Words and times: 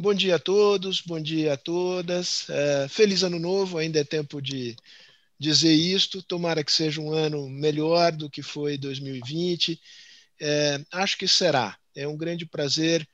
Bom 0.00 0.14
dia 0.14 0.36
a 0.36 0.38
todos, 0.38 1.00
bom 1.00 1.20
dia 1.20 1.54
a 1.54 1.56
todas. 1.56 2.48
É, 2.48 2.86
feliz 2.86 3.24
ano 3.24 3.40
novo, 3.40 3.78
ainda 3.78 3.98
é 3.98 4.04
tempo 4.04 4.40
de 4.40 4.76
dizer 5.36 5.72
isto. 5.72 6.22
Tomara 6.22 6.62
que 6.62 6.70
seja 6.70 7.00
um 7.00 7.10
ano 7.12 7.48
melhor 7.48 8.12
do 8.12 8.30
que 8.30 8.40
foi 8.40 8.78
2020. 8.78 9.80
É, 10.40 10.80
acho 10.92 11.18
que 11.18 11.26
será. 11.26 11.76
É 11.96 12.06
um 12.06 12.16
grande 12.16 12.46
prazer 12.46 13.04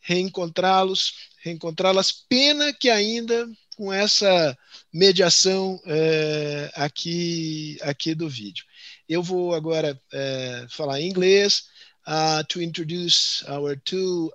reencontrá-los, 0.00 1.14
reencontrá-las. 1.42 2.12
Pena 2.12 2.74
que 2.74 2.90
ainda 2.90 3.48
com 3.74 3.90
essa 3.90 4.54
mediação 4.92 5.80
é, 5.86 6.70
aqui, 6.74 7.78
aqui 7.80 8.14
do 8.14 8.28
vídeo. 8.28 8.66
Eu 9.08 9.22
vou 9.22 9.54
agora 9.54 9.98
é, 10.12 10.66
falar 10.68 11.00
em 11.00 11.08
inglês 11.08 11.64
uh, 12.06 12.44
to 12.48 12.60
introduce 12.60 13.42
our 13.48 13.80
two 13.80 14.30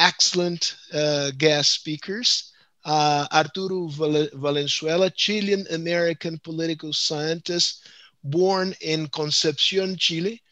excellent 0.00 0.76
uh, 0.92 1.30
guest 1.38 1.70
speakers. 1.72 2.52
Uh, 2.84 3.26
Arturo 3.32 3.88
Valenzuela, 3.88 5.10
Chilean 5.10 5.66
American 5.70 6.38
political 6.38 6.92
scientist, 6.92 7.86
born 8.24 8.74
in 8.80 9.06
Concepcion, 9.08 9.96
Chile. 9.96 10.42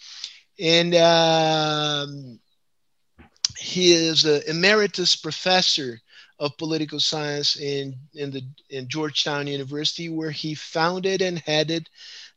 And 0.60 0.94
um, 0.94 2.38
he 3.58 3.92
is 3.92 4.24
an 4.24 4.42
emeritus 4.46 5.16
professor 5.16 5.98
of 6.38 6.56
political 6.58 7.00
science 7.00 7.56
in, 7.56 7.96
in, 8.14 8.30
the, 8.30 8.42
in 8.70 8.88
Georgetown 8.88 9.46
University, 9.46 10.08
where 10.08 10.30
he 10.30 10.54
founded 10.54 11.22
and 11.22 11.38
headed 11.38 11.88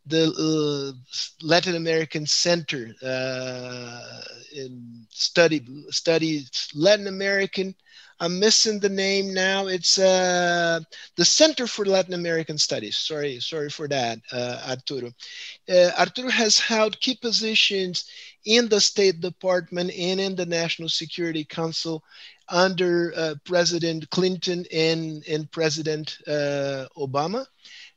the 0.06 0.96
uh, 0.96 1.46
Latin 1.46 1.76
American 1.76 2.26
Center 2.26 2.94
uh, 3.04 4.22
in 4.56 5.06
study 5.10 5.66
studies 5.90 6.70
Latin 6.74 7.08
American. 7.08 7.76
I'm 8.20 8.40
missing 8.40 8.80
the 8.80 8.90
name 8.90 9.34
now. 9.34 9.66
It's 9.66 9.98
uh, 9.98 10.80
the 11.16 11.26
Center 11.26 11.66
for 11.66 11.86
Latin 11.86 12.14
American 12.14 12.58
Studies. 12.58 12.98
Sorry, 12.98 13.40
sorry 13.40 13.70
for 13.70 13.88
that, 13.88 14.20
uh, 14.32 14.62
Arturo. 14.70 15.12
Uh, 15.68 15.90
Arturo 15.98 16.30
has 16.30 16.60
held 16.60 17.00
key 17.00 17.18
positions 17.20 18.06
in 18.46 18.70
the 18.70 18.80
State 18.80 19.22
Department 19.22 19.92
and 19.98 20.20
in 20.20 20.36
the 20.36 20.46
National 20.46 20.88
Security 20.88 21.44
Council 21.44 22.04
under 22.48 23.12
uh, 23.16 23.36
President 23.44 24.08
Clinton 24.12 24.66
and, 24.72 25.24
and 25.28 25.52
President 25.52 26.20
Obama. 26.28 27.46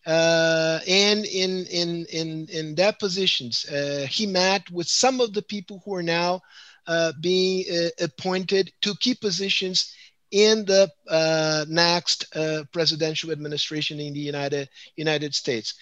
Uh, 0.07 0.81
and 0.87 1.25
in 1.25 1.65
in 1.67 2.05
in 2.07 2.47
in 2.49 2.75
that 2.75 2.99
positions, 2.99 3.65
uh, 3.67 4.07
he 4.11 4.27
met 4.27 4.71
with 4.71 4.87
some 4.87 5.21
of 5.21 5.33
the 5.33 5.43
people 5.43 5.81
who 5.85 5.95
are 5.95 6.03
now 6.03 6.43
uh, 6.87 7.13
being 7.21 7.65
uh, 7.73 7.89
appointed 8.05 8.71
to 8.83 8.95
key 8.97 9.15
positions 9.15 9.95
in 10.31 10.65
the 10.67 10.91
uh, 11.09 11.65
next 11.69 12.27
uh, 12.37 12.65
presidential 12.73 13.31
administration 13.31 13.99
in 13.99 14.13
the 14.13 14.21
United 14.21 14.69
United 14.97 15.35
States. 15.35 15.75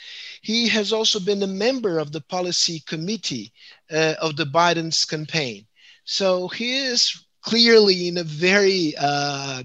He 0.42 0.68
has 0.68 0.92
also 0.92 1.18
been 1.18 1.42
a 1.42 1.48
member 1.48 1.98
of 1.98 2.12
the 2.12 2.20
policy 2.20 2.80
committee 2.86 3.52
of 3.90 4.36
the 4.36 4.46
Biden's 4.46 5.04
campaign, 5.04 5.66
so 6.04 6.46
he 6.46 6.76
is 6.76 7.24
clearly 7.40 8.06
in 8.06 8.18
a 8.18 8.24
very 8.24 8.94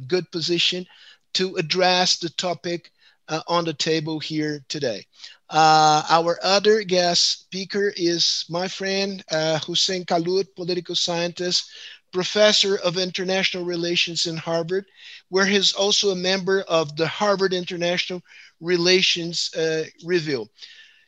good 0.08 0.32
position 0.32 0.88
to 1.34 1.58
address 1.58 2.18
the 2.18 2.30
topic 2.30 2.92
uh, 3.30 3.42
on 3.48 3.66
the 3.66 3.74
table 3.74 4.20
here 4.20 4.64
today. 4.68 5.06
Uh, 5.50 6.04
our 6.10 6.38
other 6.44 6.84
guest 6.84 7.42
speaker 7.42 7.94
is 7.96 8.46
my 8.50 8.68
friend 8.68 9.24
uh, 9.32 9.60
Hussein 9.60 10.04
Kalout, 10.04 10.48
political 10.56 10.96
scientist, 10.96 11.70
professor 12.12 12.78
of 12.78 12.98
international 12.98 13.64
relations 13.64 14.26
in 14.26 14.38
Harvard, 14.38 14.86
where 15.30 15.46
he's 15.46 15.74
also 15.74 16.12
a 16.12 16.16
member 16.16 16.62
of 16.62 16.96
the 16.96 17.08
Harvard 17.08 17.54
International 17.54 18.22
Relations 18.60 19.54
uh, 19.56 19.84
Review. 20.04 20.50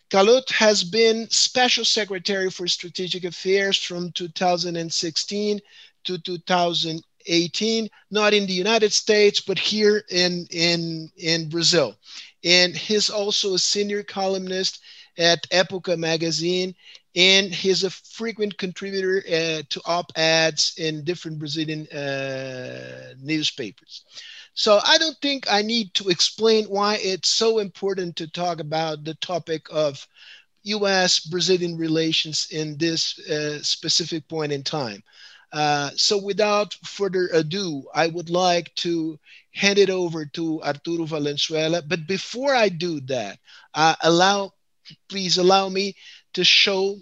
Kalout 0.10 0.50
has 0.52 0.84
been 0.84 1.30
special 1.30 1.86
secretary 1.86 2.50
for 2.50 2.68
strategic 2.68 3.26
affairs 3.26 3.78
from 3.78 4.12
2016 4.14 5.60
to 6.06 6.18
2000, 6.18 7.04
18, 7.26 7.90
not 8.12 8.34
in 8.34 8.46
the 8.46 8.54
United 8.54 8.94
States, 8.94 9.42
but 9.42 9.60
here 9.60 10.04
in, 10.10 10.48
in, 10.52 11.12
in 11.18 11.50
Brazil. 11.50 11.96
And 12.44 12.76
he's 12.76 13.10
also 13.10 13.54
a 13.54 13.60
senior 13.60 14.04
columnist 14.04 14.82
at 15.18 15.46
Epoca 15.52 15.98
magazine, 15.98 16.74
and 17.16 17.54
he's 17.54 17.84
a 17.84 17.90
frequent 17.90 18.58
contributor 18.58 19.24
uh, 19.28 19.64
to 19.70 19.82
op-eds 19.86 20.74
in 20.78 21.04
different 21.04 21.40
Brazilian 21.40 21.88
uh, 21.88 23.14
newspapers. 23.20 24.04
So 24.54 24.80
I 24.86 24.98
don't 24.98 25.18
think 25.22 25.52
I 25.52 25.62
need 25.62 25.94
to 25.96 26.10
explain 26.10 26.66
why 26.66 26.98
it's 26.98 27.30
so 27.30 27.60
important 27.60 28.16
to 28.18 28.28
talk 28.28 28.60
about 28.60 29.04
the 29.04 29.16
topic 29.16 29.68
of 29.72 30.08
US 30.64 31.20
Brazilian 31.20 31.78
relations 31.78 32.48
in 32.52 32.78
this 32.78 33.18
uh, 33.20 33.62
specific 33.64 34.28
point 34.28 34.52
in 34.52 34.64
time. 34.64 35.04
Uh, 35.52 35.90
so 35.96 36.18
without 36.18 36.74
further 36.86 37.30
ado, 37.34 37.84
I 37.94 38.08
would 38.08 38.30
like 38.30 38.74
to 38.76 39.20
hand 39.52 39.80
it 39.80 39.90
over 39.90 40.26
to 40.26 40.62
Arturo 40.62 41.06
Valenzuela. 41.06 41.82
But 41.82 42.08
before 42.08 42.54
I 42.54 42.70
do 42.70 43.00
that, 43.02 43.40
uh, 43.74 43.96
allow, 44.04 44.54
please 45.08 45.38
allow 45.38 45.70
me 45.70 45.96
to 46.34 46.44
show 46.44 46.98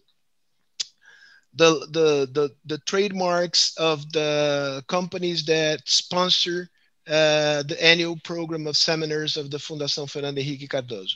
the, 1.54 1.88
the, 1.92 2.30
the, 2.32 2.56
the 2.66 2.78
trademarks 2.80 3.76
of 3.78 4.12
the 4.14 4.84
companies 4.88 5.44
that 5.46 5.82
sponsor 5.86 6.70
uh, 7.08 7.64
the 7.64 7.78
annual 7.82 8.18
program 8.24 8.68
of 8.68 8.76
seminars 8.76 9.38
of 9.38 9.50
the 9.50 9.58
Fundação 9.58 10.10
Fernando 10.10 10.42
Henrique 10.42 10.70
Cardoso. 10.70 11.16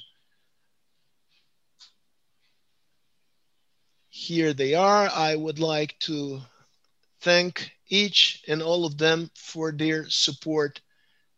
Here 4.09 4.53
they 4.53 4.73
are. 4.73 5.09
I 5.09 5.35
would 5.35 5.59
like 5.59 5.97
to 5.99 6.41
thank 7.21 7.71
each 7.87 8.43
and 8.47 8.61
all 8.61 8.85
of 8.85 8.97
them 8.97 9.29
for 9.35 9.71
their 9.71 10.09
support 10.09 10.81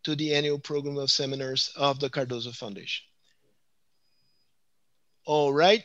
to 0.03 0.15
the 0.15 0.33
annual 0.33 0.59
program 0.59 0.97
of 0.97 1.11
seminars 1.11 1.71
of 1.75 1.99
the 1.99 2.09
Cardoso 2.09 2.53
Foundation. 2.55 3.05
All 5.25 5.53
right. 5.53 5.83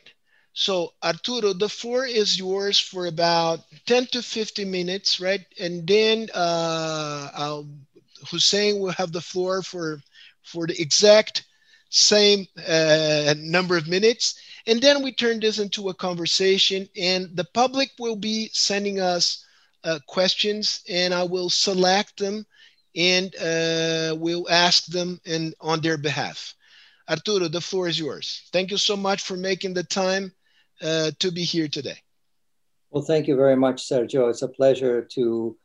So 0.52 0.92
Arturo, 1.02 1.52
the 1.52 1.68
floor 1.68 2.04
is 2.04 2.38
yours 2.38 2.80
for 2.80 3.06
about 3.06 3.60
10 3.86 4.06
to 4.06 4.22
15 4.22 4.68
minutes, 4.68 5.20
right? 5.20 5.44
And 5.60 5.86
then 5.86 6.28
uh, 6.34 7.30
I'll, 7.34 7.68
Hussein 8.28 8.80
will 8.80 8.90
have 8.92 9.12
the 9.12 9.20
floor 9.20 9.62
for, 9.62 10.00
for 10.42 10.66
the 10.66 10.80
exact 10.80 11.44
same 11.90 12.46
uh, 12.66 13.34
number 13.38 13.76
of 13.76 13.86
minutes. 13.86 14.40
And 14.66 14.80
then 14.80 15.02
we 15.02 15.12
turn 15.12 15.38
this 15.38 15.60
into 15.60 15.88
a 15.88 15.94
conversation 15.94 16.88
and 16.96 17.34
the 17.36 17.44
public 17.44 17.92
will 17.98 18.16
be 18.16 18.50
sending 18.52 19.00
us 19.00 19.44
uh, 19.84 19.98
questions 20.06 20.82
and 20.88 21.14
I 21.14 21.24
will 21.24 21.50
select 21.50 22.18
them 22.18 22.46
and 22.96 23.34
uh, 23.36 24.16
we'll 24.18 24.48
ask 24.50 24.86
them 24.86 25.20
in, 25.24 25.54
on 25.60 25.80
their 25.80 25.98
behalf. 25.98 26.54
Arturo, 27.08 27.48
the 27.48 27.60
floor 27.60 27.88
is 27.88 27.98
yours. 27.98 28.48
Thank 28.52 28.70
you 28.70 28.76
so 28.76 28.96
much 28.96 29.22
for 29.22 29.36
making 29.36 29.74
the 29.74 29.84
time 29.84 30.32
uh, 30.82 31.10
to 31.18 31.30
be 31.30 31.42
here 31.42 31.68
today. 31.68 31.96
Well, 32.90 33.02
thank 33.02 33.26
you 33.26 33.36
very 33.36 33.56
much, 33.56 33.88
Sergio. 33.88 34.30
It's 34.30 34.42
a 34.42 34.48
pleasure 34.48 35.02
to 35.02 35.56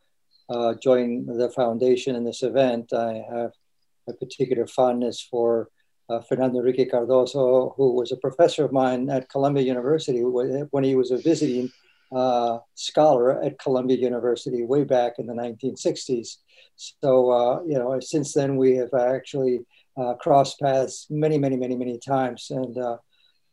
uh, 0.49 0.73
join 0.75 1.25
the 1.25 1.49
foundation 1.49 2.15
in 2.15 2.23
this 2.23 2.43
event. 2.43 2.93
I 2.93 3.23
have 3.29 3.51
a 4.07 4.13
particular 4.13 4.67
fondness 4.67 5.21
for 5.21 5.69
uh, 6.09 6.19
Fernando 6.19 6.59
Henrique 6.59 6.91
Cardoso, 6.91 7.73
who 7.75 7.93
was 7.93 8.11
a 8.11 8.17
professor 8.17 8.65
of 8.65 8.71
mine 8.71 9.09
at 9.09 9.29
Columbia 9.29 9.63
University 9.63 10.19
when 10.19 10.83
he 10.83 10.95
was 10.95 11.11
a 11.11 11.17
visiting 11.17 11.71
uh, 12.13 12.59
scholar 12.75 13.41
at 13.43 13.59
Columbia 13.59 13.97
University 13.97 14.63
way 14.63 14.83
back 14.83 15.13
in 15.17 15.25
the 15.25 15.33
1960s. 15.33 16.37
So, 16.75 17.31
uh, 17.31 17.63
you 17.65 17.77
know, 17.77 17.99
since 17.99 18.33
then 18.33 18.55
we 18.55 18.75
have 18.77 18.93
actually 18.93 19.61
uh, 19.97 20.13
crossed 20.15 20.59
paths 20.59 21.07
many, 21.09 21.37
many, 21.37 21.55
many, 21.55 21.75
many 21.75 21.99
times. 21.99 22.47
And 22.49 22.77
uh, 22.77 22.97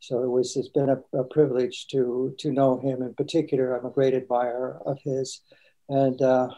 so 0.00 0.22
it 0.22 0.28
was, 0.28 0.56
it's 0.56 0.68
been 0.68 0.90
a, 0.90 1.18
a, 1.18 1.24
privilege 1.24 1.86
to, 1.88 2.34
to 2.38 2.50
know 2.50 2.78
him 2.80 3.02
in 3.02 3.14
particular. 3.14 3.76
I'm 3.76 3.86
a 3.86 3.90
great 3.90 4.14
admirer 4.14 4.80
of 4.86 4.98
his. 5.02 5.42
And 5.88 6.20
uh, 6.22 6.48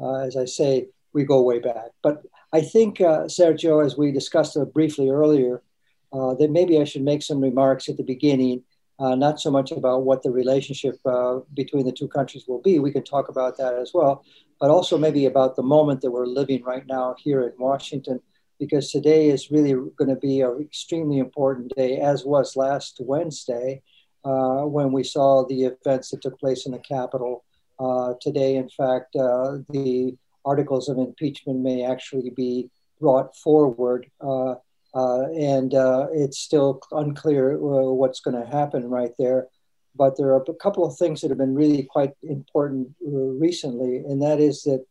uh, 0.00 0.20
as 0.20 0.36
I 0.36 0.46
say, 0.46 0.88
we 1.12 1.24
go 1.24 1.42
way 1.42 1.58
back. 1.58 1.90
But 2.02 2.22
I 2.52 2.60
think, 2.60 2.98
Sergio, 2.98 3.84
as 3.84 3.96
we 3.96 4.12
discussed 4.12 4.56
briefly 4.72 5.10
earlier, 5.10 5.62
that 6.12 6.48
maybe 6.50 6.80
I 6.80 6.84
should 6.84 7.02
make 7.02 7.22
some 7.22 7.40
remarks 7.40 7.88
at 7.88 7.96
the 7.96 8.04
beginning 8.04 8.62
uh, 9.00 9.14
not 9.14 9.40
so 9.40 9.50
much 9.50 9.72
about 9.72 10.02
what 10.02 10.22
the 10.22 10.30
relationship 10.30 10.96
uh, 11.06 11.40
between 11.54 11.86
the 11.86 11.92
two 11.92 12.08
countries 12.08 12.44
will 12.46 12.60
be. 12.60 12.78
We 12.78 12.92
can 12.92 13.02
talk 13.02 13.28
about 13.28 13.56
that 13.56 13.74
as 13.74 13.92
well, 13.94 14.24
but 14.60 14.70
also 14.70 14.98
maybe 14.98 15.24
about 15.26 15.56
the 15.56 15.62
moment 15.62 16.02
that 16.02 16.10
we're 16.10 16.26
living 16.26 16.62
right 16.62 16.86
now 16.86 17.16
here 17.18 17.42
in 17.48 17.52
Washington, 17.58 18.20
because 18.58 18.92
today 18.92 19.30
is 19.30 19.50
really 19.50 19.72
going 19.72 20.10
to 20.14 20.16
be 20.16 20.42
an 20.42 20.58
extremely 20.60 21.18
important 21.18 21.72
day, 21.74 21.98
as 21.98 22.24
was 22.24 22.56
last 22.56 23.00
Wednesday 23.00 23.82
uh, 24.24 24.62
when 24.76 24.92
we 24.92 25.02
saw 25.02 25.46
the 25.46 25.64
events 25.64 26.10
that 26.10 26.20
took 26.20 26.38
place 26.38 26.66
in 26.66 26.72
the 26.72 26.78
Capitol. 26.78 27.42
Uh, 27.78 28.12
today, 28.20 28.56
in 28.56 28.68
fact, 28.68 29.16
uh, 29.16 29.56
the 29.70 30.14
articles 30.44 30.90
of 30.90 30.98
impeachment 30.98 31.60
may 31.60 31.84
actually 31.84 32.30
be 32.30 32.68
brought 33.00 33.34
forward. 33.34 34.10
Uh, 34.94 35.30
and 35.30 35.74
uh, 35.74 36.08
it's 36.12 36.38
still 36.38 36.80
unclear 36.90 37.54
uh, 37.54 37.90
what's 37.92 38.20
going 38.20 38.40
to 38.40 38.50
happen 38.50 38.88
right 38.88 39.12
there. 39.18 39.46
But 39.94 40.16
there 40.16 40.28
are 40.28 40.42
a 40.42 40.54
couple 40.54 40.84
of 40.84 40.96
things 40.96 41.20
that 41.20 41.30
have 41.30 41.38
been 41.38 41.54
really 41.54 41.82
quite 41.82 42.12
important 42.22 42.94
recently, 43.00 43.98
and 43.98 44.22
that 44.22 44.40
is 44.40 44.62
that 44.62 44.84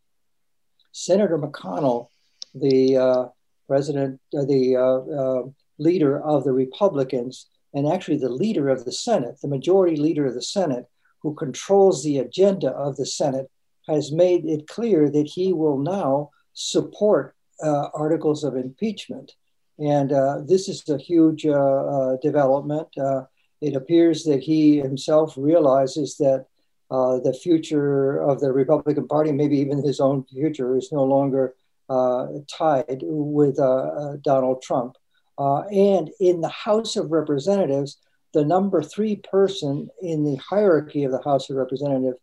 Senator 0.92 1.38
McConnell, 1.38 2.08
the 2.54 3.32
president, 3.68 4.20
the 4.32 5.54
leader 5.78 6.22
of 6.22 6.44
the 6.44 6.52
Republicans, 6.52 7.48
and 7.74 7.88
actually 7.88 8.18
the 8.18 8.30
leader 8.30 8.68
of 8.68 8.84
the 8.84 8.92
Senate, 8.92 9.40
the 9.42 9.48
majority 9.48 9.96
leader 9.96 10.26
of 10.26 10.34
the 10.34 10.42
Senate, 10.42 10.86
who 11.22 11.34
controls 11.34 12.04
the 12.04 12.18
agenda 12.20 12.70
of 12.72 12.98
the 12.98 13.06
Senate, 13.06 13.50
has 13.88 14.12
made 14.12 14.46
it 14.46 14.68
clear 14.68 15.10
that 15.10 15.28
he 15.28 15.54
will 15.54 15.78
now 15.78 16.30
support 16.54 17.36
uh, 17.64 17.88
articles 17.94 18.44
of 18.44 18.56
impeachment. 18.56 19.34
And 19.80 20.12
uh, 20.12 20.42
this 20.46 20.68
is 20.68 20.88
a 20.90 20.98
huge 20.98 21.46
uh, 21.46 21.54
uh 21.54 22.18
development. 22.18 22.88
Uh, 22.98 23.24
it 23.62 23.76
appears 23.76 24.24
that 24.26 24.42
he 24.42 24.78
himself 24.78 25.34
realizes 25.38 26.18
that 26.18 26.46
uh, 26.92 27.20
the 27.20 27.34
future 27.34 28.20
of 28.20 28.40
the 28.40 28.52
Republican 28.52 29.08
Party, 29.08 29.32
maybe 29.32 29.58
even 29.58 29.84
his 29.84 30.00
own 30.00 30.24
future, 30.26 30.76
is 30.76 30.92
no 30.92 31.04
longer 31.04 31.54
tied 32.48 33.00
with 33.02 33.58
Donald 34.24 34.62
Trump. 34.62 34.96
and 35.38 36.12
in 36.20 36.42
the 36.42 36.50
House 36.50 36.96
of 36.96 37.12
Representatives, 37.12 37.98
the 38.34 38.46
number 38.46 38.84
three 38.84 39.16
person 39.16 39.90
in 40.02 40.24
the 40.24 40.36
hierarchy 40.36 41.04
of 41.04 41.12
the 41.12 41.22
House 41.24 41.50
of 41.50 41.58
Representatives, 41.58 42.18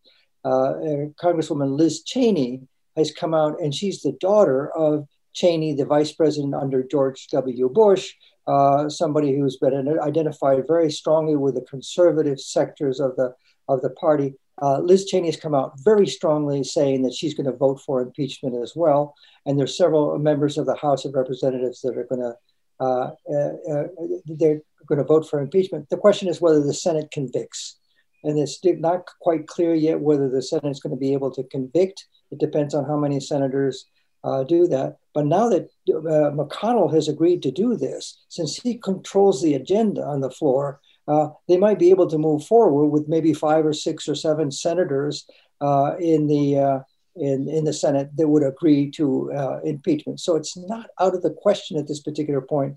Congresswoman 0.44 1.76
Liz 1.76 2.02
Cheney, 2.02 2.62
has 2.96 3.10
come 3.12 3.34
out, 3.34 3.60
and 3.60 3.74
she's 3.74 4.02
the 4.02 4.16
daughter 4.20 4.70
of 4.70 5.06
Cheney, 5.36 5.74
the 5.74 5.84
vice 5.84 6.12
president 6.12 6.54
under 6.54 6.82
George 6.82 7.28
W. 7.28 7.68
Bush, 7.68 8.14
uh, 8.46 8.88
somebody 8.88 9.36
who's 9.36 9.58
been 9.58 9.98
identified 10.00 10.66
very 10.66 10.90
strongly 10.90 11.36
with 11.36 11.54
the 11.54 11.60
conservative 11.62 12.40
sectors 12.40 12.98
of 12.98 13.14
the 13.16 13.34
of 13.68 13.82
the 13.82 13.90
party. 13.90 14.34
Uh, 14.62 14.78
Liz 14.78 15.04
Cheney 15.04 15.28
has 15.28 15.36
come 15.36 15.54
out 15.54 15.72
very 15.84 16.06
strongly 16.06 16.64
saying 16.64 17.02
that 17.02 17.12
she's 17.12 17.34
going 17.34 17.50
to 17.50 17.56
vote 17.56 17.80
for 17.84 18.00
impeachment 18.00 18.56
as 18.62 18.72
well. 18.74 19.14
And 19.44 19.58
there's 19.58 19.76
several 19.76 20.18
members 20.18 20.56
of 20.56 20.64
the 20.64 20.76
House 20.76 21.04
of 21.04 21.14
Representatives 21.14 21.82
that 21.82 21.96
are 21.98 22.04
going 22.04 22.22
to 22.22 22.34
uh, 22.78 23.10
uh, 23.32 23.52
uh, 23.70 23.84
they're 24.26 24.60
going 24.86 24.98
to 24.98 25.04
vote 25.04 25.28
for 25.28 25.40
impeachment. 25.40 25.88
The 25.88 25.96
question 25.96 26.28
is 26.28 26.40
whether 26.40 26.62
the 26.62 26.74
Senate 26.74 27.10
convicts, 27.10 27.78
and 28.22 28.38
it's 28.38 28.60
not 28.64 29.08
quite 29.20 29.46
clear 29.46 29.74
yet 29.74 30.00
whether 30.00 30.28
the 30.28 30.42
Senate 30.42 30.70
is 30.70 30.80
going 30.80 30.94
to 30.94 31.00
be 31.00 31.12
able 31.12 31.30
to 31.32 31.44
convict. 31.44 32.06
It 32.30 32.38
depends 32.38 32.74
on 32.74 32.84
how 32.84 32.98
many 32.98 33.20
senators 33.20 33.86
uh, 34.24 34.44
do 34.44 34.66
that. 34.68 34.98
But 35.14 35.26
now 35.26 35.48
that 35.48 35.70
uh, 35.88 36.30
McConnell 36.36 36.92
has 36.92 37.08
agreed 37.08 37.42
to 37.42 37.50
do 37.50 37.76
this, 37.76 38.22
since 38.28 38.56
he 38.56 38.76
controls 38.76 39.40
the 39.40 39.54
agenda 39.54 40.02
on 40.02 40.20
the 40.20 40.30
floor, 40.30 40.80
uh, 41.08 41.28
they 41.48 41.56
might 41.56 41.78
be 41.78 41.90
able 41.90 42.08
to 42.08 42.18
move 42.18 42.44
forward 42.44 42.88
with 42.88 43.08
maybe 43.08 43.32
five 43.32 43.64
or 43.64 43.72
six 43.72 44.08
or 44.08 44.14
seven 44.14 44.50
senators 44.50 45.26
uh, 45.60 45.94
in 45.98 46.26
the 46.26 46.58
uh, 46.58 46.80
in, 47.14 47.48
in 47.48 47.64
the 47.64 47.72
Senate 47.72 48.10
that 48.16 48.28
would 48.28 48.42
agree 48.42 48.90
to 48.90 49.32
uh, 49.32 49.60
impeachment. 49.64 50.20
So 50.20 50.36
it's 50.36 50.54
not 50.54 50.90
out 51.00 51.14
of 51.14 51.22
the 51.22 51.30
question 51.30 51.78
at 51.78 51.86
this 51.88 52.00
particular 52.00 52.42
point 52.42 52.76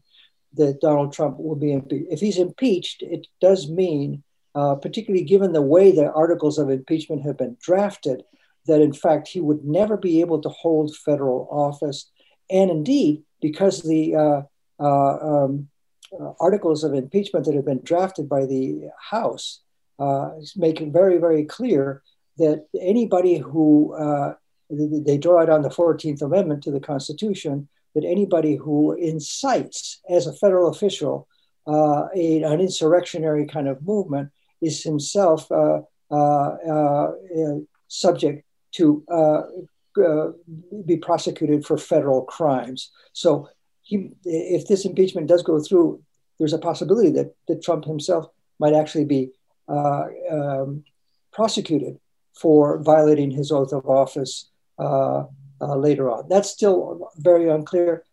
that 0.54 0.80
Donald 0.80 1.12
Trump 1.12 1.38
will 1.40 1.58
be 1.58 1.74
impeached. 1.74 2.08
If 2.10 2.22
he's 2.22 2.38
impeached, 2.38 3.02
it 3.02 3.28
does 3.42 3.70
mean, 3.70 4.24
particularly 4.56 5.26
given 5.26 5.52
the 5.52 5.62
way 5.62 5.92
the 5.92 6.10
articles 6.14 6.58
of 6.58 6.70
impeachment 6.70 7.24
have 7.24 7.38
been 7.38 7.58
drafted, 7.60 8.24
that 8.66 8.82
in 8.82 8.94
fact 8.94 9.28
he 9.28 9.42
would 9.42 9.64
never 9.66 9.98
be 9.98 10.22
able 10.22 10.42
to 10.42 10.50
hold 10.50 10.96
federal 10.96 11.48
office. 11.52 12.10
And 12.50 12.70
indeed, 12.70 13.24
because 13.42 13.82
the 13.82 14.16
uh, 14.16 14.42
uh, 14.80 15.18
um, 15.22 15.68
uh, 16.20 16.32
articles 16.40 16.84
of 16.84 16.94
impeachment 16.94 17.46
that 17.46 17.56
have 17.56 17.66
been 17.66 17.82
drafted 17.84 18.28
by 18.28 18.46
the 18.46 18.90
House 19.12 19.62
uh, 20.00 20.32
make 20.56 20.82
it 20.82 20.92
very, 20.92 21.18
very 21.18 21.44
clear 21.44 22.02
that 22.38 22.66
anybody 22.80 23.38
who 23.38 23.94
uh, 23.94 24.34
they 24.70 25.18
draw 25.18 25.42
it 25.42 25.50
on 25.50 25.62
the 25.62 25.70
14th 25.70 26.22
Amendment 26.22 26.64
to 26.64 26.72
the 26.72 26.80
Constitution 26.80 27.68
that 27.96 28.06
anybody 28.06 28.56
who 28.56 28.94
incites 28.94 30.00
as 30.10 30.26
a 30.26 30.34
federal 30.34 30.70
official 30.70 31.28
uh, 31.68 32.08
a, 32.16 32.44
an 32.44 32.62
insurrectionary 32.62 33.46
kind 33.46 33.68
of 33.68 33.86
movement 33.86 34.30
is 34.62 34.84
himself 34.84 35.48
subject 37.88 38.46
to 38.74 39.04
uh, 39.12 39.42
uh, 40.02 40.32
be 40.86 40.98
prosecuted 40.98 41.66
for 41.66 41.78
federal 41.78 42.24
crimes. 42.24 42.92
So, 43.14 43.50
he, 43.82 44.12
if 44.24 44.68
this 44.68 44.86
impeachment 44.86 45.28
does 45.28 45.42
go 45.42 45.60
through, 45.60 46.02
there's 46.38 46.54
a 46.54 46.60
possibility 46.60 47.10
that, 47.12 47.34
that 47.48 47.64
Trump 47.64 47.86
himself 47.86 48.28
might 48.60 48.74
actually 48.74 49.06
be 49.06 49.32
uh, 49.68 50.06
um, 50.32 50.84
prosecuted 51.32 52.00
for 52.36 52.82
violating 52.84 53.32
his 53.32 53.52
oath 53.52 53.74
of 53.74 53.86
office 53.88 54.50
uh, 54.78 55.24
uh, 55.62 55.76
later 55.76 56.10
on. 56.10 56.28
That's 56.30 56.50
still 56.50 57.10
very 57.18 57.50
unclear. 57.50 58.04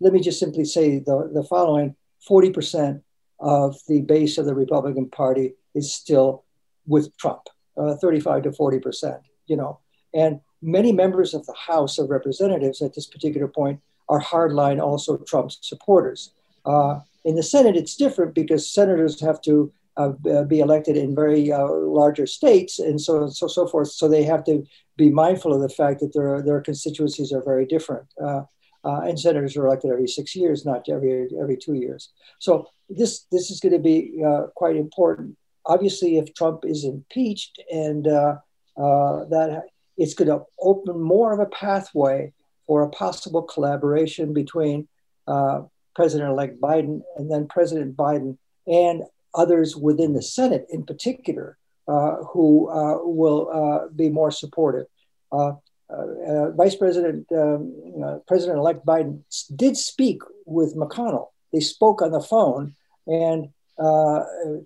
Let 0.00 0.12
me 0.12 0.20
just 0.20 0.38
simply 0.38 0.64
say 0.64 0.98
the, 0.98 1.30
the 1.32 1.42
following 1.42 1.96
40% 2.28 3.02
of 3.40 3.76
the 3.88 4.02
base 4.02 4.38
of 4.38 4.46
the 4.46 4.54
Republican 4.54 5.08
Party 5.10 5.54
is 5.74 5.92
still 5.92 6.44
with 6.86 7.16
Trump, 7.16 7.42
uh, 7.76 7.96
35 7.96 8.44
to 8.44 8.50
40%. 8.50 9.20
You 9.46 9.56
know, 9.56 9.80
and 10.14 10.40
many 10.62 10.92
members 10.92 11.34
of 11.34 11.44
the 11.46 11.54
House 11.54 11.98
of 11.98 12.10
Representatives 12.10 12.80
at 12.80 12.94
this 12.94 13.06
particular 13.06 13.48
point 13.48 13.80
are 14.08 14.20
hardline 14.20 14.82
also 14.82 15.16
Trump 15.18 15.50
supporters. 15.52 16.32
Uh, 16.64 17.00
in 17.24 17.34
the 17.36 17.42
Senate, 17.42 17.76
it's 17.76 17.96
different 17.96 18.34
because 18.34 18.70
senators 18.70 19.20
have 19.20 19.40
to 19.42 19.72
uh, 19.96 20.10
be 20.44 20.60
elected 20.60 20.96
in 20.96 21.14
very 21.14 21.52
uh, 21.52 21.66
larger 21.68 22.26
states 22.26 22.78
and 22.78 23.00
so 23.00 23.28
so 23.28 23.46
so 23.46 23.66
forth. 23.66 23.88
So 23.88 24.08
they 24.08 24.24
have 24.24 24.44
to 24.44 24.64
be 24.96 25.10
mindful 25.10 25.54
of 25.54 25.60
the 25.60 25.68
fact 25.68 26.00
that 26.00 26.12
their 26.12 26.42
their 26.42 26.60
constituencies 26.60 27.32
are 27.32 27.42
very 27.42 27.66
different. 27.66 28.06
Uh, 28.20 28.42
uh, 28.84 29.00
and 29.00 29.18
senators 29.18 29.56
are 29.56 29.66
elected 29.66 29.90
every 29.90 30.08
six 30.08 30.36
years, 30.36 30.66
not 30.66 30.88
every 30.88 31.28
every 31.40 31.56
two 31.56 31.74
years. 31.74 32.10
So 32.40 32.68
this 32.88 33.26
this 33.30 33.50
is 33.50 33.60
going 33.60 33.72
to 33.72 33.78
be 33.78 34.22
uh, 34.26 34.48
quite 34.56 34.76
important. 34.76 35.36
Obviously, 35.64 36.18
if 36.18 36.34
Trump 36.34 36.64
is 36.64 36.84
impeached 36.84 37.62
and 37.72 38.04
that 38.04 39.62
it's 39.96 40.14
going 40.14 40.28
to 40.28 40.44
open 40.60 41.00
more 41.00 41.32
of 41.32 41.40
a 41.40 41.46
pathway 41.46 42.32
for 42.66 42.82
a 42.82 42.90
possible 42.90 43.42
collaboration 43.42 44.32
between 44.32 44.88
uh, 45.26 45.62
President 45.94 46.30
elect 46.30 46.60
Biden 46.60 47.02
and 47.16 47.30
then 47.30 47.46
President 47.46 47.96
Biden 47.96 48.38
and 48.66 49.04
others 49.34 49.76
within 49.76 50.12
the 50.14 50.22
Senate 50.22 50.66
in 50.70 50.84
particular 50.84 51.58
uh, 51.86 52.16
who 52.32 52.68
uh, 52.70 52.98
will 53.02 53.50
uh, 53.52 53.88
be 53.94 54.08
more 54.08 54.30
supportive. 54.30 54.86
Uh, 55.30 55.52
uh, 55.90 56.50
Vice 56.52 56.74
President, 56.76 57.26
um, 57.32 58.22
President 58.26 58.58
elect 58.58 58.86
Biden 58.86 59.20
did 59.54 59.76
speak 59.76 60.22
with 60.46 60.74
McConnell. 60.74 61.28
They 61.52 61.60
spoke 61.60 62.00
on 62.00 62.10
the 62.10 62.22
phone, 62.22 62.74
and 63.06 63.50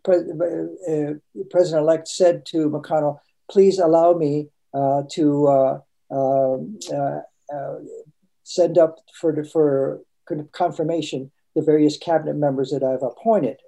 Pre- 0.04 0.22
President 1.50 1.82
elect 1.82 2.06
said 2.06 2.46
to 2.46 2.70
McConnell, 2.70 3.18
Please 3.50 3.78
allow 3.80 4.12
me 4.12 4.48
to 4.74 5.46
uh, 5.46 5.80
uh, 6.10 7.74
send 8.42 8.78
up 8.78 8.98
for, 9.14 9.44
for 9.44 10.00
confirmation 10.52 11.30
the 11.54 11.62
various 11.62 11.96
cabinet 11.96 12.36
members 12.36 12.70
that 12.70 12.82
I've 12.82 13.02
appointed. 13.02 13.58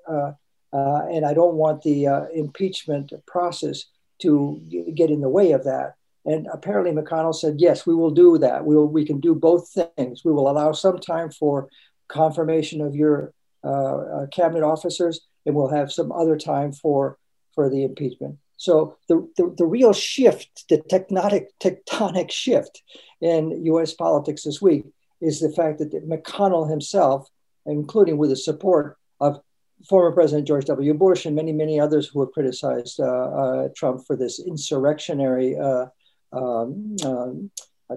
and 0.73 1.27
I 1.27 1.35
don't 1.35 1.55
want 1.55 1.83
the 1.83 2.29
impeachment 2.35 3.13
process 3.27 3.85
to 4.23 4.61
get 4.95 5.11
in 5.11 5.21
the 5.21 5.29
way 5.29 5.53
of 5.53 5.65
that. 5.65 5.95
And 6.27 6.47
apparently 6.53 6.93
McConnell 6.93 7.35
said, 7.35 7.57
yes, 7.59 7.87
we 7.87 7.95
will 7.95 8.11
do 8.11 8.39
that. 8.39 8.65
We, 8.65 8.77
will, 8.77 8.89
we 8.89 9.07
can 9.07 9.21
do 9.21 9.35
both 9.35 9.71
things. 9.97 10.23
We 10.25 10.33
will 10.33 10.51
allow 10.51 10.73
some 10.73 10.99
time 10.99 11.31
for 11.31 11.69
confirmation 12.09 12.81
of 12.81 12.95
your 12.95 13.33
uh, 13.65 13.97
uh, 13.97 14.27
cabinet 14.27 14.63
officers, 14.63 15.21
and 15.47 15.55
we'll 15.55 15.71
have 15.71 15.93
some 15.93 16.13
other 16.13 16.37
time 16.37 16.73
for, 16.73 17.19
for 17.55 17.71
the 17.71 17.85
impeachment. 17.85 18.37
So 18.61 18.99
the, 19.09 19.27
the, 19.39 19.55
the, 19.57 19.65
real 19.65 19.95
shift, 19.95 20.69
the 20.69 20.83
tectonic, 20.83 21.47
tectonic 21.61 22.31
shift 22.31 22.83
in 23.23 23.65
US 23.65 23.95
politics 23.95 24.43
this 24.43 24.61
week 24.61 24.85
is 25.23 25.41
the 25.41 25.51
fact 25.51 25.79
that 25.79 26.07
McConnell 26.07 26.69
himself, 26.69 27.27
including 27.65 28.19
with 28.19 28.29
the 28.29 28.37
support 28.37 28.99
of 29.19 29.41
former 29.89 30.13
President 30.13 30.47
George 30.47 30.67
W. 30.67 30.93
Bush 30.93 31.25
and 31.25 31.35
many, 31.35 31.53
many 31.53 31.81
others 31.81 32.07
who 32.07 32.21
have 32.21 32.33
criticized 32.33 33.01
uh, 33.01 33.05
uh, 33.07 33.69
Trump 33.75 34.07
for 34.07 34.15
this 34.15 34.39
insurrectionary 34.39 35.57
uh, 35.59 35.87
um, 36.35 36.97
um, 37.03 37.51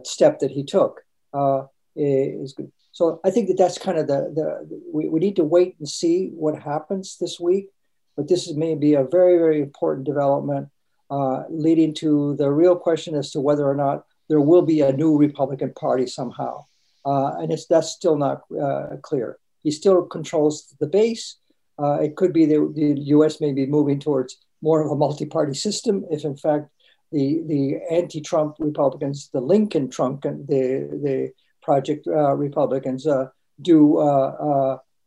step 0.03 0.39
that 0.39 0.51
he 0.51 0.63
took, 0.63 1.01
uh, 1.33 1.63
is 1.97 2.53
good. 2.53 2.71
So 2.93 3.19
I 3.25 3.31
think 3.31 3.49
that 3.49 3.57
that's 3.57 3.77
kind 3.77 3.97
of 3.97 4.07
the, 4.07 4.31
the 4.33 4.81
we, 4.93 5.09
we 5.09 5.19
need 5.19 5.35
to 5.35 5.43
wait 5.43 5.75
and 5.79 5.89
see 5.89 6.29
what 6.33 6.57
happens 6.57 7.17
this 7.19 7.37
week 7.37 7.67
but 8.15 8.27
this 8.27 8.51
may 8.53 8.75
be 8.75 8.93
a 8.93 9.03
very, 9.03 9.37
very 9.37 9.61
important 9.61 10.05
development 10.05 10.69
uh, 11.09 11.43
leading 11.49 11.93
to 11.93 12.35
the 12.37 12.51
real 12.51 12.75
question 12.75 13.15
as 13.15 13.31
to 13.31 13.39
whether 13.39 13.67
or 13.67 13.75
not 13.75 14.05
there 14.29 14.41
will 14.41 14.61
be 14.61 14.81
a 14.81 14.91
new 14.91 15.17
Republican 15.17 15.73
Party 15.73 16.07
somehow. 16.07 16.65
Uh, 17.05 17.35
and 17.39 17.51
it's, 17.51 17.65
that's 17.67 17.89
still 17.89 18.17
not 18.17 18.41
uh, 18.59 18.95
clear. 19.01 19.37
He 19.63 19.71
still 19.71 20.03
controls 20.03 20.75
the 20.79 20.87
base. 20.87 21.37
Uh, 21.77 21.99
it 22.01 22.15
could 22.15 22.33
be 22.33 22.45
that 22.45 22.73
the 22.75 23.01
US 23.15 23.41
may 23.41 23.51
be 23.51 23.65
moving 23.65 23.99
towards 23.99 24.37
more 24.61 24.81
of 24.81 24.91
a 24.91 24.95
multi 24.95 25.25
party 25.25 25.53
system 25.53 26.05
if, 26.09 26.23
in 26.23 26.37
fact, 26.37 26.69
the, 27.11 27.43
the 27.45 27.79
anti 27.91 28.21
Trump 28.21 28.55
Republicans, 28.59 29.29
the 29.33 29.41
Lincoln 29.41 29.89
Trump, 29.89 30.23
the, 30.23 30.89
the 31.03 31.31
Project 31.61 32.07
uh, 32.07 32.33
Republicans, 32.33 33.05
uh, 33.05 33.27
do 33.61 33.97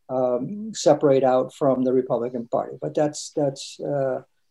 um, 0.08 0.72
separate 0.74 1.24
out 1.24 1.54
from 1.54 1.82
the 1.84 1.92
Republican 1.92 2.46
Party. 2.48 2.76
But 2.80 2.94
that's, 2.94 3.32
that's 3.34 3.78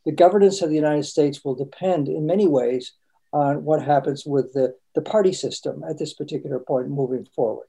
the 0.05 0.11
governance 0.11 0.61
of 0.61 0.69
the 0.69 0.75
United 0.75 1.03
States 1.03 1.43
will 1.43 1.55
depend 1.55 2.07
in 2.07 2.25
many 2.25 2.47
ways 2.47 2.93
on 3.33 3.65
what 3.65 3.83
happens 3.83 4.25
with 4.25 4.53
the, 4.53 4.75
the 4.93 5.01
party 5.01 5.33
system 5.33 5.83
at 5.83 5.97
this 5.97 6.13
particular 6.13 6.59
point 6.59 6.87
moving 6.87 7.27
forward. 7.35 7.67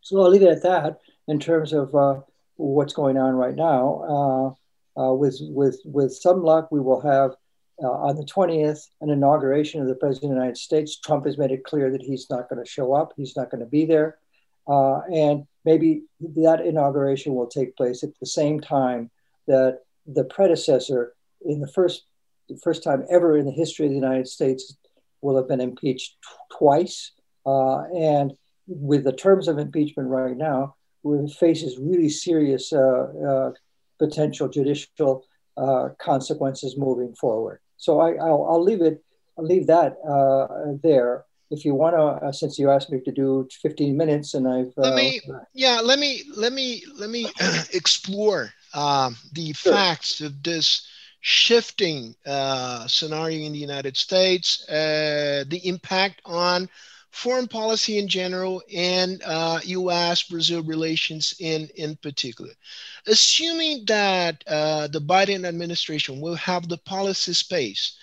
So 0.00 0.20
I'll 0.20 0.30
leave 0.30 0.42
it 0.42 0.48
at 0.48 0.62
that 0.62 0.98
in 1.28 1.38
terms 1.38 1.72
of 1.72 1.94
uh, 1.94 2.20
what's 2.56 2.92
going 2.92 3.18
on 3.18 3.34
right 3.34 3.54
now. 3.54 4.56
Uh, 4.96 5.00
uh, 5.00 5.12
with, 5.12 5.36
with, 5.42 5.80
with 5.84 6.14
some 6.14 6.42
luck, 6.42 6.72
we 6.72 6.80
will 6.80 7.02
have 7.02 7.32
uh, 7.82 7.90
on 7.90 8.16
the 8.16 8.24
20th 8.24 8.88
an 9.02 9.10
inauguration 9.10 9.82
of 9.82 9.88
the 9.88 9.94
President 9.94 10.32
of 10.32 10.36
the 10.36 10.40
United 10.42 10.56
States. 10.56 10.98
Trump 10.98 11.26
has 11.26 11.36
made 11.36 11.50
it 11.50 11.64
clear 11.64 11.90
that 11.90 12.02
he's 12.02 12.30
not 12.30 12.48
going 12.48 12.64
to 12.64 12.70
show 12.70 12.94
up, 12.94 13.12
he's 13.16 13.36
not 13.36 13.50
going 13.50 13.60
to 13.60 13.66
be 13.66 13.84
there. 13.84 14.16
Uh, 14.66 15.00
and 15.12 15.46
maybe 15.66 16.04
that 16.20 16.64
inauguration 16.64 17.34
will 17.34 17.48
take 17.48 17.76
place 17.76 18.02
at 18.02 18.18
the 18.20 18.26
same 18.26 18.60
time 18.60 19.10
that 19.46 19.80
the 20.06 20.24
predecessor 20.24 21.14
in 21.44 21.60
the 21.60 21.68
first 21.68 22.04
the 22.48 22.56
first 22.62 22.84
time 22.84 23.04
ever 23.10 23.36
in 23.36 23.44
the 23.44 23.50
history 23.50 23.86
of 23.86 23.90
the 23.90 23.96
United 23.96 24.28
States 24.28 24.76
will 25.20 25.36
have 25.36 25.48
been 25.48 25.60
impeached 25.60 26.16
twice. 26.56 27.10
Uh, 27.44 27.80
and 27.96 28.32
with 28.68 29.02
the 29.02 29.12
terms 29.12 29.48
of 29.48 29.58
impeachment 29.58 30.08
right 30.08 30.36
now, 30.36 30.76
we 31.02 31.28
faces 31.32 31.78
really 31.78 32.08
serious 32.08 32.72
uh, 32.72 32.78
uh, 33.28 33.50
potential 33.98 34.48
judicial 34.48 35.24
uh, 35.56 35.88
consequences 35.98 36.76
moving 36.76 37.14
forward. 37.14 37.60
So 37.76 38.00
I, 38.00 38.12
will 38.12 38.62
leave 38.62 38.82
it, 38.82 39.02
I'll 39.36 39.44
leave 39.44 39.66
that 39.66 39.96
uh, 40.08 40.46
there. 40.82 41.24
If 41.50 41.64
you 41.64 41.74
want 41.74 41.94
to, 41.94 42.26
uh, 42.26 42.32
since 42.32 42.58
you 42.58 42.70
asked 42.70 42.90
me 42.90 43.00
to 43.04 43.12
do 43.12 43.48
15 43.62 43.96
minutes, 43.96 44.34
and 44.34 44.48
I've 44.48 44.72
let 44.76 44.94
me, 44.94 45.20
yeah, 45.54 45.80
let 45.82 45.98
me, 45.98 46.22
let 46.36 46.52
me, 46.52 46.82
let 46.98 47.10
me 47.10 47.28
explore 47.72 48.52
um, 48.74 49.16
the 49.32 49.52
sure. 49.52 49.72
facts 49.72 50.20
of 50.20 50.42
this 50.42 50.86
shifting 51.20 52.14
uh, 52.24 52.86
scenario 52.86 53.44
in 53.46 53.52
the 53.52 53.58
United 53.58 53.96
States, 53.96 54.68
uh, 54.68 55.44
the 55.48 55.60
impact 55.64 56.20
on 56.24 56.68
foreign 57.10 57.48
policy 57.48 57.98
in 57.98 58.06
general 58.06 58.62
and 58.74 59.22
uh, 59.24 59.58
US 59.64 60.22
Brazil 60.24 60.62
relations 60.62 61.34
in, 61.40 61.68
in 61.74 61.96
particular. 61.96 62.52
Assuming 63.06 63.84
that 63.86 64.44
uh, 64.46 64.86
the 64.88 65.00
Biden 65.00 65.46
administration 65.46 66.20
will 66.20 66.34
have 66.34 66.68
the 66.68 66.76
policy 66.76 67.32
space 67.32 67.96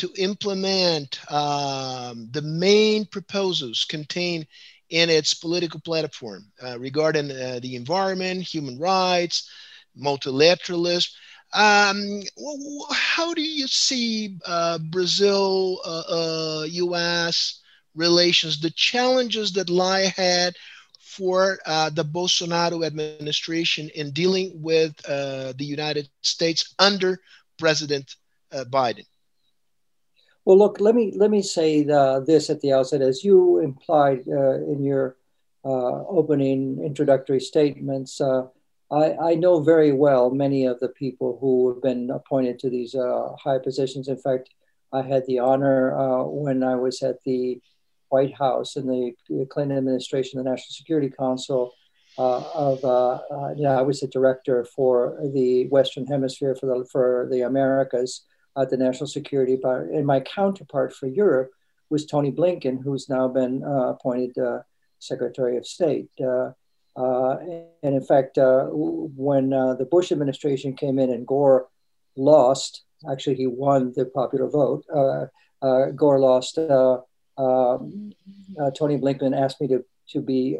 to 0.00 0.10
implement 0.16 1.20
um, 1.30 2.28
the 2.30 2.42
main 2.42 3.04
proposals 3.04 3.84
contained 3.84 4.46
in 4.88 5.10
its 5.10 5.34
political 5.34 5.78
platform 5.80 6.46
uh, 6.62 6.78
regarding 6.78 7.30
uh, 7.30 7.60
the 7.62 7.76
environment, 7.76 8.42
human 8.42 8.78
rights, 8.78 9.50
multilateralism. 9.96 11.10
Um, 11.52 12.22
how 12.90 13.34
do 13.34 13.42
you 13.42 13.66
see 13.68 14.38
uh, 14.46 14.78
Brazil, 14.78 15.80
uh, 15.84 16.64
U.S. 16.68 17.60
Uh, 17.60 17.66
relations, 17.94 18.60
the 18.60 18.70
challenges 18.70 19.52
that 19.52 19.68
lie 19.68 20.00
ahead 20.00 20.54
for 20.98 21.58
uh, 21.66 21.90
the 21.90 22.04
Bolsonaro 22.04 22.86
administration 22.86 23.90
in 23.94 24.12
dealing 24.12 24.62
with 24.62 24.92
uh, 25.06 25.52
the 25.58 25.64
United 25.64 26.08
States 26.22 26.74
under 26.78 27.20
President 27.58 28.14
uh, 28.52 28.64
Biden? 28.64 29.04
Well, 30.44 30.58
look, 30.58 30.80
let 30.80 30.94
me 30.94 31.12
let 31.16 31.30
me 31.30 31.42
say 31.42 31.82
the, 31.82 32.24
this 32.26 32.50
at 32.50 32.60
the 32.60 32.72
outset, 32.72 33.02
as 33.02 33.22
you 33.22 33.58
implied 33.58 34.26
in 34.26 34.82
your 34.82 35.16
opening 35.64 36.82
introductory 36.82 37.40
statements. 37.40 38.20
I, 38.92 39.14
I, 39.22 39.34
know 39.34 39.60
very 39.60 39.92
well 39.92 40.30
many 40.30 40.64
of 40.64 40.80
the 40.80 40.88
people 40.88 41.38
who 41.40 41.72
have 41.72 41.82
been 41.82 42.10
appointed 42.10 42.58
to 42.60 42.70
these 42.70 42.94
uh, 42.94 43.36
high 43.38 43.58
positions. 43.58 44.08
In 44.08 44.16
fact, 44.16 44.50
I 44.92 45.02
had 45.02 45.24
the 45.26 45.38
honor 45.38 45.96
uh, 45.96 46.24
when 46.24 46.64
I 46.64 46.74
was 46.74 47.02
at 47.02 47.22
the 47.24 47.60
White 48.08 48.34
House 48.34 48.76
in 48.76 48.88
the 48.88 49.46
Clinton 49.46 49.78
administration, 49.78 50.38
the 50.38 50.50
National 50.50 50.72
Security 50.72 51.08
Council, 51.08 51.72
uh, 52.18 52.42
of 52.54 52.84
uh, 52.84 53.20
uh, 53.30 53.54
yeah, 53.56 53.78
I 53.78 53.82
was 53.82 54.00
the 54.00 54.08
director 54.08 54.64
for 54.64 55.16
the 55.32 55.68
Western 55.68 56.06
Hemisphere 56.06 56.56
for 56.56 56.66
the 56.66 56.84
for 56.90 57.28
the 57.30 57.42
Americas 57.42 58.22
at 58.56 58.70
the 58.70 58.76
National 58.76 59.06
Security 59.06 59.56
Bar, 59.56 59.82
and 59.82 60.06
my 60.06 60.20
counterpart 60.20 60.92
for 60.94 61.06
Europe 61.06 61.50
was 61.88 62.06
Tony 62.06 62.30
Blinken, 62.30 62.82
who's 62.82 63.08
now 63.08 63.28
been 63.28 63.62
uh, 63.64 63.90
appointed 63.90 64.36
uh, 64.38 64.60
Secretary 64.98 65.56
of 65.56 65.66
State. 65.66 66.08
Uh, 66.22 66.52
uh, 66.96 67.36
and 67.82 67.94
in 67.94 68.02
fact, 68.02 68.38
uh, 68.38 68.66
when 68.66 69.52
uh, 69.52 69.74
the 69.74 69.84
Bush 69.84 70.12
administration 70.12 70.76
came 70.76 70.98
in 70.98 71.10
and 71.10 71.26
Gore 71.26 71.68
lost, 72.16 72.84
actually 73.10 73.36
he 73.36 73.46
won 73.46 73.92
the 73.96 74.06
popular 74.06 74.48
vote. 74.48 74.84
Gore 75.96 76.18
lost. 76.20 76.56
Tony 76.56 76.98
Blinken 78.98 79.38
asked 79.38 79.60
me 79.60 79.68
to 79.68 79.84
to 80.10 80.20
be 80.20 80.58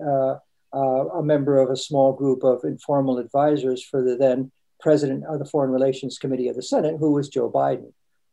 a 0.72 1.22
member 1.22 1.58
of 1.58 1.70
a 1.70 1.76
small 1.76 2.12
group 2.12 2.44
of 2.44 2.64
informal 2.64 3.18
advisors 3.18 3.84
for 3.84 4.02
the 4.02 4.16
then 4.16 4.52
president 4.80 5.24
of 5.26 5.38
the 5.38 5.44
Foreign 5.44 5.70
Relations 5.70 6.18
Committee 6.18 6.48
of 6.48 6.56
the 6.56 6.62
Senate, 6.62 6.96
who 6.98 7.12
was 7.12 7.28
Joe 7.28 7.50
Biden. 7.50 7.92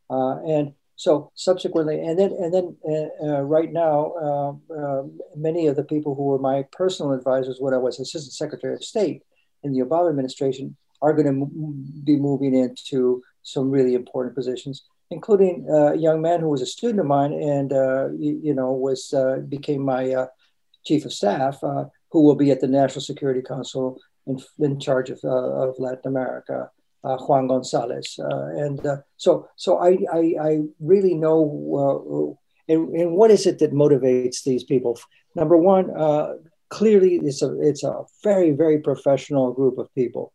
Uh, 0.09 0.37
and 0.45 0.73
so 0.95 1.31
subsequently, 1.35 1.99
and 1.99 2.17
then 2.17 2.31
and 2.31 2.51
then 2.51 2.75
uh, 2.83 3.25
uh, 3.25 3.41
right 3.41 3.71
now, 3.71 4.13
uh, 4.19 4.73
uh, 4.73 5.03
many 5.35 5.67
of 5.67 5.75
the 5.75 5.83
people 5.83 6.15
who 6.15 6.23
were 6.23 6.39
my 6.39 6.65
personal 6.71 7.11
advisors 7.11 7.57
when 7.59 7.73
I 7.73 7.77
was 7.77 7.99
Assistant 7.99 8.33
Secretary 8.33 8.73
of 8.73 8.83
State 8.83 9.21
in 9.61 9.73
the 9.73 9.85
Obama 9.85 10.09
administration 10.09 10.75
are 11.03 11.13
going 11.13 11.25
to 11.25 11.41
m- 11.43 12.01
be 12.03 12.15
moving 12.15 12.55
into 12.55 13.21
some 13.43 13.69
really 13.69 13.93
important 13.93 14.33
positions, 14.33 14.85
including 15.11 15.67
a 15.69 15.95
young 15.95 16.19
man 16.19 16.39
who 16.39 16.49
was 16.49 16.63
a 16.63 16.65
student 16.65 16.99
of 16.99 17.05
mine 17.05 17.31
and 17.31 17.71
you, 18.19 18.39
you, 18.43 18.53
know 18.55 18.71
was 18.71 19.13
became 19.47 19.83
my 19.83 20.25
chief 20.83 21.05
of 21.05 21.13
staff, 21.13 21.59
who 21.61 22.23
will 22.23 22.35
be 22.35 22.49
at 22.49 22.59
the 22.59 22.67
National 22.67 23.01
Security 23.01 23.43
Council 23.43 23.99
in, 24.27 24.39
in 24.59 24.79
charge 24.79 25.09
of, 25.09 25.19
of 25.23 25.75
Latin 25.79 26.07
America 26.07 26.69
uh, 27.03 27.17
Juan 27.17 27.47
Gonzalez. 27.47 28.19
Uh, 28.19 28.47
and 28.47 28.85
uh, 28.85 28.97
so, 29.17 29.47
so 29.55 29.79
I, 29.79 29.97
I, 30.11 30.33
I 30.41 30.59
really 30.79 31.13
know, 31.13 32.37
uh, 32.69 32.73
and, 32.73 32.93
and 32.95 33.11
what 33.13 33.31
is 33.31 33.45
it 33.45 33.59
that 33.59 33.73
motivates 33.73 34.43
these 34.43 34.63
people? 34.63 34.99
Number 35.35 35.57
one, 35.57 35.95
uh, 35.95 36.33
clearly 36.69 37.19
it's 37.23 37.41
a, 37.41 37.59
it's 37.61 37.83
a 37.83 38.03
very, 38.23 38.51
very 38.51 38.79
professional 38.79 39.53
group 39.53 39.77
of 39.77 39.93
people. 39.95 40.33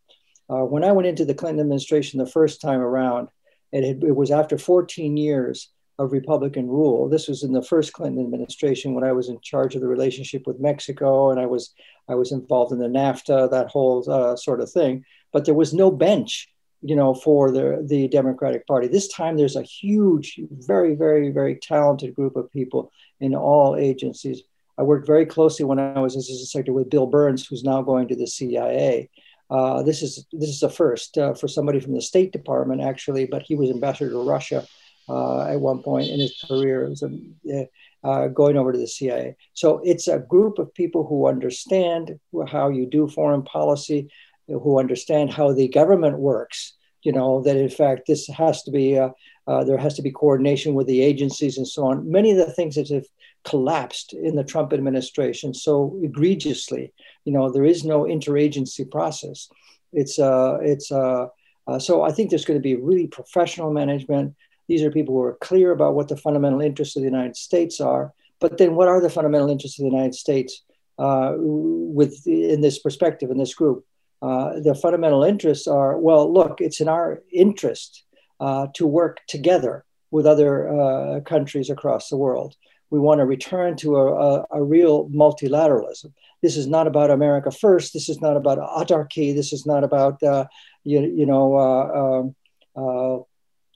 Uh, 0.49 0.65
when 0.65 0.83
I 0.83 0.91
went 0.91 1.07
into 1.07 1.25
the 1.25 1.33
Clinton 1.33 1.61
administration 1.61 2.19
the 2.19 2.25
first 2.25 2.61
time 2.61 2.79
around, 2.79 3.29
it, 3.71 3.83
had, 3.83 4.03
it 4.03 4.15
was 4.15 4.31
after 4.31 4.57
14 4.57 5.17
years 5.17 5.69
of 5.99 6.11
Republican 6.11 6.67
rule. 6.67 7.07
This 7.07 7.27
was 7.27 7.43
in 7.43 7.53
the 7.53 7.61
first 7.61 7.93
Clinton 7.93 8.23
administration 8.23 8.93
when 8.93 9.03
I 9.03 9.11
was 9.11 9.29
in 9.29 9.39
charge 9.41 9.75
of 9.75 9.81
the 9.81 9.87
relationship 9.87 10.47
with 10.47 10.59
Mexico, 10.59 11.29
and 11.29 11.39
I 11.39 11.45
was 11.45 11.73
I 12.09 12.15
was 12.15 12.31
involved 12.31 12.71
in 12.71 12.79
the 12.79 12.87
NAFTA, 12.87 13.51
that 13.51 13.69
whole 13.69 14.09
uh, 14.11 14.35
sort 14.35 14.61
of 14.61 14.71
thing. 14.71 15.05
But 15.31 15.45
there 15.45 15.53
was 15.53 15.73
no 15.73 15.89
bench 15.91 16.49
you 16.83 16.95
know, 16.97 17.13
for 17.13 17.49
the, 17.49 17.83
the 17.87 18.09
Democratic 18.09 18.67
Party. 18.67 18.87
This 18.87 19.07
time 19.07 19.37
there's 19.37 19.55
a 19.55 19.63
huge, 19.63 20.39
very, 20.51 20.95
very, 20.95 21.29
very 21.29 21.55
talented 21.55 22.13
group 22.13 22.35
of 22.35 22.51
people 22.51 22.91
in 23.21 23.33
all 23.33 23.77
agencies. 23.77 24.43
I 24.77 24.83
worked 24.83 25.07
very 25.07 25.25
closely 25.25 25.65
when 25.65 25.79
I 25.79 25.99
was 25.99 26.15
assistant 26.15 26.49
secretary 26.49 26.75
with 26.75 26.89
Bill 26.89 27.07
Burns, 27.07 27.47
who's 27.47 27.63
now 27.63 27.81
going 27.81 28.09
to 28.09 28.15
the 28.15 28.27
CIA. 28.27 29.09
Uh, 29.49 29.83
this 29.83 30.01
is 30.01 30.25
this 30.33 30.49
is 30.49 30.63
a 30.63 30.69
first 30.69 31.17
uh, 31.17 31.33
for 31.33 31.47
somebody 31.47 31.79
from 31.79 31.93
the 31.93 32.01
State 32.01 32.31
Department, 32.31 32.81
actually, 32.81 33.25
but 33.25 33.43
he 33.43 33.55
was 33.55 33.69
ambassador 33.69 34.09
to 34.09 34.27
Russia 34.27 34.65
uh, 35.09 35.43
at 35.43 35.59
one 35.59 35.81
point 35.83 36.09
in 36.09 36.19
his 36.19 36.43
career. 36.47 36.85
It 36.85 36.89
was 36.89 37.03
a, 37.03 37.67
uh, 38.03 38.27
going 38.27 38.57
over 38.57 38.71
to 38.71 38.77
the 38.77 38.87
CIA. 38.87 39.35
So 39.53 39.79
it's 39.83 40.07
a 40.07 40.19
group 40.19 40.59
of 40.59 40.73
people 40.73 41.05
who 41.05 41.27
understand 41.27 42.19
how 42.49 42.69
you 42.69 42.85
do 42.85 43.07
foreign 43.07 43.43
policy, 43.43 44.09
who 44.47 44.79
understand 44.79 45.31
how 45.31 45.53
the 45.53 45.67
government 45.67 46.19
works. 46.19 46.73
You 47.03 47.11
know 47.11 47.41
that 47.43 47.57
in 47.57 47.69
fact 47.69 48.07
this 48.07 48.27
has 48.27 48.63
to 48.63 48.71
be 48.71 48.97
uh, 48.97 49.09
uh, 49.45 49.65
there 49.65 49.77
has 49.77 49.95
to 49.95 50.01
be 50.01 50.11
coordination 50.11 50.73
with 50.73 50.87
the 50.87 51.01
agencies 51.01 51.57
and 51.57 51.67
so 51.67 51.85
on. 51.85 52.09
Many 52.09 52.31
of 52.31 52.37
the 52.37 52.51
things 52.51 52.75
that 52.75 52.87
have 52.89 53.05
collapsed 53.43 54.13
in 54.13 54.37
the 54.37 54.43
Trump 54.43 54.71
administration 54.71 55.53
so 55.53 55.99
egregiously. 56.01 56.93
You 57.25 57.33
know 57.33 57.51
there 57.51 57.65
is 57.65 57.83
no 57.83 58.03
interagency 58.03 58.89
process. 58.89 59.49
It's 59.91 60.17
uh, 60.17 60.59
it's 60.61 60.91
uh, 60.91 61.27
uh, 61.67 61.79
so 61.79 62.03
I 62.03 62.11
think 62.11 62.29
there's 62.29 62.45
going 62.45 62.59
to 62.59 62.63
be 62.63 62.75
really 62.75 63.07
professional 63.07 63.71
management. 63.71 64.35
These 64.73 64.81
are 64.81 64.89
people 64.89 65.13
who 65.13 65.21
are 65.21 65.37
clear 65.39 65.69
about 65.69 65.93
what 65.93 66.07
the 66.07 66.17
fundamental 66.17 66.59
interests 66.59 66.95
of 66.95 67.03
the 67.03 67.07
United 67.15 67.35
States 67.35 67.79
are. 67.79 68.11
But 68.39 68.57
then, 68.57 68.73
what 68.73 68.87
are 68.87 68.99
the 68.99 69.15
fundamental 69.17 69.51
interests 69.51 69.77
of 69.77 69.83
the 69.83 69.91
United 69.95 70.15
States 70.15 70.63
uh, 70.97 71.33
with 71.37 72.25
in 72.25 72.61
this 72.61 72.79
perspective 72.79 73.29
in 73.29 73.37
this 73.37 73.53
group? 73.53 73.85
Uh, 74.23 74.59
the 74.61 74.73
fundamental 74.73 75.23
interests 75.23 75.67
are 75.67 75.99
well, 75.99 76.33
look, 76.33 76.59
it's 76.59 76.81
in 76.81 76.87
our 76.87 77.21
interest 77.31 78.03
uh, 78.39 78.65
to 78.73 78.87
work 78.87 79.19
together 79.27 79.85
with 80.09 80.25
other 80.25 80.51
uh, 80.67 81.19
countries 81.19 81.69
across 81.69 82.09
the 82.09 82.17
world. 82.17 82.55
We 82.89 82.97
want 82.97 83.19
to 83.19 83.25
return 83.25 83.75
to 83.77 83.97
a, 83.97 84.05
a, 84.07 84.45
a, 84.53 84.63
real 84.63 85.07
multilateralism. 85.09 86.11
This 86.41 86.57
is 86.57 86.65
not 86.65 86.87
about 86.87 87.11
America 87.11 87.51
first. 87.51 87.93
This 87.93 88.09
is 88.09 88.21
not 88.21 88.37
about 88.37 88.57
autarky. 88.57 89.35
This 89.35 89.53
is 89.53 89.67
not 89.67 89.83
about 89.83 90.23
uh, 90.23 90.45
you, 90.83 91.01
you 91.01 91.27
know 91.27 91.45
uh, 91.55 91.85
um, 92.01 92.35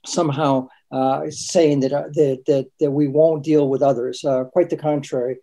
somehow 0.06 0.68
uh, 0.90 1.28
saying 1.30 1.80
that, 1.80 1.90
that, 1.90 2.42
that 2.46 2.66
that 2.80 2.90
we 2.90 3.08
won't 3.08 3.44
deal 3.44 3.68
with 3.68 3.82
others. 3.82 4.24
quite 4.52 4.70
the 4.70 4.76
contrary. 4.76 5.36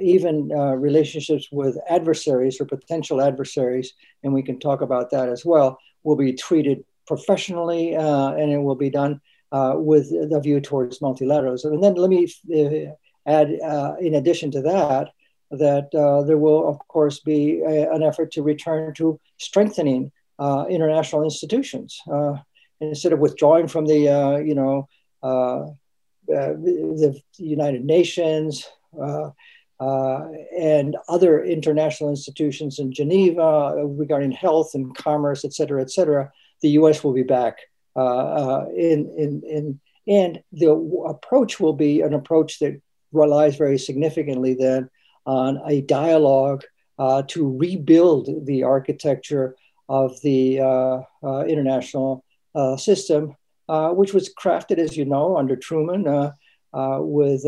even 0.00 0.48
relationships 0.88 1.48
with 1.50 1.76
adversaries 1.88 2.60
or 2.60 2.66
potential 2.66 3.20
adversaries, 3.20 3.94
and 4.22 4.32
we 4.34 4.42
can 4.42 4.58
talk 4.58 4.80
about 4.82 5.10
that 5.10 5.28
as 5.28 5.44
well, 5.44 5.78
will 6.04 6.16
be 6.16 6.32
treated 6.32 6.84
professionally, 7.06 7.94
and 7.94 8.50
it 8.52 8.58
will 8.58 8.74
be 8.74 8.90
done 8.90 9.20
uh, 9.52 9.74
with 9.76 10.10
the 10.10 10.40
view 10.40 10.60
towards 10.60 10.98
multilateralism. 10.98 11.72
And 11.72 11.82
then 11.82 11.94
let 11.94 12.10
me 12.10 12.26
uh, 12.52 12.92
add, 13.30 13.48
uh, 13.62 13.94
in 14.00 14.14
addition 14.14 14.50
to 14.52 14.62
that, 14.62 15.10
that 15.52 15.94
uh, 15.94 16.22
there 16.24 16.38
will, 16.38 16.68
of 16.68 16.78
course, 16.88 17.20
be 17.20 17.60
a, 17.60 17.90
an 17.92 18.02
effort 18.02 18.32
to 18.32 18.42
return 18.42 18.92
to 18.94 19.20
strengthening 19.38 20.10
uh, 20.38 20.66
international 20.68 21.22
institutions 21.22 22.00
instead 22.80 23.12
of 23.12 23.18
withdrawing 23.18 23.68
from 23.68 23.86
the, 23.86 24.42
you 24.44 24.54
know, 24.54 24.88
the 26.26 27.20
United 27.38 27.84
Nations. 27.84 28.66
Uh, 29.78 30.28
and 30.58 30.96
other 31.06 31.44
international 31.44 32.08
institutions 32.08 32.78
in 32.78 32.90
Geneva 32.90 33.74
regarding 33.86 34.30
health 34.30 34.70
and 34.72 34.96
commerce, 34.96 35.44
et 35.44 35.52
cetera, 35.52 35.82
et 35.82 35.90
cetera, 35.90 36.32
the 36.62 36.70
US 36.70 37.04
will 37.04 37.12
be 37.12 37.22
back 37.22 37.58
uh, 37.94 38.00
uh, 38.00 38.66
in, 38.74 39.10
in, 39.16 39.42
in, 39.46 39.80
and 40.06 40.42
the 40.52 40.70
approach 41.08 41.58
will 41.58 41.72
be 41.72 42.00
an 42.02 42.14
approach 42.14 42.58
that 42.60 42.80
relies 43.12 43.56
very 43.56 43.78
significantly 43.78 44.54
then 44.54 44.88
on 45.24 45.60
a 45.66 45.80
dialogue 45.82 46.62
uh, 46.98 47.22
to 47.28 47.56
rebuild 47.56 48.46
the 48.46 48.62
architecture 48.62 49.56
of 49.88 50.20
the 50.22 50.60
uh, 50.60 51.00
uh, 51.22 51.44
international 51.44 52.22
uh, 52.22 52.25
Uh, 52.56 52.74
system, 52.74 53.22
uh, 53.68 53.90
which 53.90 54.14
was 54.14 54.32
crafted, 54.42 54.78
as 54.78 54.96
you 54.96 55.04
know, 55.04 55.36
under 55.36 55.56
Truman 55.56 56.02
uh, 56.08 56.98
with, 57.18 57.44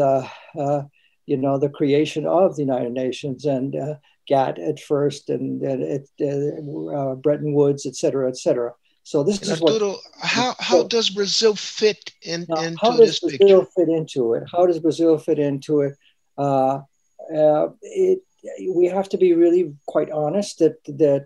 you 1.31 1.37
know, 1.45 1.59
the 1.59 1.71
creation 1.79 2.27
of 2.27 2.57
the 2.57 2.63
United 2.63 2.93
Nations 2.93 3.47
and 3.47 3.75
GATT 4.31 4.59
at 4.71 4.79
first 4.81 5.31
and, 5.31 5.63
and 5.63 7.23
Bretton 7.23 7.53
Woods, 7.55 7.87
et 7.87 7.97
cetera, 7.97 8.29
et 8.29 8.37
cetera. 8.37 8.71
So 9.03 9.25
this 9.25 9.41
is 9.41 9.63
Arturo, 9.63 9.93
what, 9.93 10.01
how 10.21 10.55
how 10.59 10.83
does 10.83 11.09
Brazil 11.09 11.55
fit 11.57 12.13
in, 12.21 12.45
now, 12.47 12.61
into 12.63 12.79
how 12.83 12.91
does 12.91 13.09
this 13.09 13.21
Brazil 13.21 13.61
picture? 13.65 13.73
fit 13.77 13.89
into 13.89 14.35
it? 14.35 14.43
How 14.53 14.67
does 14.67 14.79
Brazil 14.87 15.17
fit 15.17 15.39
into 15.39 15.81
it? 15.87 15.95
Uh, 16.37 16.81
uh, 17.35 17.69
it? 17.81 18.21
We 18.69 18.85
have 18.97 19.09
to 19.09 19.19
be 19.25 19.33
really 19.33 19.73
quite 19.87 20.11
honest 20.11 20.59
that 20.59 20.77
that 21.03 21.23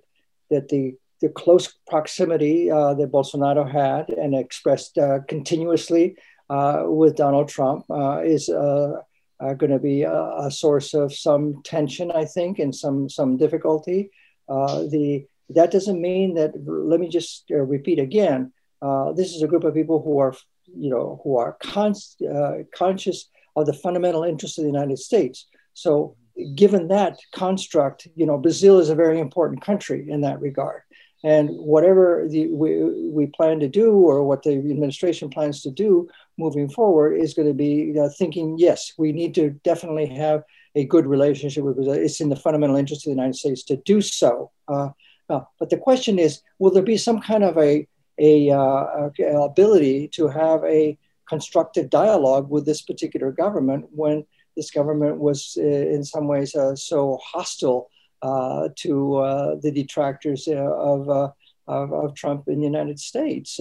that 0.50 0.68
the 0.68 0.94
the 1.22 1.30
close 1.30 1.78
proximity 1.88 2.70
uh, 2.70 2.92
that 2.94 3.10
Bolsonaro 3.10 3.64
had 3.70 4.10
and 4.10 4.34
expressed 4.34 4.98
uh, 4.98 5.20
continuously 5.28 6.16
uh, 6.50 6.82
with 6.86 7.16
Donald 7.16 7.48
Trump 7.48 7.86
uh, 7.90 8.20
is 8.22 8.48
going 8.48 9.70
to 9.70 9.78
be 9.78 10.02
a, 10.02 10.22
a, 10.46 10.50
source 10.50 10.94
of 10.94 11.12
some 11.12 11.62
tension, 11.64 12.12
I 12.12 12.24
think, 12.24 12.58
and 12.58 12.74
some 12.74 13.08
some 13.08 13.36
difficulty. 13.36 14.10
the 14.48 15.26
that 15.54 15.70
doesn't 15.70 16.00
mean 16.00 16.34
that, 16.34 16.52
let 16.66 17.00
me 17.00 17.08
just 17.08 17.44
uh, 17.50 17.56
repeat 17.56 17.98
again, 17.98 18.52
uh, 18.80 19.12
this 19.12 19.34
is 19.34 19.42
a 19.42 19.46
group 19.46 19.64
of 19.64 19.74
people 19.74 20.02
who 20.02 20.18
are, 20.18 20.34
you 20.74 20.90
know, 20.90 21.20
who 21.22 21.36
are 21.36 21.56
con- 21.62 21.94
uh, 22.34 22.52
conscious 22.74 23.28
of 23.56 23.66
the 23.66 23.72
fundamental 23.72 24.24
interests 24.24 24.58
of 24.58 24.64
the 24.64 24.70
United 24.70 24.98
States. 24.98 25.46
So 25.74 26.16
given 26.54 26.88
that 26.88 27.18
construct, 27.32 28.08
you 28.16 28.26
know, 28.26 28.38
Brazil 28.38 28.78
is 28.78 28.88
a 28.88 28.94
very 28.94 29.20
important 29.20 29.62
country 29.62 30.08
in 30.08 30.22
that 30.22 30.40
regard. 30.40 30.82
And 31.24 31.50
whatever 31.50 32.26
the, 32.28 32.48
we, 32.48 32.82
we 33.10 33.26
plan 33.26 33.60
to 33.60 33.68
do 33.68 33.92
or 33.92 34.24
what 34.24 34.42
the 34.42 34.52
administration 34.52 35.30
plans 35.30 35.62
to 35.62 35.70
do 35.70 36.08
moving 36.36 36.68
forward 36.68 37.14
is 37.14 37.34
going 37.34 37.48
to 37.48 37.54
be 37.54 37.94
thinking, 38.18 38.56
yes, 38.58 38.92
we 38.98 39.12
need 39.12 39.34
to 39.36 39.50
definitely 39.62 40.06
have 40.06 40.42
a 40.74 40.84
good 40.84 41.06
relationship 41.06 41.64
with 41.64 41.76
Brazil. 41.76 41.94
It's 41.94 42.20
in 42.20 42.28
the 42.28 42.36
fundamental 42.36 42.76
interest 42.76 43.06
of 43.06 43.10
the 43.10 43.16
United 43.16 43.36
States 43.36 43.62
to 43.64 43.76
do 43.76 44.00
so. 44.00 44.50
Uh, 44.68 44.90
uh, 45.28 45.40
but 45.58 45.70
the 45.70 45.76
question 45.76 46.18
is, 46.18 46.40
will 46.58 46.70
there 46.70 46.82
be 46.82 46.96
some 46.96 47.20
kind 47.20 47.44
of 47.44 47.56
a, 47.56 47.86
a, 48.18 48.50
uh, 48.50 49.10
ability 49.44 50.08
to 50.08 50.28
have 50.28 50.64
a 50.64 50.98
constructive 51.28 51.88
dialogue 51.88 52.50
with 52.50 52.66
this 52.66 52.82
particular 52.82 53.30
government 53.30 53.86
when 53.92 54.24
this 54.56 54.70
government 54.70 55.18
was 55.18 55.56
uh, 55.58 55.62
in 55.62 56.04
some 56.04 56.26
ways 56.26 56.54
uh, 56.54 56.74
so 56.76 57.18
hostile 57.24 57.88
to 58.22 59.16
uh, 59.16 59.56
the 59.60 59.70
detractors 59.70 60.48
of, 60.48 61.08
of, 61.08 61.32
of, 61.66 62.14
Trump 62.14 62.48
in 62.48 62.60
the 62.60 62.66
United 62.66 62.98
States? 62.98 63.56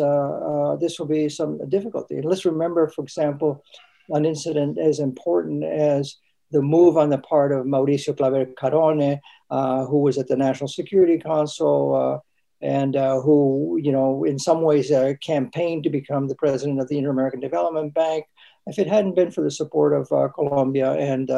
this 0.79 0.99
will 0.99 1.07
be 1.07 1.29
some 1.29 1.57
difficulty. 1.69 2.21
Let's 2.21 2.45
remember, 2.45 2.87
for 2.87 3.03
example, 3.03 3.63
an 4.09 4.25
incident 4.25 4.77
as 4.77 4.99
important 4.99 5.63
as 5.63 6.17
the 6.51 6.61
move 6.61 6.97
on 6.97 7.09
the 7.09 7.17
part 7.17 7.51
of 7.51 7.65
Mauricio 7.65 8.15
Claver 8.15 8.45
Carone, 8.45 9.19
uh, 9.49 9.85
who 9.85 9.99
was 9.99 10.17
at 10.17 10.27
the 10.27 10.35
National 10.35 10.67
Security 10.67 11.17
Council 11.17 11.95
uh, 11.95 12.65
and 12.65 12.95
uh, 12.95 13.19
who, 13.21 13.79
you 13.81 13.91
know, 13.91 14.23
in 14.23 14.37
some 14.37 14.61
ways 14.61 14.91
uh, 14.91 15.13
campaigned 15.23 15.83
to 15.83 15.89
become 15.89 16.27
the 16.27 16.35
president 16.35 16.79
of 16.79 16.87
the 16.89 16.97
Inter-American 16.97 17.39
Development 17.39 17.93
Bank. 17.93 18.25
If 18.67 18.77
it 18.77 18.87
hadn't 18.87 19.15
been 19.15 19.31
for 19.31 19.41
the 19.41 19.49
support 19.49 19.93
of 19.93 20.11
uh, 20.11 20.27
Colombia 20.29 20.91
and 20.91 21.29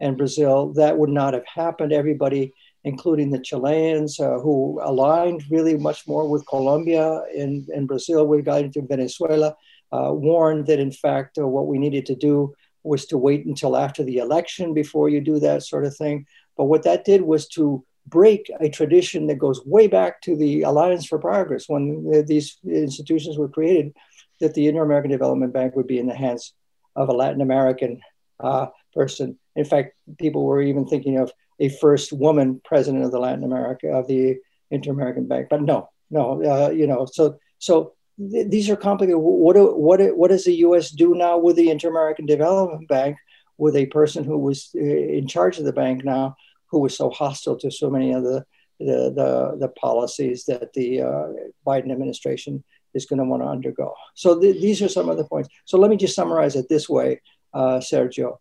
and 0.00 0.16
Brazil, 0.16 0.72
that 0.74 0.96
would 0.98 1.10
not 1.10 1.34
have 1.34 1.46
happened. 1.46 1.92
Everybody, 1.92 2.54
including 2.84 3.30
the 3.30 3.40
Chileans, 3.40 4.20
uh, 4.20 4.38
who 4.38 4.80
aligned 4.82 5.44
really 5.50 5.76
much 5.76 6.06
more 6.06 6.28
with 6.28 6.46
Colombia 6.46 7.22
and, 7.36 7.68
and 7.68 7.88
Brazil 7.88 8.26
regarding 8.26 8.72
to 8.72 8.82
Venezuela, 8.82 9.56
uh, 9.92 10.12
warned 10.12 10.66
that 10.66 10.78
in 10.78 10.92
fact 10.92 11.38
uh, 11.38 11.46
what 11.46 11.66
we 11.66 11.78
needed 11.78 12.06
to 12.06 12.14
do 12.14 12.54
was 12.84 13.06
to 13.06 13.18
wait 13.18 13.44
until 13.46 13.76
after 13.76 14.04
the 14.04 14.18
election 14.18 14.72
before 14.72 15.08
you 15.08 15.20
do 15.20 15.38
that 15.40 15.62
sort 15.62 15.84
of 15.84 15.96
thing. 15.96 16.26
But 16.56 16.64
what 16.64 16.84
that 16.84 17.04
did 17.04 17.22
was 17.22 17.48
to 17.48 17.84
break 18.06 18.50
a 18.60 18.68
tradition 18.68 19.26
that 19.26 19.38
goes 19.38 19.64
way 19.66 19.86
back 19.86 20.22
to 20.22 20.36
the 20.36 20.62
Alliance 20.62 21.06
for 21.06 21.18
Progress 21.18 21.68
when 21.68 22.24
these 22.26 22.58
institutions 22.64 23.36
were 23.36 23.48
created, 23.48 23.94
that 24.40 24.54
the 24.54 24.66
Inter 24.66 24.82
American 24.82 25.10
Development 25.10 25.52
Bank 25.52 25.76
would 25.76 25.86
be 25.86 25.98
in 25.98 26.06
the 26.06 26.14
hands 26.14 26.54
of 26.96 27.08
a 27.08 27.12
Latin 27.12 27.40
American 27.40 28.00
uh, 28.40 28.66
person. 28.94 29.38
In 29.56 29.64
fact, 29.64 29.98
people 30.18 30.44
were 30.44 30.62
even 30.62 30.86
thinking 30.86 31.18
of 31.18 31.32
a 31.60 31.68
first 31.68 32.12
woman 32.12 32.60
president 32.64 33.04
of 33.04 33.10
the 33.10 33.18
Latin 33.18 33.44
America 33.44 33.88
of 33.88 34.06
the 34.06 34.36
Inter 34.70 34.92
American 34.92 35.26
Bank, 35.26 35.48
but 35.50 35.62
no, 35.62 35.88
no, 36.10 36.42
uh, 36.44 36.70
you 36.70 36.86
know, 36.86 37.06
so 37.06 37.38
so 37.58 37.94
these 38.18 38.68
are 38.68 38.76
complicated. 38.76 39.20
What, 39.20 39.54
do, 39.54 39.76
what, 39.76 40.00
what 40.16 40.30
does 40.30 40.44
the 40.44 40.54
U.S. 40.54 40.90
do 40.90 41.14
now 41.14 41.38
with 41.38 41.56
the 41.56 41.70
Inter-American 41.70 42.26
Development 42.26 42.88
Bank, 42.88 43.16
with 43.58 43.76
a 43.76 43.86
person 43.86 44.24
who 44.24 44.38
was 44.38 44.70
uh, 44.76 44.80
in 44.80 45.28
charge 45.28 45.58
of 45.58 45.64
the 45.64 45.72
bank 45.72 46.04
now, 46.04 46.36
who 46.66 46.80
was 46.80 46.96
so 46.96 47.10
hostile 47.10 47.56
to 47.58 47.70
so 47.70 47.90
many 47.90 48.12
of 48.12 48.24
the 48.24 48.44
the, 48.80 49.12
the, 49.12 49.56
the 49.58 49.68
policies 49.70 50.44
that 50.44 50.72
the 50.72 51.02
uh, 51.02 51.26
Biden 51.66 51.90
administration 51.90 52.62
is 52.94 53.06
going 53.06 53.18
to 53.18 53.24
want 53.24 53.42
to 53.42 53.48
undergo. 53.48 53.92
So 54.14 54.38
th- 54.38 54.62
these 54.62 54.80
are 54.82 54.88
some 54.88 55.08
of 55.08 55.16
the 55.16 55.24
points. 55.24 55.48
So 55.64 55.78
let 55.78 55.90
me 55.90 55.96
just 55.96 56.14
summarize 56.14 56.54
it 56.54 56.68
this 56.68 56.88
way, 56.88 57.20
uh, 57.52 57.78
Sergio. 57.78 58.38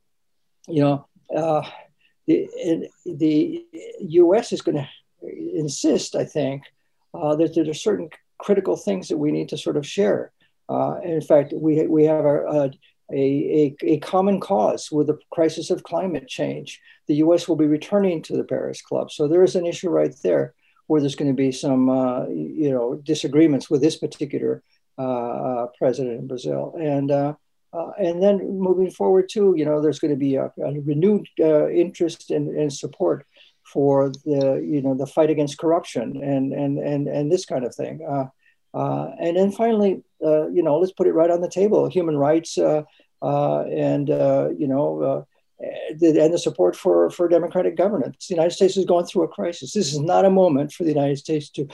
You 0.67 0.81
know, 0.81 1.07
uh, 1.35 1.67
the, 2.27 2.89
the 3.05 3.65
U.S. 3.99 4.51
is 4.51 4.61
going 4.61 4.77
to 4.77 4.87
insist, 5.23 6.15
I 6.15 6.25
think, 6.25 6.63
uh, 7.13 7.35
that 7.35 7.55
there 7.55 7.69
are 7.69 7.73
certain 7.73 8.09
critical 8.37 8.77
things 8.77 9.07
that 9.07 9.17
we 9.17 9.31
need 9.31 9.49
to 9.49 9.57
sort 9.57 9.77
of 9.77 9.87
share. 9.87 10.31
Uh, 10.69 10.99
in 11.03 11.21
fact, 11.21 11.53
we, 11.55 11.87
we 11.87 12.03
have 12.03 12.25
a, 12.25 12.71
a, 13.11 13.75
a, 13.81 13.99
common 13.99 14.39
cause 14.39 14.91
with 14.91 15.07
the 15.07 15.17
crisis 15.31 15.69
of 15.69 15.83
climate 15.83 16.27
change. 16.27 16.81
The 17.07 17.15
US 17.15 17.47
will 17.47 17.55
be 17.55 17.65
returning 17.65 18.21
to 18.23 18.35
the 18.35 18.43
Paris 18.43 18.81
Club. 18.81 19.11
So 19.11 19.27
there 19.27 19.43
is 19.43 19.55
an 19.55 19.65
issue 19.65 19.89
right 19.89 20.13
there 20.23 20.53
where 20.87 20.99
there's 20.99 21.15
going 21.15 21.31
to 21.31 21.35
be 21.35 21.53
some 21.53 21.89
uh, 21.89 22.27
you 22.27 22.69
know, 22.69 22.95
disagreements 22.95 23.69
with 23.69 23.81
this 23.81 23.97
particular 23.97 24.61
uh, 24.99 25.01
uh 25.01 25.67
president 25.77 26.19
in 26.19 26.27
Brazil. 26.27 26.75
And, 26.77 27.35
uh, 27.77 27.79
uh, 27.79 27.91
and 27.99 28.21
then 28.21 28.59
moving 28.59 28.89
forward 28.89 29.29
too, 29.29 29.53
you 29.57 29.65
know, 29.65 29.81
there's 29.81 29.99
going 29.99 30.13
to 30.13 30.17
be 30.17 30.35
a, 30.35 30.51
a 30.63 30.79
renewed 30.81 31.27
interest 31.37 32.31
and, 32.31 32.49
and 32.49 32.71
support 32.71 33.25
for 33.65 34.09
the 34.25 34.63
you 34.65 34.81
know 34.81 34.95
the 34.95 35.05
fight 35.05 35.29
against 35.29 35.57
corruption 35.57 36.23
and 36.23 36.53
and 36.53 36.79
and 36.79 37.07
and 37.07 37.31
this 37.31 37.45
kind 37.45 37.65
of 37.65 37.75
thing. 37.75 37.99
Uh, 38.09 38.25
uh, 38.73 39.11
and 39.19 39.35
then 39.35 39.51
finally, 39.51 40.03
uh, 40.23 40.47
you 40.49 40.63
know, 40.63 40.77
let's 40.77 40.93
put 40.93 41.07
it 41.07 41.13
right 41.13 41.31
on 41.31 41.41
the 41.41 41.49
table: 41.49 41.89
human 41.89 42.17
rights 42.17 42.57
uh, 42.57 42.83
uh, 43.21 43.61
and 43.63 44.07
you 44.09 44.67
know, 44.67 45.25
and 45.59 45.99
the 46.33 46.39
support 46.39 46.75
for 46.75 47.09
for 47.09 47.27
democratic 47.27 47.75
governance. 47.75 48.27
The 48.27 48.35
United 48.35 48.51
States 48.51 48.77
is 48.77 48.85
going 48.85 49.05
through 49.05 49.23
a 49.23 49.27
crisis. 49.27 49.73
This 49.73 49.93
is 49.93 49.99
not 49.99 50.25
a 50.25 50.29
moment 50.29 50.71
for 50.71 50.83
the 50.83 50.93
United 50.93 51.17
States 51.17 51.49
to 51.51 51.67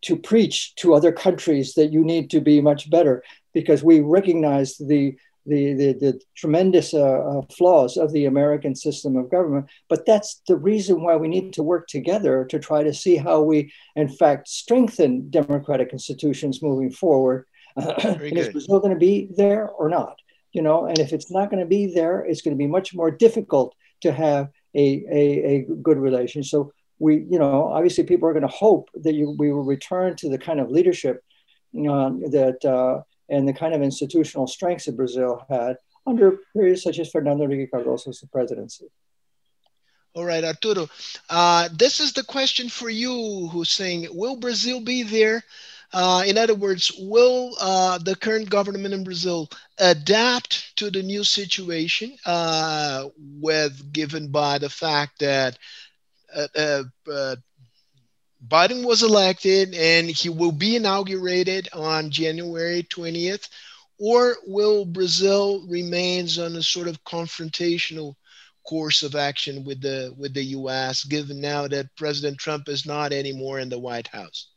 to 0.00 0.16
preach 0.16 0.74
to 0.76 0.94
other 0.94 1.12
countries 1.12 1.74
that 1.74 1.92
you 1.92 2.02
need 2.02 2.30
to 2.30 2.40
be 2.40 2.62
much 2.62 2.88
better 2.88 3.22
because 3.56 3.82
we 3.82 4.00
recognize 4.00 4.76
the 4.76 5.16
the, 5.46 5.74
the, 5.74 5.92
the 5.92 6.20
tremendous 6.36 6.92
uh, 6.92 7.20
uh, 7.30 7.42
flaws 7.56 7.96
of 7.96 8.12
the 8.12 8.26
American 8.26 8.74
system 8.74 9.16
of 9.16 9.30
government. 9.30 9.66
But 9.88 10.04
that's 10.04 10.42
the 10.48 10.56
reason 10.56 11.02
why 11.04 11.14
we 11.14 11.28
need 11.28 11.52
to 11.52 11.62
work 11.62 11.86
together 11.86 12.44
to 12.50 12.58
try 12.58 12.82
to 12.82 12.92
see 12.92 13.16
how 13.16 13.42
we, 13.42 13.72
in 13.94 14.08
fact, 14.08 14.48
strengthen 14.48 15.30
democratic 15.30 15.90
institutions 15.92 16.62
moving 16.62 16.90
forward. 16.90 17.46
is 17.76 18.48
Brazil 18.48 18.80
going 18.80 18.92
to 18.92 18.98
be 18.98 19.28
there 19.36 19.68
or 19.68 19.88
not? 19.88 20.16
You 20.52 20.62
know, 20.62 20.86
and 20.86 20.98
if 20.98 21.12
it's 21.12 21.30
not 21.30 21.48
going 21.48 21.60
to 21.60 21.72
be 21.78 21.94
there, 21.94 22.24
it's 22.28 22.42
going 22.42 22.56
to 22.56 22.58
be 22.58 22.66
much 22.66 22.92
more 22.92 23.12
difficult 23.12 23.72
to 24.00 24.10
have 24.10 24.48
a, 24.74 24.86
a, 25.20 25.24
a 25.52 25.66
good 25.80 25.98
relation. 25.98 26.42
So 26.42 26.72
we, 26.98 27.24
you 27.30 27.38
know, 27.38 27.68
obviously 27.68 28.02
people 28.02 28.28
are 28.28 28.32
going 28.32 28.50
to 28.50 28.60
hope 28.66 28.88
that 29.04 29.14
you, 29.14 29.36
we 29.38 29.52
will 29.52 29.62
return 29.76 30.16
to 30.16 30.28
the 30.28 30.38
kind 30.38 30.58
of 30.58 30.70
leadership 30.70 31.22
uh, 31.76 32.10
that 32.30 32.64
uh, 32.64 33.02
and 33.28 33.48
the 33.48 33.52
kind 33.52 33.74
of 33.74 33.82
institutional 33.82 34.46
strengths 34.46 34.86
that 34.86 34.96
Brazil 34.96 35.44
had 35.48 35.76
under 36.06 36.38
periods 36.52 36.82
such 36.82 36.98
as 36.98 37.10
Fernando 37.10 37.44
Henrique 37.44 37.70
Cardoso's 37.70 38.24
presidency. 38.30 38.86
All 40.14 40.24
right, 40.24 40.44
Arturo. 40.44 40.88
Uh, 41.28 41.68
this 41.76 42.00
is 42.00 42.12
the 42.14 42.24
question 42.24 42.70
for 42.70 42.88
you, 42.88 43.48
who's 43.48 43.70
saying, 43.70 44.06
will 44.10 44.36
Brazil 44.36 44.80
be 44.80 45.02
there? 45.02 45.42
Uh, 45.92 46.24
in 46.26 46.38
other 46.38 46.54
words, 46.54 46.90
will 46.98 47.54
uh, 47.60 47.98
the 47.98 48.16
current 48.16 48.48
government 48.48 48.94
in 48.94 49.04
Brazil 49.04 49.48
adapt 49.78 50.74
to 50.76 50.90
the 50.90 51.02
new 51.02 51.22
situation, 51.22 52.16
uh, 52.24 53.08
with 53.18 53.92
given 53.92 54.28
by 54.28 54.58
the 54.58 54.70
fact 54.70 55.18
that 55.20 55.58
uh, 56.34 56.82
uh, 57.10 57.36
Biden 58.44 58.84
was 58.84 59.02
elected 59.02 59.74
and 59.74 60.08
he 60.08 60.28
will 60.28 60.52
be 60.52 60.76
inaugurated 60.76 61.68
on 61.72 62.10
January 62.10 62.82
20th? 62.82 63.48
Or 63.98 64.36
will 64.46 64.84
Brazil 64.84 65.66
remains 65.68 66.38
on 66.38 66.54
a 66.56 66.62
sort 66.62 66.86
of 66.86 67.02
confrontational 67.04 68.14
course 68.66 69.02
of 69.02 69.14
action 69.14 69.64
with 69.64 69.80
the 69.80 70.12
with 70.18 70.34
the 70.34 70.44
US 70.58 71.04
given 71.04 71.40
now 71.40 71.68
that 71.68 71.94
President 71.96 72.36
Trump 72.38 72.68
is 72.68 72.84
not 72.84 73.12
anymore 73.12 73.60
in 73.60 73.68
the 73.68 73.78
White 73.78 74.08
House? 74.08 74.48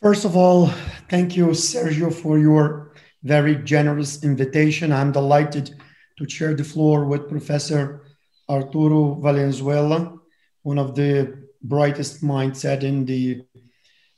First 0.00 0.24
of 0.24 0.36
all, 0.36 0.68
thank 1.10 1.36
you 1.36 1.48
Sergio 1.48 2.12
for 2.12 2.38
your 2.38 2.94
very 3.22 3.56
generous 3.56 4.22
invitation. 4.22 4.92
I'm 4.92 5.12
delighted 5.12 5.74
to 6.18 6.28
share 6.28 6.54
the 6.54 6.64
floor 6.64 7.04
with 7.06 7.28
Professor 7.28 8.06
Arturo 8.48 9.14
Valenzuela, 9.20 10.16
one 10.62 10.78
of 10.78 10.94
the 10.94 11.43
brightest 11.64 12.22
mindset 12.22 12.82
in 12.82 13.04
the 13.04 13.42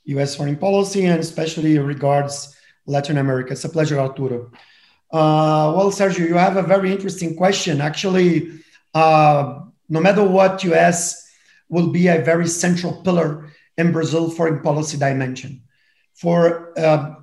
US 0.05 0.35
foreign 0.35 0.57
policy 0.57 1.05
and 1.05 1.19
especially 1.19 1.79
regards 1.79 2.55
Latin 2.85 3.17
America. 3.17 3.53
It's 3.53 3.65
a 3.65 3.69
pleasure, 3.69 3.99
Arturo. 3.99 4.51
Uh, 5.11 5.73
well, 5.75 5.91
Sergio, 5.91 6.27
you 6.27 6.35
have 6.35 6.57
a 6.57 6.61
very 6.61 6.91
interesting 6.91 7.35
question. 7.35 7.81
Actually, 7.81 8.51
uh, 8.93 9.61
no 9.89 9.99
matter 9.99 10.23
what, 10.23 10.63
US 10.63 11.25
will 11.69 11.87
be 11.87 12.07
a 12.07 12.21
very 12.21 12.47
central 12.47 13.01
pillar 13.01 13.49
in 13.77 13.91
Brazil 13.91 14.29
foreign 14.29 14.61
policy 14.61 14.97
dimension 14.97 15.61
for 16.13 16.77
uh, 16.77 17.15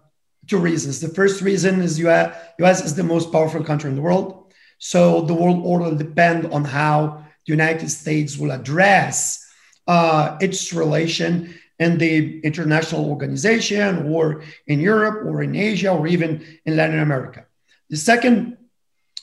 two 0.46 0.58
reasons. 0.58 1.00
The 1.00 1.08
first 1.08 1.42
reason 1.42 1.82
is 1.82 1.98
US, 2.00 2.36
US 2.58 2.84
is 2.84 2.94
the 2.94 3.02
most 3.02 3.32
powerful 3.32 3.62
country 3.62 3.90
in 3.90 3.96
the 3.96 4.02
world. 4.02 4.52
So 4.78 5.22
the 5.22 5.34
world 5.34 5.62
order 5.64 5.84
will 5.86 5.96
depend 5.96 6.52
on 6.52 6.64
how 6.64 7.24
the 7.46 7.52
United 7.52 7.90
States 7.90 8.36
will 8.38 8.52
address 8.52 9.43
uh, 9.86 10.36
its 10.40 10.72
relation 10.72 11.54
in 11.78 11.98
the 11.98 12.40
international 12.40 13.08
organization 13.10 14.12
or 14.12 14.42
in 14.66 14.80
Europe 14.80 15.26
or 15.26 15.42
in 15.42 15.56
Asia 15.56 15.90
or 15.90 16.06
even 16.06 16.44
in 16.64 16.76
Latin 16.76 17.00
America. 17.00 17.46
The 17.90 17.96
second 17.96 18.56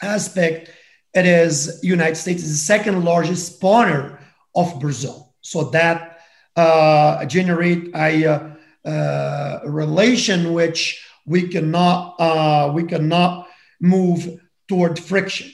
aspect, 0.01 0.69
it 1.13 1.25
is 1.25 1.79
United 1.83 2.15
States 2.15 2.43
is 2.43 2.51
the 2.51 2.65
second 2.65 3.03
largest 3.03 3.59
spawner 3.59 4.19
of 4.55 4.79
Brazil. 4.79 5.33
So 5.41 5.65
that 5.71 6.19
uh, 6.55 7.25
generate 7.25 7.95
a, 7.95 8.57
uh, 8.83 9.59
relation 9.65 10.53
which 10.53 11.07
we 11.25 11.47
cannot 11.47 12.15
uh, 12.19 12.71
we 12.73 12.83
cannot 12.83 13.47
move 13.79 14.41
toward 14.67 14.97
friction. 14.97 15.51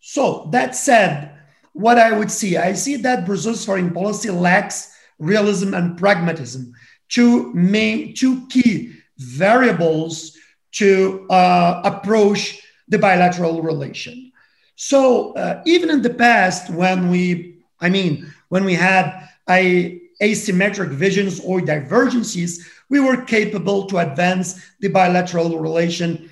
So 0.00 0.48
that 0.52 0.76
said, 0.76 1.38
what 1.72 1.98
I 1.98 2.16
would 2.16 2.30
see, 2.30 2.56
I 2.56 2.74
see 2.74 2.96
that 2.96 3.26
Brazil's 3.26 3.64
foreign 3.64 3.92
policy 3.92 4.30
lacks 4.30 4.94
realism 5.18 5.74
and 5.74 5.96
pragmatism, 5.96 6.72
two 7.08 7.52
main, 7.54 8.14
two 8.14 8.46
key 8.48 8.92
variables 9.18 10.36
to 10.72 11.26
uh, 11.30 11.82
approach 11.84 12.60
the 12.88 12.98
bilateral 12.98 13.62
relation. 13.62 14.32
So 14.76 15.32
uh, 15.34 15.62
even 15.66 15.90
in 15.90 16.02
the 16.02 16.12
past, 16.14 16.70
when 16.70 17.10
we, 17.10 17.62
I 17.80 17.88
mean, 17.88 18.32
when 18.48 18.64
we 18.64 18.74
had 18.74 19.28
a 19.48 20.00
asymmetric 20.20 20.90
visions 20.90 21.40
or 21.40 21.60
divergencies, 21.60 22.68
we 22.88 23.00
were 23.00 23.22
capable 23.22 23.86
to 23.86 23.98
advance 23.98 24.62
the 24.80 24.88
bilateral 24.88 25.58
relation 25.58 26.30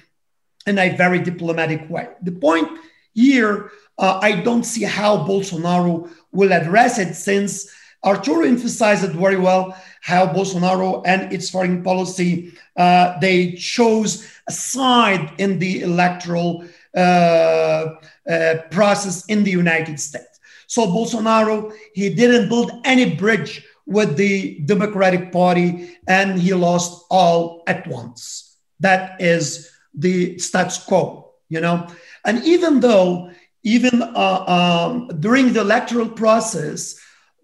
in 0.67 0.79
a 0.79 0.97
very 0.97 1.19
diplomatic 1.19 1.89
way. 1.89 2.09
The 2.23 2.33
point 2.33 2.69
here 3.15 3.71
uh, 4.01 4.19
I 4.23 4.41
don't 4.41 4.65
see 4.65 4.85
how 4.85 5.19
Bolsonaro 5.19 6.11
will 6.33 6.53
address 6.53 6.99
it 6.99 7.15
since 7.15 7.71
Arturo 8.03 8.47
emphasized 8.47 9.05
it 9.05 9.13
very 9.13 9.37
well 9.37 9.77
how 10.01 10.27
Bolsonaro 10.27 11.03
and 11.05 11.31
its 11.33 11.51
foreign 11.51 11.83
policy 11.83 12.53
uh, 12.77 13.19
they 13.21 13.53
chose 13.53 14.27
a 14.49 14.53
side 14.53 15.33
in 15.39 15.59
the 15.59 15.83
electoral 15.83 16.65
uh, 16.97 16.99
uh, 16.99 18.55
process 18.71 19.27
in 19.27 19.45
the 19.45 19.51
United 19.51 20.01
States. 20.01 20.41
So 20.67 20.87
Bolsonaro 20.87 21.73
he 21.93 22.09
didn't 22.15 22.49
build 22.49 22.73
any 22.85 23.15
bridge 23.15 23.63
with 23.85 24.17
the 24.17 24.61
Democratic 24.61 25.31
Party 25.31 25.99
and 26.09 26.41
he 26.41 26.55
lost 26.55 27.05
all 27.11 27.63
at 27.67 27.87
once. 27.87 28.57
That 28.79 29.21
is 29.21 29.71
the 29.93 30.39
status 30.39 30.79
quo, 30.79 31.33
you 31.51 31.61
know. 31.61 31.87
And 32.25 32.43
even 32.45 32.81
though 32.81 33.30
even 33.63 34.03
uh, 34.03 34.45
um, 34.47 35.09
during 35.21 35.53
the 35.53 35.61
electoral 35.61 36.09
process, 36.09 36.99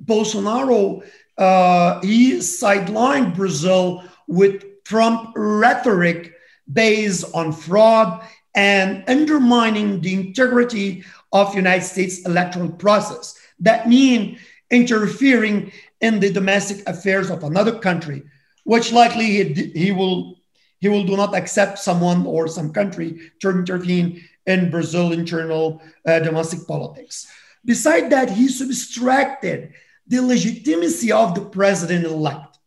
Bolsonaro 0.05 1.05
uh, 1.39 2.01
he 2.01 2.39
sidelined 2.39 3.35
Brazil 3.37 4.05
with 4.27 4.85
Trump 4.85 5.33
rhetoric 5.37 6.35
based 6.73 7.25
on 7.35 7.53
fraud 7.53 8.25
and 8.55 9.05
undermining 9.07 10.01
the 10.01 10.15
integrity 10.15 11.05
of 11.33 11.55
United 11.55 11.85
States 11.85 12.25
electoral 12.25 12.71
process. 12.71 13.39
That 13.61 13.89
mean 13.89 14.39
interfering 14.71 15.73
in 16.01 16.21
the 16.21 16.33
domestic 16.33 16.89
affairs 16.89 17.31
of 17.31 17.45
another 17.45 17.79
country, 17.79 18.23
which 18.65 18.93
likely 18.93 19.27
he, 19.27 19.71
he 19.75 19.93
will 19.93 20.37
he 20.79 20.89
will 20.89 21.05
do 21.05 21.17
not 21.17 21.35
accept 21.35 21.79
someone 21.79 22.27
or 22.27 22.47
some 22.49 22.73
country 22.73 23.33
to 23.41 23.51
intervene 23.51 24.23
in 24.47 24.71
Brazil 24.71 25.13
internal 25.13 25.83
uh, 26.07 26.21
domestic 26.21 26.67
politics. 26.67 27.27
Beside 27.65 28.11
that, 28.11 28.31
he 28.31 28.49
subtracted 28.49 29.73
the 30.07 30.21
legitimacy 30.21 31.11
of 31.11 31.35
the 31.35 31.45
president 31.45 32.05
elect. 32.05 32.59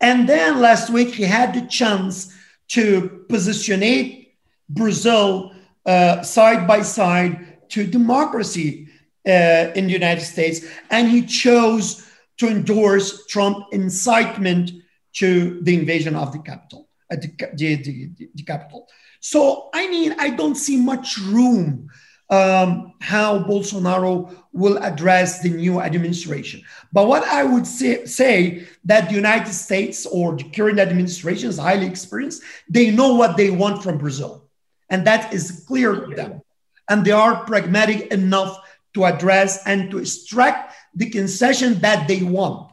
And 0.00 0.28
then 0.28 0.60
last 0.60 0.90
week, 0.90 1.14
he 1.14 1.22
had 1.22 1.54
the 1.54 1.66
chance 1.68 2.34
to 2.68 3.24
positionate 3.28 4.34
Brazil 4.68 5.54
uh, 5.86 6.22
side 6.22 6.66
by 6.66 6.82
side 6.82 7.68
to 7.70 7.86
democracy 7.86 8.88
uh, 9.26 9.72
in 9.74 9.86
the 9.86 9.92
United 9.92 10.24
States. 10.24 10.66
And 10.90 11.08
he 11.08 11.24
chose 11.24 12.08
to 12.38 12.48
endorse 12.48 13.26
Trump 13.26 13.66
incitement 13.72 14.72
to 15.14 15.60
the 15.62 15.78
invasion 15.78 16.14
of 16.14 16.32
the 16.32 16.40
capital, 16.40 16.88
uh, 17.10 17.16
the, 17.16 17.28
the, 17.54 17.76
the, 17.76 18.28
the 18.34 18.42
capital. 18.42 18.88
So, 19.26 19.70
I 19.74 19.88
mean, 19.88 20.14
I 20.20 20.30
don't 20.30 20.54
see 20.54 20.76
much 20.76 21.18
room 21.18 21.90
um, 22.30 22.92
how 23.00 23.40
Bolsonaro 23.40 24.32
will 24.52 24.78
address 24.78 25.42
the 25.42 25.48
new 25.48 25.80
administration. 25.80 26.62
But 26.92 27.08
what 27.08 27.24
I 27.24 27.42
would 27.42 27.66
say, 27.66 28.04
say 28.06 28.68
that 28.84 29.08
the 29.08 29.16
United 29.16 29.52
States 29.52 30.06
or 30.06 30.36
the 30.36 30.44
current 30.44 30.78
administration 30.78 31.48
is 31.48 31.58
highly 31.58 31.86
experienced. 31.86 32.44
They 32.68 32.92
know 32.92 33.14
what 33.14 33.36
they 33.36 33.50
want 33.50 33.82
from 33.82 33.98
Brazil, 33.98 34.48
and 34.90 35.04
that 35.08 35.34
is 35.34 35.64
clear 35.66 36.06
to 36.06 36.14
them. 36.14 36.40
And 36.88 37.04
they 37.04 37.10
are 37.10 37.44
pragmatic 37.46 38.12
enough 38.12 38.56
to 38.94 39.06
address 39.06 39.66
and 39.66 39.90
to 39.90 39.98
extract 39.98 40.72
the 40.94 41.10
concession 41.10 41.80
that 41.80 42.06
they 42.06 42.22
want. 42.22 42.70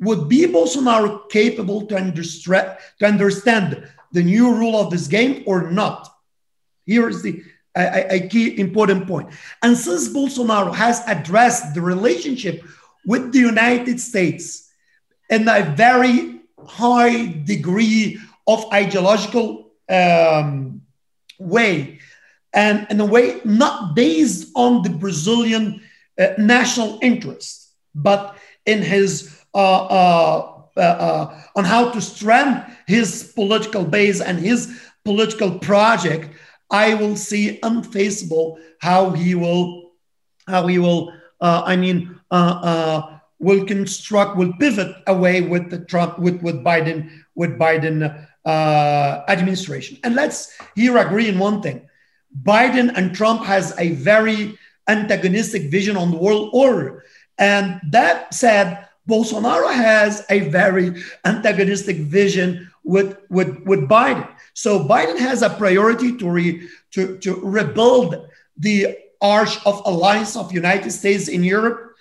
would 0.00 0.28
be 0.28 0.46
Bolsonaro 0.46 1.28
capable 1.28 1.86
to, 1.86 1.96
understand, 1.96 2.76
to 3.00 3.06
understand 3.06 3.88
the 4.12 4.22
new 4.22 4.54
rule 4.54 4.80
of 4.80 4.90
this 4.90 5.06
game 5.06 5.42
or 5.46 5.70
not? 5.70 6.08
Here 6.84 7.08
is 7.08 7.22
the 7.22 7.42
a, 7.76 8.16
a 8.16 8.28
key 8.28 8.58
important 8.58 9.06
point. 9.06 9.30
And 9.62 9.76
since 9.76 10.08
Bolsonaro 10.08 10.74
has 10.74 11.02
addressed 11.06 11.74
the 11.74 11.80
relationship 11.80 12.64
with 13.06 13.32
the 13.32 13.38
United 13.38 14.00
States 14.00 14.68
in 15.30 15.48
a 15.48 15.62
very 15.76 16.40
high 16.66 17.26
degree 17.44 18.18
of 18.46 18.64
ideological 18.72 19.70
um, 19.88 20.82
way, 21.38 22.00
and 22.52 22.86
in 22.90 23.00
a 23.00 23.04
way 23.04 23.40
not 23.44 23.94
based 23.94 24.50
on 24.56 24.82
the 24.82 24.90
Brazilian 24.90 25.80
uh, 26.18 26.28
national 26.38 26.98
interest, 27.02 27.70
but 27.94 28.36
in 28.66 28.82
his 28.82 29.38
uh, 29.54 29.84
uh, 29.86 30.57
uh, 30.78 30.82
uh 30.82 31.40
on 31.56 31.64
how 31.64 31.90
to 31.90 32.00
strengthen 32.00 32.64
his 32.86 33.32
political 33.34 33.84
base 33.84 34.20
and 34.20 34.38
his 34.38 34.80
political 35.04 35.58
project, 35.58 36.30
I 36.70 36.94
will 36.94 37.16
see 37.16 37.58
unfaceable 37.62 38.58
how 38.80 39.10
he 39.10 39.34
will, 39.34 39.92
how 40.46 40.66
he 40.66 40.78
will, 40.78 41.12
uh, 41.40 41.62
I 41.64 41.76
mean, 41.76 42.20
uh, 42.30 42.60
uh, 42.62 43.18
will 43.38 43.64
construct, 43.64 44.36
will 44.36 44.52
pivot 44.58 44.94
away 45.06 45.42
with 45.42 45.70
the 45.70 45.80
Trump, 45.84 46.18
with, 46.18 46.42
with 46.42 46.56
Biden, 46.56 47.10
with 47.34 47.58
Biden 47.58 48.26
uh, 48.44 49.24
administration. 49.28 49.98
And 50.04 50.14
let's 50.14 50.56
here 50.74 50.98
agree 50.98 51.28
in 51.28 51.38
one 51.38 51.62
thing. 51.62 51.88
Biden 52.42 52.92
and 52.94 53.14
Trump 53.14 53.44
has 53.44 53.74
a 53.78 53.92
very 53.92 54.58
antagonistic 54.88 55.70
vision 55.70 55.96
on 55.96 56.10
the 56.10 56.16
world 56.16 56.50
order. 56.52 57.04
And 57.38 57.80
that 57.90 58.34
said, 58.34 58.87
Bolsonaro 59.08 59.72
has 59.72 60.24
a 60.28 60.40
very 60.50 61.02
antagonistic 61.24 61.96
vision 61.96 62.70
with, 62.84 63.18
with, 63.30 63.58
with 63.64 63.88
Biden. 63.88 64.28
So 64.52 64.84
Biden 64.84 65.18
has 65.18 65.42
a 65.42 65.50
priority 65.50 66.16
to, 66.18 66.30
re, 66.30 66.68
to, 66.92 67.16
to 67.18 67.34
rebuild 67.36 68.28
the 68.58 68.98
arch 69.20 69.58
of 69.64 69.82
alliance 69.86 70.36
of 70.36 70.52
United 70.52 70.90
States 70.90 71.28
in 71.28 71.42
Europe. 71.42 71.94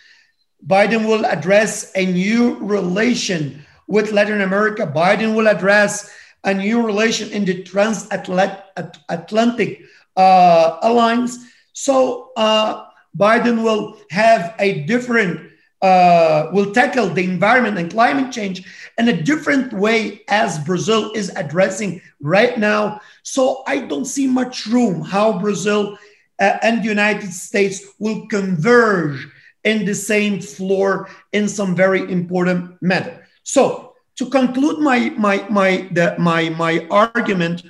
Biden 0.65 1.07
will 1.07 1.25
address 1.25 1.91
a 1.95 2.05
new 2.05 2.55
relation 2.55 3.65
with 3.87 4.11
Latin 4.11 4.41
America. 4.41 4.85
Biden 4.85 5.33
will 5.35 5.47
address 5.47 6.13
a 6.43 6.53
new 6.53 6.85
relation 6.85 7.31
in 7.31 7.45
the 7.45 7.63
transatlantic 7.63 9.81
uh, 10.15 10.77
alliance. 10.81 11.37
So 11.73 12.31
uh, 12.35 12.85
Biden 13.17 13.63
will 13.63 13.97
have 14.09 14.53
a 14.59 14.81
different 14.81 15.46
uh, 15.81 16.49
will 16.51 16.73
tackle 16.73 17.07
the 17.07 17.23
environment 17.23 17.77
and 17.77 17.91
climate 17.91 18.31
change 18.31 18.65
in 18.97 19.09
a 19.09 19.21
different 19.21 19.71
way 19.73 20.23
as 20.27 20.57
Brazil 20.59 21.11
is 21.13 21.29
addressing 21.35 22.01
right 22.19 22.57
now. 22.57 22.99
So 23.23 23.63
I 23.67 23.79
don't 23.81 24.05
see 24.05 24.27
much 24.27 24.65
room 24.65 25.01
how 25.01 25.39
Brazil 25.39 25.97
uh, 26.39 26.57
and 26.61 26.81
the 26.81 26.87
United 26.87 27.31
States 27.31 27.85
will 27.99 28.27
converge 28.27 29.27
in 29.63 29.85
the 29.85 29.93
same 29.93 30.41
floor 30.41 31.09
in 31.31 31.47
some 31.47 31.75
very 31.75 32.11
important 32.11 32.81
matter. 32.81 33.27
So 33.43 33.93
to 34.15 34.25
conclude 34.25 34.79
my 34.79 35.09
my 35.17 35.45
my 35.49 35.87
the, 35.91 36.15
my 36.17 36.49
my 36.49 36.87
argument, 36.89 37.63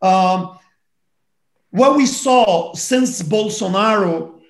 um, 0.00 0.58
what 1.70 1.96
we 1.96 2.06
saw 2.06 2.74
since 2.74 3.22
Bolsonaro. 3.22 4.40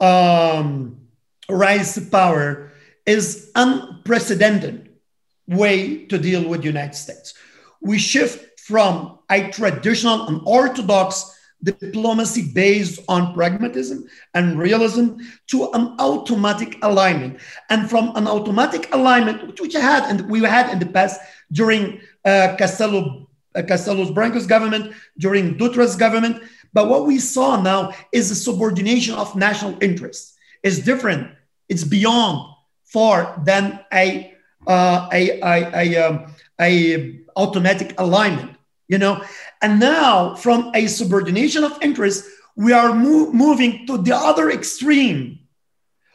Um, 0.00 1.03
rise 1.48 1.94
to 1.94 2.00
power 2.02 2.72
is 3.06 3.50
unprecedented 3.54 4.90
way 5.46 6.06
to 6.06 6.18
deal 6.18 6.48
with 6.48 6.60
the 6.60 6.66
United 6.66 6.94
States. 6.94 7.34
We 7.80 7.98
shift 7.98 8.60
from 8.60 9.18
a 9.30 9.50
traditional 9.50 10.26
and 10.28 10.40
orthodox 10.46 11.30
diplomacy 11.62 12.50
based 12.52 13.00
on 13.08 13.34
pragmatism 13.34 14.06
and 14.34 14.58
realism 14.58 15.16
to 15.48 15.70
an 15.72 15.96
automatic 15.98 16.76
alignment. 16.82 17.40
And 17.70 17.88
from 17.88 18.14
an 18.16 18.26
automatic 18.26 18.92
alignment, 18.94 19.46
which 19.46 19.60
we 19.60 19.72
had 19.72 20.04
and 20.04 20.30
we 20.30 20.40
had 20.40 20.70
in 20.72 20.78
the 20.78 20.86
past 20.86 21.20
during 21.52 22.00
uh, 22.24 22.56
Castelo, 22.58 23.26
uh, 23.54 23.62
Castelos 23.62 24.14
Branco's 24.14 24.46
government, 24.46 24.94
during 25.18 25.56
Dutra's 25.56 25.96
government. 25.96 26.42
But 26.72 26.88
what 26.88 27.06
we 27.06 27.18
saw 27.18 27.60
now 27.60 27.92
is 28.12 28.30
a 28.30 28.34
subordination 28.34 29.14
of 29.14 29.36
national 29.36 29.82
interests 29.82 30.33
is 30.64 30.80
different. 30.80 31.30
It's 31.68 31.84
beyond 31.84 32.52
far 32.84 33.40
than 33.44 33.78
a 33.92 34.34
uh, 34.66 35.08
a, 35.12 35.40
a, 35.40 35.70
a, 35.76 35.96
um, 36.08 36.34
a 36.58 37.20
automatic 37.36 37.94
alignment, 37.98 38.56
you 38.88 38.98
know. 38.98 39.22
And 39.60 39.78
now, 39.78 40.34
from 40.36 40.72
a 40.74 40.86
subordination 40.86 41.64
of 41.64 41.78
interest, 41.82 42.24
we 42.56 42.72
are 42.72 42.94
mo- 42.94 43.30
moving 43.30 43.86
to 43.86 43.98
the 43.98 44.16
other 44.16 44.50
extreme 44.50 45.40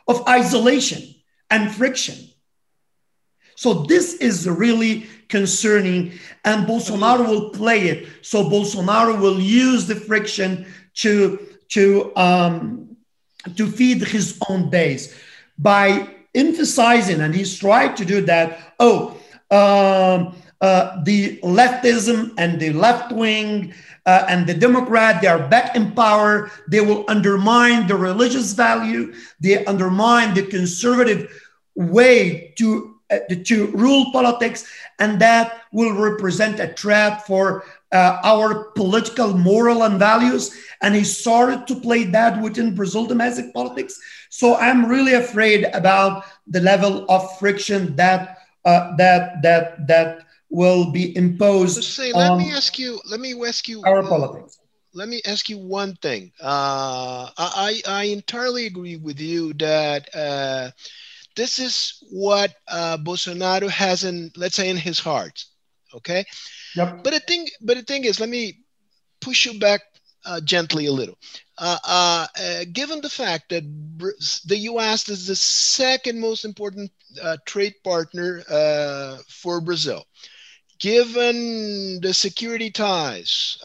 of 0.08 0.28
isolation 0.28 1.16
and 1.52 1.72
friction. 1.72 2.16
So 3.56 3.84
this 3.84 4.16
is 4.16 4.48
really 4.50 5.08
concerning, 5.28 6.14
and 6.46 6.66
Bolsonaro 6.66 7.28
will 7.28 7.50
play 7.52 7.82
it. 7.90 8.08
So 8.22 8.46
Bolsonaro 8.46 9.22
will 9.22 9.40
use 9.40 9.86
the 9.86 9.96
friction 9.96 10.66
to 10.96 11.46
to 11.70 12.12
um, 12.16 12.89
to 13.56 13.68
feed 13.68 14.02
his 14.02 14.38
own 14.50 14.70
base 14.70 15.16
by 15.58 16.08
emphasizing, 16.36 17.22
and 17.22 17.34
he's 17.34 17.58
tried 17.58 17.96
to 17.98 18.06
do 18.06 18.22
that. 18.22 18.74
Oh, 18.80 19.18
um, 19.52 20.36
uh, 20.62 21.02
the 21.04 21.38
leftism 21.38 22.34
and 22.38 22.60
the 22.60 22.72
left 22.74 23.12
wing 23.12 23.74
uh, 24.06 24.26
and 24.28 24.46
the 24.46 24.54
Democrat, 24.54 25.22
they 25.22 25.28
are 25.28 25.48
back 25.48 25.76
in 25.76 25.92
power. 25.92 26.52
They 26.70 26.82
will 26.82 27.06
undermine 27.08 27.88
the 27.88 27.96
religious 27.96 28.54
value. 28.54 29.14
They 29.40 29.66
undermine 29.66 30.34
the 30.34 30.46
conservative 30.48 31.32
way 31.76 32.54
to 32.58 32.96
uh, 33.12 33.20
to 33.44 33.68
rule 33.68 34.12
politics, 34.12 34.66
and 35.00 35.20
that 35.20 35.62
will 35.72 35.94
represent 35.94 36.60
a 36.60 36.68
trap 36.74 37.26
for 37.26 37.64
uh, 37.92 38.20
our 38.24 38.72
political 38.76 39.34
moral 39.34 39.84
and 39.84 40.00
values 40.00 40.56
and 40.82 40.96
he 40.96 41.04
started 41.04 41.68
to 41.68 41.76
play 41.76 42.04
that 42.04 42.42
within 42.42 42.76
brazil 42.76 43.06
domestic 43.06 43.54
politics. 43.54 44.00
So 44.30 44.56
i'm 44.56 44.86
really 44.86 45.14
afraid 45.14 45.66
about 45.74 46.24
the 46.48 46.62
level 46.62 47.06
of 47.10 47.38
friction 47.40 47.96
that 47.96 48.38
uh, 48.66 48.96
that 48.98 49.42
that 49.42 49.88
that 49.88 50.20
will 50.50 50.92
be 50.92 51.16
imposed 51.16 51.84
say, 51.84 52.14
let 52.14 52.36
me 52.36 52.52
ask 52.52 52.78
you 52.80 53.00
let 53.10 53.20
me 53.20 53.34
ask 53.46 53.68
you 53.68 53.82
our 53.86 54.04
politics. 54.04 54.60
Let 54.94 55.08
me 55.08 55.22
ask 55.26 55.50
you 55.50 55.58
one 55.60 55.94
thing. 55.96 56.32
Uh, 56.42 57.30
I, 57.38 57.82
I 57.88 58.04
entirely 58.06 58.66
agree 58.66 58.96
with 58.98 59.20
you 59.20 59.54
that 59.54 60.10
uh, 60.16 60.72
this 61.36 61.60
is 61.60 62.04
what 62.12 62.54
uh, 62.68 62.98
bolsonaro 62.98 63.70
has 63.70 64.04
in 64.04 64.32
let's 64.36 64.56
say 64.56 64.70
in 64.70 64.78
his 64.78 65.00
heart 65.00 65.46
okay 65.94 66.26
Yep. 66.76 67.04
But 67.04 67.14
the 67.14 67.20
thing, 67.20 67.48
but 67.62 67.78
the 67.78 67.84
thing 67.84 68.06
is, 68.06 68.20
let 68.20 68.30
me 68.30 68.60
push 69.22 69.46
you 69.46 69.60
back 69.60 69.82
uh, 70.26 70.42
gently 70.42 70.86
a 70.86 70.92
little. 70.92 71.18
Uh, 71.58 71.78
uh, 71.84 72.28
uh 72.40 72.66
given 72.72 73.02
the 73.02 73.10
fact 73.10 73.50
that 73.50 73.64
the 74.46 74.58
U.S. 74.58 75.10
is 75.10 75.28
the 75.28 75.36
second 75.36 76.20
most 76.20 76.46
important 76.46 76.92
uh, 77.22 77.38
trade 77.46 77.74
partner 77.84 78.44
uh, 78.50 79.18
for 79.28 79.60
Brazil, 79.62 80.06
given 80.80 82.00
the 82.02 82.14
security 82.14 82.72
ties, 82.72 83.58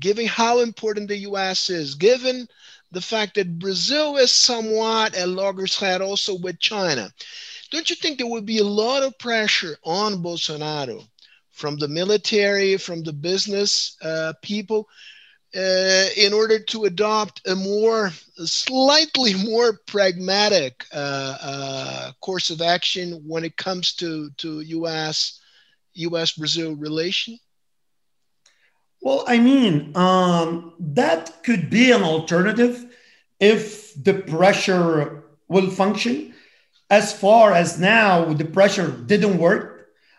given 0.00 0.26
how 0.26 0.60
important 0.60 1.08
the 1.08 1.18
U.S. 1.30 1.70
is, 1.70 1.94
given 1.94 2.48
the 2.92 3.00
fact 3.00 3.34
that 3.34 3.58
Brazil 3.58 4.16
is 4.16 4.32
somewhat 4.32 5.14
at 5.14 5.28
loggerhead 5.28 6.00
also 6.00 6.34
with 6.38 6.58
China, 6.60 7.12
don't 7.70 7.90
you 7.90 7.96
think 7.96 8.18
there 8.18 8.26
would 8.26 8.46
be 8.46 8.58
a 8.58 8.64
lot 8.64 9.02
of 9.02 9.18
pressure 9.18 9.76
on 9.84 10.22
Bolsonaro 10.22 11.06
from 11.56 11.78
the 11.78 11.88
military, 11.88 12.76
from 12.76 13.02
the 13.02 13.12
business 13.14 13.96
uh, 14.02 14.34
people, 14.42 14.86
uh, 15.56 16.06
in 16.14 16.34
order 16.34 16.58
to 16.58 16.84
adopt 16.84 17.40
a 17.48 17.56
more, 17.56 18.12
slightly 18.44 19.32
more 19.32 19.80
pragmatic 19.86 20.84
uh, 20.92 21.36
uh 21.40 22.12
course 22.20 22.50
of 22.50 22.60
action 22.60 23.22
when 23.26 23.42
it 23.42 23.56
comes 23.56 23.94
to, 23.94 24.28
to 24.36 24.60
U.S. 24.60 25.40
U.S. 25.94 26.32
Brazil 26.32 26.76
relation? 26.76 27.38
Well, 29.00 29.24
I 29.26 29.38
mean, 29.38 29.96
um, 29.96 30.74
that 30.78 31.42
could 31.42 31.70
be 31.70 31.90
an 31.90 32.02
alternative 32.02 32.84
if 33.40 33.94
the 34.04 34.14
pressure 34.14 35.24
will 35.48 35.70
function. 35.70 36.34
As 36.90 37.18
far 37.18 37.52
as 37.52 37.80
now, 37.80 38.34
the 38.34 38.44
pressure 38.44 38.90
didn't 38.90 39.38
work 39.38 39.75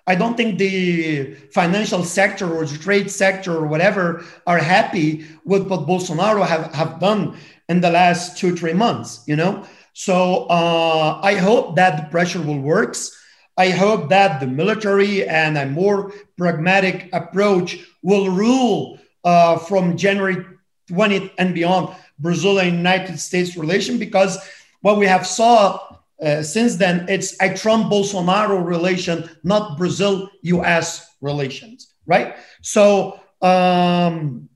I 0.08 0.16
don't 0.16 0.38
think 0.38 0.58
the 0.58 1.36
financial 1.52 2.04
sector 2.04 2.52
or 2.52 2.66
the 2.66 2.78
trade 2.78 3.12
sector 3.12 3.56
or 3.56 3.68
whatever 3.68 4.24
are 4.48 4.58
happy 4.58 5.26
with 5.44 5.68
what 5.68 5.82
Bolsonaro 5.82 6.48
have, 6.48 6.74
have 6.74 7.00
done 7.00 7.38
in 7.68 7.82
the 7.82 7.92
last 7.92 8.38
two, 8.38 8.56
three 8.56 8.74
months, 8.74 9.24
you 9.28 9.36
know? 9.36 9.66
So 9.92 10.46
uh, 10.46 11.20
I 11.22 11.36
hope 11.36 11.76
that 11.76 11.98
the 11.98 12.10
pressure 12.10 12.42
will 12.42 12.60
works. 12.60 13.12
I 13.58 13.72
hope 13.72 14.10
that 14.10 14.40
the 14.40 14.48
military 14.48 15.28
and 15.28 15.58
a 15.58 15.66
more 15.66 16.14
pragmatic 16.38 17.10
approach 17.12 17.80
will 18.02 18.30
rule 18.30 19.00
uh, 19.26 19.58
from 19.58 19.98
January 19.98 20.46
20th 20.90 21.32
and 21.38 21.54
beyond 21.54 21.94
Brazil 22.20 22.60
and 22.60 22.78
United 22.78 23.20
States 23.20 23.58
relation 23.58 23.98
because 23.98 24.38
what 24.82 24.98
we 24.98 25.06
have 25.06 25.28
saw 25.28 25.87
uh, 26.22 26.42
since 26.42 26.76
then 26.78 27.06
it's 27.10 27.40
a 27.42 27.56
Trump 27.56 27.92
Bolsonaro 27.92 28.64
relation, 28.64 29.30
not 29.44 29.78
Brazil 29.78 30.30
US 30.42 31.16
relations, 31.22 31.94
right? 32.06 32.36
So 32.62 33.20
um, 33.42 34.50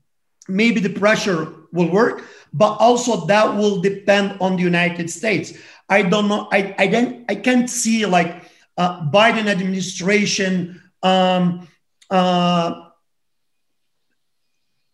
maybe 0.48 0.80
the 0.80 0.90
pressure 0.90 1.54
will 1.72 1.90
work, 1.90 2.24
but 2.52 2.76
also 2.78 3.26
that 3.26 3.56
will 3.56 3.80
depend 3.80 4.38
on 4.40 4.56
the 4.56 4.62
United 4.62 5.08
States. 5.08 5.54
I 5.88 6.02
don't 6.02 6.28
know. 6.28 6.48
I 6.50 6.74
I 6.78 6.86
don't. 6.86 7.24
I 7.28 7.36
can't 7.36 7.68
see 7.68 8.06
like 8.06 8.44
uh, 8.76 9.08
Biden 9.10 9.46
administration 9.46 10.82
um, 11.02 11.68
uh, 12.10 12.88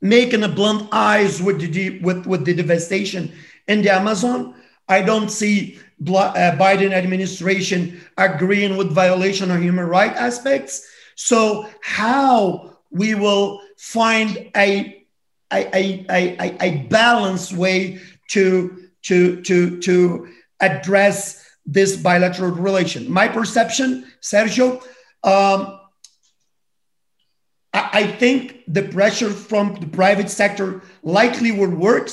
making 0.01 0.43
a 0.43 0.49
blunt 0.49 0.89
eyes 0.93 1.41
with 1.41 1.61
the 1.61 2.01
with 2.01 2.27
with 2.27 2.45
the 2.45 2.55
devastation 2.55 3.33
in 3.67 3.83
the 3.83 3.91
Amazon. 3.91 4.55
I 4.89 5.03
don't 5.03 5.31
see 5.31 5.79
Biden 6.03 6.93
administration 6.93 8.01
agreeing 8.17 8.77
with 8.77 8.93
violation 8.93 9.51
of 9.51 9.61
human 9.61 9.87
rights 9.87 10.19
aspects. 10.19 10.87
So 11.17 11.69
how 11.83 12.79
we 12.91 13.15
will 13.15 13.61
find 13.77 14.51
a 14.57 14.95
a, 15.53 15.67
a, 15.75 16.37
a, 16.41 16.57
a 16.61 16.77
balanced 16.89 17.53
way 17.53 18.01
to 18.31 18.89
to 19.03 19.41
to 19.43 19.81
to 19.81 20.29
address 20.61 21.45
this 21.65 21.97
bilateral 21.97 22.51
relation. 22.51 23.11
My 23.11 23.29
perception, 23.29 24.07
Sergio, 24.23 24.83
um, 25.23 25.81
I, 27.73 27.91
I 27.93 28.07
think 28.07 28.63
the 28.67 28.83
pressure 28.83 29.31
from 29.31 29.75
the 29.75 29.87
private 29.87 30.31
sector 30.31 30.83
likely 31.03 31.53
will 31.53 31.75
work 31.75 32.11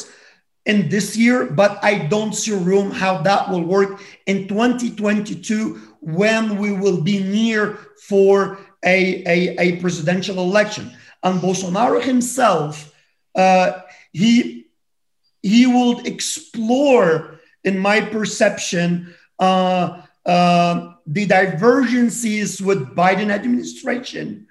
in 0.66 0.90
this 0.90 1.16
year, 1.16 1.46
but 1.46 1.80
I 1.84 2.00
don't 2.08 2.34
see 2.34 2.52
room 2.52 2.92
how 2.92 3.22
that 3.22 3.50
will 3.50 3.64
work 3.64 4.02
in 4.26 4.48
2022 4.48 5.96
when 6.02 6.58
we 6.58 6.72
will 6.72 7.02
be 7.02 7.24
near 7.24 7.78
for 8.08 8.60
a, 8.84 9.24
a, 9.26 9.56
a 9.60 9.76
presidential 9.78 10.40
election. 10.40 10.92
And 11.24 11.40
Bolsonaro 11.40 12.02
himself, 12.02 12.94
uh, 13.36 13.82
he, 14.12 14.68
he 15.42 15.68
will 15.68 16.00
explore, 16.06 17.40
in 17.64 17.78
my 17.78 18.02
perception, 18.02 19.14
uh, 19.40 20.02
uh, 20.26 20.94
the 21.06 21.26
divergences 21.26 22.62
with 22.62 22.96
Biden 22.96 23.30
administration 23.30 24.48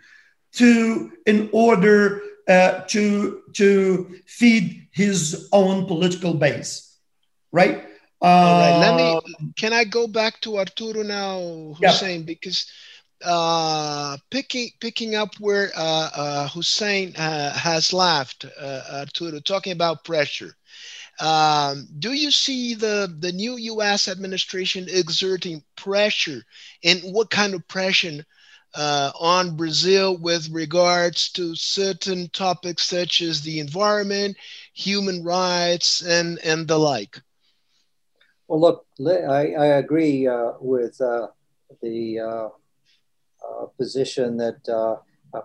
to 0.52 1.12
in 1.26 1.48
order 1.52 2.22
uh, 2.48 2.80
to 2.88 3.42
to 3.54 4.20
feed 4.26 4.88
his 4.90 5.48
own 5.52 5.86
political 5.86 6.34
base, 6.34 6.98
right? 7.52 7.84
All 8.20 8.60
right. 8.60 8.78
Let 8.78 8.96
me. 8.96 9.02
Um, 9.02 9.54
can 9.56 9.72
I 9.72 9.84
go 9.84 10.06
back 10.06 10.40
to 10.42 10.58
Arturo 10.58 11.02
now, 11.02 11.74
Hussein? 11.78 12.20
Yeah. 12.20 12.26
Because 12.26 12.70
uh, 13.24 14.16
picking 14.30 14.70
picking 14.80 15.14
up 15.14 15.34
where 15.40 15.70
uh, 15.76 16.10
uh, 16.14 16.48
Hussein 16.48 17.14
uh, 17.16 17.52
has 17.52 17.92
left, 17.92 18.44
uh, 18.60 18.82
Arturo, 18.92 19.40
talking 19.40 19.72
about 19.72 20.04
pressure. 20.04 20.54
Um, 21.20 21.86
do 21.98 22.12
you 22.12 22.30
see 22.30 22.74
the, 22.74 23.14
the 23.20 23.30
new 23.30 23.56
US 23.56 24.08
administration 24.08 24.86
exerting 24.88 25.62
pressure? 25.76 26.42
And 26.82 27.00
what 27.02 27.30
kind 27.30 27.54
of 27.54 27.66
pressure 27.68 28.24
uh, 28.74 29.12
on 29.18 29.56
Brazil 29.56 30.16
with 30.16 30.48
regards 30.50 31.30
to 31.30 31.54
certain 31.54 32.28
topics 32.30 32.84
such 32.84 33.22
as 33.22 33.42
the 33.42 33.60
environment, 33.60 34.36
human 34.72 35.22
rights, 35.22 36.02
and, 36.02 36.38
and 36.40 36.66
the 36.66 36.78
like? 36.78 37.20
Well, 38.48 38.60
look, 38.60 38.86
I, 39.28 39.54
I 39.54 39.66
agree 39.78 40.26
uh, 40.26 40.52
with 40.60 41.00
uh, 41.00 41.28
the 41.80 42.20
uh, 42.20 42.48
uh, 43.46 43.66
position 43.78 44.36
that 44.36 44.68
uh, 44.68 44.96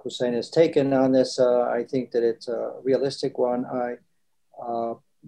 Hussein 0.04 0.34
has 0.34 0.50
taken 0.50 0.94
on 0.94 1.12
this. 1.12 1.40
I 1.40 1.86
think 1.90 2.12
that 2.12 2.24
it's 2.24 2.48
a 2.48 2.74
realistic 2.84 3.38
one. 3.38 3.66
I 3.66 3.96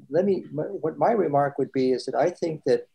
let 0.09 0.23
me, 0.23 0.45
what 0.53 0.97
my 0.97 1.11
remark 1.11 1.57
would 1.57 1.71
be 1.73 1.91
is 1.91 2.05
that 2.05 2.15
I 2.15 2.29
think 2.29 2.61
that 2.65 2.87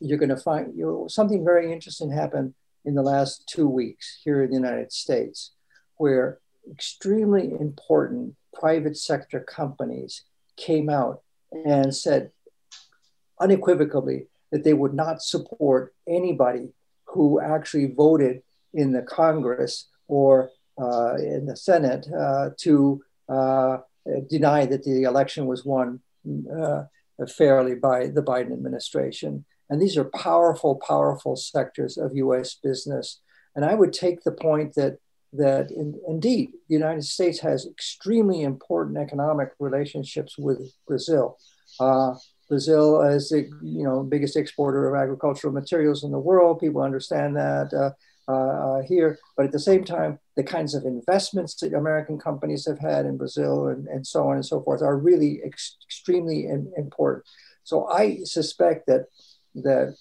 you're 0.00 0.18
going 0.18 0.30
to 0.30 0.36
find 0.36 0.76
you 0.76 0.84
know, 0.84 1.08
something 1.08 1.44
very 1.44 1.72
interesting 1.72 2.10
happen 2.10 2.54
in 2.86 2.94
the 2.94 3.02
last 3.02 3.46
two 3.46 3.68
weeks 3.68 4.20
here 4.24 4.42
in 4.42 4.50
the 4.50 4.56
United 4.56 4.92
States, 4.92 5.52
where 5.96 6.38
extremely 6.70 7.50
important 7.60 8.34
private 8.54 8.96
sector 8.96 9.40
companies 9.40 10.22
came 10.56 10.88
out 10.88 11.22
and 11.52 11.94
said 11.94 12.30
unequivocally 13.40 14.26
that 14.50 14.64
they 14.64 14.72
would 14.72 14.94
not 14.94 15.22
support 15.22 15.94
anybody 16.08 16.72
who 17.04 17.40
actually 17.40 17.86
voted 17.86 18.42
in 18.72 18.92
the 18.92 19.02
Congress 19.02 19.88
or 20.08 20.50
uh, 20.80 21.14
in 21.16 21.46
the 21.46 21.56
Senate 21.56 22.06
uh, 22.16 22.50
to 22.58 23.02
uh, 23.28 23.78
deny 24.28 24.64
that 24.66 24.84
the 24.84 25.02
election 25.02 25.46
was 25.46 25.64
won 25.64 26.00
uh, 26.60 26.84
fairly 27.36 27.74
by 27.74 28.06
the 28.08 28.22
Biden 28.22 28.52
administration. 28.52 29.44
And 29.68 29.80
these 29.80 29.96
are 29.96 30.04
powerful, 30.04 30.80
powerful 30.86 31.36
sectors 31.36 31.96
of 31.96 32.16
US 32.16 32.54
business. 32.54 33.20
And 33.54 33.64
I 33.64 33.74
would 33.74 33.92
take 33.92 34.22
the 34.22 34.32
point 34.32 34.74
that, 34.74 34.98
that 35.32 35.70
in, 35.70 36.00
indeed, 36.06 36.50
the 36.68 36.74
United 36.74 37.04
States 37.04 37.40
has 37.40 37.66
extremely 37.66 38.42
important 38.42 38.98
economic 38.98 39.50
relationships 39.58 40.36
with 40.38 40.72
Brazil. 40.86 41.38
Uh, 41.80 42.14
Brazil 42.48 43.02
is 43.02 43.30
the 43.30 43.48
you 43.62 43.82
know, 43.82 44.02
biggest 44.02 44.36
exporter 44.36 44.88
of 44.88 45.00
agricultural 45.00 45.52
materials 45.52 46.04
in 46.04 46.12
the 46.12 46.18
world. 46.18 46.60
People 46.60 46.82
understand 46.82 47.36
that. 47.36 47.72
Uh, 47.72 47.90
uh, 48.28 48.32
uh, 48.32 48.82
here. 48.82 49.20
But 49.36 49.46
at 49.46 49.52
the 49.52 49.60
same 49.60 49.84
time, 49.84 50.18
the 50.34 50.42
kinds 50.42 50.74
of 50.74 50.84
investments 50.84 51.54
that 51.60 51.72
American 51.72 52.18
companies 52.18 52.66
have 52.66 52.80
had 52.80 53.06
in 53.06 53.16
Brazil 53.16 53.68
and, 53.68 53.86
and 53.86 54.04
so 54.04 54.28
on 54.28 54.34
and 54.34 54.44
so 54.44 54.60
forth 54.62 54.82
are 54.82 54.98
really 54.98 55.40
ex- 55.44 55.76
extremely 55.86 56.46
in, 56.46 56.72
important. 56.76 57.24
So 57.62 57.86
I 57.86 58.24
suspect 58.24 58.88
that 58.88 59.06
that 59.62 59.96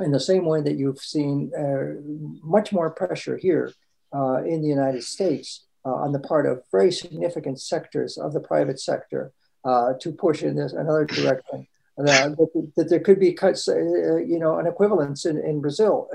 in 0.00 0.12
the 0.12 0.20
same 0.20 0.44
way 0.44 0.60
that 0.60 0.76
you've 0.76 1.00
seen 1.00 1.50
uh, 1.58 2.00
much 2.42 2.72
more 2.72 2.90
pressure 2.90 3.36
here 3.36 3.72
uh, 4.14 4.42
in 4.44 4.62
the 4.62 4.68
United 4.68 5.02
States 5.02 5.64
uh, 5.84 5.92
on 5.92 6.12
the 6.12 6.20
part 6.20 6.46
of 6.46 6.62
very 6.70 6.92
significant 6.92 7.60
sectors 7.60 8.16
of 8.16 8.32
the 8.32 8.40
private 8.40 8.80
sector 8.80 9.32
uh, 9.64 9.92
to 10.00 10.12
push 10.12 10.42
in 10.42 10.56
this 10.56 10.72
another 10.72 11.04
direction. 11.04 11.66
That, 11.96 12.36
that, 12.76 12.88
there 12.88 13.00
could 13.00 13.18
be 13.18 13.32
cuts, 13.32 13.66
you 13.66 14.38
know, 14.38 14.60
an 14.60 14.68
equivalence 14.68 15.26
in, 15.26 15.36
in 15.36 15.60
Brazil 15.60 16.08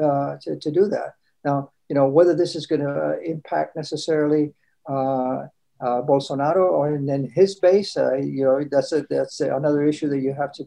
to, 0.43 0.55
to 0.55 0.71
do 0.71 0.85
that. 0.85 1.15
Now, 1.43 1.71
you 1.89 1.95
know, 1.95 2.07
whether 2.07 2.33
this 2.33 2.55
is 2.55 2.65
going 2.65 2.81
to 2.81 3.19
impact 3.21 3.75
necessarily 3.75 4.53
uh, 4.89 5.47
uh, 5.79 6.01
Bolsonaro 6.01 6.71
or 6.71 6.97
then 7.01 7.29
his 7.35 7.55
base, 7.55 7.97
uh, 7.97 8.15
you 8.15 8.45
know, 8.45 8.63
that's 8.71 8.91
a, 8.93 9.05
that's 9.09 9.41
another 9.41 9.83
issue 9.83 10.07
that 10.09 10.19
you 10.19 10.33
have 10.33 10.53
to 10.53 10.65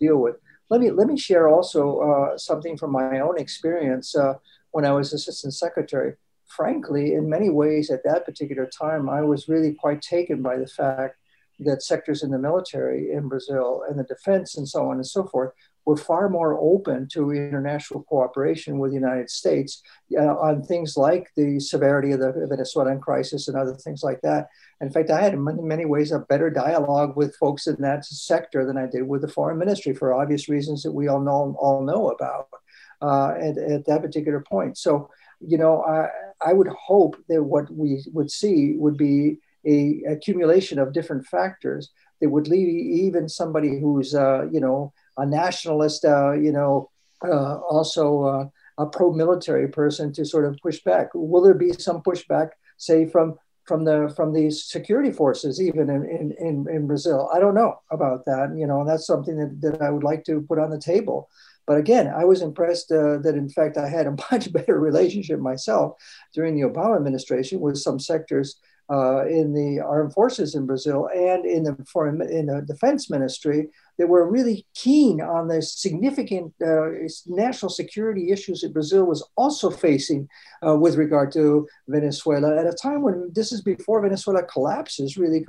deal 0.00 0.16
with. 0.16 0.36
Let 0.68 0.80
me 0.80 0.90
let 0.90 1.06
me 1.06 1.18
share 1.18 1.48
also 1.48 2.00
uh, 2.00 2.38
something 2.38 2.76
from 2.76 2.92
my 2.92 3.20
own 3.20 3.38
experience 3.38 4.16
uh, 4.16 4.34
when 4.72 4.84
I 4.84 4.92
was 4.92 5.12
assistant 5.12 5.54
secretary. 5.54 6.14
Frankly, 6.46 7.14
in 7.14 7.28
many 7.28 7.50
ways, 7.50 7.90
at 7.90 8.04
that 8.04 8.24
particular 8.24 8.66
time, 8.66 9.08
I 9.08 9.22
was 9.22 9.48
really 9.48 9.74
quite 9.74 10.00
taken 10.02 10.42
by 10.42 10.56
the 10.56 10.66
fact 10.66 11.16
that 11.60 11.82
sectors 11.82 12.22
in 12.22 12.30
the 12.30 12.38
military 12.38 13.12
in 13.12 13.28
Brazil 13.28 13.82
and 13.88 13.98
the 13.98 14.04
defense 14.04 14.56
and 14.56 14.68
so 14.68 14.88
on 14.88 14.96
and 14.96 15.06
so 15.06 15.24
forth 15.24 15.52
were 15.86 15.96
far 15.96 16.28
more 16.28 16.58
open 16.60 17.08
to 17.12 17.30
international 17.30 18.02
cooperation 18.02 18.78
with 18.78 18.90
the 18.90 18.96
United 18.96 19.30
States 19.30 19.82
uh, 20.18 20.36
on 20.36 20.62
things 20.62 20.96
like 20.96 21.30
the 21.36 21.60
severity 21.60 22.10
of 22.10 22.18
the 22.18 22.46
Venezuelan 22.50 23.00
crisis 23.00 23.46
and 23.46 23.56
other 23.56 23.74
things 23.74 24.02
like 24.02 24.20
that. 24.22 24.48
In 24.80 24.90
fact, 24.90 25.10
I 25.10 25.22
had 25.22 25.32
in 25.32 25.44
many, 25.44 25.86
ways 25.86 26.10
a 26.10 26.18
better 26.18 26.50
dialogue 26.50 27.16
with 27.16 27.36
folks 27.36 27.68
in 27.68 27.76
that 27.80 28.04
sector 28.04 28.66
than 28.66 28.76
I 28.76 28.86
did 28.86 29.06
with 29.06 29.22
the 29.22 29.28
foreign 29.28 29.58
ministry 29.58 29.94
for 29.94 30.12
obvious 30.12 30.48
reasons 30.48 30.82
that 30.82 30.90
we 30.90 31.06
all 31.06 31.20
know 31.20 31.56
all 31.60 31.82
know 31.82 32.10
about 32.10 32.48
uh, 33.00 33.30
at, 33.40 33.56
at 33.56 33.86
that 33.86 34.02
particular 34.02 34.40
point. 34.40 34.76
So, 34.76 35.08
you 35.40 35.56
know, 35.56 35.84
I, 35.84 36.08
I 36.44 36.52
would 36.52 36.68
hope 36.68 37.16
that 37.28 37.44
what 37.44 37.70
we 37.72 38.02
would 38.12 38.32
see 38.32 38.74
would 38.76 38.96
be 38.96 39.38
a 39.64 40.02
accumulation 40.08 40.80
of 40.80 40.92
different 40.92 41.26
factors 41.26 41.90
that 42.20 42.30
would 42.30 42.48
leave 42.48 42.68
even 42.68 43.28
somebody 43.28 43.78
who's, 43.78 44.14
uh, 44.14 44.46
you 44.50 44.60
know, 44.60 44.92
a 45.16 45.26
nationalist, 45.26 46.04
uh, 46.04 46.32
you 46.32 46.52
know, 46.52 46.90
uh, 47.24 47.56
also 47.58 48.24
uh, 48.24 48.48
a 48.78 48.86
pro-military 48.86 49.68
person 49.68 50.12
to 50.12 50.24
sort 50.24 50.44
of 50.44 50.58
push 50.62 50.80
back. 50.80 51.08
Will 51.14 51.42
there 51.42 51.54
be 51.54 51.72
some 51.72 52.02
pushback, 52.02 52.50
say, 52.76 53.06
from 53.06 53.38
from 53.66 53.84
the 53.84 54.12
from 54.16 54.32
these 54.32 54.64
security 54.64 55.10
forces, 55.10 55.60
even 55.60 55.90
in, 55.90 56.32
in, 56.38 56.66
in, 56.70 56.86
Brazil. 56.86 57.28
I 57.34 57.40
don't 57.40 57.54
know 57.54 57.80
about 57.90 58.24
that, 58.26 58.54
you 58.56 58.66
know, 58.66 58.80
and 58.80 58.88
that's 58.88 59.06
something 59.06 59.36
that, 59.38 59.60
that 59.60 59.82
I 59.82 59.90
would 59.90 60.04
like 60.04 60.22
to 60.24 60.40
put 60.42 60.60
on 60.60 60.70
the 60.70 60.78
table. 60.78 61.28
But 61.66 61.78
again, 61.78 62.06
I 62.06 62.24
was 62.24 62.42
impressed 62.42 62.92
uh, 62.92 63.18
that 63.18 63.34
in 63.34 63.48
fact 63.48 63.76
I 63.76 63.88
had 63.88 64.06
a 64.06 64.16
much 64.30 64.52
better 64.52 64.78
relationship 64.78 65.40
myself 65.40 65.94
during 66.32 66.54
the 66.54 66.68
Obama 66.68 66.96
administration 66.96 67.60
with 67.60 67.76
some 67.76 67.98
sectors 67.98 68.60
uh, 68.88 69.26
in 69.26 69.52
the 69.52 69.80
armed 69.80 70.12
forces 70.12 70.54
in 70.54 70.64
Brazil 70.64 71.08
and 71.12 71.44
in 71.44 71.64
the 71.64 71.76
foreign 71.92 72.22
in 72.22 72.46
the 72.46 72.62
defense 72.62 73.10
ministry 73.10 73.68
that 73.98 74.08
were 74.08 74.30
really 74.30 74.66
keen 74.74 75.20
on 75.20 75.48
the 75.48 75.62
significant 75.62 76.52
uh, 76.64 76.90
national 77.26 77.70
security 77.70 78.30
issues 78.30 78.60
that 78.60 78.72
Brazil 78.72 79.04
was 79.04 79.26
also 79.36 79.70
facing 79.70 80.28
uh, 80.66 80.76
with 80.76 80.96
regard 80.96 81.32
to 81.32 81.66
Venezuela 81.88 82.58
at 82.58 82.66
a 82.66 82.72
time 82.72 83.02
when 83.02 83.30
this 83.34 83.52
is 83.52 83.62
before 83.62 84.02
Venezuela 84.02 84.42
collapses 84.42 85.16
really 85.16 85.44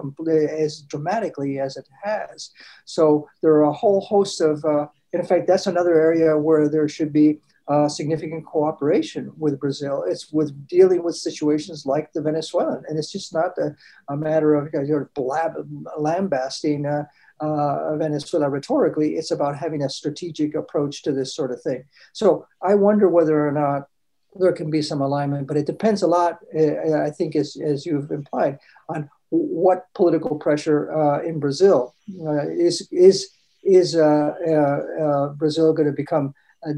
as 0.50 0.82
dramatically 0.82 1.60
as 1.60 1.78
it 1.78 1.88
has. 2.04 2.52
So 2.86 3.28
there 3.42 3.52
are 3.54 3.64
a 3.64 3.74
whole 3.74 4.02
host 4.02 4.42
of, 4.42 4.64
uh, 4.64 4.88
in 5.14 5.26
fact, 5.26 5.48
that's 5.48 5.68
another 5.68 6.00
area 6.00 6.38
where 6.38 6.70
there 6.70 6.88
should 6.88 7.12
be 7.12 7.40
uh, 7.68 7.90
significant 7.90 8.46
cooperation 8.46 9.32
with 9.38 9.60
Brazil. 9.60 10.06
It's 10.08 10.32
with 10.32 10.68
dealing 10.68 11.04
with 11.04 11.16
situations 11.16 11.86
like 11.86 12.14
the 12.14 12.22
Venezuelan, 12.22 12.84
and 12.88 12.98
it's 12.98 13.12
just 13.12 13.34
not 13.34 13.58
a, 13.58 13.76
a 14.10 14.16
matter 14.16 14.56
of 14.56 14.70
you 14.74 14.82
know, 14.88 15.08
blab, 15.16 15.52
lambasting 15.98 16.86
uh, 16.86 17.04
uh, 17.40 17.96
Venezuela 17.96 18.50
rhetorically. 18.50 19.16
It's 19.16 19.32
about 19.32 19.56
having 19.56 19.84
a 19.84 19.90
strategic 19.90 20.56
approach 20.56 21.04
to 21.04 21.12
this 21.12 21.36
sort 21.36 21.52
of 21.52 21.62
thing. 21.62 21.86
So 22.14 22.48
I 22.62 22.76
wonder 22.76 23.08
whether 23.10 23.48
or 23.48 23.52
not 23.52 23.88
there 24.36 24.54
can 24.54 24.70
be 24.70 24.82
some 24.82 25.02
alignment, 25.02 25.48
but 25.48 25.58
it 25.58 25.66
depends 25.66 26.02
a 26.02 26.08
lot, 26.08 26.40
uh, 26.56 27.02
I 27.08 27.10
think, 27.10 27.36
as, 27.36 27.58
as 27.64 27.86
you've 27.86 28.12
implied, 28.12 28.60
on 28.90 29.10
what 29.30 29.88
political 29.94 30.38
pressure 30.38 30.92
uh, 30.92 31.22
in 31.22 31.40
Brazil 31.40 31.96
uh, 32.26 32.48
is 32.48 32.88
is 32.92 33.30
is 33.64 33.96
Brazil 33.96 35.74
going 35.74 35.88
to 35.88 35.94
become 35.96 36.28
uh, 36.28 36.32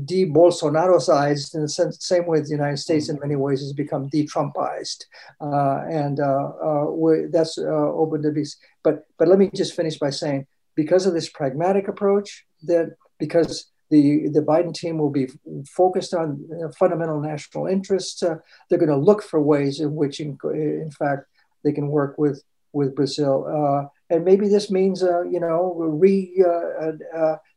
de-Bolsonaroized 0.06 1.56
in 1.56 1.62
the 1.62 1.70
sense, 1.70 2.06
same 2.06 2.26
way 2.26 2.42
the 2.42 2.50
United 2.50 2.78
States 2.78 3.10
in 3.10 3.20
many 3.20 3.36
ways 3.36 3.62
has 3.62 3.74
become 3.74 4.08
de-Trumpized, 4.10 5.06
uh, 5.42 5.84
and 5.90 6.20
uh, 6.20 6.50
uh 6.50 7.16
that's 7.32 7.58
uh, 7.58 7.64
open 7.64 8.22
to 8.22 8.32
be. 8.32 8.44
But 8.84 9.08
but 9.18 9.28
let 9.28 9.40
me 9.40 9.50
just 9.56 9.76
finish 9.76 9.98
by 9.98 10.10
saying, 10.10 10.48
because 10.76 11.06
of 11.06 11.14
this 11.14 11.30
pragmatic 11.30 11.88
approach, 11.88 12.46
that 12.64 12.96
because 13.20 13.72
the 13.90 14.28
the 14.30 14.42
Biden 14.42 14.74
team 14.74 14.98
will 14.98 15.10
be 15.10 15.28
focused 15.66 16.14
on 16.14 16.48
fundamental 16.78 17.20
national 17.22 17.68
interests, 17.68 18.22
uh, 18.22 18.36
they're 18.70 18.80
going 18.80 18.90
to 18.90 18.98
look 18.98 19.24
for 19.24 19.42
ways 19.42 19.80
in 19.80 19.96
which, 19.96 20.20
in, 20.20 20.38
in 20.54 20.92
fact, 20.92 21.26
they 21.64 21.72
can 21.72 21.88
work 21.88 22.18
with 22.18 22.44
with 22.74 22.96
Brazil. 22.96 23.90
and 24.12 24.26
maybe 24.26 24.48
this 24.48 24.70
means, 24.70 25.02
you 25.02 25.40
know, 25.40 25.74
re 25.76 26.44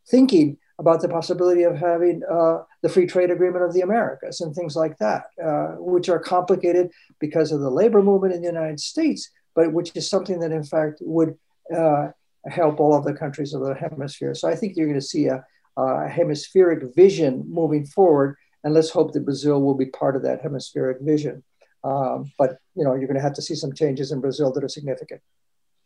thinking 0.08 0.56
about 0.78 1.00
the 1.00 1.08
possibility 1.08 1.62
of 1.62 1.76
having 1.76 2.22
uh, 2.30 2.58
the 2.82 2.88
free 2.88 3.06
trade 3.06 3.30
agreement 3.30 3.64
of 3.64 3.72
the 3.72 3.80
Americas 3.82 4.40
and 4.40 4.54
things 4.54 4.74
like 4.74 4.96
that, 4.98 5.24
uh, 5.42 5.76
which 5.78 6.08
are 6.08 6.18
complicated 6.18 6.90
because 7.20 7.52
of 7.52 7.60
the 7.60 7.70
labor 7.70 8.02
movement 8.02 8.34
in 8.34 8.40
the 8.40 8.48
United 8.48 8.80
States, 8.80 9.30
but 9.54 9.72
which 9.72 9.92
is 9.94 10.08
something 10.08 10.40
that, 10.40 10.52
in 10.52 10.64
fact, 10.64 10.98
would 11.00 11.36
uh, 11.74 12.08
help 12.46 12.80
all 12.80 12.94
of 12.94 13.04
the 13.04 13.14
countries 13.14 13.54
of 13.54 13.62
the 13.62 13.74
hemisphere. 13.74 14.34
So 14.34 14.48
I 14.48 14.56
think 14.56 14.76
you're 14.76 14.88
going 14.88 14.98
to 14.98 15.06
see 15.06 15.26
a, 15.26 15.44
a, 15.76 16.08
hemispheric 16.08 16.94
vision 16.94 17.44
moving 17.46 17.86
forward, 17.86 18.36
and 18.64 18.74
let's 18.74 18.90
hope 18.90 19.12
that 19.12 19.24
Brazil 19.24 19.62
will 19.62 19.74
be 19.74 19.86
part 19.86 20.16
of 20.16 20.22
that 20.22 20.40
hemispheric 20.42 20.98
vision. 21.00 21.42
Um, 21.84 22.32
but 22.38 22.58
you 22.74 22.84
know, 22.84 22.94
you're 22.94 23.08
going 23.08 23.16
to 23.16 23.22
have 23.22 23.34
to 23.34 23.42
see 23.42 23.54
some 23.54 23.72
changes 23.72 24.12
in 24.12 24.20
Brazil 24.20 24.52
that 24.52 24.64
are 24.64 24.68
significant. 24.68 25.20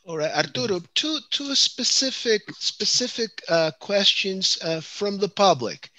All 0.07 0.19
right, 0.19 0.33
Arturo, 0.33 0.81
two, 0.95 1.19
two 1.31 1.57
specific, 1.57 2.43
specific 2.61 3.43
uh, 3.49 3.73
questions 3.81 4.57
uh, 4.63 4.81
from 4.81 5.19
the 5.19 5.29
public 5.29 5.91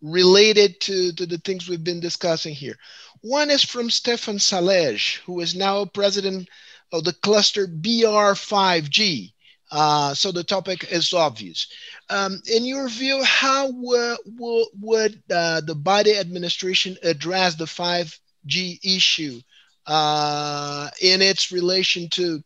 related 0.00 0.80
to, 0.82 1.12
to 1.14 1.26
the 1.26 1.38
things 1.38 1.68
we've 1.68 1.82
been 1.82 1.98
discussing 1.98 2.54
here. 2.54 2.78
One 3.22 3.50
is 3.50 3.64
from 3.64 3.90
Stefan 3.90 4.38
Salej, 4.38 5.18
who 5.26 5.40
is 5.40 5.56
now 5.56 5.84
president 5.84 6.48
of 6.92 7.02
the 7.02 7.12
cluster 7.14 7.66
BR5G. 7.66 9.32
Uh, 9.72 10.14
so 10.14 10.30
the 10.30 10.44
topic 10.44 10.86
is 10.92 11.12
obvious. 11.12 11.66
Um, 12.08 12.40
in 12.46 12.64
your 12.64 12.88
view, 12.88 13.20
how 13.24 13.66
uh, 13.66 14.16
would 14.38 15.20
uh, 15.28 15.60
the 15.62 15.74
Biden 15.74 16.20
administration 16.20 16.96
address 17.02 17.56
the 17.56 17.64
5G 17.64 18.78
issue 18.84 19.40
uh, 19.86 20.88
in 21.00 21.20
its 21.20 21.50
relation 21.50 22.08
to 22.10 22.44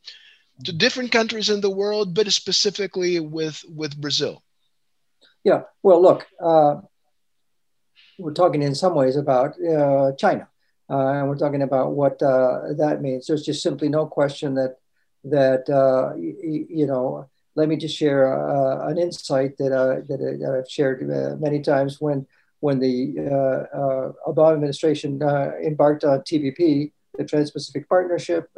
different 0.63 1.13
countries 1.13 1.49
in 1.49 1.61
the 1.61 1.71
world, 1.71 2.15
but 2.15 2.31
specifically 2.33 3.21
with 3.21 3.65
with 3.69 4.01
Brazil? 4.01 4.43
Yeah. 5.45 5.63
Well, 5.83 6.03
look, 6.03 6.27
uh, 6.43 6.77
we're 8.19 8.35
talking 8.35 8.63
in 8.63 8.75
some 8.75 8.95
ways 8.95 9.17
about 9.17 9.55
uh, 9.63 10.13
China, 10.17 10.49
uh, 10.91 10.99
and 10.99 11.29
we're 11.29 11.39
talking 11.39 11.63
about 11.63 11.93
what 11.93 12.23
uh, 12.23 12.75
that 12.77 13.01
means. 13.01 13.27
There's 13.27 13.45
just 13.45 13.63
simply 13.63 13.89
no 13.89 14.07
question 14.07 14.55
that 14.55 14.77
that 15.25 15.69
uh, 15.69 16.13
y- 16.17 16.67
you 16.69 16.87
know. 16.87 17.29
Let 17.57 17.69
me 17.69 17.77
just 17.77 17.97
share 17.97 18.33
uh, 18.33 18.89
an 18.89 18.97
insight 18.97 19.59
that 19.59 19.71
that, 20.09 20.63
I've 20.65 20.71
shared 20.71 21.07
many 21.41 21.61
times 21.61 22.01
when 22.01 22.27
when 22.61 22.79
the 22.79 23.15
Obama 24.27 24.55
administration 24.55 25.21
embarked 25.67 26.05
on 26.05 26.21
TPP, 26.21 26.93
the 27.19 27.25
Trans-Pacific 27.25 27.89
Partnership. 27.89 28.49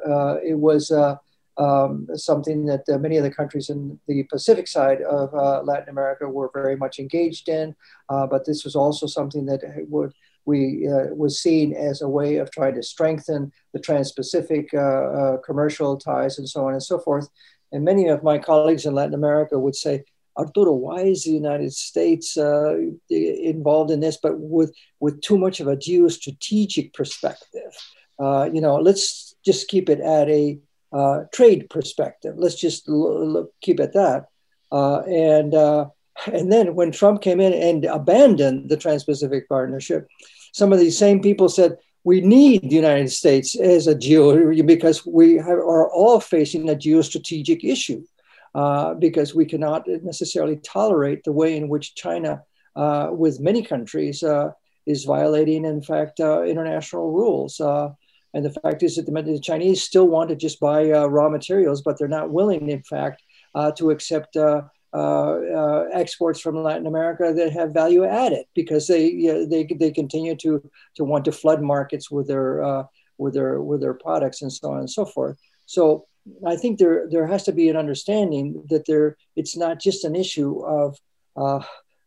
it 0.44 0.58
was 0.58 0.92
um, 1.58 2.08
something 2.14 2.66
that 2.66 2.84
uh, 2.88 2.98
many 2.98 3.16
of 3.16 3.24
the 3.24 3.30
countries 3.30 3.68
in 3.68 3.98
the 4.06 4.22
Pacific 4.24 4.66
side 4.66 5.02
of 5.02 5.34
uh, 5.34 5.62
Latin 5.62 5.90
America 5.90 6.28
were 6.28 6.50
very 6.54 6.76
much 6.76 6.98
engaged 6.98 7.48
in. 7.48 7.74
Uh, 8.08 8.26
but 8.26 8.44
this 8.44 8.64
was 8.64 8.74
also 8.74 9.06
something 9.06 9.46
that 9.46 9.60
would 9.88 10.12
we 10.44 10.88
uh, 10.88 11.14
was 11.14 11.40
seen 11.40 11.72
as 11.72 12.02
a 12.02 12.08
way 12.08 12.36
of 12.36 12.50
trying 12.50 12.74
to 12.74 12.82
strengthen 12.82 13.52
the 13.72 13.78
trans-Pacific 13.78 14.70
uh, 14.74 14.78
uh, 14.78 15.36
commercial 15.38 15.96
ties 15.96 16.36
and 16.36 16.48
so 16.48 16.66
on 16.66 16.72
and 16.72 16.82
so 16.82 16.98
forth. 16.98 17.28
And 17.70 17.84
many 17.84 18.08
of 18.08 18.24
my 18.24 18.38
colleagues 18.38 18.84
in 18.84 18.92
Latin 18.92 19.14
America 19.14 19.56
would 19.56 19.76
say, 19.76 20.02
Arturo, 20.36 20.72
why 20.72 21.02
is 21.02 21.22
the 21.22 21.30
United 21.30 21.72
States 21.72 22.36
involved 23.08 23.90
in 23.90 24.00
this, 24.00 24.18
but 24.20 24.40
with 24.40 24.74
with 24.98 25.20
too 25.20 25.38
much 25.38 25.60
of 25.60 25.68
a 25.68 25.76
geostrategic 25.76 26.92
perspective? 26.94 27.72
you 28.18 28.60
know, 28.60 28.76
let's 28.76 29.36
just 29.44 29.68
keep 29.68 29.88
it 29.90 30.00
at 30.00 30.28
a 30.28 30.58
uh, 30.92 31.24
trade 31.32 31.68
perspective. 31.70 32.34
Let's 32.36 32.60
just 32.60 32.88
l- 32.88 33.36
l- 33.36 33.48
keep 33.60 33.80
it 33.80 33.92
that. 33.94 34.26
Uh, 34.70 35.00
and 35.00 35.54
uh, 35.54 35.86
and 36.26 36.52
then 36.52 36.74
when 36.74 36.92
Trump 36.92 37.22
came 37.22 37.40
in 37.40 37.52
and 37.52 37.84
abandoned 37.84 38.68
the 38.68 38.76
Trans-Pacific 38.76 39.48
Partnership, 39.48 40.08
some 40.52 40.72
of 40.72 40.78
these 40.78 40.98
same 40.98 41.20
people 41.20 41.48
said 41.48 41.76
we 42.04 42.20
need 42.20 42.62
the 42.62 42.76
United 42.76 43.10
States 43.10 43.56
as 43.58 43.86
a 43.86 43.94
geo 43.94 44.52
because 44.62 45.06
we 45.06 45.36
have, 45.36 45.58
are 45.58 45.90
all 45.90 46.20
facing 46.20 46.68
a 46.68 46.74
geostrategic 46.74 47.64
issue. 47.64 48.02
Uh, 48.54 48.92
because 48.92 49.34
we 49.34 49.46
cannot 49.46 49.88
necessarily 50.02 50.56
tolerate 50.56 51.24
the 51.24 51.32
way 51.32 51.56
in 51.56 51.70
which 51.70 51.94
China, 51.94 52.42
uh, 52.76 53.08
with 53.10 53.40
many 53.40 53.62
countries, 53.62 54.22
uh, 54.22 54.50
is 54.84 55.04
violating, 55.04 55.64
in 55.64 55.80
fact, 55.80 56.20
international 56.20 57.10
rules. 57.12 57.58
And 58.34 58.44
the 58.44 58.52
fact 58.62 58.82
is 58.82 58.96
that 58.96 59.06
the, 59.06 59.22
the 59.22 59.40
Chinese 59.40 59.82
still 59.82 60.08
want 60.08 60.30
to 60.30 60.36
just 60.36 60.60
buy 60.60 60.90
uh, 60.90 61.06
raw 61.06 61.28
materials, 61.28 61.82
but 61.82 61.98
they're 61.98 62.08
not 62.08 62.30
willing, 62.30 62.68
in 62.68 62.82
fact, 62.82 63.22
uh, 63.54 63.72
to 63.72 63.90
accept 63.90 64.36
uh, 64.36 64.62
uh, 64.94 65.38
uh, 65.54 65.84
exports 65.92 66.40
from 66.40 66.62
Latin 66.62 66.86
America 66.86 67.32
that 67.34 67.52
have 67.52 67.72
value 67.72 68.04
added 68.04 68.44
because 68.54 68.86
they 68.86 69.06
you 69.06 69.32
know, 69.32 69.46
they 69.46 69.64
they 69.64 69.90
continue 69.90 70.36
to 70.36 70.62
to 70.96 71.04
want 71.04 71.24
to 71.24 71.32
flood 71.32 71.62
markets 71.62 72.10
with 72.10 72.28
their 72.28 72.86
with 73.18 73.34
their 73.34 73.62
with 73.62 73.80
their 73.80 73.94
products 73.94 74.42
and 74.42 74.52
so 74.52 74.72
on 74.72 74.80
and 74.80 74.90
so 74.90 75.04
forth. 75.04 75.38
So 75.66 76.06
I 76.46 76.56
think 76.56 76.78
there 76.78 77.08
there 77.10 77.26
has 77.26 77.44
to 77.44 77.52
be 77.52 77.68
an 77.68 77.76
understanding 77.76 78.64
that 78.68 78.86
there 78.86 79.16
it's 79.36 79.56
not 79.56 79.80
just 79.80 80.04
an 80.04 80.14
issue 80.14 80.60
of 80.64 80.98
uh, 81.36 81.60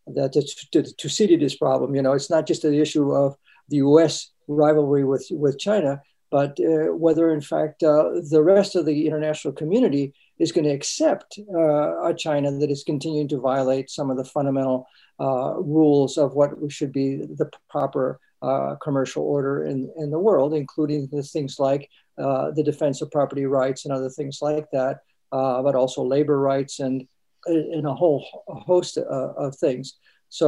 that 0.08 0.34
to, 0.34 0.84
to, 0.84 0.84
Thucydides 0.84 1.56
problem. 1.56 1.96
You 1.96 2.02
know, 2.02 2.14
it's 2.14 2.30
not 2.30 2.46
just 2.46 2.64
an 2.64 2.76
issue 2.76 3.12
of 3.12 3.36
the 3.70 3.78
U.S. 3.78 4.32
rivalry 4.48 5.04
with 5.04 5.28
with 5.32 5.58
China, 5.58 6.02
but 6.36 6.60
uh, 6.60 6.94
whether 7.06 7.32
in 7.32 7.40
fact 7.40 7.82
uh, 7.82 8.10
the 8.30 8.44
rest 8.44 8.76
of 8.76 8.86
the 8.86 9.08
international 9.08 9.54
community 9.54 10.14
is 10.38 10.52
going 10.52 10.66
to 10.66 10.78
accept 10.80 11.40
uh, 11.54 12.10
a 12.10 12.14
China 12.14 12.52
that 12.52 12.70
is 12.70 12.84
continuing 12.84 13.30
to 13.30 13.40
violate 13.40 13.90
some 13.90 14.12
of 14.12 14.18
the 14.18 14.26
fundamental 14.26 14.86
uh, 15.22 15.54
rules 15.76 16.18
of 16.18 16.34
what 16.34 16.50
should 16.68 16.92
be 16.92 17.08
the 17.40 17.50
proper 17.70 18.20
uh, 18.42 18.76
commercial 18.84 19.24
order 19.24 19.64
in, 19.64 19.90
in 19.96 20.12
the 20.12 20.20
world, 20.20 20.54
including 20.54 21.08
things 21.08 21.58
like 21.58 21.90
uh, 22.18 22.52
the 22.52 22.64
defense 22.72 23.02
of 23.02 23.10
property 23.12 23.46
rights 23.46 23.86
and 23.86 23.94
other 23.94 24.10
things 24.10 24.40
like 24.42 24.68
that, 24.74 25.00
but 25.32 25.74
also 25.74 26.04
labor 26.04 26.38
rights 26.38 26.82
and, 26.82 27.08
and 27.46 27.86
a 27.88 27.96
whole 27.96 28.22
host 28.48 28.98
of, 28.98 29.38
of 29.38 29.56
things. 29.56 29.94
So 30.28 30.44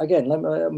again, 0.00 0.24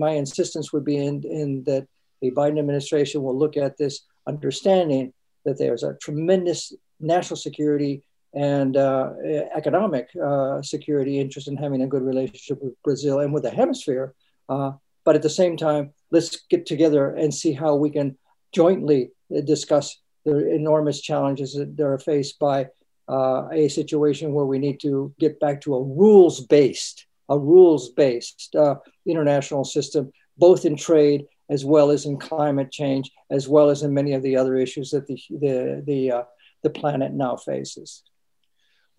my 0.06 0.10
insistence 0.10 0.70
would 0.70 0.84
be 0.84 0.98
in, 0.98 1.22
in 1.24 1.64
that 1.64 1.86
the 2.22 2.30
Biden 2.30 2.58
administration 2.58 3.22
will 3.22 3.38
look 3.38 3.56
at 3.56 3.76
this 3.76 4.06
understanding 4.26 5.12
that 5.44 5.58
there's 5.58 5.82
a 5.82 5.96
tremendous 6.00 6.72
national 7.00 7.36
security 7.36 8.04
and 8.34 8.76
uh, 8.76 9.10
economic 9.54 10.08
uh, 10.24 10.62
security 10.62 11.18
interest 11.20 11.48
in 11.48 11.56
having 11.56 11.82
a 11.82 11.86
good 11.86 12.02
relationship 12.02 12.62
with 12.62 12.80
Brazil 12.82 13.20
and 13.20 13.34
with 13.34 13.42
the 13.42 13.50
hemisphere. 13.50 14.14
Uh, 14.48 14.72
but 15.04 15.16
at 15.16 15.22
the 15.22 15.28
same 15.28 15.56
time, 15.56 15.92
let's 16.10 16.46
get 16.48 16.64
together 16.64 17.10
and 17.10 17.34
see 17.34 17.52
how 17.52 17.74
we 17.74 17.90
can 17.90 18.16
jointly 18.52 19.10
discuss 19.44 19.98
the 20.24 20.54
enormous 20.54 21.00
challenges 21.00 21.54
that 21.54 21.84
are 21.84 21.98
faced 21.98 22.38
by 22.38 22.68
uh, 23.08 23.48
a 23.52 23.68
situation 23.68 24.32
where 24.32 24.46
we 24.46 24.58
need 24.58 24.78
to 24.80 25.12
get 25.18 25.40
back 25.40 25.60
to 25.60 25.74
a 25.74 25.82
rules 25.82 26.40
based, 26.46 27.06
a 27.28 27.38
rules 27.38 27.90
based 27.90 28.54
uh, 28.54 28.76
international 29.04 29.64
system, 29.64 30.12
both 30.38 30.64
in 30.64 30.76
trade 30.76 31.26
as 31.52 31.66
well 31.66 31.90
as 31.90 32.06
in 32.06 32.16
climate 32.18 32.72
change, 32.72 33.12
as 33.30 33.46
well 33.46 33.68
as 33.68 33.82
in 33.82 33.92
many 33.92 34.14
of 34.14 34.22
the 34.22 34.36
other 34.36 34.56
issues 34.56 34.90
that 34.90 35.06
the 35.06 35.20
the 35.28 35.82
the, 35.86 36.10
uh, 36.10 36.22
the 36.62 36.70
planet 36.70 37.12
now 37.12 37.36
faces. 37.36 38.02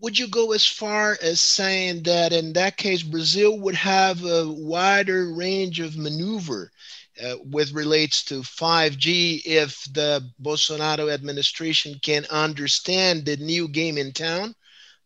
Would 0.01 0.19
you 0.19 0.27
go 0.27 0.51
as 0.51 0.65
far 0.65 1.17
as 1.21 1.39
saying 1.39 2.03
that 2.03 2.31
in 2.31 2.53
that 2.53 2.77
case, 2.77 3.01
Brazil 3.01 3.59
would 3.59 3.75
have 3.75 4.23
a 4.23 4.45
wider 4.47 5.33
range 5.33 5.79
of 5.79 5.97
maneuver 5.97 6.69
uh, 7.23 7.35
with 7.43 7.71
relates 7.71 8.23
to 8.25 8.41
5G 8.41 9.41
if 9.45 9.81
the 9.91 10.29
Bolsonaro 10.41 11.11
administration 11.11 11.99
can 12.03 12.25
understand 12.29 13.25
the 13.25 13.37
new 13.37 13.67
game 13.67 13.97
in 13.97 14.11
town 14.11 14.53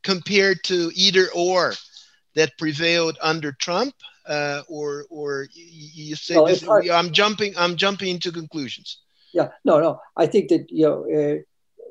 compared 0.04 0.64
to 0.64 0.92
either 0.96 1.28
or 1.34 1.76
that 2.36 2.58
prevailed 2.58 3.18
under 3.22 3.52
Trump 3.54 3.94
uh, 4.28 4.62
or 4.68 5.06
or 5.10 5.48
you 5.54 6.16
say 6.16 6.36
well, 6.36 6.46
this, 6.46 6.68
I'm 6.68 7.12
jumping 7.12 7.54
I'm 7.58 7.76
jumping 7.76 8.10
into 8.10 8.32
conclusions. 8.32 9.00
Yeah, 9.34 9.50
no, 9.66 9.80
no. 9.80 10.00
I 10.16 10.26
think 10.26 10.50
that 10.50 10.66
you 10.70 10.86
know 10.86 11.04
uh, 11.06 11.42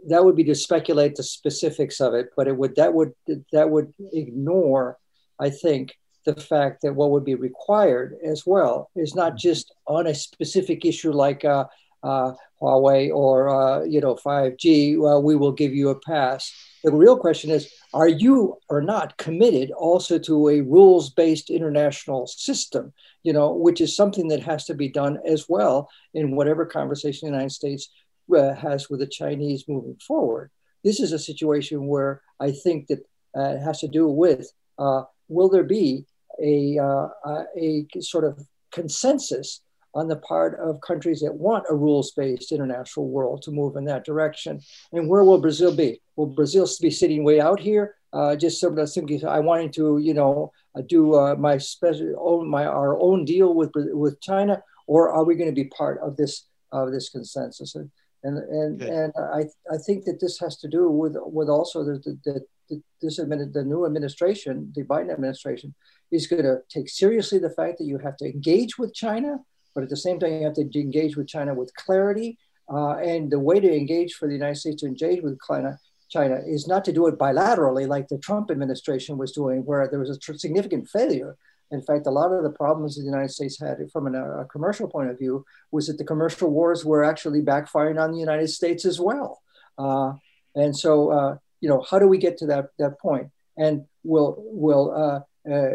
that 0.08 0.24
would 0.24 0.36
be 0.36 0.44
to 0.44 0.54
speculate 0.54 1.16
the 1.16 1.22
specifics 1.22 2.00
of 2.00 2.14
it, 2.14 2.30
but 2.36 2.48
it 2.48 2.56
would 2.56 2.76
that 2.76 2.92
would 2.94 3.12
that 3.52 3.70
would 3.70 3.92
ignore, 4.12 4.98
I 5.38 5.50
think, 5.50 5.94
the 6.24 6.34
fact 6.34 6.82
that 6.82 6.94
what 6.94 7.10
would 7.10 7.24
be 7.24 7.34
required 7.34 8.16
as 8.24 8.44
well 8.46 8.90
is 8.94 9.14
not 9.14 9.32
mm-hmm. 9.32 9.48
just 9.48 9.74
on 9.86 10.06
a 10.06 10.14
specific 10.14 10.84
issue 10.84 11.12
like 11.12 11.44
uh, 11.44 11.64
uh, 12.02 12.32
Huawei 12.60 13.12
or 13.12 13.48
uh, 13.48 13.84
you 13.84 14.00
know 14.00 14.14
5G. 14.14 14.98
Well, 14.98 15.22
we 15.22 15.36
will 15.36 15.52
give 15.52 15.74
you 15.74 15.90
a 15.90 16.00
pass. 16.00 16.52
The 16.86 16.94
real 16.94 17.18
question 17.18 17.50
is: 17.50 17.68
Are 17.94 18.06
you 18.06 18.58
or 18.68 18.80
not 18.80 19.18
committed 19.18 19.72
also 19.72 20.20
to 20.20 20.50
a 20.50 20.60
rules-based 20.60 21.50
international 21.50 22.28
system? 22.28 22.92
You 23.24 23.32
know, 23.32 23.52
which 23.54 23.80
is 23.80 23.96
something 23.96 24.28
that 24.28 24.44
has 24.44 24.66
to 24.66 24.74
be 24.74 24.88
done 24.88 25.18
as 25.26 25.48
well 25.48 25.90
in 26.14 26.36
whatever 26.36 26.64
conversation 26.64 27.26
the 27.26 27.32
United 27.32 27.50
States 27.50 27.88
uh, 28.32 28.54
has 28.54 28.88
with 28.88 29.00
the 29.00 29.06
Chinese 29.08 29.64
moving 29.66 29.96
forward. 29.96 30.52
This 30.84 31.00
is 31.00 31.10
a 31.10 31.18
situation 31.18 31.88
where 31.88 32.22
I 32.38 32.52
think 32.52 32.86
that 32.86 33.00
uh, 33.36 33.56
it 33.56 33.62
has 33.62 33.80
to 33.80 33.88
do 33.88 34.06
with 34.06 34.52
uh, 34.78 35.02
will 35.26 35.48
there 35.48 35.64
be 35.64 36.04
a, 36.40 36.78
uh, 36.78 37.08
a 37.56 37.84
sort 37.98 38.22
of 38.22 38.46
consensus 38.70 39.60
on 39.96 40.08
the 40.08 40.16
part 40.16 40.52
of 40.60 40.80
countries 40.82 41.20
that 41.20 41.34
want 41.34 41.64
a 41.70 41.74
rules-based 41.74 42.52
international 42.52 43.08
world 43.08 43.40
to 43.42 43.50
move 43.50 43.76
in 43.76 43.84
that 43.86 44.04
direction. 44.04 44.60
And 44.92 45.08
where 45.08 45.24
will 45.24 45.38
Brazil 45.38 45.74
be? 45.74 46.02
Will 46.16 46.26
Brazil 46.26 46.68
be 46.82 46.90
sitting 46.90 47.24
way 47.24 47.40
out 47.40 47.58
here, 47.58 47.94
uh, 48.12 48.36
just 48.36 48.60
sort 48.60 48.78
of 48.78 48.88
simply 48.90 49.24
I 49.24 49.40
wanting 49.40 49.72
to, 49.72 49.98
you 49.98 50.14
know, 50.20 50.52
uh, 50.76 50.82
do 50.94 51.14
uh, 51.14 51.34
my 51.48 51.56
special 51.56 52.14
own 52.30 52.48
my 52.56 52.64
our 52.66 53.00
own 53.00 53.24
deal 53.24 53.54
with 53.54 53.70
with 53.74 54.20
China, 54.20 54.62
or 54.86 55.10
are 55.14 55.24
we 55.24 55.34
going 55.34 55.52
to 55.54 55.62
be 55.62 55.68
part 55.80 55.96
of 56.06 56.16
this 56.16 56.34
of 56.72 56.92
this 56.92 57.08
consensus? 57.08 57.74
And 57.74 57.90
and 58.22 58.36
and, 58.38 58.82
okay. 58.82 58.94
and 58.94 59.12
I 59.38 59.40
I 59.74 59.78
think 59.86 60.04
that 60.04 60.20
this 60.20 60.38
has 60.40 60.54
to 60.62 60.68
do 60.68 60.90
with 60.90 61.16
with 61.36 61.48
also 61.48 61.78
the 61.84 61.96
the, 62.04 62.40
the 62.68 62.82
this 63.00 63.16
the 63.16 63.64
new 63.72 63.86
administration, 63.86 64.72
the 64.76 64.84
Biden 64.84 65.12
administration, 65.12 65.74
is 66.10 66.26
going 66.26 66.42
to 66.42 66.56
take 66.68 66.88
seriously 66.88 67.38
the 67.38 67.56
fact 67.58 67.78
that 67.78 67.84
you 67.90 67.98
have 67.98 68.16
to 68.18 68.26
engage 68.26 68.78
with 68.78 68.94
China, 68.94 69.32
but 69.76 69.84
at 69.84 69.90
the 69.90 69.96
same 69.96 70.18
time, 70.18 70.32
you 70.32 70.44
have 70.44 70.54
to 70.54 70.80
engage 70.80 71.18
with 71.18 71.28
China 71.28 71.52
with 71.54 71.70
clarity. 71.74 72.38
Uh, 72.72 72.96
and 72.96 73.30
the 73.30 73.38
way 73.38 73.60
to 73.60 73.70
engage 73.70 74.14
for 74.14 74.26
the 74.26 74.32
United 74.32 74.56
States 74.56 74.80
to 74.80 74.86
engage 74.86 75.22
with 75.22 75.38
China, 75.46 75.78
China 76.08 76.40
is 76.46 76.66
not 76.66 76.82
to 76.86 76.92
do 76.92 77.06
it 77.08 77.18
bilaterally 77.18 77.86
like 77.86 78.08
the 78.08 78.16
Trump 78.16 78.50
administration 78.50 79.18
was 79.18 79.32
doing, 79.32 79.66
where 79.66 79.86
there 79.86 80.00
was 80.00 80.08
a 80.08 80.18
tr- 80.18 80.32
significant 80.32 80.88
failure. 80.88 81.36
In 81.70 81.82
fact, 81.82 82.06
a 82.06 82.10
lot 82.10 82.32
of 82.32 82.42
the 82.42 82.50
problems 82.50 82.96
the 82.96 83.02
United 83.02 83.30
States 83.30 83.60
had 83.60 83.76
from 83.92 84.06
an, 84.06 84.14
a 84.14 84.46
commercial 84.46 84.88
point 84.88 85.10
of 85.10 85.18
view 85.18 85.44
was 85.70 85.88
that 85.88 85.98
the 85.98 86.04
commercial 86.04 86.50
wars 86.50 86.82
were 86.82 87.04
actually 87.04 87.42
backfiring 87.42 88.02
on 88.02 88.12
the 88.12 88.18
United 88.18 88.48
States 88.48 88.86
as 88.86 88.98
well. 88.98 89.42
Uh, 89.76 90.14
and 90.54 90.74
so, 90.74 91.10
uh, 91.10 91.36
you 91.60 91.68
know, 91.68 91.84
how 91.90 91.98
do 91.98 92.08
we 92.08 92.16
get 92.16 92.38
to 92.38 92.46
that, 92.46 92.70
that 92.78 92.98
point? 92.98 93.28
And 93.58 93.84
will, 94.04 94.36
will 94.38 94.90
uh, 94.92 95.18
uh, 95.52 95.70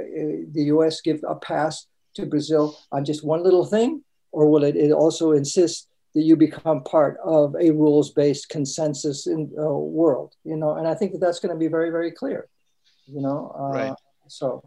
the 0.52 0.64
US 0.74 1.02
give 1.02 1.22
a 1.28 1.36
pass 1.36 1.86
to 2.16 2.26
Brazil 2.26 2.78
on 2.92 3.06
just 3.06 3.24
one 3.24 3.44
little 3.44 3.66
thing? 3.66 4.04
Or 4.32 4.50
will 4.50 4.64
it, 4.64 4.76
it 4.76 4.92
also 4.92 5.32
insist 5.32 5.90
that 6.16 6.22
you 6.22 6.36
become 6.36 6.84
part 6.84 7.18
of 7.24 7.56
a 7.56 7.72
rules-based 7.72 8.50
consensus 8.50 9.28
in 9.28 9.52
uh, 9.58 9.64
world? 9.64 10.34
You 10.44 10.56
know, 10.56 10.76
and 10.76 10.88
I 10.88 10.96
think 10.96 11.12
that 11.12 11.20
that's 11.20 11.40
going 11.40 11.54
to 11.54 11.60
be 11.60 11.68
very, 11.68 11.90
very 11.90 12.12
clear. 12.12 12.48
You 13.08 13.22
know, 13.22 13.54
uh, 13.58 13.78
right. 13.78 13.96
So. 14.28 14.64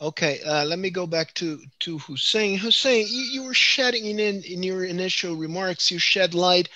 Okay, 0.00 0.40
uh, 0.42 0.64
let 0.64 0.78
me 0.78 0.90
go 0.90 1.06
back 1.06 1.34
to 1.34 1.60
to 1.80 1.98
Hussein. 1.98 2.56
Hussein, 2.56 3.06
you, 3.08 3.22
you 3.22 3.42
were 3.42 3.54
shedding 3.54 4.06
in 4.06 4.42
in 4.42 4.62
your 4.62 4.84
initial 4.84 5.34
remarks. 5.34 5.90
You 5.90 5.98
shed 5.98 6.34
light 6.34 6.68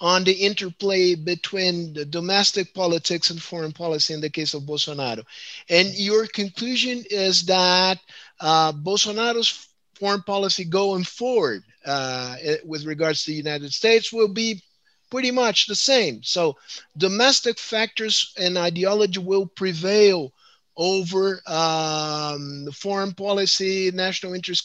on 0.00 0.24
the 0.24 0.32
interplay 0.32 1.14
between 1.14 1.92
the 1.92 2.04
domestic 2.04 2.72
politics 2.72 3.30
and 3.30 3.42
foreign 3.42 3.72
policy 3.72 4.14
in 4.14 4.20
the 4.20 4.30
case 4.30 4.54
of 4.54 4.62
Bolsonaro. 4.62 5.24
And 5.68 5.88
your 5.94 6.26
conclusion 6.26 7.04
is 7.10 7.44
that 7.46 7.98
uh, 8.40 8.72
Bolsonaro's 8.72 9.68
foreign 9.94 10.22
policy 10.22 10.64
going 10.64 11.04
forward 11.04 11.64
uh, 11.84 12.36
with 12.64 12.84
regards 12.84 13.24
to 13.24 13.30
the 13.30 13.36
United 13.36 13.72
States 13.72 14.12
will 14.12 14.28
be 14.28 14.62
pretty 15.10 15.30
much 15.30 15.66
the 15.66 15.74
same. 15.74 16.22
So 16.22 16.56
domestic 16.96 17.58
factors 17.58 18.32
and 18.38 18.56
ideology 18.56 19.18
will 19.18 19.46
prevail 19.46 20.32
over 20.76 21.42
um, 21.46 22.64
the 22.64 22.72
foreign 22.72 23.12
policy, 23.12 23.90
national 23.92 24.34
interest 24.34 24.64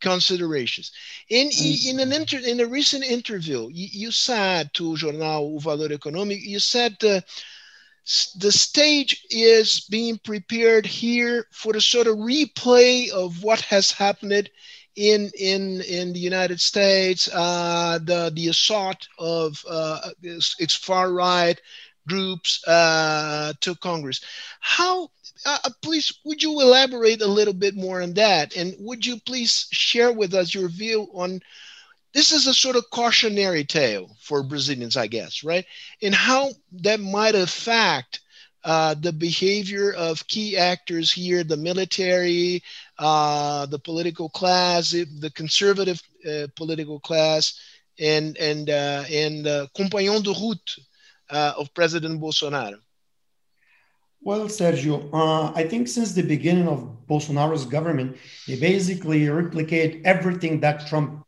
considerations. 0.00 0.92
In, 1.28 1.50
in, 1.86 2.00
an 2.00 2.12
inter, 2.12 2.38
in 2.38 2.60
a 2.60 2.66
recent 2.66 3.04
interview, 3.04 3.68
you, 3.72 3.88
you 3.92 4.10
said 4.10 4.72
to 4.74 4.96
Jornal 4.96 5.56
O 5.56 5.58
Valor 5.58 5.88
Econômico, 5.88 6.40
you 6.40 6.58
said 6.58 6.96
uh, 7.04 7.20
the 8.36 8.52
stage 8.52 9.24
is 9.30 9.80
being 9.90 10.18
prepared 10.18 10.86
here 10.86 11.46
for 11.50 11.76
a 11.76 11.80
sort 11.80 12.06
of 12.06 12.18
replay 12.18 13.10
of 13.10 13.42
what 13.42 13.60
has 13.62 13.90
happened 13.90 14.48
in 14.94 15.30
in 15.38 15.82
in 15.82 16.12
the 16.12 16.18
United 16.18 16.60
States, 16.60 17.28
uh, 17.32 17.98
the 18.02 18.32
the 18.34 18.48
assault 18.48 19.08
of 19.18 19.62
uh, 19.68 20.10
its 20.22 20.74
far 20.74 21.12
right 21.12 21.60
groups 22.08 22.66
uh, 22.66 23.52
to 23.60 23.74
Congress. 23.76 24.20
How 24.60 25.10
uh, 25.46 25.58
uh, 25.64 25.70
please, 25.80 26.12
would 26.24 26.42
you 26.42 26.60
elaborate 26.60 27.22
a 27.22 27.26
little 27.26 27.54
bit 27.54 27.76
more 27.76 28.02
on 28.02 28.14
that? 28.14 28.56
And 28.56 28.74
would 28.80 29.06
you 29.06 29.18
please 29.20 29.68
share 29.70 30.12
with 30.12 30.34
us 30.34 30.54
your 30.54 30.68
view 30.68 31.08
on 31.14 31.40
this 32.12 32.32
is 32.32 32.46
a 32.46 32.54
sort 32.54 32.76
of 32.76 32.90
cautionary 32.90 33.64
tale 33.64 34.16
for 34.18 34.42
Brazilians, 34.42 34.96
I 34.96 35.06
guess, 35.06 35.44
right? 35.44 35.66
And 36.00 36.14
how 36.14 36.50
that 36.80 36.98
might 36.98 37.34
affect 37.34 38.20
uh, 38.64 38.94
the 38.94 39.12
behavior 39.12 39.92
of 39.92 40.26
key 40.26 40.56
actors 40.56 41.12
here, 41.12 41.44
the 41.44 41.58
military, 41.58 42.62
uh, 42.98 43.66
the 43.66 43.78
political 43.78 44.30
class, 44.30 44.90
the 44.92 45.30
conservative 45.34 46.00
uh, 46.26 46.46
political 46.56 46.98
class, 47.00 47.60
and 47.98 48.36
and 48.38 48.70
uh, 48.70 49.04
and 49.10 49.46
uh, 49.46 49.66
compagnon 49.76 50.22
de 50.22 50.30
route 50.30 50.76
uh, 51.30 51.52
of 51.58 51.72
President 51.74 52.20
Bolsonaro. 52.20 52.80
Well, 54.26 54.48
Sergio, 54.48 55.08
uh, 55.12 55.52
I 55.54 55.62
think 55.68 55.86
since 55.86 56.10
the 56.10 56.22
beginning 56.22 56.66
of 56.66 57.06
Bolsonaro's 57.06 57.64
government, 57.64 58.16
they 58.48 58.58
basically 58.58 59.28
replicate 59.28 60.04
everything 60.04 60.58
that 60.62 60.88
Trump 60.88 61.24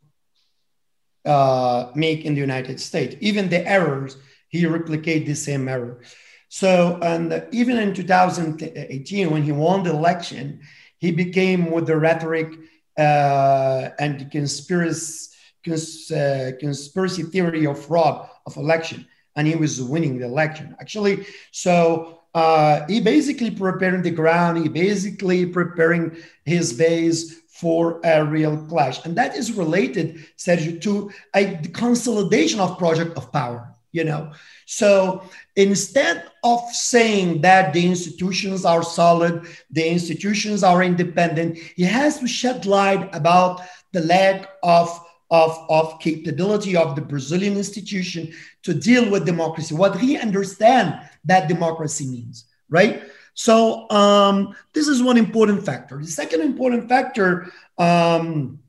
uh, 1.23 1.91
make 1.95 2.25
in 2.25 2.33
the 2.33 2.41
United 2.41 2.77
States. 2.77 3.15
Even 3.21 3.47
the 3.47 3.65
errors, 3.65 4.17
he 4.49 4.65
replicate 4.65 5.25
the 5.25 5.33
same 5.33 5.69
error. 5.69 6.01
So, 6.49 6.99
and 7.01 7.47
even 7.53 7.77
in 7.77 7.93
2018, 7.93 9.31
when 9.31 9.43
he 9.43 9.53
won 9.53 9.83
the 9.83 9.91
election, 9.91 10.59
he 10.97 11.11
became 11.11 11.71
with 11.71 11.87
the 11.87 11.95
rhetoric 11.95 12.53
uh, 12.97 13.91
and 13.97 14.19
the 14.19 14.25
conspiracy, 14.25 15.37
cons, 15.65 16.11
uh, 16.11 16.51
conspiracy 16.59 17.23
theory 17.23 17.65
of 17.65 17.79
fraud 17.79 18.29
of 18.45 18.57
election, 18.57 19.07
and 19.37 19.47
he 19.47 19.55
was 19.55 19.81
winning 19.81 20.19
the 20.19 20.25
election. 20.25 20.75
Actually, 20.81 21.25
so 21.51 22.18
uh, 22.33 22.85
he 22.87 23.01
basically 23.01 23.51
preparing 23.51 24.01
the 24.01 24.11
ground. 24.11 24.57
He 24.57 24.69
basically 24.69 25.45
preparing 25.45 26.15
his 26.45 26.73
base 26.73 27.39
for 27.47 27.99
a 28.05 28.23
real 28.23 28.55
clash, 28.67 29.03
and 29.05 29.17
that 29.17 29.35
is 29.35 29.51
related, 29.51 30.25
Sergio, 30.37 30.79
to 30.81 31.11
a 31.35 31.57
consolidation 31.73 32.59
of 32.59 32.77
project 32.77 33.17
of 33.17 33.31
power. 33.33 33.75
you 33.91 34.03
know. 34.03 34.31
So 34.65 35.23
instead 35.55 36.29
of 36.43 36.61
saying 36.71 37.41
that 37.41 37.73
the 37.73 37.85
institutions 37.85 38.65
are 38.65 38.83
solid, 38.83 39.47
the 39.71 39.87
institutions 39.87 40.63
are 40.63 40.83
independent, 40.83 41.57
he 41.57 41.83
has 41.83 42.19
to 42.19 42.27
shed 42.27 42.65
light 42.65 43.09
about 43.13 43.61
the 43.91 44.01
lack 44.01 44.47
of 44.63 44.87
of, 45.31 45.65
of 45.69 45.99
capability 45.99 46.75
of 46.75 46.95
the 46.95 47.01
Brazilian 47.01 47.55
institution 47.57 48.33
to 48.63 48.73
deal 48.73 49.09
with 49.09 49.25
democracy, 49.25 49.75
what 49.75 49.99
he 49.99 50.17
understand 50.17 50.99
that 51.25 51.47
democracy 51.47 52.07
means, 52.07 52.45
right? 52.69 53.03
So 53.33 53.89
um, 53.89 54.55
this 54.73 54.87
is 54.87 55.03
one 55.03 55.17
important 55.17 55.65
factor. 55.65 55.97
The 55.97 56.07
second 56.07 56.41
important 56.41 56.89
factor, 56.89 57.51
um, 57.77 58.59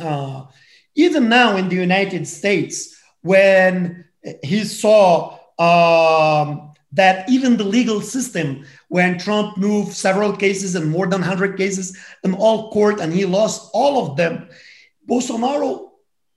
uh, 0.00 0.44
even 0.94 1.28
now 1.28 1.56
in 1.56 1.68
the 1.68 1.76
United 1.76 2.26
States, 2.26 3.00
when 3.22 4.04
he 4.42 4.64
saw 4.64 5.38
um, 5.58 6.72
that 6.92 7.28
even 7.28 7.56
the 7.56 7.64
legal 7.64 8.00
system, 8.00 8.64
when 8.88 9.18
Trump 9.18 9.56
moved 9.56 9.92
several 9.92 10.36
cases 10.36 10.74
and 10.74 10.90
more 10.90 11.06
than 11.06 11.20
100 11.20 11.56
cases 11.56 11.96
in 12.24 12.34
all 12.34 12.70
court 12.70 13.00
and 13.00 13.12
he 13.12 13.24
lost 13.24 13.70
all 13.72 14.06
of 14.10 14.16
them, 14.16 14.48
Bolsonaro 15.08 15.87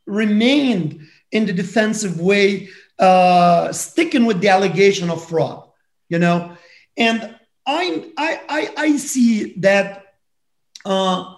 remained 0.05 1.07
in 1.31 1.45
the 1.45 1.53
defensive 1.53 2.19
way, 2.19 2.69
uh, 2.99 3.71
sticking 3.71 4.25
with 4.25 4.41
the 4.41 4.49
allegation 4.49 5.09
of 5.09 5.27
fraud, 5.27 5.67
you 6.09 6.19
know. 6.19 6.55
And 6.97 7.35
I, 7.65 8.11
I, 8.17 8.73
I, 8.77 8.97
see 8.97 9.53
that 9.59 10.15
uh, 10.85 11.35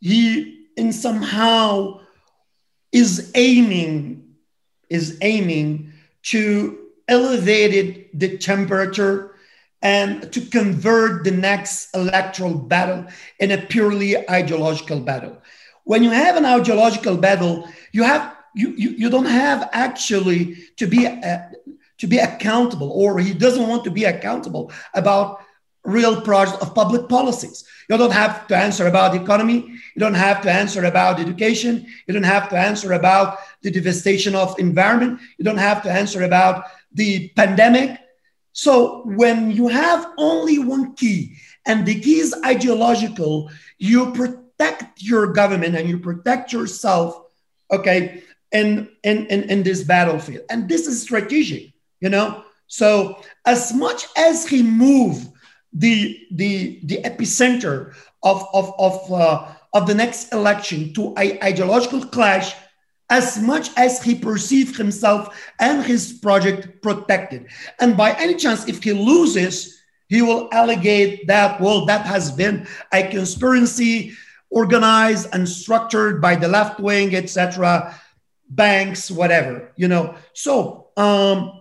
he, 0.00 0.66
in 0.76 0.92
somehow, 0.92 2.00
is 2.92 3.30
aiming 3.34 4.26
is 4.88 5.18
aiming 5.20 5.92
to 6.22 6.78
elevate 7.08 8.18
the 8.18 8.38
temperature 8.38 9.34
and 9.82 10.32
to 10.32 10.40
convert 10.40 11.24
the 11.24 11.30
next 11.30 11.94
electoral 11.94 12.54
battle 12.54 13.06
in 13.38 13.50
a 13.52 13.58
purely 13.58 14.28
ideological 14.30 15.00
battle. 15.00 15.36
When 15.86 16.02
you 16.02 16.10
have 16.10 16.36
an 16.36 16.44
ideological 16.44 17.16
battle, 17.16 17.68
you 17.92 18.02
have 18.02 18.34
you, 18.56 18.74
you, 18.76 18.90
you 18.90 19.08
don't 19.08 19.32
have 19.44 19.68
actually 19.72 20.56
to 20.78 20.86
be 20.88 21.06
uh, 21.06 21.38
to 21.98 22.06
be 22.08 22.18
accountable, 22.18 22.90
or 22.90 23.20
he 23.20 23.32
doesn't 23.32 23.68
want 23.68 23.84
to 23.84 23.92
be 23.92 24.02
accountable 24.02 24.72
about 24.94 25.40
real 25.84 26.20
projects 26.20 26.60
of 26.60 26.74
public 26.74 27.08
policies. 27.08 27.64
You 27.88 27.96
don't 27.96 28.12
have 28.12 28.48
to 28.48 28.56
answer 28.56 28.88
about 28.88 29.12
the 29.12 29.22
economy. 29.22 29.58
You 29.94 30.00
don't 30.00 30.14
have 30.14 30.42
to 30.42 30.50
answer 30.50 30.84
about 30.84 31.20
education. 31.20 31.86
You 32.08 32.14
don't 32.14 32.24
have 32.24 32.48
to 32.48 32.56
answer 32.58 32.92
about 32.92 33.38
the 33.62 33.70
devastation 33.70 34.34
of 34.34 34.58
environment. 34.58 35.20
You 35.38 35.44
don't 35.44 35.64
have 35.70 35.84
to 35.84 35.90
answer 35.90 36.24
about 36.24 36.64
the 36.92 37.28
pandemic. 37.36 38.00
So 38.52 39.02
when 39.04 39.52
you 39.52 39.68
have 39.68 40.04
only 40.18 40.58
one 40.58 40.96
key, 40.96 41.36
and 41.64 41.86
the 41.86 42.00
key 42.00 42.18
is 42.18 42.34
ideological, 42.44 43.50
you 43.78 44.10
protect 44.10 44.45
your 44.98 45.32
government 45.32 45.74
and 45.74 45.88
you 45.88 45.98
protect 45.98 46.52
yourself, 46.52 47.22
okay, 47.70 48.22
in, 48.52 48.88
in, 49.02 49.26
in, 49.26 49.50
in 49.50 49.62
this 49.62 49.82
battlefield. 49.82 50.44
And 50.50 50.68
this 50.68 50.86
is 50.86 51.02
strategic, 51.02 51.72
you 52.00 52.08
know? 52.08 52.44
So 52.66 53.22
as 53.44 53.74
much 53.74 54.06
as 54.16 54.48
he 54.48 54.62
moved 54.62 55.28
the, 55.72 56.18
the, 56.30 56.80
the 56.84 56.98
epicenter 57.02 57.94
of, 58.22 58.46
of, 58.52 58.72
of, 58.78 59.12
uh, 59.12 59.52
of 59.74 59.86
the 59.86 59.94
next 59.94 60.32
election 60.32 60.92
to 60.94 61.14
a 61.18 61.42
ideological 61.44 62.04
clash, 62.06 62.54
as 63.08 63.38
much 63.40 63.70
as 63.76 64.02
he 64.02 64.16
perceived 64.16 64.76
himself 64.76 65.38
and 65.60 65.84
his 65.84 66.14
project 66.14 66.82
protected. 66.82 67.46
And 67.78 67.96
by 67.96 68.12
any 68.14 68.34
chance, 68.34 68.66
if 68.66 68.82
he 68.82 68.92
loses, 68.92 69.80
he 70.08 70.22
will 70.22 70.48
allegate 70.50 71.26
that, 71.28 71.60
well, 71.60 71.86
that 71.86 72.04
has 72.06 72.32
been 72.32 72.66
a 72.92 73.06
conspiracy 73.08 74.16
organized 74.50 75.28
and 75.32 75.48
structured 75.48 76.20
by 76.20 76.36
the 76.36 76.48
left 76.48 76.80
wing, 76.80 77.14
etc., 77.14 77.94
banks, 78.48 79.10
whatever, 79.10 79.72
you 79.76 79.88
know. 79.88 80.14
So, 80.32 80.88
um, 80.96 81.60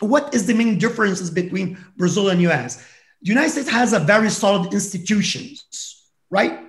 what 0.00 0.34
is 0.34 0.46
the 0.46 0.54
main 0.54 0.78
differences 0.78 1.30
between 1.30 1.78
Brazil 1.96 2.28
and 2.28 2.40
US? 2.42 2.76
The 3.22 3.30
United 3.30 3.50
States 3.50 3.68
has 3.70 3.92
a 3.92 3.98
very 3.98 4.30
solid 4.30 4.72
institutions, 4.72 6.06
right? 6.30 6.60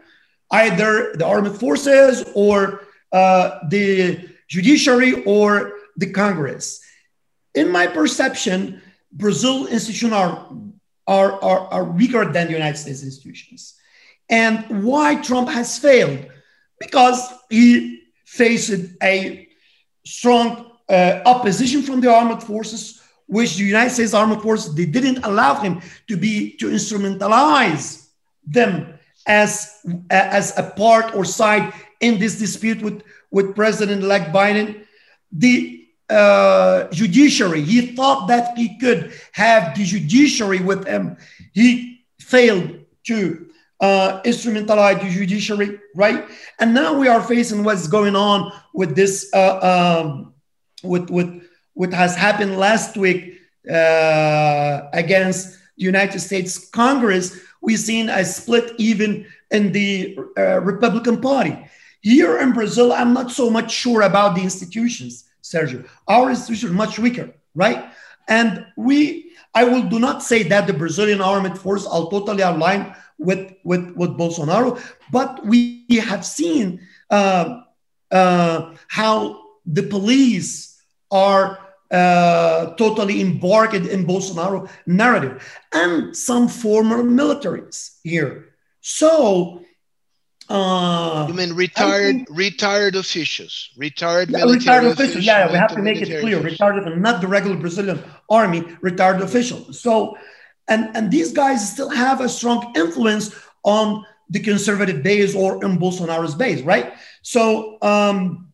Either 0.52 1.14
the 1.16 1.26
armed 1.26 1.60
forces 1.60 2.24
or 2.34 2.82
uh, 3.12 3.60
the 3.70 4.30
judiciary 4.48 5.24
or 5.26 5.74
the 5.98 6.12
Congress. 6.12 6.82
In 7.54 7.72
my 7.72 7.86
perception, 7.86 8.82
Brazil 9.12 9.68
institutions 9.68 10.14
are, 10.14 10.50
are, 11.08 11.34
are, 11.44 11.60
are 11.74 11.84
weaker 11.84 12.26
than 12.26 12.48
the 12.48 12.54
United 12.54 12.78
States 12.78 13.04
institutions. 13.04 13.79
And 14.30 14.84
why 14.84 15.16
Trump 15.16 15.50
has 15.50 15.80
failed? 15.80 16.28
Because 16.80 17.34
he 17.50 18.04
faced 18.26 18.72
a 19.02 19.48
strong 20.06 20.72
uh, 20.88 21.22
opposition 21.26 21.82
from 21.82 22.02
the 22.02 22.14
armed 22.14 22.44
forces, 22.44 23.02
which 23.28 23.58
the 23.58 23.64
United 23.64 23.92
States 23.92 24.14
armed 24.14 24.42
forces 24.42 24.74
they 24.74 24.86
didn't 24.86 25.26
allow 25.26 25.56
him 25.56 25.82
to 26.08 26.18
be 26.18 26.56
to 26.58 26.68
instrumentalize 26.68 28.08
them 28.46 28.94
as 29.28 29.82
as 30.10 30.58
a 30.58 30.64
part 30.64 31.16
or 31.16 31.26
side 31.26 31.74
in 32.00 32.20
this 32.20 32.40
dispute 32.40 32.82
with 32.82 33.04
with 33.32 33.56
President-elect 33.56 34.34
Biden. 34.34 34.86
The 35.32 35.88
uh, 36.10 36.88
judiciary, 36.90 37.62
he 37.62 37.96
thought 37.96 38.28
that 38.28 38.58
he 38.58 38.80
could 38.80 39.14
have 39.34 39.76
the 39.76 39.84
judiciary 39.84 40.60
with 40.60 40.88
him. 40.88 41.18
He 41.54 42.06
failed 42.20 42.80
to 43.06 43.49
uh, 43.80 44.22
the 44.24 45.10
judiciary, 45.12 45.80
right? 45.96 46.26
And 46.60 46.74
now 46.74 46.98
we 46.98 47.08
are 47.08 47.22
facing 47.22 47.64
what's 47.64 47.88
going 47.88 48.16
on 48.16 48.52
with 48.74 48.96
this, 48.96 49.30
uh, 49.34 50.04
um, 50.04 50.34
with, 50.84 51.10
with 51.10 51.48
what 51.74 51.94
has 51.94 52.16
happened 52.16 52.58
last 52.58 52.98
week 52.98 53.40
uh, 53.70 54.82
against 54.94 55.54
the 55.78 55.84
United 55.84 56.20
States 56.20 56.70
Congress. 56.70 57.40
We've 57.62 57.80
seen 57.80 58.10
a 58.10 58.24
split 58.26 58.74
even 58.78 59.26
in 59.52 59.72
the 59.72 60.18
uh, 60.38 60.62
Republican 60.62 61.22
Party. 61.22 61.58
Here 62.02 62.40
in 62.40 62.54
Brazil, 62.54 62.94
I'm 62.94 63.14
not 63.14 63.32
so 63.32 63.50
much 63.50 63.72
sure 63.72 64.04
about 64.04 64.36
the 64.36 64.42
institutions, 64.42 65.30
Sergio. 65.44 65.88
Our 66.08 66.30
institutions 66.30 66.72
are 66.72 66.76
much 66.76 66.98
weaker, 66.98 67.34
right? 67.56 67.92
And 68.30 68.66
we, 68.78 69.34
I 69.54 69.66
will 69.66 69.84
do 69.84 70.00
not 70.00 70.24
say 70.24 70.44
that 70.44 70.68
the 70.68 70.74
Brazilian 70.74 71.20
armed 71.20 71.58
force 71.58 71.86
are 71.86 72.10
totally 72.10 72.44
aligned 72.44 72.96
with, 73.20 73.54
with, 73.64 73.92
with 73.96 74.12
Bolsonaro, 74.18 74.82
but 75.12 75.46
we 75.46 75.86
have 76.02 76.26
seen 76.26 76.80
uh, 77.10 77.62
uh, 78.12 78.74
how 78.88 79.42
the 79.66 79.84
police 79.84 80.82
are 81.12 81.60
uh, 81.92 82.74
totally 82.76 83.22
embarked 83.22 83.74
in 83.74 84.06
Bolsonaro 84.06 84.70
narrative 84.86 85.44
and 85.74 86.16
some 86.16 86.48
former 86.48 87.04
militaries 87.04 87.98
here. 88.04 88.50
So 88.82 89.62
uh, 90.50 91.26
you 91.28 91.34
mean 91.36 91.54
retired 91.54 92.16
think, 92.16 92.28
retired 92.32 92.96
officials, 92.96 93.70
retired 93.78 94.32
yeah, 94.32 94.44
retired 94.46 94.86
officials? 94.86 95.24
Yeah, 95.24 95.52
we 95.52 95.58
have 95.58 95.76
to 95.76 95.82
make 95.82 96.02
it 96.02 96.22
clear: 96.22 96.40
officials. 96.40 96.60
retired, 96.60 96.98
not 97.02 97.22
the 97.22 97.28
regular 97.28 97.56
Brazilian 97.58 98.02
army, 98.30 98.66
retired 98.82 99.22
officials. 99.22 99.80
So, 99.80 100.18
and 100.70 100.96
and 100.96 101.12
these 101.12 101.34
guys 101.34 101.72
still 101.72 101.90
have 101.90 102.22
a 102.22 102.30
strong 102.30 102.74
influence 102.76 103.36
on 103.64 104.06
the 104.30 104.40
conservative 104.40 105.02
base 105.04 105.36
or 105.36 105.64
in 105.66 105.78
Bolsonaro's 105.78 106.36
base, 106.36 106.62
right? 106.62 106.94
So, 107.24 107.78
um, 107.82 108.48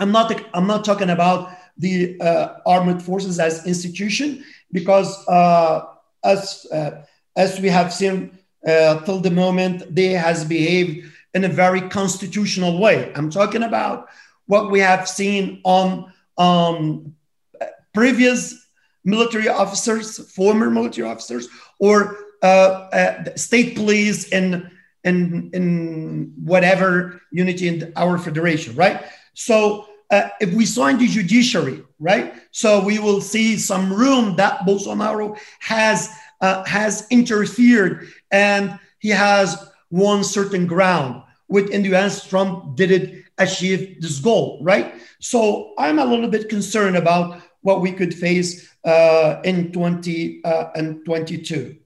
I'm 0.00 0.12
not 0.12 0.32
I'm 0.54 0.66
not 0.66 0.84
talking 0.84 1.10
about 1.10 1.50
the 1.76 2.18
uh, 2.20 2.54
armed 2.66 3.02
forces 3.02 3.38
as 3.38 3.66
institution 3.66 4.44
because 4.72 5.26
uh, 5.28 5.86
as 6.24 6.66
uh, 6.72 7.02
as 7.36 7.60
we 7.60 7.68
have 7.68 7.92
seen 7.92 8.38
uh, 8.66 9.00
till 9.04 9.20
the 9.20 9.30
moment, 9.30 9.94
they 9.94 10.08
has 10.08 10.44
behaved 10.44 11.06
in 11.34 11.44
a 11.44 11.48
very 11.48 11.82
constitutional 11.88 12.80
way. 12.80 13.12
I'm 13.14 13.30
talking 13.30 13.62
about 13.62 14.08
what 14.46 14.70
we 14.70 14.80
have 14.80 15.08
seen 15.08 15.60
on 15.64 16.12
um, 16.38 17.14
previous 17.94 18.69
military 19.04 19.48
officers, 19.48 20.32
former 20.32 20.70
military 20.70 21.08
officers, 21.08 21.48
or 21.78 22.16
uh, 22.42 22.88
uh, 22.92 23.36
state 23.36 23.76
police 23.76 24.28
in, 24.28 24.70
in, 25.04 25.50
in 25.52 26.32
whatever 26.42 27.20
unity 27.30 27.68
in 27.68 27.92
our 27.96 28.18
federation, 28.18 28.74
right? 28.76 29.04
So 29.34 29.86
uh, 30.10 30.28
if 30.40 30.52
we 30.52 30.66
saw 30.66 30.86
in 30.86 30.98
the 30.98 31.06
judiciary, 31.06 31.82
right? 31.98 32.34
So 32.50 32.82
we 32.82 32.98
will 32.98 33.20
see 33.20 33.56
some 33.56 33.92
room 33.92 34.36
that 34.36 34.60
Bolsonaro 34.60 35.38
has 35.60 36.10
uh, 36.40 36.64
has 36.64 37.06
interfered 37.10 38.08
and 38.30 38.78
he 38.98 39.10
has 39.10 39.68
won 39.90 40.24
certain 40.24 40.66
ground. 40.66 41.22
with 41.48 41.74
US, 41.74 42.28
Trump 42.28 42.76
didn't 42.76 43.24
achieve 43.38 44.00
this 44.00 44.20
goal, 44.20 44.60
right? 44.62 44.94
So 45.18 45.74
I'm 45.78 45.98
a 45.98 46.04
little 46.04 46.28
bit 46.28 46.48
concerned 46.48 46.96
about 46.96 47.42
what 47.62 47.80
we 47.80 47.92
could 47.92 48.14
face 48.14 48.72
uh, 48.84 49.40
in 49.44 49.72
20 49.72 50.44
uh, 50.44 50.70
and 50.74 51.04
22. 51.04 51.76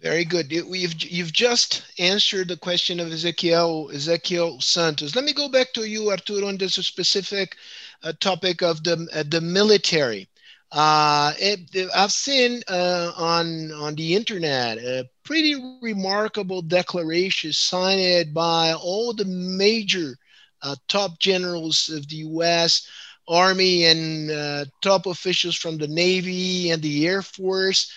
Very 0.00 0.24
good. 0.24 0.50
You've, 0.50 1.00
you've 1.00 1.32
just 1.32 1.84
answered 2.00 2.48
the 2.48 2.56
question 2.56 2.98
of 2.98 3.08
Ezequiel, 3.08 3.92
Ezequiel 3.92 4.60
Santos. 4.60 5.14
Let 5.14 5.24
me 5.24 5.32
go 5.32 5.48
back 5.48 5.72
to 5.74 5.88
you, 5.88 6.10
Arturo, 6.10 6.48
on 6.48 6.56
this 6.56 6.74
specific 6.74 7.56
uh, 8.02 8.12
topic 8.18 8.62
of 8.62 8.82
the, 8.82 9.08
uh, 9.14 9.22
the 9.28 9.40
military. 9.40 10.28
Uh, 10.72 11.34
it, 11.38 11.88
I've 11.94 12.10
seen 12.10 12.62
uh, 12.66 13.12
on, 13.16 13.70
on 13.72 13.94
the 13.94 14.16
internet 14.16 14.78
a 14.78 15.08
pretty 15.22 15.54
remarkable 15.82 16.62
declaration 16.62 17.52
signed 17.52 18.34
by 18.34 18.72
all 18.72 19.12
the 19.12 19.26
major 19.26 20.16
uh, 20.62 20.74
top 20.88 21.20
generals 21.20 21.88
of 21.90 22.08
the 22.08 22.16
U.S. 22.16 22.88
Army 23.32 23.86
and 23.86 24.30
uh, 24.30 24.64
top 24.82 25.06
officials 25.06 25.56
from 25.56 25.78
the 25.78 25.88
Navy 25.88 26.70
and 26.70 26.82
the 26.82 27.06
Air 27.06 27.22
Force 27.22 27.92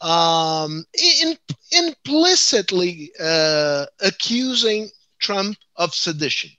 um, 0.00 0.84
in, 1.22 1.36
implicitly 1.72 3.12
uh, 3.20 3.86
accusing 4.00 4.88
Trump 5.20 5.56
of 5.76 5.94
sedition 5.94 6.50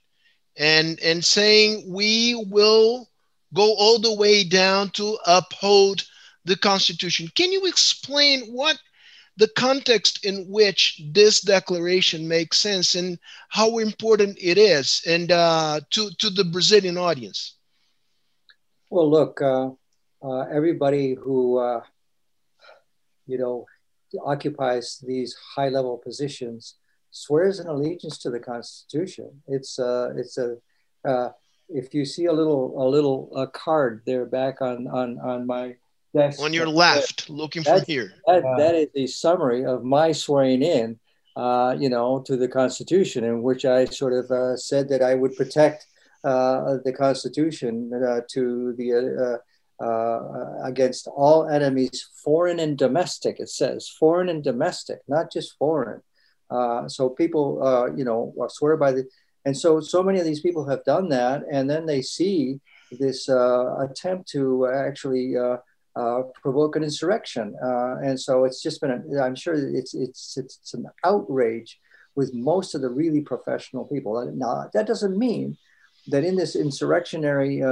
and, 0.56 1.00
and 1.00 1.24
saying 1.24 1.84
we 1.88 2.34
will 2.50 3.08
go 3.54 3.74
all 3.74 3.98
the 3.98 4.14
way 4.14 4.44
down 4.44 4.90
to 4.90 5.18
uphold 5.26 6.04
the 6.44 6.56
Constitution. 6.56 7.28
Can 7.34 7.52
you 7.52 7.66
explain 7.66 8.42
what 8.52 8.78
the 9.36 9.48
context 9.56 10.24
in 10.24 10.46
which 10.48 11.00
this 11.12 11.40
declaration 11.40 12.28
makes 12.28 12.58
sense 12.58 12.94
and 12.94 13.18
how 13.48 13.78
important 13.78 14.36
it 14.40 14.58
is 14.58 15.02
and 15.06 15.32
uh, 15.32 15.80
to, 15.90 16.10
to 16.18 16.30
the 16.30 16.44
Brazilian 16.44 16.98
audience? 16.98 17.54
Well, 18.90 19.08
look, 19.08 19.40
uh, 19.40 19.70
uh, 20.22 20.40
everybody 20.52 21.14
who 21.14 21.58
uh, 21.58 21.82
you 23.30 23.38
know, 23.38 23.64
occupies 24.24 25.02
these 25.06 25.36
high 25.54 25.68
level 25.68 25.96
positions 25.96 26.74
swears 27.12 27.60
an 27.60 27.68
allegiance 27.68 28.18
to 28.18 28.30
the 28.30 28.40
Constitution. 28.40 29.42
It's 29.46 29.78
uh, 29.78 30.12
it's 30.16 30.36
a 30.36 30.56
uh, 31.04 31.30
if 31.68 31.94
you 31.94 32.04
see 32.04 32.26
a 32.26 32.32
little 32.32 32.74
a 32.84 32.86
little 32.88 33.30
uh, 33.34 33.46
card 33.46 34.02
there 34.06 34.26
back 34.26 34.60
on 34.60 34.88
on 34.88 35.18
on 35.20 35.46
my 35.46 35.76
desk 36.12 36.40
on 36.40 36.52
your 36.52 36.66
left, 36.66 37.28
that, 37.28 37.32
looking 37.32 37.62
from 37.62 37.82
here. 37.86 38.12
That, 38.26 38.42
that 38.58 38.74
is 38.74 38.88
a 38.96 39.06
summary 39.06 39.64
of 39.64 39.84
my 39.84 40.10
swearing 40.10 40.62
in, 40.62 40.98
uh, 41.36 41.76
you 41.78 41.88
know, 41.88 42.20
to 42.26 42.36
the 42.36 42.48
Constitution, 42.48 43.22
in 43.22 43.42
which 43.42 43.64
I 43.64 43.84
sort 43.84 44.12
of 44.12 44.30
uh, 44.30 44.56
said 44.56 44.88
that 44.88 45.02
I 45.02 45.14
would 45.14 45.36
protect 45.36 45.86
the 46.22 46.94
Constitution 46.96 47.90
uh, 47.94 48.20
to 48.32 48.74
the 48.76 48.92
uh, 48.94 49.84
uh, 49.84 50.58
against 50.64 51.06
all 51.08 51.48
enemies, 51.48 52.08
foreign 52.22 52.60
and 52.60 52.76
domestic. 52.76 53.40
It 53.40 53.48
says 53.48 53.88
foreign 53.88 54.28
and 54.28 54.44
domestic, 54.44 54.98
not 55.08 55.32
just 55.32 55.56
foreign. 55.56 56.02
Uh, 56.50 56.88
so 56.88 57.08
people, 57.08 57.62
uh, 57.62 57.86
you 57.94 58.04
know, 58.04 58.34
swear 58.48 58.76
by 58.76 58.92
the, 58.92 59.08
and 59.44 59.56
so 59.56 59.80
so 59.80 60.02
many 60.02 60.18
of 60.18 60.26
these 60.26 60.40
people 60.40 60.68
have 60.68 60.84
done 60.84 61.08
that, 61.08 61.44
and 61.50 61.70
then 61.70 61.86
they 61.86 62.02
see 62.02 62.60
this 62.98 63.28
uh, 63.28 63.76
attempt 63.78 64.28
to 64.30 64.66
actually 64.66 65.36
uh, 65.36 65.56
uh, 65.96 66.22
provoke 66.42 66.76
an 66.76 66.82
insurrection, 66.82 67.56
and 67.62 68.20
so 68.20 68.44
it's 68.44 68.62
just 68.62 68.80
been. 68.80 68.90
A, 68.90 69.22
I'm 69.22 69.34
sure 69.34 69.54
it's 69.54 69.94
it's 69.94 70.36
it's 70.36 70.74
an 70.74 70.86
outrage 71.04 71.80
with 72.16 72.34
most 72.34 72.74
of 72.74 72.82
the 72.82 72.90
really 72.90 73.22
professional 73.22 73.86
people. 73.86 74.30
Now 74.34 74.68
that 74.74 74.86
doesn't 74.86 75.16
mean 75.16 75.56
that 76.10 76.24
in 76.24 76.36
this 76.36 76.56
insurrectionary 76.56 77.62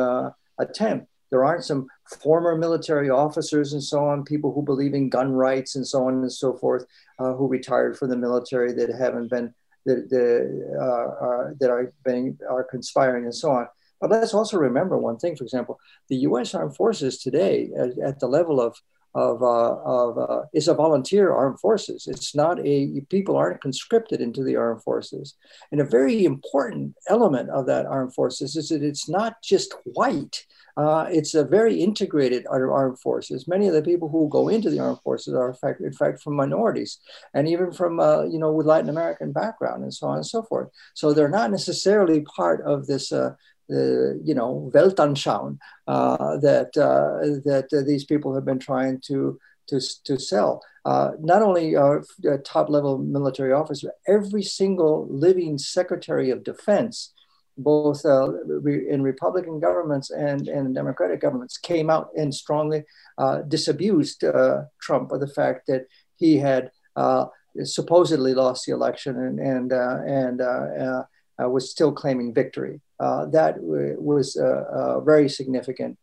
attempt 0.58 1.08
there 1.30 1.44
aren't 1.44 1.64
some 1.64 1.86
former 2.22 2.56
military 2.56 3.10
officers 3.10 3.72
and 3.72 3.82
so 3.82 4.04
on, 4.04 4.24
people 4.24 4.52
who 4.52 4.62
believe 4.62 4.94
in 4.94 5.08
gun 5.08 5.32
rights 5.32 5.76
and 5.76 5.86
so 5.86 6.06
on 6.06 6.14
and 6.14 6.32
so 6.32 6.54
forth, 6.54 6.86
uh, 7.18 7.34
who 7.34 7.46
retired 7.46 7.98
from 7.98 8.10
the 8.10 8.16
military 8.16 8.72
that 8.72 8.88
haven't 8.94 9.28
been 9.28 9.54
that, 9.86 10.08
that, 10.10 10.76
uh, 10.80 11.24
are, 11.24 11.54
that 11.60 11.70
are, 11.70 11.92
been, 12.04 12.38
are 12.48 12.64
conspiring 12.64 13.24
and 13.24 13.34
so 13.34 13.50
on. 13.50 13.66
But 14.00 14.10
let's 14.10 14.34
also 14.34 14.58
remember 14.58 14.98
one 14.98 15.16
thing. 15.16 15.34
For 15.34 15.44
example, 15.44 15.78
the 16.08 16.16
U.S. 16.16 16.54
Armed 16.54 16.76
Forces 16.76 17.18
today, 17.18 17.70
at, 17.76 17.98
at 17.98 18.20
the 18.20 18.28
level 18.28 18.60
of 18.60 18.76
of, 19.18 19.42
uh, 19.42 19.74
of 19.98 20.18
uh, 20.18 20.42
is 20.54 20.68
a 20.68 20.74
volunteer 20.74 21.32
armed 21.32 21.58
forces. 21.58 22.06
It's 22.06 22.34
not 22.34 22.56
a 22.64 23.00
people 23.08 23.36
aren't 23.36 23.60
conscripted 23.60 24.20
into 24.20 24.44
the 24.44 24.56
armed 24.56 24.82
forces. 24.82 25.34
And 25.72 25.80
a 25.80 25.84
very 25.98 26.24
important 26.24 26.94
element 27.08 27.50
of 27.50 27.66
that 27.66 27.86
armed 27.86 28.14
forces 28.14 28.54
is 28.54 28.68
that 28.68 28.82
it's 28.82 29.08
not 29.08 29.42
just 29.42 29.74
white. 29.84 30.46
Uh, 30.76 31.06
it's 31.10 31.34
a 31.34 31.44
very 31.44 31.74
integrated 31.80 32.46
armed 32.48 33.00
forces. 33.00 33.48
Many 33.48 33.66
of 33.66 33.74
the 33.74 33.82
people 33.82 34.08
who 34.08 34.28
go 34.28 34.48
into 34.48 34.70
the 34.70 34.78
armed 34.78 35.00
forces 35.02 35.34
are, 35.34 35.48
in 35.48 35.54
fact, 35.54 35.80
in 35.80 35.92
fact 35.92 36.22
from 36.22 36.36
minorities 36.36 37.00
and 37.34 37.48
even 37.48 37.72
from, 37.72 37.98
uh, 37.98 38.22
you 38.22 38.38
know, 38.38 38.52
with 38.52 38.66
Latin 38.66 38.88
American 38.88 39.32
background 39.32 39.82
and 39.82 39.92
so 39.92 40.06
on 40.06 40.18
and 40.18 40.26
so 40.26 40.42
forth. 40.42 40.68
So 40.94 41.12
they're 41.12 41.36
not 41.40 41.50
necessarily 41.50 42.20
part 42.20 42.60
of 42.64 42.86
this, 42.86 43.10
uh, 43.10 43.34
you 43.68 44.34
know, 44.34 44.70
Weltanschauung 44.74 45.58
uh, 45.86 46.36
that, 46.38 46.76
uh, 46.76 47.40
that 47.44 47.84
these 47.86 48.04
people 48.04 48.34
have 48.34 48.44
been 48.44 48.58
trying 48.58 49.00
to, 49.06 49.38
to, 49.68 49.80
to 50.04 50.18
sell. 50.18 50.62
Uh, 50.84 51.12
not 51.20 51.42
only 51.42 51.76
uh, 51.76 51.98
top 52.44 52.70
level 52.70 52.98
military 52.98 53.52
officers, 53.52 53.90
every 54.06 54.42
single 54.42 55.06
living 55.10 55.58
Secretary 55.58 56.30
of 56.30 56.42
Defense 56.44 57.12
both 57.58 58.04
uh, 58.06 58.32
in 58.64 59.02
Republican 59.02 59.58
governments 59.58 60.10
and, 60.10 60.48
and 60.48 60.74
Democratic 60.74 61.20
governments 61.20 61.58
came 61.58 61.90
out 61.90 62.08
and 62.16 62.32
strongly 62.32 62.84
uh, 63.18 63.42
disabused 63.42 64.22
uh, 64.24 64.62
Trump 64.80 65.10
of 65.10 65.20
the 65.20 65.26
fact 65.26 65.66
that 65.66 65.86
he 66.16 66.38
had 66.38 66.70
uh, 66.96 67.26
supposedly 67.64 68.32
lost 68.32 68.64
the 68.64 68.72
election 68.72 69.16
and, 69.18 69.40
and, 69.40 69.72
uh, 69.72 69.98
and 70.06 70.40
uh, 71.42 71.48
was 71.48 71.70
still 71.70 71.92
claiming 71.92 72.34
victory. 72.34 72.80
that 72.98 73.54
was 73.58 74.36
a, 74.36 74.46
a, 74.46 75.00
very 75.00 75.28
significant 75.28 75.98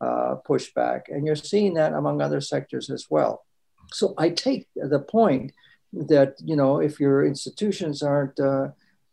pushback. 0.00 1.02
And 1.08 1.26
you're 1.26 1.36
seeing 1.36 1.74
that 1.74 1.92
among 1.92 2.20
other 2.20 2.40
sectors 2.40 2.90
as 2.90 3.06
well. 3.10 3.44
So 3.92 4.14
I 4.18 4.30
take 4.30 4.68
the 4.74 5.00
point 5.00 5.52
that, 5.92 6.36
you 6.42 6.56
know, 6.56 6.80
if 6.80 6.98
your 6.98 7.24
institutions 7.24 8.02
aren't 8.02 8.38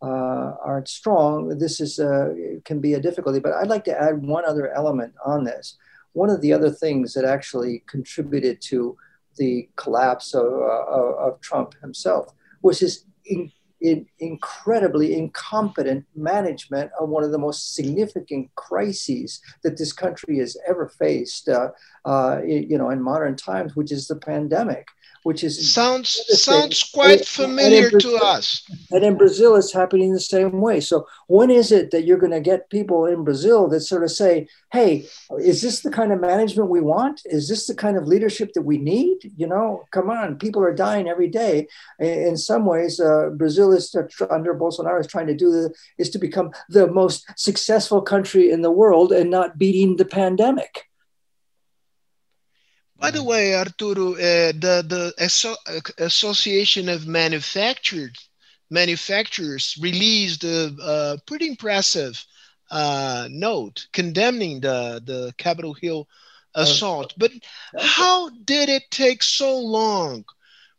uh, 0.02 0.56
aren't 0.64 0.88
strong, 0.88 1.58
this 1.58 1.82
is 1.82 2.00
uh, 2.00 2.34
can 2.64 2.80
be 2.80 2.93
a 2.93 3.02
difficulty. 3.02 3.39
But 3.39 3.54
I'd 3.54 3.68
like 3.68 3.84
to 3.86 4.02
add 4.02 4.26
one 4.26 4.45
other 4.45 4.72
element 4.72 5.14
on 5.26 5.43
this. 5.43 5.78
One 6.14 6.30
of 6.30 6.41
the 6.41 6.54
other 6.54 6.72
things 6.72 7.14
that 7.14 7.26
actually 7.26 7.84
contributed 7.86 8.62
to 8.64 8.97
the 9.36 9.70
collapse 9.76 10.34
of, 10.34 10.45
uh, 10.45 11.28
of 11.28 11.41
Trump 11.41 11.76
himself 11.82 12.34
was 12.62 12.80
his 12.80 13.06
in 13.82 14.05
incredibly 14.19 15.15
incompetent 15.15 16.05
management 16.15 16.91
of 16.99 17.09
one 17.09 17.23
of 17.23 17.32
the 17.32 17.38
most 17.38 17.75
significant 17.75 18.49
crises 18.55 19.39
that 19.63 19.77
this 19.77 19.93
country 19.93 20.39
has 20.39 20.57
ever 20.67 20.89
faced, 20.89 21.47
uh, 21.47 21.69
uh, 22.05 22.41
you 22.45 22.77
know, 22.77 22.89
in 22.89 23.01
modern 23.01 23.36
times, 23.36 23.75
which 23.75 23.91
is 23.91 24.07
the 24.07 24.15
pandemic 24.15 24.88
which 25.24 25.43
is 25.43 25.74
sounds 25.74 26.22
sounds 26.41 26.84
quite 26.84 27.26
familiar 27.26 27.89
Brazil, 27.89 28.17
to 28.17 28.26
us. 28.26 28.63
And 28.91 29.03
in 29.03 29.17
Brazil, 29.17 29.55
it's 29.55 29.74
happening 29.74 30.13
the 30.13 30.20
same 30.20 30.61
way. 30.61 30.80
So 30.80 31.07
when 31.28 31.49
is 31.49 31.72
it 31.72 31.91
that 31.91 32.05
you're 32.05 32.17
going 32.17 32.32
to 32.32 32.39
get 32.39 32.70
people 32.70 33.05
in 33.05 33.24
Brazil 33.24 33.67
that 33.70 33.82
sort 33.82 34.03
of 34.03 34.11
say, 34.11 34.47
"Hey, 34.72 35.07
is 35.39 35.61
this 35.61 35.82
the 35.82 35.91
kind 35.91 36.11
of 36.11 36.20
management 36.20 36.70
we 36.70 36.82
want? 36.82 37.22
Is 37.26 37.47
this 37.47 37.67
the 37.67 37.76
kind 37.76 37.97
of 37.97 38.07
leadership 38.07 38.53
that 38.53 38.63
we 38.63 38.78
need?" 38.78 39.32
You 39.38 39.47
know, 39.47 39.84
come 39.91 40.09
on, 40.09 40.38
people 40.38 40.63
are 40.63 40.74
dying 40.74 41.07
every 41.07 41.30
day. 41.30 41.67
In 41.99 42.38
some 42.38 42.65
ways, 42.65 42.99
uh, 42.99 43.30
Brazil 43.34 43.72
is 43.74 43.95
under 44.30 44.53
Bolsonaro 44.53 44.99
is 44.99 45.07
trying 45.07 45.28
to 45.28 45.36
do 45.36 45.51
the, 45.51 45.74
is 45.97 46.09
to 46.11 46.20
become 46.20 46.51
the 46.70 46.88
most 46.88 47.26
successful 47.38 48.01
country 48.01 48.51
in 48.51 48.61
the 48.61 48.72
world 48.72 49.11
and 49.11 49.30
not 49.30 49.57
beating 49.57 49.97
the 49.97 50.05
pandemic. 50.05 50.89
By 53.00 53.12
the 53.12 53.24
way, 53.24 53.56
Arturo, 53.56 54.14
uh, 54.14 54.52
the 54.52 54.84
the 54.88 55.14
Asso 55.18 55.56
Association 55.97 56.89
of 56.89 57.08
Manufacturers 57.08 58.30
manufacturers 58.70 59.76
released 59.82 60.43
a, 60.43 60.74
a 60.84 61.18
pretty 61.26 61.47
impressive 61.47 62.24
uh, 62.72 63.28
note 63.32 63.88
condemning 63.93 64.62
the 64.62 65.02
the 65.04 65.34
Capitol 65.38 65.74
Hill 65.74 66.08
assault. 66.56 67.14
But 67.18 67.32
how 67.78 68.30
did 68.30 68.70
it 68.70 68.84
take 68.91 69.24
so 69.24 69.58
long 69.60 70.26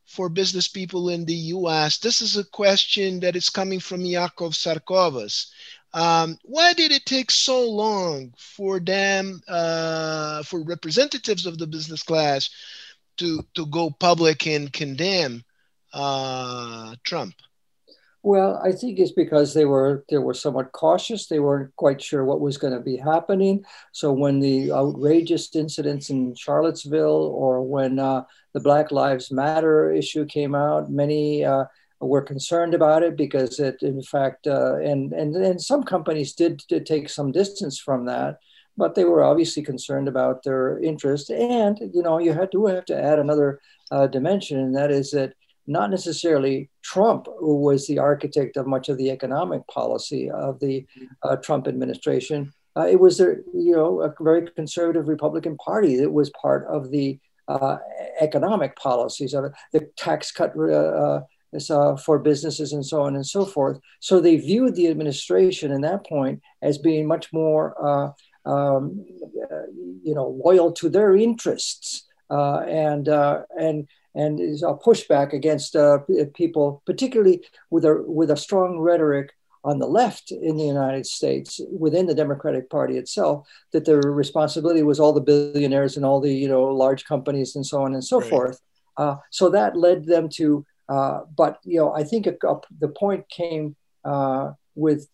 for 0.06 0.28
business 0.28 0.68
people 0.68 1.08
in 1.08 1.24
the 1.24 1.40
U.S.? 1.56 1.98
This 1.98 2.20
is 2.20 2.36
a 2.36 2.44
question 2.44 3.20
that 3.20 3.36
is 3.36 3.50
coming 3.50 3.80
from 3.80 4.02
Yacoff 4.02 4.54
Sarkovas. 4.54 5.46
Um, 5.92 6.38
why 6.44 6.72
did 6.72 6.92
it 6.92 7.04
take 7.04 7.30
so 7.30 7.68
long 7.68 8.32
for 8.38 8.78
them, 8.78 9.40
uh, 9.48 10.42
for 10.44 10.62
representatives 10.62 11.46
of 11.46 11.58
the 11.58 11.66
business 11.66 12.02
class, 12.02 12.50
to 13.16 13.42
to 13.54 13.66
go 13.66 13.90
public 13.90 14.46
and 14.46 14.72
condemn 14.72 15.44
uh, 15.92 16.94
Trump? 17.04 17.34
Well, 18.22 18.60
I 18.62 18.72
think 18.72 18.98
it's 18.98 19.12
because 19.12 19.54
they 19.54 19.64
were 19.64 20.04
they 20.10 20.18
were 20.18 20.34
somewhat 20.34 20.72
cautious. 20.72 21.26
They 21.26 21.40
weren't 21.40 21.74
quite 21.76 22.02
sure 22.02 22.24
what 22.24 22.40
was 22.40 22.58
going 22.58 22.74
to 22.74 22.80
be 22.80 22.96
happening. 22.96 23.64
So 23.92 24.12
when 24.12 24.40
the 24.40 24.72
outrageous 24.72 25.54
incidents 25.56 26.10
in 26.10 26.34
Charlottesville, 26.34 27.32
or 27.34 27.62
when 27.62 27.98
uh, 27.98 28.24
the 28.52 28.60
Black 28.60 28.92
Lives 28.92 29.32
Matter 29.32 29.90
issue 29.90 30.26
came 30.26 30.54
out, 30.54 30.90
many 30.90 31.44
uh, 31.44 31.64
were 32.00 32.22
concerned 32.22 32.74
about 32.74 33.02
it 33.02 33.16
because 33.16 33.60
it, 33.60 33.82
in 33.82 34.02
fact, 34.02 34.46
uh, 34.46 34.76
and 34.76 35.12
and 35.12 35.36
and 35.36 35.60
some 35.60 35.82
companies 35.82 36.32
did, 36.32 36.62
did 36.68 36.86
take 36.86 37.08
some 37.08 37.30
distance 37.30 37.78
from 37.78 38.06
that, 38.06 38.38
but 38.76 38.94
they 38.94 39.04
were 39.04 39.22
obviously 39.22 39.62
concerned 39.62 40.08
about 40.08 40.42
their 40.42 40.78
interest. 40.78 41.30
And 41.30 41.78
you 41.94 42.02
know, 42.02 42.18
you 42.18 42.32
had 42.32 42.52
to 42.52 42.66
have 42.66 42.86
to 42.86 42.98
add 42.98 43.18
another 43.18 43.60
uh, 43.90 44.06
dimension, 44.06 44.58
and 44.58 44.74
that 44.74 44.90
is 44.90 45.10
that 45.10 45.34
not 45.66 45.90
necessarily 45.90 46.70
Trump, 46.82 47.26
who 47.38 47.56
was 47.56 47.86
the 47.86 47.98
architect 47.98 48.56
of 48.56 48.66
much 48.66 48.88
of 48.88 48.96
the 48.96 49.10
economic 49.10 49.66
policy 49.68 50.30
of 50.30 50.58
the 50.58 50.86
uh, 51.22 51.36
Trump 51.36 51.68
administration. 51.68 52.52
Uh, 52.76 52.86
it 52.86 52.98
was 52.98 53.20
a 53.20 53.36
you 53.52 53.76
know 53.76 54.00
a 54.00 54.14
very 54.20 54.48
conservative 54.52 55.06
Republican 55.06 55.56
Party 55.58 55.96
that 55.96 56.10
was 56.10 56.30
part 56.30 56.66
of 56.66 56.90
the 56.90 57.18
uh, 57.48 57.76
economic 58.20 58.76
policies 58.76 59.34
of 59.34 59.44
it. 59.44 59.52
the 59.72 59.80
tax 59.96 60.30
cut 60.30 60.52
uh, 61.70 61.96
for 61.96 62.18
businesses 62.18 62.72
and 62.72 62.84
so 62.84 63.02
on 63.02 63.14
and 63.14 63.26
so 63.26 63.44
forth. 63.44 63.78
So 64.00 64.20
they 64.20 64.36
viewed 64.36 64.74
the 64.74 64.88
administration 64.88 65.72
in 65.72 65.80
that 65.82 66.06
point 66.06 66.40
as 66.62 66.78
being 66.78 67.06
much 67.06 67.32
more, 67.32 67.74
uh, 67.80 68.10
um, 68.48 69.04
uh, 69.50 69.66
you 70.02 70.14
know, 70.14 70.28
loyal 70.44 70.72
to 70.72 70.88
their 70.88 71.16
interests 71.16 72.06
uh, 72.30 72.60
and 72.60 73.08
uh, 73.08 73.42
and 73.58 73.88
and 74.14 74.40
is 74.40 74.62
a 74.62 74.74
pushback 74.74 75.32
against 75.32 75.76
uh, 75.76 75.98
people, 76.34 76.82
particularly 76.86 77.42
with 77.70 77.84
a 77.84 78.02
with 78.06 78.30
a 78.30 78.36
strong 78.36 78.78
rhetoric 78.78 79.30
on 79.62 79.78
the 79.78 79.86
left 79.86 80.30
in 80.30 80.56
the 80.56 80.64
United 80.64 81.04
States 81.04 81.60
within 81.70 82.06
the 82.06 82.14
Democratic 82.14 82.70
Party 82.70 82.96
itself 82.96 83.46
that 83.72 83.84
their 83.84 84.00
responsibility 84.00 84.82
was 84.82 84.98
all 84.98 85.12
the 85.12 85.20
billionaires 85.20 85.96
and 85.96 86.06
all 86.06 86.20
the 86.20 86.32
you 86.32 86.48
know 86.48 86.64
large 86.64 87.04
companies 87.04 87.56
and 87.56 87.66
so 87.66 87.82
on 87.82 87.94
and 87.94 88.04
so 88.04 88.20
right. 88.20 88.30
forth. 88.30 88.60
Uh, 88.96 89.16
so 89.30 89.48
that 89.48 89.76
led 89.76 90.04
them 90.04 90.28
to 90.28 90.64
uh, 90.90 91.20
but 91.36 91.60
you 91.64 91.78
know, 91.78 91.94
I 91.94 92.02
think 92.02 92.26
a, 92.26 92.34
a, 92.46 92.60
the 92.80 92.88
point 92.88 93.28
came 93.28 93.76
uh, 94.04 94.52
with 94.74 95.08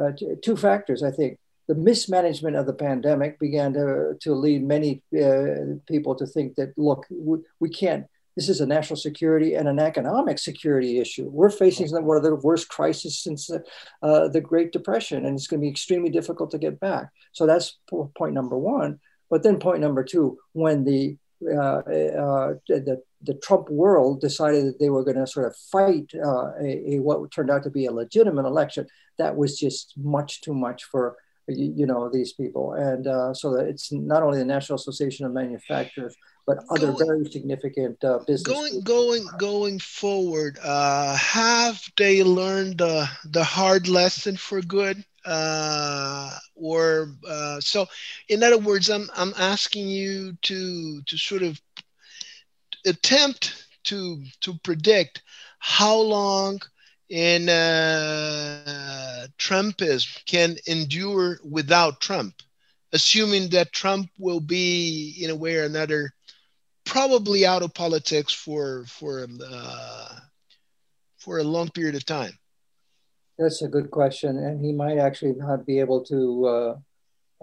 uh, 0.00 0.12
t- 0.16 0.34
two 0.42 0.56
factors. 0.56 1.02
I 1.02 1.10
think 1.10 1.38
the 1.66 1.74
mismanagement 1.74 2.54
of 2.54 2.66
the 2.66 2.72
pandemic 2.72 3.40
began 3.40 3.72
to 3.72 4.14
to 4.20 4.34
lead 4.34 4.62
many 4.62 5.02
uh, 5.20 5.78
people 5.88 6.14
to 6.14 6.26
think 6.26 6.54
that 6.56 6.78
look, 6.78 7.06
we, 7.10 7.38
we, 7.58 7.68
can't. 7.68 8.06
This 8.36 8.48
is 8.48 8.60
a 8.60 8.66
national 8.66 8.98
security 8.98 9.54
and 9.54 9.66
an 9.66 9.80
economic 9.80 10.38
security 10.38 10.98
issue. 11.00 11.28
We're 11.28 11.50
facing 11.50 11.88
one 12.04 12.16
of 12.16 12.22
the 12.22 12.36
worst 12.36 12.68
crises 12.68 13.18
since 13.18 13.48
the, 13.48 13.64
uh, 14.02 14.28
the 14.28 14.42
Great 14.42 14.72
Depression, 14.72 15.24
and 15.24 15.34
it's 15.34 15.48
going 15.48 15.60
to 15.60 15.64
be 15.64 15.70
extremely 15.70 16.10
difficult 16.10 16.50
to 16.52 16.58
get 16.58 16.78
back. 16.78 17.08
So 17.32 17.46
that's 17.46 17.78
point 17.88 18.34
number 18.34 18.56
one. 18.56 19.00
But 19.28 19.42
then 19.42 19.58
point 19.58 19.80
number 19.80 20.04
two, 20.04 20.38
when 20.52 20.84
the 20.84 21.16
uh, 21.44 21.78
uh, 21.78 22.54
the, 22.68 23.02
the 23.22 23.34
Trump 23.34 23.68
world 23.70 24.20
decided 24.20 24.66
that 24.66 24.78
they 24.78 24.90
were 24.90 25.04
going 25.04 25.16
to 25.16 25.26
sort 25.26 25.46
of 25.46 25.56
fight 25.56 26.10
uh, 26.14 26.52
a, 26.60 26.94
a, 26.94 26.98
what 26.98 27.30
turned 27.30 27.50
out 27.50 27.62
to 27.62 27.70
be 27.70 27.86
a 27.86 27.92
legitimate 27.92 28.46
election. 28.46 28.86
That 29.18 29.36
was 29.36 29.58
just 29.58 29.94
much 29.96 30.42
too 30.42 30.54
much 30.54 30.84
for 30.84 31.16
you, 31.48 31.72
you 31.76 31.86
know 31.86 32.10
these 32.10 32.32
people, 32.32 32.74
and 32.74 33.06
uh, 33.06 33.32
so 33.32 33.54
that 33.56 33.66
it's 33.66 33.92
not 33.92 34.22
only 34.22 34.38
the 34.38 34.44
National 34.44 34.76
Association 34.76 35.26
of 35.26 35.32
Manufacturers 35.32 36.14
but 36.46 36.58
other 36.70 36.92
going, 36.92 37.06
very 37.06 37.24
significant 37.24 38.02
uh, 38.04 38.20
business. 38.24 38.52
Going 38.52 38.80
going 38.82 39.26
going 39.36 39.78
forward, 39.80 40.58
uh, 40.62 41.16
have 41.16 41.82
they 41.96 42.22
learned 42.22 42.78
the 42.78 43.08
the 43.24 43.42
hard 43.42 43.88
lesson 43.88 44.36
for 44.36 44.60
good? 44.62 45.04
uh, 45.26 46.30
or 46.54 47.14
uh, 47.28 47.60
so 47.60 47.86
in 48.28 48.42
other 48.42 48.58
words 48.58 48.88
i'm 48.88 49.10
i'm 49.16 49.34
asking 49.36 49.88
you 49.88 50.32
to 50.42 51.02
to 51.02 51.18
sort 51.18 51.42
of 51.42 51.60
attempt 52.86 53.66
to 53.84 54.22
to 54.40 54.54
predict 54.62 55.22
how 55.58 55.96
long 55.96 56.60
in 57.08 57.48
uh, 57.48 59.26
trumpism 59.38 60.24
can 60.26 60.56
endure 60.66 61.38
without 61.44 62.00
trump 62.00 62.34
assuming 62.92 63.48
that 63.50 63.72
trump 63.72 64.08
will 64.18 64.40
be 64.40 65.16
in 65.20 65.30
a 65.30 65.36
way 65.36 65.56
or 65.56 65.64
another 65.64 66.12
probably 66.86 67.44
out 67.44 67.62
of 67.62 67.74
politics 67.74 68.32
for 68.32 68.84
for 68.86 69.26
uh, 69.46 70.08
for 71.18 71.38
a 71.38 71.44
long 71.44 71.68
period 71.68 71.94
of 71.94 72.06
time. 72.06 72.32
That's 73.38 73.60
a 73.60 73.68
good 73.68 73.90
question, 73.90 74.38
and 74.38 74.64
he 74.64 74.72
might 74.72 74.96
actually 74.96 75.34
not 75.34 75.66
be 75.66 75.78
able 75.80 76.02
to 76.04 76.46
uh, 76.46 76.76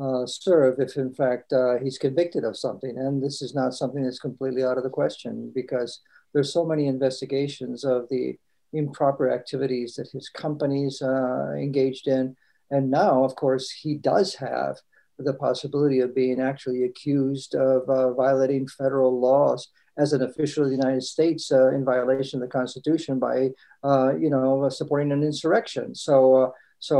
uh, 0.04 0.26
serve 0.26 0.80
if, 0.80 0.98
in 0.98 1.14
fact, 1.14 1.54
uh, 1.54 1.78
he's 1.84 1.98
convicted 1.98 2.44
of 2.44 2.58
something. 2.58 2.96
And 2.98 3.24
this 3.24 3.42
is 3.42 3.54
not 3.56 3.74
something 3.74 4.04
that's 4.04 4.20
completely 4.28 4.64
out 4.64 4.78
of 4.78 4.84
the 4.84 4.90
question 5.02 5.52
because 5.56 6.02
there's 6.34 6.52
so 6.52 6.66
many 6.66 6.88
investigations 6.88 7.84
of 7.84 8.10
the 8.10 8.38
improper 8.74 9.32
activities 9.32 9.96
that 9.96 10.10
his 10.12 10.28
companies 10.30 11.02
uh, 11.02 11.52
engaged 11.68 12.08
in, 12.08 12.36
and 12.72 12.90
now, 12.90 13.24
of 13.24 13.36
course, 13.36 13.70
he 13.70 13.94
does 13.96 14.34
have 14.36 14.78
the 15.20 15.36
possibility 15.36 16.00
of 16.00 16.16
being 16.16 16.42
actually 16.42 16.84
accused 16.86 17.54
of 17.54 17.88
uh, 17.88 18.14
violating 18.14 18.68
federal 18.68 19.14
laws 19.20 19.70
as 19.96 20.12
an 20.12 20.24
official 20.24 20.64
of 20.64 20.70
the 20.72 20.76
United 20.76 21.04
States 21.04 21.52
uh, 21.52 21.70
in 21.70 21.86
violation 21.86 22.42
of 22.42 22.48
the 22.48 22.52
Constitution 22.52 23.20
by, 23.20 23.52
uh, 23.84 24.12
you 24.16 24.32
know, 24.32 24.68
supporting 24.70 25.12
an 25.12 25.24
insurrection. 25.24 25.94
So, 25.94 26.54
so 26.80 26.98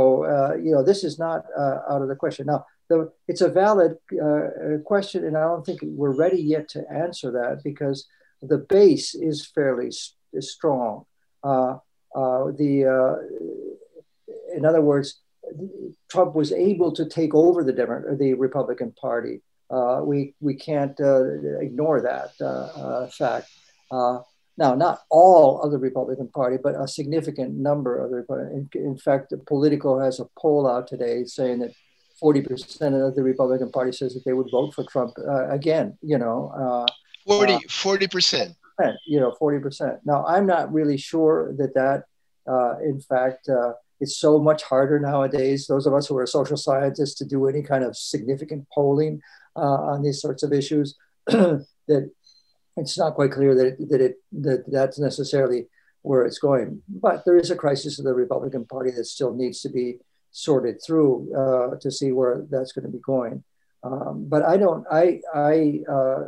you 0.64 0.72
know, 0.72 0.84
this 0.84 1.02
is 1.02 1.18
not 1.18 1.44
out 1.90 2.02
of 2.02 2.08
the 2.08 2.14
question. 2.14 2.46
Now, 2.46 2.64
the, 2.88 3.10
it's 3.28 3.40
a 3.40 3.48
valid 3.48 3.96
uh, 4.22 4.78
question, 4.84 5.24
and 5.24 5.36
I 5.36 5.42
don't 5.42 5.64
think 5.64 5.80
we're 5.82 6.14
ready 6.14 6.40
yet 6.40 6.68
to 6.70 6.84
answer 6.90 7.30
that 7.32 7.62
because 7.64 8.06
the 8.42 8.58
base 8.58 9.14
is 9.14 9.46
fairly 9.46 9.90
strong. 10.40 11.04
the, 11.42 13.20
in 14.54 14.64
other 14.64 14.80
words, 14.80 15.20
Trump 16.08 16.34
was 16.34 16.52
able 16.52 16.92
to 16.92 17.06
take 17.08 17.34
over 17.34 17.64
the 17.64 17.72
Demo- 17.72 18.16
the 18.16 18.34
Republican 18.34 18.92
Party 18.92 19.42
uh, 19.70 20.00
we, 20.04 20.34
we 20.40 20.54
can't 20.54 20.98
uh, 21.00 21.58
ignore 21.60 22.00
that 22.02 22.30
uh, 22.44 23.06
fact. 23.08 23.48
now, 23.90 24.74
not 24.74 25.00
all 25.10 25.62
of 25.62 25.72
the 25.72 25.78
Republican 25.78 26.28
Party, 26.28 26.58
but 26.62 26.80
a 26.80 26.86
significant 26.86 27.54
number 27.54 27.98
of 27.98 28.10
the 28.10 28.16
Republican. 28.16 28.68
In, 28.74 28.84
in 28.84 28.96
fact, 28.96 29.32
Politico 29.46 29.98
has 29.98 30.20
a 30.20 30.28
poll 30.38 30.68
out 30.68 30.86
today 30.86 31.24
saying 31.24 31.60
that 31.60 31.72
40% 32.24 33.08
of 33.08 33.14
the 33.14 33.22
Republican 33.22 33.70
Party 33.70 33.92
says 33.92 34.14
that 34.14 34.24
they 34.24 34.32
would 34.32 34.50
vote 34.50 34.72
for 34.74 34.84
Trump 34.84 35.12
uh, 35.18 35.50
again, 35.50 35.98
you 36.00 36.16
know. 36.16 36.52
Uh, 36.56 36.92
40, 37.26 37.54
40%. 37.68 38.54
You 39.06 39.20
know, 39.20 39.34
40%. 39.40 39.98
Now, 40.04 40.24
I'm 40.26 40.46
not 40.46 40.72
really 40.72 40.96
sure 40.96 41.54
that 41.58 41.74
that, 41.74 42.04
uh, 42.50 42.78
in 42.80 43.00
fact, 43.00 43.48
it's 44.00 44.16
so 44.16 44.38
much 44.38 44.62
harder 44.62 44.98
nowadays, 44.98 45.66
those 45.66 45.86
of 45.86 45.94
us 45.94 46.06
who 46.06 46.16
are 46.18 46.26
social 46.26 46.56
scientists, 46.56 47.14
to 47.16 47.24
do 47.24 47.46
any 47.46 47.62
kind 47.62 47.84
of 47.84 47.96
significant 47.96 48.66
polling 48.74 49.20
uh, 49.56 49.60
on 49.92 50.02
these 50.02 50.20
sorts 50.20 50.42
of 50.42 50.52
issues 50.52 50.96
that 51.26 52.10
it's 52.76 52.98
not 52.98 53.14
quite 53.14 53.30
clear 53.30 53.54
that 53.54 53.66
it, 53.66 53.90
that 53.90 54.00
it 54.00 54.16
that 54.32 54.64
that's 54.70 54.98
necessarily 54.98 55.66
where 56.02 56.24
it's 56.24 56.38
going. 56.38 56.82
But 56.88 57.24
there 57.24 57.36
is 57.36 57.50
a 57.50 57.56
crisis 57.56 57.98
of 57.98 58.04
the 58.04 58.14
Republican 58.14 58.66
Party 58.66 58.90
that 58.90 59.06
still 59.06 59.34
needs 59.34 59.60
to 59.62 59.68
be 59.68 59.98
sorted 60.34 60.82
through 60.84 61.32
uh, 61.32 61.76
to 61.76 61.90
see 61.90 62.10
where 62.10 62.44
that's 62.50 62.72
going 62.72 62.84
to 62.84 62.90
be 62.90 62.98
going. 62.98 63.42
Um, 63.84 64.26
but 64.28 64.42
I 64.42 64.56
don't. 64.56 64.84
I 64.90 65.20
I 65.32 65.80
uh, 65.88 66.24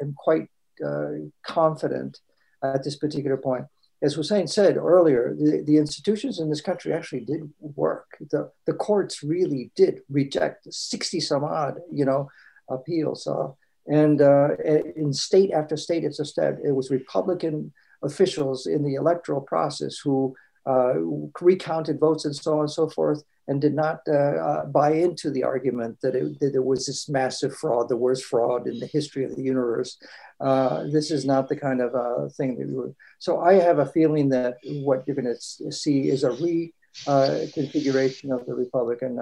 am 0.00 0.14
quite 0.16 0.48
uh, 0.84 1.12
confident 1.42 2.20
at 2.62 2.84
this 2.84 2.96
particular 2.96 3.36
point. 3.36 3.64
As 4.02 4.14
Hussein 4.14 4.48
said 4.48 4.76
earlier, 4.76 5.34
the, 5.38 5.62
the 5.64 5.76
institutions 5.76 6.40
in 6.40 6.50
this 6.50 6.60
country 6.60 6.92
actually 6.92 7.24
did 7.24 7.48
work. 7.60 8.06
The, 8.32 8.50
the 8.66 8.72
courts 8.72 9.22
really 9.22 9.70
did 9.76 10.00
reject 10.10 10.66
60 10.72 11.20
some 11.20 11.44
odd, 11.44 11.78
you 11.90 12.04
know, 12.04 12.28
appeals. 12.68 13.28
Uh, 13.28 13.50
and 13.86 14.20
uh, 14.20 14.56
in 14.96 15.12
state 15.12 15.52
after 15.52 15.76
state, 15.76 16.02
it's 16.02 16.18
a 16.18 16.24
state, 16.24 16.54
it 16.64 16.72
was 16.72 16.90
Republican 16.90 17.72
officials 18.02 18.66
in 18.66 18.82
the 18.82 18.94
electoral 18.94 19.40
process 19.40 19.98
who 19.98 20.34
uh, 20.66 20.94
recounted 21.40 21.98
votes 21.98 22.24
and 22.24 22.34
so 22.34 22.54
on 22.54 22.60
and 22.60 22.70
so 22.70 22.88
forth, 22.88 23.22
and 23.48 23.60
did 23.60 23.74
not 23.74 24.00
uh, 24.08 24.12
uh, 24.12 24.64
buy 24.66 24.92
into 24.92 25.30
the 25.30 25.42
argument 25.42 25.98
that, 26.02 26.14
it, 26.14 26.38
that, 26.40 26.52
there 26.52 26.62
was 26.62 26.86
this 26.86 27.08
massive 27.08 27.54
fraud, 27.54 27.88
the 27.88 27.96
worst 27.96 28.24
fraud 28.24 28.68
in 28.68 28.78
the 28.78 28.86
history 28.86 29.24
of 29.24 29.34
the 29.34 29.42
universe. 29.42 29.98
Uh, 30.40 30.84
this 30.84 31.10
is 31.10 31.24
not 31.24 31.48
the 31.48 31.56
kind 31.56 31.80
of 31.80 31.94
uh, 31.94 32.28
thing 32.36 32.56
that 32.56 32.68
we 32.68 32.74
would. 32.74 32.94
So 33.18 33.40
I 33.40 33.54
have 33.54 33.78
a 33.78 33.86
feeling 33.86 34.28
that 34.30 34.58
what 34.64 35.04
you're 35.06 35.16
going 35.16 35.34
to 35.34 35.72
see 35.72 36.08
is 36.08 36.24
a 36.24 36.30
reconfiguration 36.30 38.34
of 38.34 38.46
the 38.46 38.54
Republican 38.54 39.18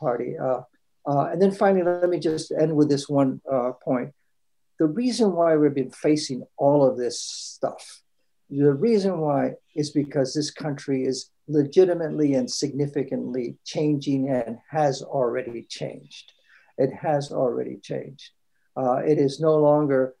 Party. 0.00 0.36
Uh, 1.08 1.30
and 1.30 1.40
then 1.40 1.50
finally, 1.50 1.82
let 1.82 2.10
me 2.10 2.18
just 2.18 2.52
end 2.52 2.76
with 2.76 2.90
this 2.90 3.08
one 3.08 3.40
uh, 3.50 3.72
point. 3.82 4.12
The 4.78 4.86
reason 4.86 5.32
why 5.32 5.56
we've 5.56 5.74
been 5.74 5.90
facing 5.90 6.44
all 6.56 6.86
of 6.86 6.98
this 6.98 7.20
stuff 7.20 8.02
The 8.50 8.72
reason 8.72 9.18
why 9.18 9.54
is 9.74 9.90
because 9.90 10.32
this 10.32 10.50
country 10.50 11.04
is 11.04 11.30
legitimately 11.48 12.34
and 12.34 12.50
significantly 12.50 13.56
changing 13.64 14.28
and 14.30 14.58
has 14.70 15.02
already 15.02 15.62
changed. 15.68 16.32
It 16.78 16.92
has 16.92 17.32
already 17.32 17.78
changed. 17.78 18.30
Uh, 18.76 18.96
it 18.96 19.18
is 19.18 19.40
no 19.40 19.56
longer, 19.56 20.14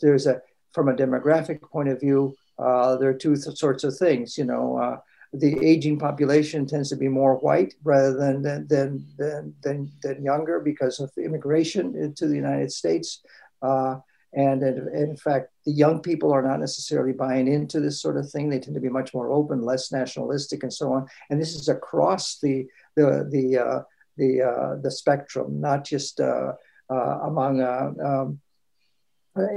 there's 0.00 0.26
a, 0.26 0.40
from 0.72 0.88
a 0.88 0.94
demographic 0.94 1.60
point 1.62 1.88
of 1.88 2.00
view, 2.00 2.34
uh, 2.60 2.96
there 2.96 3.10
are 3.10 3.14
two 3.14 3.36
th- 3.36 3.56
sorts 3.56 3.84
of 3.84 3.96
things. 3.96 4.36
You 4.36 4.44
know, 4.44 4.76
uh, 4.76 4.98
the 5.32 5.64
aging 5.64 5.98
population 5.98 6.66
tends 6.66 6.90
to 6.90 6.96
be 6.96 7.08
more 7.08 7.36
white 7.36 7.74
rather 7.84 8.12
than 8.12 8.42
than 8.42 8.66
than 8.68 9.06
than, 9.16 9.54
than, 9.62 9.92
than 10.02 10.24
younger 10.24 10.60
because 10.60 11.00
of 11.00 11.10
immigration 11.16 11.96
into 11.96 12.26
the 12.26 12.36
United 12.36 12.70
States. 12.70 13.22
Uh, 13.62 13.96
and 14.32 14.62
in, 14.62 15.16
fact, 15.16 15.48
the 15.66 15.72
young 15.72 16.00
people 16.00 16.32
are 16.32 16.42
not 16.42 16.60
necessarily 16.60 17.12
buying 17.12 17.48
into 17.48 17.80
this 17.80 18.00
sort 18.00 18.16
of 18.16 18.30
thing. 18.30 18.48
They 18.48 18.60
tend 18.60 18.74
to 18.74 18.80
be 18.80 18.88
much 18.88 19.12
more 19.12 19.30
open, 19.30 19.62
less 19.62 19.90
nationalistic, 19.90 20.62
and 20.62 20.72
so 20.72 20.92
on. 20.92 21.06
And 21.30 21.40
this 21.40 21.54
is 21.54 21.68
across 21.68 22.38
the 22.38 22.66
the 22.94 23.28
the 23.28 23.58
uh, 23.58 23.82
the 24.16 24.42
uh, 24.42 24.76
the 24.80 24.90
spectrum, 24.90 25.60
not 25.60 25.84
just 25.84 26.20
uh, 26.20 26.52
uh 26.90 27.18
among 27.24 27.60
uh, 27.60 27.90
um, 28.04 28.40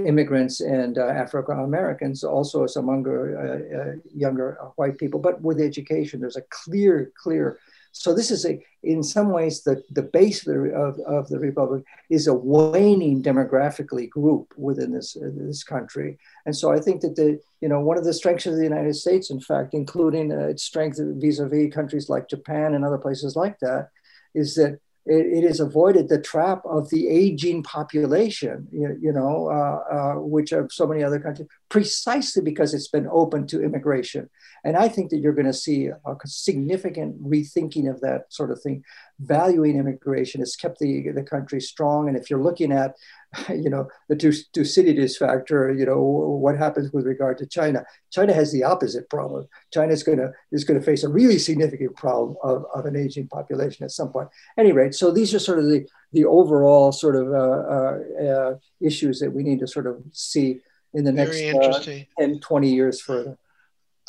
immigrants 0.07 0.59
and 0.61 0.97
uh, 0.97 1.05
African 1.05 1.59
Americans, 1.59 2.23
also 2.23 2.65
younger 2.65 4.01
younger 4.15 4.57
white 4.75 4.97
people. 4.97 5.19
But 5.19 5.39
with 5.41 5.59
education, 5.59 6.19
there's 6.19 6.37
a 6.37 6.47
clear 6.49 7.11
clear 7.21 7.59
so 7.95 8.13
this 8.13 8.31
is 8.31 8.43
a, 8.45 8.59
in 8.81 9.03
some 9.03 9.29
ways, 9.29 9.63
the, 9.63 9.83
the 9.91 10.01
base 10.01 10.45
of 10.45 10.53
the, 10.53 10.71
of, 10.73 10.99
of 11.01 11.29
the 11.29 11.39
republic 11.39 11.83
is 12.09 12.25
a 12.27 12.33
waning 12.33 13.21
demographically 13.21 14.09
group 14.09 14.51
within 14.57 14.91
this, 14.91 15.15
uh, 15.15 15.29
this 15.35 15.63
country. 15.63 16.17
And 16.45 16.55
so 16.55 16.73
I 16.73 16.79
think 16.79 17.01
that 17.01 17.15
the, 17.15 17.39
you 17.61 17.69
know, 17.69 17.79
one 17.79 17.99
of 17.99 18.03
the 18.03 18.13
strengths 18.13 18.47
of 18.47 18.55
the 18.55 18.63
United 18.63 18.95
States, 18.95 19.29
in 19.29 19.39
fact, 19.39 19.75
including 19.75 20.31
uh, 20.33 20.47
its 20.47 20.63
strength 20.63 20.97
vis-a-vis 20.99 21.73
countries 21.73 22.09
like 22.09 22.27
Japan 22.27 22.73
and 22.73 22.83
other 22.83 22.97
places 22.97 23.35
like 23.35 23.59
that, 23.59 23.89
is 24.33 24.55
that 24.55 24.79
it, 25.05 25.43
it 25.43 25.47
has 25.47 25.59
avoided 25.59 26.07
the 26.07 26.21
trap 26.21 26.61
of 26.65 26.89
the 26.89 27.09
aging 27.09 27.63
population, 27.63 28.67
you, 28.71 28.97
you 29.01 29.11
know, 29.11 29.49
uh, 29.49 29.93
uh, 29.95 30.13
which 30.19 30.51
of 30.51 30.71
so 30.71 30.87
many 30.87 31.03
other 31.03 31.19
countries, 31.19 31.47
precisely 31.69 32.41
because 32.41 32.73
it's 32.73 32.87
been 32.87 33.07
open 33.11 33.45
to 33.47 33.61
immigration. 33.61 34.29
And 34.63 34.77
I 34.77 34.87
think 34.87 35.09
that 35.09 35.17
you're 35.17 35.33
going 35.33 35.45
to 35.45 35.53
see 35.53 35.87
a 35.87 36.15
significant 36.25 37.21
rethinking 37.21 37.89
of 37.89 37.99
that 38.01 38.31
sort 38.31 38.51
of 38.51 38.61
thing. 38.61 38.83
Valuing 39.19 39.77
immigration 39.77 40.41
has 40.41 40.55
kept 40.55 40.79
the, 40.79 41.11
the 41.11 41.23
country 41.23 41.61
strong. 41.61 42.07
And 42.07 42.17
if 42.17 42.29
you're 42.29 42.41
looking 42.41 42.71
at 42.71 42.95
you 43.49 43.69
know, 43.69 43.87
the 44.09 44.15
Thucydides 44.53 45.17
factor, 45.17 45.73
you 45.73 45.85
know, 45.85 46.01
what 46.01 46.57
happens 46.57 46.91
with 46.91 47.05
regard 47.05 47.37
to 47.39 47.45
China. 47.45 47.83
China 48.11 48.33
has 48.33 48.51
the 48.51 48.63
opposite 48.63 49.09
problem. 49.09 49.47
China 49.73 49.91
is 49.91 50.03
going 50.03 50.17
to 50.19 50.31
is 50.51 50.63
going 50.63 50.79
to 50.79 50.85
face 50.85 51.03
a 51.03 51.09
really 51.09 51.39
significant 51.39 51.95
problem 51.95 52.35
of, 52.43 52.65
of 52.73 52.85
an 52.85 52.95
aging 52.95 53.27
population 53.27 53.83
at 53.83 53.91
some 53.91 54.11
point. 54.11 54.29
Any 54.57 54.71
rate, 54.71 54.95
so 54.95 55.11
these 55.11 55.33
are 55.33 55.39
sort 55.39 55.59
of 55.59 55.65
the, 55.65 55.87
the 56.11 56.25
overall 56.25 56.91
sort 56.91 57.15
of 57.15 57.27
uh, 57.33 57.37
uh, 57.37 58.23
uh, 58.23 58.55
issues 58.81 59.19
that 59.19 59.31
we 59.31 59.43
need 59.43 59.59
to 59.59 59.67
sort 59.67 59.87
of 59.87 60.01
see 60.11 60.59
in 60.93 61.03
the 61.03 61.11
next 61.11 61.41
uh, 61.41 61.79
10, 62.19 62.39
20 62.39 62.69
years 62.69 63.01
further. 63.01 63.37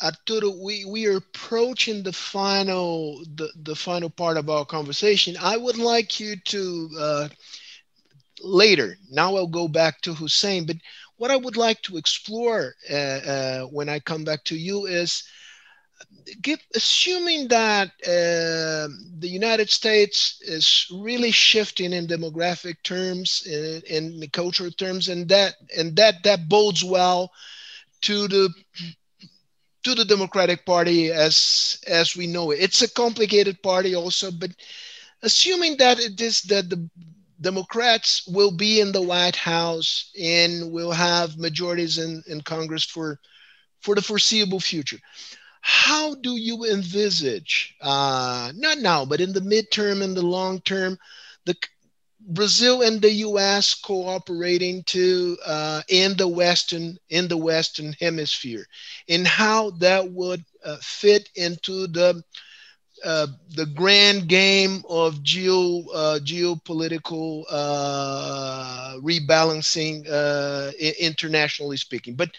Arturo, 0.01 0.51
we, 0.63 0.85
we 0.85 1.05
are 1.07 1.17
approaching 1.17 2.03
the 2.03 2.13
final 2.13 3.23
the, 3.35 3.49
the 3.63 3.75
final 3.75 4.09
part 4.09 4.37
of 4.37 4.49
our 4.49 4.65
conversation. 4.65 5.35
I 5.41 5.57
would 5.57 5.77
like 5.77 6.19
you 6.19 6.35
to 6.35 6.89
uh, 6.99 7.27
later. 8.41 8.97
Now 9.09 9.35
I'll 9.35 9.47
go 9.47 9.67
back 9.67 10.01
to 10.01 10.13
Hussein, 10.13 10.65
but 10.65 10.77
what 11.17 11.31
I 11.31 11.37
would 11.37 11.57
like 11.57 11.81
to 11.83 11.97
explore 11.97 12.73
uh, 12.91 12.93
uh, 12.95 13.61
when 13.63 13.89
I 13.89 13.99
come 13.99 14.23
back 14.23 14.43
to 14.45 14.55
you 14.57 14.85
is 14.85 15.23
give, 16.41 16.59
assuming 16.75 17.47
that 17.49 17.87
uh, 18.05 18.87
the 19.19 19.29
United 19.29 19.69
States 19.69 20.39
is 20.41 20.87
really 20.91 21.31
shifting 21.31 21.93
in 21.93 22.07
demographic 22.07 22.75
terms, 22.83 23.45
in, 23.45 23.81
in 24.21 24.29
cultural 24.31 24.71
terms, 24.71 25.07
and 25.07 25.29
that 25.29 25.55
and 25.77 25.95
that 25.95 26.23
that 26.23 26.49
bodes 26.49 26.83
well 26.83 27.31
to 28.01 28.27
the 28.27 28.49
to 29.85 29.95
the 29.95 30.05
Democratic 30.05 30.65
Party 30.65 31.11
as 31.11 31.79
as 31.87 32.17
we 32.17 32.27
know 32.27 32.51
it. 32.51 32.59
It's 32.59 32.81
a 32.81 32.91
complicated 32.91 33.61
party 33.61 33.95
also, 33.95 34.31
but 34.31 34.51
assuming 35.21 35.77
that 35.77 35.99
it 35.99 36.19
is 36.19 36.41
that 36.43 36.69
the 36.69 36.89
Democrats 37.39 38.27
will 38.27 38.51
be 38.51 38.79
in 38.79 38.91
the 38.91 39.01
White 39.01 39.35
House 39.35 40.11
and 40.19 40.71
will 40.71 40.91
have 40.91 41.37
majorities 41.37 41.97
in, 41.97 42.23
in 42.27 42.41
Congress 42.41 42.83
for, 42.85 43.19
for 43.81 43.93
the 43.93 44.01
foreseeable 44.01 44.59
future. 44.59 44.97
How 45.61 46.15
do 46.15 46.37
you 46.37 46.65
envisage, 46.65 47.75
uh, 47.81 48.51
not 48.55 48.79
now, 48.79 49.05
but 49.05 49.19
in 49.21 49.33
the 49.33 49.41
midterm 49.41 50.01
and 50.01 50.15
the 50.15 50.21
long 50.21 50.61
term, 50.61 50.97
the 51.45 51.55
Brazil 52.27 52.81
and 52.81 53.01
the 53.01 53.11
U.S. 53.11 53.73
cooperating 53.75 54.83
to 54.87 55.37
uh, 55.45 55.81
in 55.87 56.17
the 56.17 56.27
western 56.27 56.97
in 57.09 57.27
the 57.27 57.37
western 57.37 57.93
hemisphere, 57.99 58.65
and 59.07 59.27
how 59.27 59.71
that 59.79 60.11
would 60.11 60.43
uh, 60.65 60.77
fit 60.81 61.29
into 61.35 61.87
the 61.87 62.23
uh, 63.03 63.27
the 63.55 63.65
grand 63.65 64.27
game 64.27 64.83
of 64.89 65.21
geo 65.23 65.83
uh, 65.93 66.19
geopolitical 66.19 67.43
uh, 67.49 68.95
rebalancing 69.01 70.07
uh, 70.09 70.71
internationally 70.99 71.77
speaking. 71.77 72.15
But 72.15 72.31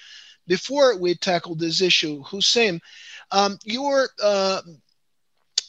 before 0.46 0.96
we 0.98 1.14
tackle 1.14 1.54
this 1.56 1.80
issue, 1.80 2.22
Hussein, 2.24 2.80
um, 3.30 3.58
you're, 3.64 4.08
uh, 4.22 4.62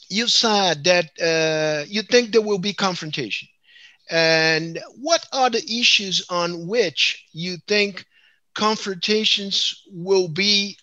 you 0.10 0.28
said 0.28 0.84
that 0.86 1.86
you 1.90 2.02
think 2.04 2.32
there 2.32 2.42
will 2.42 2.60
be 2.60 2.74
confrontation. 2.74 3.48
And 4.10 4.80
what 4.96 5.26
are 5.34 5.50
the 5.50 5.64
issues 5.80 6.24
on 6.30 6.68
which 6.68 7.26
you 7.34 7.58
think 7.68 8.06
confrontations 8.54 9.84
will 9.92 10.28
be 10.28 10.78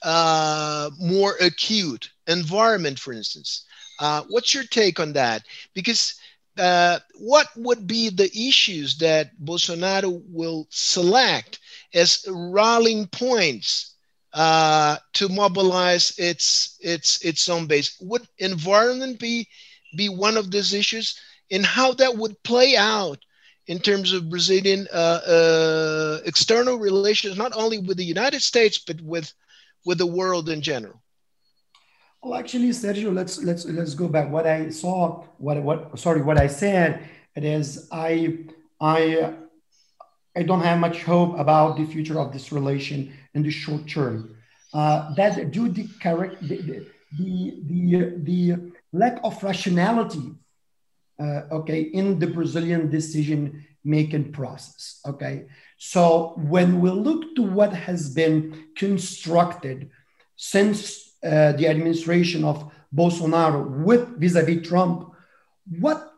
more 0.98 1.34
acute? 1.40 2.10
Environment, 2.26 2.98
for 2.98 3.12
instance. 3.12 3.64
Uh, 3.98 4.22
what's 4.28 4.54
your 4.54 4.64
take 4.64 4.98
on 5.00 5.12
that? 5.12 5.42
Because 5.74 6.14
uh, 6.58 6.98
what 7.18 7.48
would 7.56 7.86
be 7.86 8.08
the 8.10 8.30
issues 8.48 8.98
that 8.98 9.30
Bolsonaro 9.42 10.22
will 10.30 10.66
select 10.70 11.58
as 11.94 12.24
rallying 12.28 13.06
points 13.06 13.94
uh, 14.32 14.96
to 15.14 15.28
mobilize 15.28 16.14
its 16.18 16.76
its 16.80 17.24
its 17.24 17.48
own 17.48 17.66
base? 17.66 17.96
Would 18.00 18.26
environment 18.38 19.18
be 19.18 19.48
be 19.96 20.08
one 20.08 20.36
of 20.36 20.50
these 20.50 20.72
issues, 20.72 21.18
and 21.50 21.64
how 21.64 21.92
that 21.92 22.16
would 22.16 22.42
play 22.42 22.76
out 22.76 23.18
in 23.66 23.78
terms 23.78 24.12
of 24.12 24.28
Brazilian 24.28 24.86
uh, 24.92 25.20
uh, 25.26 26.18
external 26.24 26.78
relations, 26.78 27.36
not 27.36 27.52
only 27.56 27.78
with 27.78 27.96
the 27.96 28.04
United 28.04 28.42
States 28.42 28.78
but 28.78 29.00
with 29.00 29.32
with 29.86 29.98
the 29.98 30.06
world 30.06 30.48
in 30.48 30.60
general? 30.60 31.00
Well, 32.22 32.38
actually, 32.38 32.70
Sergio, 32.70 33.12
let's 33.14 33.42
let's 33.42 33.64
let's 33.66 33.94
go 33.94 34.08
back. 34.08 34.30
What 34.30 34.46
I 34.46 34.70
saw, 34.70 35.24
what 35.38 35.62
what 35.62 35.98
sorry, 35.98 36.22
what 36.22 36.40
I 36.40 36.46
said, 36.46 37.06
it 37.36 37.44
is 37.44 37.88
I 37.92 38.38
I 38.80 39.34
I 40.36 40.42
don't 40.42 40.62
have 40.62 40.78
much 40.78 41.02
hope 41.02 41.38
about 41.38 41.76
the 41.76 41.84
future 41.84 42.18
of 42.18 42.32
this 42.32 42.50
relation 42.50 43.12
in 43.34 43.42
the 43.42 43.50
short 43.50 43.86
term. 43.86 44.36
Uh, 44.72 45.14
that 45.14 45.50
due 45.50 45.68
the 45.68 45.86
the 46.40 47.60
the, 47.68 48.12
the 48.22 48.72
lack 48.92 49.20
of 49.22 49.42
rationality, 49.42 50.32
uh, 51.18 51.42
okay, 51.52 51.82
in 51.82 52.18
the 52.18 52.26
Brazilian 52.26 52.90
decision 52.90 53.64
making 53.84 54.32
process. 54.32 55.00
Okay, 55.06 55.46
so 55.76 56.34
when 56.36 56.80
we 56.80 56.90
look 56.90 57.34
to 57.36 57.42
what 57.42 57.72
has 57.72 58.12
been 58.12 58.68
constructed 58.76 59.90
since 60.36 61.12
uh, 61.22 61.52
the 61.52 61.68
administration 61.68 62.44
of 62.44 62.72
Bolsonaro 62.94 63.84
with 63.84 64.18
vis-a-vis 64.18 64.66
Trump, 64.66 65.12
what 65.78 66.12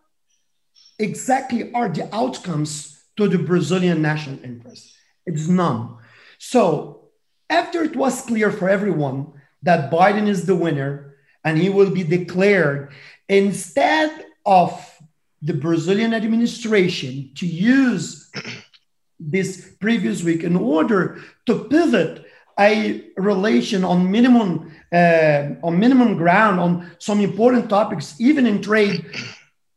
exactly 0.99 1.73
are 1.73 1.89
the 1.89 2.13
outcomes 2.15 3.05
to 3.17 3.29
the 3.29 3.39
Brazilian 3.39 4.03
national 4.03 4.43
interest? 4.45 4.93
It's 5.25 5.49
none. 5.49 5.97
So 6.39 7.11
after 7.49 7.83
it 7.83 7.97
was 7.97 8.23
clear 8.23 8.51
for 8.51 8.69
everyone 8.69 9.33
that 9.63 9.91
Biden 9.91 10.29
is 10.29 10.47
the 10.47 10.55
winner 10.55 11.17
and 11.45 11.59
he 11.59 11.69
will 11.69 11.91
be 11.91 12.03
declared, 12.03 12.93
instead 13.29 14.27
of 14.47 14.71
the 15.43 15.55
Brazilian 15.55 16.15
administration 16.15 17.31
to 17.35 17.47
use 17.47 18.31
this 19.21 19.75
previous 19.81 20.23
week 20.23 20.43
in 20.45 20.57
order 20.57 21.21
to 21.47 21.65
pivot 21.65 22.25
a 22.59 23.05
relation 23.17 23.85
on 23.85 24.11
minimum 24.11 24.73
uh, 24.93 25.51
on 25.63 25.79
minimum 25.79 26.17
ground 26.17 26.59
on 26.59 26.91
some 26.99 27.21
important 27.21 27.69
topics, 27.69 28.19
even 28.21 28.47
in 28.47 28.63
trade. 28.63 29.05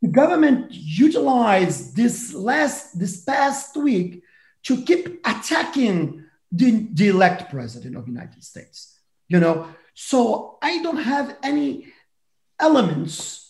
The 0.01 0.07
government 0.07 0.67
utilized 0.71 1.97
this 1.97 2.33
last 2.33 2.97
this 2.97 3.23
past 3.23 3.75
week 3.75 4.23
to 4.63 4.81
keep 4.83 5.19
attacking 5.25 6.23
the, 6.51 6.87
the 6.93 7.09
elect 7.09 7.51
president 7.51 7.95
of 7.97 8.05
the 8.05 8.11
United 8.11 8.43
States. 8.43 8.99
you 9.29 9.39
know. 9.39 9.67
So 9.93 10.57
I 10.61 10.81
don't 10.81 10.97
have 10.97 11.37
any 11.43 11.87
elements 12.59 13.48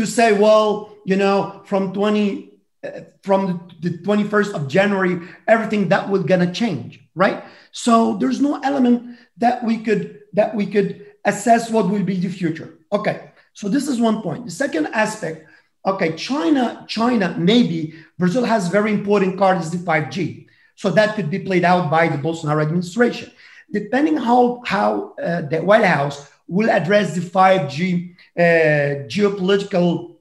to 0.00 0.06
say, 0.06 0.32
well, 0.32 0.96
you 1.04 1.16
know, 1.16 1.62
from 1.64 1.92
20 1.92 2.50
uh, 2.82 3.00
from 3.22 3.68
the 3.80 3.90
21st 3.90 4.54
of 4.54 4.66
January, 4.66 5.20
everything 5.46 5.88
that 5.90 6.08
was 6.08 6.22
gonna 6.24 6.50
change, 6.50 7.00
right? 7.14 7.44
So 7.72 8.16
there's 8.16 8.40
no 8.40 8.58
element 8.60 9.18
that 9.36 9.62
we 9.62 9.78
could 9.78 10.20
that 10.32 10.54
we 10.54 10.66
could 10.66 11.06
assess 11.24 11.70
what 11.70 11.90
will 11.90 12.02
be 12.02 12.16
the 12.16 12.28
future. 12.28 12.78
Okay, 12.90 13.30
so 13.52 13.68
this 13.68 13.88
is 13.88 14.00
one 14.00 14.22
point. 14.22 14.46
The 14.46 14.50
second 14.50 14.86
aspect, 14.86 15.46
okay, 15.84 16.16
China, 16.16 16.84
China, 16.88 17.34
maybe 17.38 17.94
Brazil 18.18 18.44
has 18.44 18.68
very 18.68 18.92
important 18.92 19.38
card 19.38 19.60
is 19.60 19.70
the 19.70 19.78
5G. 19.78 20.46
So 20.76 20.90
that 20.90 21.14
could 21.14 21.28
be 21.30 21.40
played 21.40 21.64
out 21.64 21.90
by 21.90 22.08
the 22.08 22.16
Bolsonaro 22.16 22.62
administration. 22.62 23.30
Depending 23.70 24.16
how, 24.16 24.62
how 24.64 25.14
uh, 25.22 25.42
the 25.42 25.60
White 25.60 25.84
House 25.84 26.30
will 26.48 26.70
address 26.70 27.14
the 27.14 27.20
5G 27.20 28.14
uh, 28.14 28.19
geopolitical 28.38 30.16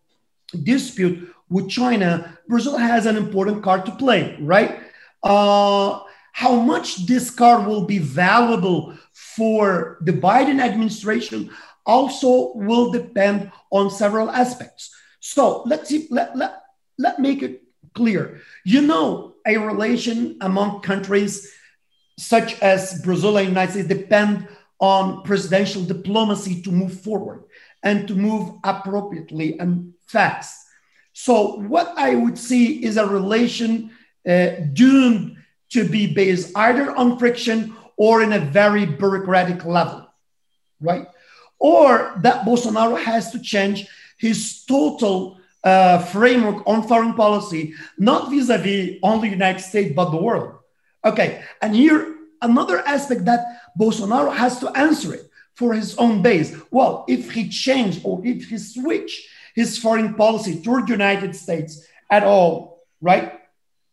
dispute 0.64 1.34
with 1.50 1.70
China, 1.70 2.38
Brazil 2.48 2.78
has 2.78 3.06
an 3.06 3.18
important 3.18 3.64
card 3.64 3.86
to 3.86 3.92
play, 3.92 4.38
right? 4.40 4.80
Uh, 5.24 6.00
how 6.34 6.56
much 6.56 7.06
this 7.06 7.30
card 7.30 7.68
will 7.68 7.86
be 7.86 7.98
valuable 7.98 8.96
for 9.14 9.98
the 10.02 10.14
Biden 10.14 10.60
administration 10.60 11.50
also 11.86 12.54
will 12.54 12.92
depend 12.92 13.52
on 13.72 13.90
several 13.90 14.30
aspects. 14.30 14.96
So 15.20 15.64
let's 15.66 15.90
see, 15.90 16.08
let, 16.12 16.38
let, 16.38 16.62
let 16.98 17.20
make 17.20 17.42
it 17.42 17.64
clear. 17.94 18.42
You 18.64 18.82
know, 18.82 19.36
a 19.46 19.58
relation 19.58 20.38
among 20.42 20.82
countries 20.82 21.52
such 22.18 22.62
as 22.62 23.02
Brazil 23.02 23.38
and 23.38 23.50
United 23.50 23.72
States 23.72 23.88
depend 23.88 24.48
on 24.80 25.24
presidential 25.24 25.84
diplomacy 25.84 26.62
to 26.62 26.72
move 26.72 27.02
forward 27.02 27.44
and 27.84 28.08
to 28.08 28.16
move 28.16 28.56
appropriately 28.64 29.58
and 29.60 29.94
fast. 30.06 30.66
So 31.14 31.60
what 31.60 31.94
I 31.98 32.16
would 32.16 32.38
see 32.38 32.84
is 32.84 32.98
a 32.98 33.06
relation 33.06 33.92
uh, 34.28 34.50
doomed 34.74 35.38
to 35.70 35.88
be 35.88 36.14
based 36.14 36.52
either 36.56 36.96
on 36.96 37.20
friction 37.20 37.76
or 37.96 38.22
in 38.22 38.34
a 38.34 38.40
very 38.40 38.86
bureaucratic 38.86 39.66
level, 39.66 40.08
right? 40.80 41.08
Or 41.60 42.18
that 42.22 42.46
Bolsonaro 42.46 42.98
has 42.98 43.32
to 43.32 43.40
change 43.40 43.88
his 44.18 44.64
total 44.66 45.38
uh, 45.64 46.00
framework 46.00 46.66
on 46.66 46.88
foreign 46.88 47.14
policy, 47.14 47.74
not 47.98 48.30
vis 48.30 48.50
a 48.50 48.58
vis 48.58 48.98
only 49.04 49.28
the 49.28 49.36
United 49.36 49.62
States, 49.62 49.94
but 49.96 50.12
the 50.12 50.18
world. 50.18 50.56
Okay, 51.04 51.44
and 51.62 51.76
here 51.76 52.16
another 52.42 52.80
aspect 52.80 53.26
that 53.26 53.62
Bolsonaro 53.78 54.34
has 54.34 54.60
to 54.60 54.70
answer 54.70 55.14
it 55.14 55.29
for 55.60 55.74
his 55.74 55.98
own 55.98 56.22
base. 56.22 56.56
Well, 56.72 57.04
if 57.10 57.32
he 57.32 57.50
changed 57.50 58.02
or 58.06 58.22
if 58.24 58.48
he 58.48 58.58
switched 58.58 59.28
his 59.54 59.78
foreign 59.78 60.14
policy 60.16 60.62
toward 60.62 60.88
the 60.88 60.94
United 60.94 61.36
States 61.36 61.86
at 62.10 62.24
all, 62.24 62.88
right? 63.02 63.42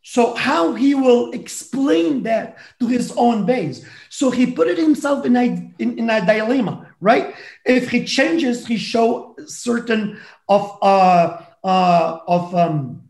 So 0.02 0.34
how 0.34 0.74
he 0.74 0.94
will 0.94 1.32
explain 1.32 2.22
that 2.22 2.58
to 2.78 2.86
his 2.86 3.10
own 3.16 3.44
base? 3.44 3.84
So 4.10 4.30
he 4.30 4.52
put 4.52 4.68
it 4.68 4.78
himself 4.78 5.26
in 5.26 5.34
a 5.34 5.46
in, 5.82 5.98
in 5.98 6.08
a 6.08 6.24
dilemma, 6.24 6.94
right? 7.00 7.34
If 7.64 7.90
he 7.90 8.04
changes, 8.04 8.64
he 8.64 8.76
show 8.76 9.34
certain 9.46 10.20
of 10.48 10.78
uh, 10.80 11.42
uh, 11.64 12.20
of 12.28 12.54
um, 12.54 13.02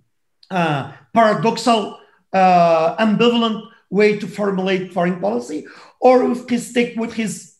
uh, 0.51 0.93
paradoxal, 1.15 1.99
uh, 2.33 2.97
ambivalent 2.97 3.69
way 3.91 4.19
to 4.19 4.27
formulate 4.27 4.95
foreign 4.95 5.21
policy, 5.21 5.67
or 6.01 6.25
if 6.33 6.49
he 6.49 6.57
stick 6.57 6.97
with 6.97 7.13
his 7.13 7.56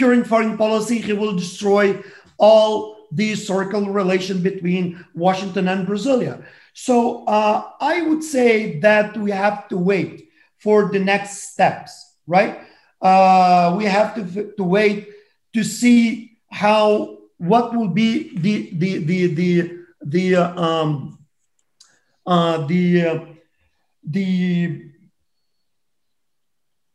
current 0.00 0.26
foreign 0.26 0.56
policy, 0.56 0.98
he 0.98 1.12
will 1.12 1.36
destroy 1.36 2.02
all 2.38 3.06
the 3.12 3.28
historical 3.28 3.86
relation 3.86 4.42
between 4.42 5.04
Washington 5.14 5.68
and 5.68 5.86
Brasilia. 5.86 6.42
So 6.72 7.24
uh, 7.26 7.70
I 7.80 8.02
would 8.02 8.24
say 8.24 8.80
that 8.80 9.16
we 9.16 9.30
have 9.30 9.68
to 9.68 9.76
wait 9.76 10.30
for 10.58 10.90
the 10.90 10.98
next 10.98 11.52
steps, 11.52 12.16
right? 12.26 12.60
Uh, 13.02 13.74
we 13.76 13.84
have 13.84 14.14
to, 14.14 14.52
to 14.56 14.64
wait 14.64 15.08
to 15.54 15.64
see 15.64 16.38
how 16.50 17.18
what 17.38 17.74
will 17.74 17.88
be 17.88 18.36
the 18.36 18.70
the 18.74 18.98
the 18.98 19.34
the 19.34 19.78
the 20.02 20.36
uh, 20.36 20.60
um, 20.60 21.18
uh, 22.26 22.66
the 22.66 23.06
uh, 23.06 23.18
the 24.04 24.92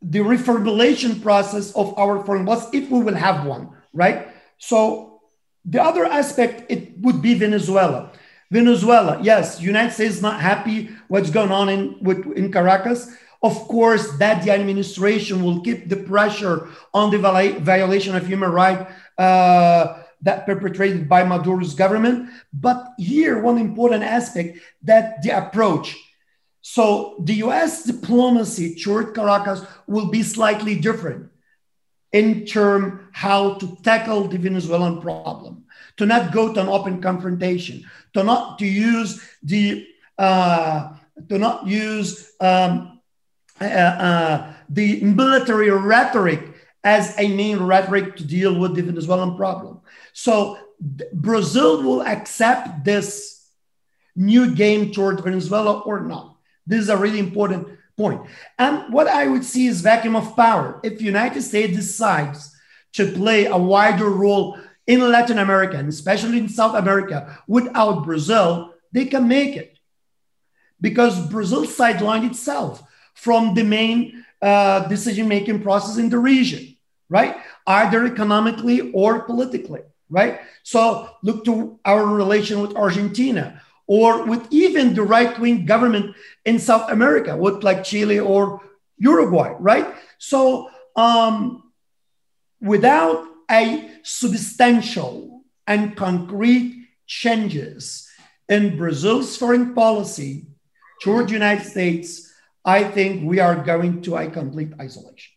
the 0.07 0.19
reformulation 0.19 1.21
process 1.21 1.73
of 1.73 1.97
our 1.97 2.23
foreign 2.23 2.45
policy 2.45 2.77
if 2.77 2.89
we 2.91 3.01
will 3.01 3.15
have 3.15 3.45
one, 3.45 3.69
right? 3.93 4.27
So 4.57 5.21
the 5.65 5.81
other 5.81 6.05
aspect 6.05 6.69
it 6.69 6.97
would 6.99 7.21
be 7.21 7.33
Venezuela. 7.33 8.11
Venezuela, 8.51 9.19
yes, 9.21 9.59
United 9.59 9.93
States 9.93 10.15
is 10.15 10.21
not 10.21 10.39
happy 10.39 10.89
what's 11.07 11.31
going 11.31 11.51
on 11.51 11.69
in, 11.69 11.97
with, 12.01 12.25
in 12.37 12.51
Caracas. 12.51 13.11
Of 13.41 13.53
course, 13.67 14.11
that 14.17 14.43
the 14.43 14.51
administration 14.51 15.43
will 15.43 15.61
keep 15.61 15.89
the 15.89 15.97
pressure 15.97 16.69
on 16.93 17.09
the 17.09 17.17
violation 17.17 18.15
of 18.15 18.25
human 18.27 18.51
rights 18.51 18.91
uh, 19.17 20.03
that 20.21 20.45
perpetrated 20.45 21.09
by 21.09 21.23
Maduro's 21.23 21.73
government. 21.73 22.29
But 22.53 22.93
here, 22.97 23.41
one 23.41 23.57
important 23.57 24.03
aspect 24.03 24.59
that 24.83 25.21
the 25.23 25.31
approach. 25.31 25.97
So 26.67 27.17
the 27.19 27.35
U.S. 27.45 27.83
diplomacy 27.83 28.73
toward 28.73 29.13
Caracas 29.13 29.61
will 29.85 30.09
be 30.09 30.23
slightly 30.23 30.73
different 30.73 31.29
in 32.11 32.43
term 32.47 33.07
how 33.11 33.53
to 33.59 33.77
tackle 33.83 34.27
the 34.27 34.39
Venezuelan 34.39 34.99
problem, 34.99 35.65
to 35.97 36.07
not 36.07 36.33
go 36.33 36.51
to 36.51 36.59
an 36.59 36.67
open 36.67 37.03
confrontation, 37.03 37.85
to 38.15 38.23
not 38.23 38.57
to 38.57 38.65
use 38.65 39.21
the 39.43 39.85
uh, 40.17 40.93
to 41.29 41.37
not 41.37 41.67
use 41.67 42.31
um, 42.41 42.99
uh, 43.61 43.65
uh, 43.65 44.53
the 44.67 45.01
military 45.01 45.69
rhetoric 45.69 46.41
as 46.83 47.13
a 47.19 47.27
main 47.27 47.59
rhetoric 47.59 48.15
to 48.15 48.25
deal 48.25 48.57
with 48.57 48.73
the 48.73 48.81
Venezuelan 48.81 49.37
problem. 49.37 49.81
So 50.13 50.57
Brazil 51.13 51.83
will 51.83 52.01
accept 52.01 52.83
this 52.83 53.51
new 54.15 54.55
game 54.55 54.91
toward 54.91 55.23
Venezuela 55.23 55.81
or 55.81 55.99
not. 56.01 56.34
This 56.67 56.81
is 56.81 56.89
a 56.89 56.97
really 56.97 57.19
important 57.19 57.67
point. 57.97 58.21
And 58.57 58.91
what 58.93 59.07
I 59.07 59.27
would 59.27 59.43
see 59.43 59.67
is 59.67 59.81
vacuum 59.81 60.15
of 60.15 60.35
power. 60.35 60.79
If 60.83 61.01
United 61.01 61.41
States 61.41 61.75
decides 61.75 62.55
to 62.93 63.11
play 63.11 63.45
a 63.45 63.57
wider 63.57 64.09
role 64.09 64.57
in 64.87 64.99
Latin 65.11 65.39
America, 65.39 65.77
and 65.77 65.89
especially 65.89 66.37
in 66.37 66.49
South 66.49 66.75
America, 66.75 67.39
without 67.47 68.05
Brazil, 68.05 68.73
they 68.91 69.05
can 69.05 69.27
make 69.27 69.55
it. 69.55 69.77
Because 70.81 71.27
Brazil 71.27 71.65
sidelined 71.65 72.29
itself 72.29 72.83
from 73.13 73.53
the 73.53 73.63
main 73.63 74.25
uh, 74.41 74.87
decision 74.87 75.27
making 75.27 75.61
process 75.61 75.97
in 75.97 76.09
the 76.09 76.19
region, 76.19 76.75
right? 77.09 77.37
Either 77.65 78.05
economically 78.05 78.91
or 78.91 79.21
politically, 79.21 79.81
right? 80.09 80.41
So 80.63 81.09
look 81.23 81.45
to 81.45 81.79
our 81.85 82.05
relation 82.05 82.61
with 82.61 82.75
Argentina 82.75 83.61
or 83.87 84.25
with 84.25 84.47
even 84.51 84.93
the 84.93 85.03
right 85.03 85.37
wing 85.39 85.65
government 85.65 86.15
in 86.45 86.59
South 86.59 86.91
America, 86.91 87.35
with 87.35 87.63
like 87.63 87.83
Chile 87.83 88.19
or 88.19 88.61
Uruguay, 88.97 89.55
right? 89.59 89.93
So 90.17 90.69
um, 90.95 91.71
without 92.61 93.25
a 93.49 93.91
substantial 94.03 95.43
and 95.67 95.95
concrete 95.95 96.87
changes 97.05 98.09
in 98.49 98.77
Brazil's 98.77 99.37
foreign 99.37 99.73
policy 99.73 100.47
toward 101.01 101.27
the 101.27 101.33
United 101.33 101.65
States, 101.65 102.31
I 102.63 102.83
think 102.83 103.23
we 103.23 103.39
are 103.39 103.55
going 103.55 104.01
to 104.03 104.17
a 104.17 104.29
complete 104.29 104.71
isolation. 104.79 105.33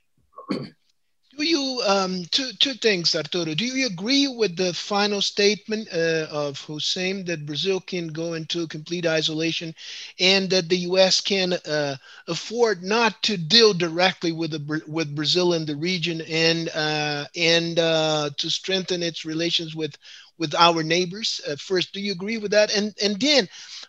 Do 1.39 1.45
you 1.45 1.81
um, 1.87 2.25
two 2.33 2.53
two 2.53 2.75
things, 2.75 3.15
Arturo? 3.15 3.55
Do 3.55 3.65
you 3.65 3.87
agree 3.87 4.27
with 4.29 4.57
the 4.57 4.75
final 4.75 5.23
statement 5.23 5.89
uh, 5.93 6.27
of 6.31 6.61
Hussein 6.63 7.25
that 7.27 7.47
Brazil 7.47 7.81
can 7.81 8.09
go 8.09 8.35
into 8.35 8.67
complete 8.67 9.07
isolation, 9.07 9.75
and 10.19 10.51
that 10.51 10.69
the 10.69 10.79
U.S. 10.91 11.21
can 11.21 11.55
uh, 11.55 11.97
afford 12.27 12.83
not 12.83 13.23
to 13.23 13.37
deal 13.39 13.73
directly 13.73 14.33
with 14.33 14.51
the 14.51 14.83
with 14.89 15.15
Brazil 15.15 15.55
in 15.55 15.65
the 15.65 15.77
region, 15.77 16.21
and 16.23 16.69
uh, 16.71 17.27
and 17.37 17.79
uh, 17.79 18.31
to 18.37 18.51
strengthen 18.51 19.03
its 19.03 19.25
relations 19.25 19.75
with 19.77 19.97
with 20.39 20.55
our 20.57 20.83
neighbors? 20.83 21.41
Uh, 21.49 21.57
first, 21.57 21.93
do 21.95 22.01
you 22.01 22.13
agree 22.13 22.39
with 22.39 22.51
that? 22.51 22.75
And 22.75 22.95
and 23.03 23.19
then 23.21 23.49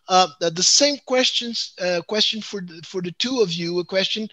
uh, 0.09 0.27
the 0.39 0.63
same 0.63 0.97
questions 1.05 1.73
uh, 1.81 2.01
question 2.07 2.41
for 2.41 2.61
the, 2.61 2.81
for 2.83 3.01
the 3.01 3.11
two 3.13 3.41
of 3.41 3.53
you, 3.53 3.79
a 3.79 3.85
question 3.85 4.27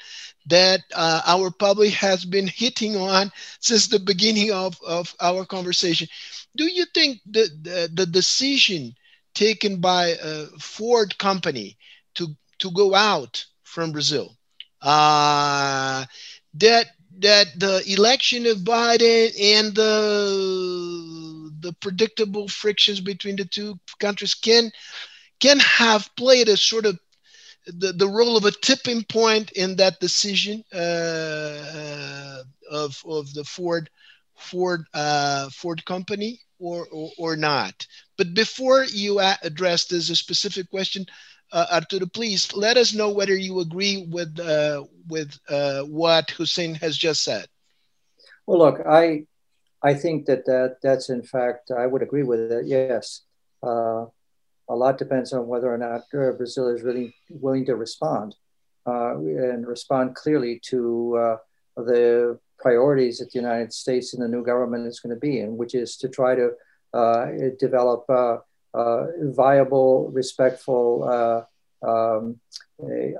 that 0.47 0.81
uh, 0.95 1.21
our 1.27 1.51
public 1.51 1.93
has 1.93 2.25
been 2.25 2.47
hitting 2.47 2.97
on 2.97 3.31
since 3.61 3.87
the 3.87 3.99
beginning 4.01 4.53
of, 4.53 4.79
of 4.87 5.15
our 5.21 5.45
conversation. 5.45 6.09
Do 6.57 6.65
you 6.65 6.87
think 6.95 7.21
the, 7.27 7.49
the, 7.63 7.91
the 7.93 8.07
decision 8.07 8.95
taken 9.35 9.81
by 9.81 10.17
a 10.23 10.47
Ford 10.59 11.17
company 11.19 11.77
to, 12.15 12.29
to 12.59 12.71
go 12.73 12.95
out 12.95 13.45
from 13.63 13.93
Brazil, 13.93 14.35
uh, 14.83 16.05
that 16.55 16.87
that 17.19 17.47
the 17.59 17.83
election 17.91 18.47
of 18.47 18.59
Biden 18.59 19.31
and 19.41 19.75
the 19.75 21.51
the 21.61 21.73
predictable 21.81 22.49
frictions 22.49 23.01
between 23.01 23.37
the 23.37 23.45
two 23.45 23.79
countries 23.99 24.35
can 24.35 24.71
can 25.41 25.59
have 25.61 26.09
played 26.17 26.49
a 26.49 26.57
sort 26.57 26.87
of 26.87 26.99
the, 27.67 27.93
the 27.93 28.09
role 28.09 28.37
of 28.37 28.45
a 28.45 28.53
tipping 28.53 29.03
point 29.05 29.53
in 29.53 29.77
that 29.77 29.99
decision 30.01 30.63
uh, 30.73 30.77
uh, 30.77 32.43
of, 32.71 33.03
of 33.07 33.33
the 33.35 33.45
Ford 33.45 33.91
Ford 34.37 34.85
uh, 34.95 35.49
Ford 35.51 35.85
company 35.85 36.41
or, 36.59 36.87
or, 36.93 37.11
or 37.19 37.37
not. 37.37 37.87
But 38.17 38.35
before 38.35 38.85
you 38.85 39.21
address 39.21 39.87
this 39.87 40.11
a 40.11 40.17
specific 40.17 40.71
question, 40.71 41.07
uh, 41.53 41.67
Arturo, 41.73 42.07
please 42.07 42.53
let 42.55 42.77
us 42.77 42.95
know 42.95 43.11
whether 43.11 43.37
you 43.37 43.61
agree 43.61 44.07
with 44.11 44.39
uh, 44.39 44.85
with 45.09 45.39
uh, 45.49 45.83
what 45.83 46.31
Hussein 46.31 46.75
has 46.77 46.97
just 46.97 47.23
said. 47.23 47.47
Well, 48.47 48.59
look, 48.59 48.81
I 48.87 49.27
I 49.83 49.95
think 49.95 50.27
that, 50.27 50.47
that 50.47 50.77
that's 50.83 51.09
in 51.09 51.23
fact 51.23 51.71
I 51.71 51.87
would 51.87 52.03
agree 52.03 52.25
with 52.25 52.51
it. 52.51 52.67
Yes, 52.67 53.23
uh, 53.63 54.07
a 54.69 54.75
lot 54.75 54.99
depends 54.99 55.33
on 55.33 55.47
whether 55.47 55.73
or 55.73 55.79
not 55.79 56.03
uh, 56.15 56.33
Brazil 56.33 56.69
is 56.69 56.83
really 56.83 57.15
willing 57.31 57.65
to 57.67 57.77
respond 57.77 58.35
uh, 58.87 59.17
and 59.17 59.67
respond 59.67 60.15
clearly 60.15 60.61
to 60.65 61.17
uh, 61.17 61.37
the 61.77 62.39
priorities 62.59 63.19
that 63.19 63.31
the 63.33 63.39
United 63.39 63.73
States 63.73 64.15
and 64.15 64.23
the 64.23 64.29
new 64.29 64.45
government 64.45 64.87
is 64.87 65.01
going 65.01 65.15
to 65.15 65.21
be 65.21 65.41
in, 65.41 65.57
which 65.57 65.75
is 65.75 65.97
to 65.97 66.09
try 66.09 66.35
to 66.35 66.51
uh, 66.95 67.27
develop 67.59 68.05
uh, 68.09 68.39
uh, 68.75 69.07
viable, 69.23 70.09
respectful 70.13 71.05
um, 71.83 72.41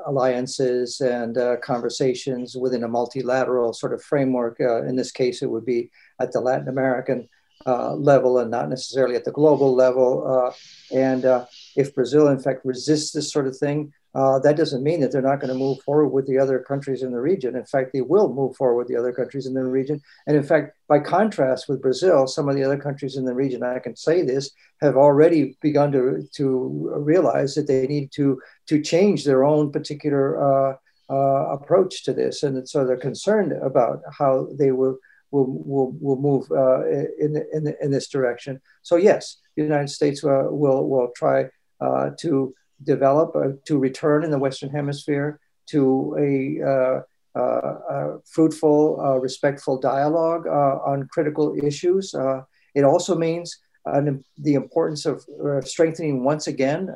alliances 0.07 1.01
and 1.01 1.37
conversations 1.63 2.57
within 2.57 2.85
a 2.85 2.89
multilateral 2.89 3.73
sort 3.73 3.93
of 3.93 4.03
framework. 4.03 4.59
in 4.61 4.97
this 4.97 5.13
case, 5.13 5.43
it 5.43 5.51
would 5.51 5.67
be 5.67 5.91
at 6.21 6.33
the 6.33 6.41
Latin 6.41 6.69
American 6.69 7.29
uh, 7.67 7.95
level 7.95 8.39
and 8.39 8.51
not 8.51 8.69
necessarily 8.69 9.17
at 9.17 9.25
the 9.25 9.33
global 9.33 9.75
level. 9.75 10.11
Uh, 10.27 10.53
and 10.95 11.25
uh, 11.25 11.45
if 11.77 11.95
Brazil, 11.95 12.29
in 12.29 12.39
fact, 12.39 12.65
resists 12.65 13.13
this 13.13 13.33
sort 13.33 13.47
of 13.47 13.57
thing, 13.57 13.93
uh, 14.15 14.39
that 14.39 14.57
doesn't 14.57 14.83
mean 14.83 15.01
that 15.01 15.13
they're 15.13 15.21
not 15.21 15.41
going 15.41 15.53
to 15.53 15.59
move 15.59 15.79
forward 15.83 16.09
with 16.09 16.27
the 16.27 16.39
other 16.39 16.59
countries 16.59 17.03
in 17.03 17.13
the 17.13 17.21
region. 17.21 17.55
In 17.55 17.67
fact, 17.67 17.93
they 17.93 18.01
will 18.01 18.33
move 18.33 18.57
forward 18.57 18.79
with 18.79 18.89
the 18.89 18.97
other 18.97 19.13
countries 19.13 19.45
in 19.47 19.53
the 19.53 19.63
region. 19.63 20.01
And 20.27 20.37
in 20.37 20.43
fact, 20.43 20.75
by 20.89 21.01
contrast 21.01 21.69
with 21.69 21.83
Brazil, 21.83 22.27
some 22.27 22.49
of 22.49 22.57
the 22.57 22.65
other 22.65 22.79
countries 22.79 23.17
in 23.17 23.27
the 23.27 23.35
region, 23.35 23.63
I 23.63 23.79
can 23.79 23.95
say 23.95 24.23
this, 24.23 24.53
have 24.81 24.97
already 24.97 25.59
begun 25.61 25.93
to, 25.93 26.27
to 26.37 26.95
realize 26.97 27.55
that 27.57 27.67
they 27.67 27.87
need 27.87 28.11
to, 28.13 28.41
to 28.69 28.81
change 28.81 29.25
their 29.25 29.45
own 29.45 29.71
particular 29.71 30.27
uh, 30.41 30.77
approach 31.11 32.05
to 32.05 32.15
this. 32.15 32.43
And 32.43 32.67
so 32.67 32.87
they're 32.87 32.97
concerned 32.97 33.53
about 33.53 34.01
how 34.19 34.49
they 34.59 34.73
will 34.73 34.97
will 35.37 35.51
will, 35.73 35.91
will 36.05 36.21
move 36.29 36.45
uh, 36.51 36.83
in, 37.25 37.31
in, 37.53 37.63
in 37.85 37.91
this 37.91 38.09
direction. 38.09 38.61
So 38.83 38.97
yes, 38.97 39.23
the 39.57 39.63
United 39.63 39.91
States 39.99 40.25
uh, 40.25 40.47
will 40.63 40.89
will 40.89 41.11
try 41.23 41.39
uh, 41.81 42.11
to 42.23 42.55
develop 42.83 43.29
uh, 43.37 43.53
to 43.69 43.75
return 43.79 44.25
in 44.25 44.31
the 44.31 44.43
Western 44.47 44.71
Hemisphere 44.71 45.41
to 45.73 45.81
a, 46.19 47.03
fruitful, 48.35 48.81
respectful 49.29 49.77
dialogue 49.79 50.47
on 50.91 51.09
critical 51.15 51.47
issues. 51.69 52.15
it 52.79 52.85
also 52.93 53.15
means 53.29 53.49
the 54.49 54.55
importance 54.63 55.03
of 55.11 55.17
strengthening 55.73 56.25
once 56.25 56.47
again 56.47 56.87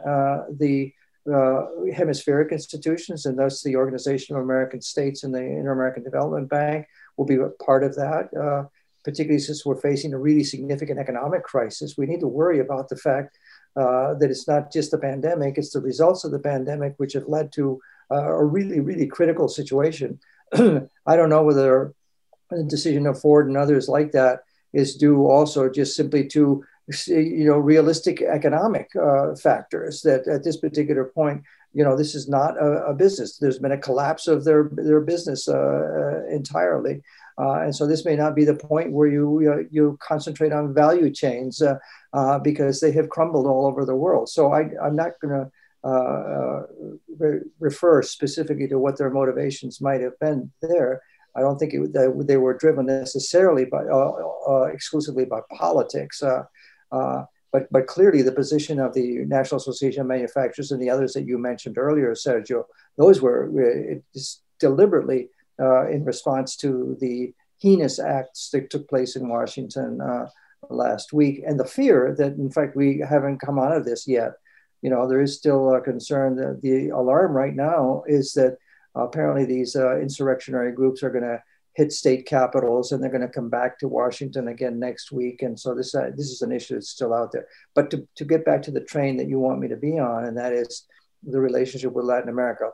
the 0.64 0.92
uh, 1.32 1.66
hemispheric 1.94 2.50
institutions, 2.50 3.26
and 3.26 3.38
thus 3.38 3.62
the 3.62 3.76
Organization 3.76 4.36
of 4.36 4.42
American 4.42 4.80
States 4.80 5.22
and 5.22 5.34
the 5.34 5.42
Inter 5.42 5.72
American 5.72 6.02
Development 6.02 6.48
Bank 6.48 6.86
will 7.16 7.26
be 7.26 7.36
a 7.36 7.48
part 7.64 7.84
of 7.84 7.94
that. 7.96 8.30
Uh, 8.34 8.68
particularly 9.02 9.38
since 9.38 9.64
we're 9.64 9.80
facing 9.80 10.12
a 10.12 10.18
really 10.18 10.44
significant 10.44 11.00
economic 11.00 11.42
crisis, 11.42 11.96
we 11.96 12.04
need 12.04 12.20
to 12.20 12.28
worry 12.28 12.60
about 12.60 12.88
the 12.88 12.96
fact 12.96 13.38
uh, 13.76 14.12
that 14.14 14.30
it's 14.30 14.46
not 14.46 14.70
just 14.72 14.90
the 14.90 14.98
pandemic; 14.98 15.56
it's 15.56 15.72
the 15.72 15.80
results 15.80 16.24
of 16.24 16.32
the 16.32 16.38
pandemic 16.38 16.94
which 16.98 17.14
have 17.14 17.26
led 17.26 17.50
to 17.52 17.80
uh, 18.10 18.34
a 18.34 18.44
really, 18.44 18.80
really 18.80 19.06
critical 19.06 19.48
situation. 19.48 20.18
I 20.54 21.16
don't 21.16 21.30
know 21.30 21.44
whether 21.44 21.94
the 22.50 22.64
decision 22.64 23.06
of 23.06 23.20
Ford 23.20 23.46
and 23.46 23.56
others 23.56 23.88
like 23.88 24.12
that 24.12 24.40
is 24.72 24.96
due 24.96 25.26
also 25.26 25.68
just 25.68 25.96
simply 25.96 26.26
to 26.28 26.64
you 27.06 27.44
know 27.44 27.58
realistic 27.58 28.20
economic 28.20 28.90
uh, 28.96 29.34
factors 29.36 30.02
that 30.02 30.26
at 30.26 30.42
this 30.42 30.56
particular 30.56 31.04
point 31.04 31.42
you 31.72 31.84
know 31.84 31.96
this 31.96 32.14
is 32.14 32.28
not 32.28 32.56
a, 32.56 32.86
a 32.86 32.94
business. 32.94 33.38
There's 33.38 33.58
been 33.58 33.72
a 33.72 33.78
collapse 33.78 34.26
of 34.26 34.44
their 34.44 34.68
their 34.72 35.00
business 35.00 35.48
uh, 35.48 35.54
uh 35.54 36.26
entirely. 36.30 37.02
Uh, 37.38 37.60
and 37.62 37.74
so 37.74 37.86
this 37.86 38.04
may 38.04 38.16
not 38.16 38.34
be 38.34 38.44
the 38.44 38.54
point 38.54 38.92
where 38.92 39.08
you 39.08 39.40
you, 39.40 39.68
you 39.70 39.98
concentrate 40.00 40.52
on 40.52 40.74
value 40.74 41.10
chains 41.10 41.62
uh, 41.62 41.76
uh, 42.12 42.38
because 42.38 42.80
they 42.80 42.92
have 42.92 43.08
crumbled 43.08 43.46
all 43.46 43.66
over 43.66 43.84
the 43.84 43.94
world. 43.94 44.28
So 44.28 44.52
I, 44.52 44.70
i'm 44.82 44.96
not 44.96 45.12
going 45.20 45.34
to 45.38 45.50
re- 47.18 47.40
refer 47.60 48.02
specifically 48.02 48.68
to 48.68 48.78
what 48.78 48.98
their 48.98 49.10
motivations 49.10 49.80
might 49.80 50.00
have 50.00 50.18
been 50.18 50.50
there. 50.60 51.02
I 51.36 51.40
don't 51.40 51.58
think 51.58 51.72
it, 51.72 52.26
they 52.26 52.36
were 52.36 52.54
driven 52.58 52.86
necessarily 52.86 53.64
by 53.64 53.84
exclusively 54.72 55.24
by 55.24 55.40
politics. 55.56 56.22
Uh, 56.22 57.24
but, 57.52 57.70
but 57.72 57.86
clearly, 57.86 58.22
the 58.22 58.32
position 58.32 58.78
of 58.78 58.94
the 58.94 59.24
National 59.26 59.58
Association 59.58 60.02
of 60.02 60.06
Manufacturers 60.06 60.70
and 60.70 60.80
the 60.80 60.90
others 60.90 61.12
that 61.14 61.26
you 61.26 61.36
mentioned 61.38 61.78
earlier, 61.78 62.12
Sergio, 62.14 62.64
those 62.96 63.20
were 63.20 63.50
deliberately 64.58 65.28
uh, 65.60 65.88
in 65.88 66.04
response 66.04 66.56
to 66.56 66.96
the 67.00 67.32
heinous 67.58 67.98
acts 67.98 68.50
that 68.50 68.70
took 68.70 68.88
place 68.88 69.16
in 69.16 69.28
Washington 69.28 70.00
uh, 70.00 70.28
last 70.68 71.12
week, 71.12 71.42
and 71.46 71.58
the 71.58 71.64
fear 71.64 72.14
that, 72.16 72.32
in 72.34 72.50
fact, 72.50 72.76
we 72.76 73.02
haven't 73.06 73.40
come 73.40 73.58
out 73.58 73.76
of 73.76 73.84
this 73.84 74.06
yet. 74.06 74.32
You 74.82 74.90
know, 74.90 75.08
there 75.08 75.20
is 75.20 75.36
still 75.36 75.74
a 75.74 75.80
concern 75.80 76.36
that 76.36 76.62
the 76.62 76.88
alarm 76.88 77.32
right 77.32 77.54
now 77.54 78.04
is 78.06 78.32
that 78.34 78.56
apparently 78.94 79.44
these 79.44 79.76
uh, 79.76 80.00
insurrectionary 80.00 80.72
groups 80.72 81.02
are 81.02 81.10
going 81.10 81.24
to 81.24 81.42
hit 81.74 81.92
state 81.92 82.26
capitals 82.26 82.92
and 82.92 83.02
they're 83.02 83.10
going 83.10 83.20
to 83.20 83.28
come 83.28 83.48
back 83.48 83.78
to 83.78 83.88
Washington 83.88 84.48
again 84.48 84.78
next 84.78 85.12
week. 85.12 85.42
And 85.42 85.58
so 85.58 85.74
this, 85.74 85.94
uh, 85.94 86.10
this 86.16 86.30
is 86.30 86.42
an 86.42 86.52
issue 86.52 86.74
that's 86.74 86.90
still 86.90 87.14
out 87.14 87.32
there. 87.32 87.46
But 87.74 87.90
to, 87.90 88.06
to 88.16 88.24
get 88.24 88.44
back 88.44 88.62
to 88.62 88.70
the 88.70 88.80
train 88.80 89.16
that 89.18 89.28
you 89.28 89.38
want 89.38 89.60
me 89.60 89.68
to 89.68 89.76
be 89.76 89.98
on, 89.98 90.24
and 90.24 90.36
that 90.36 90.52
is 90.52 90.86
the 91.22 91.40
relationship 91.40 91.92
with 91.92 92.06
Latin 92.06 92.28
America. 92.28 92.70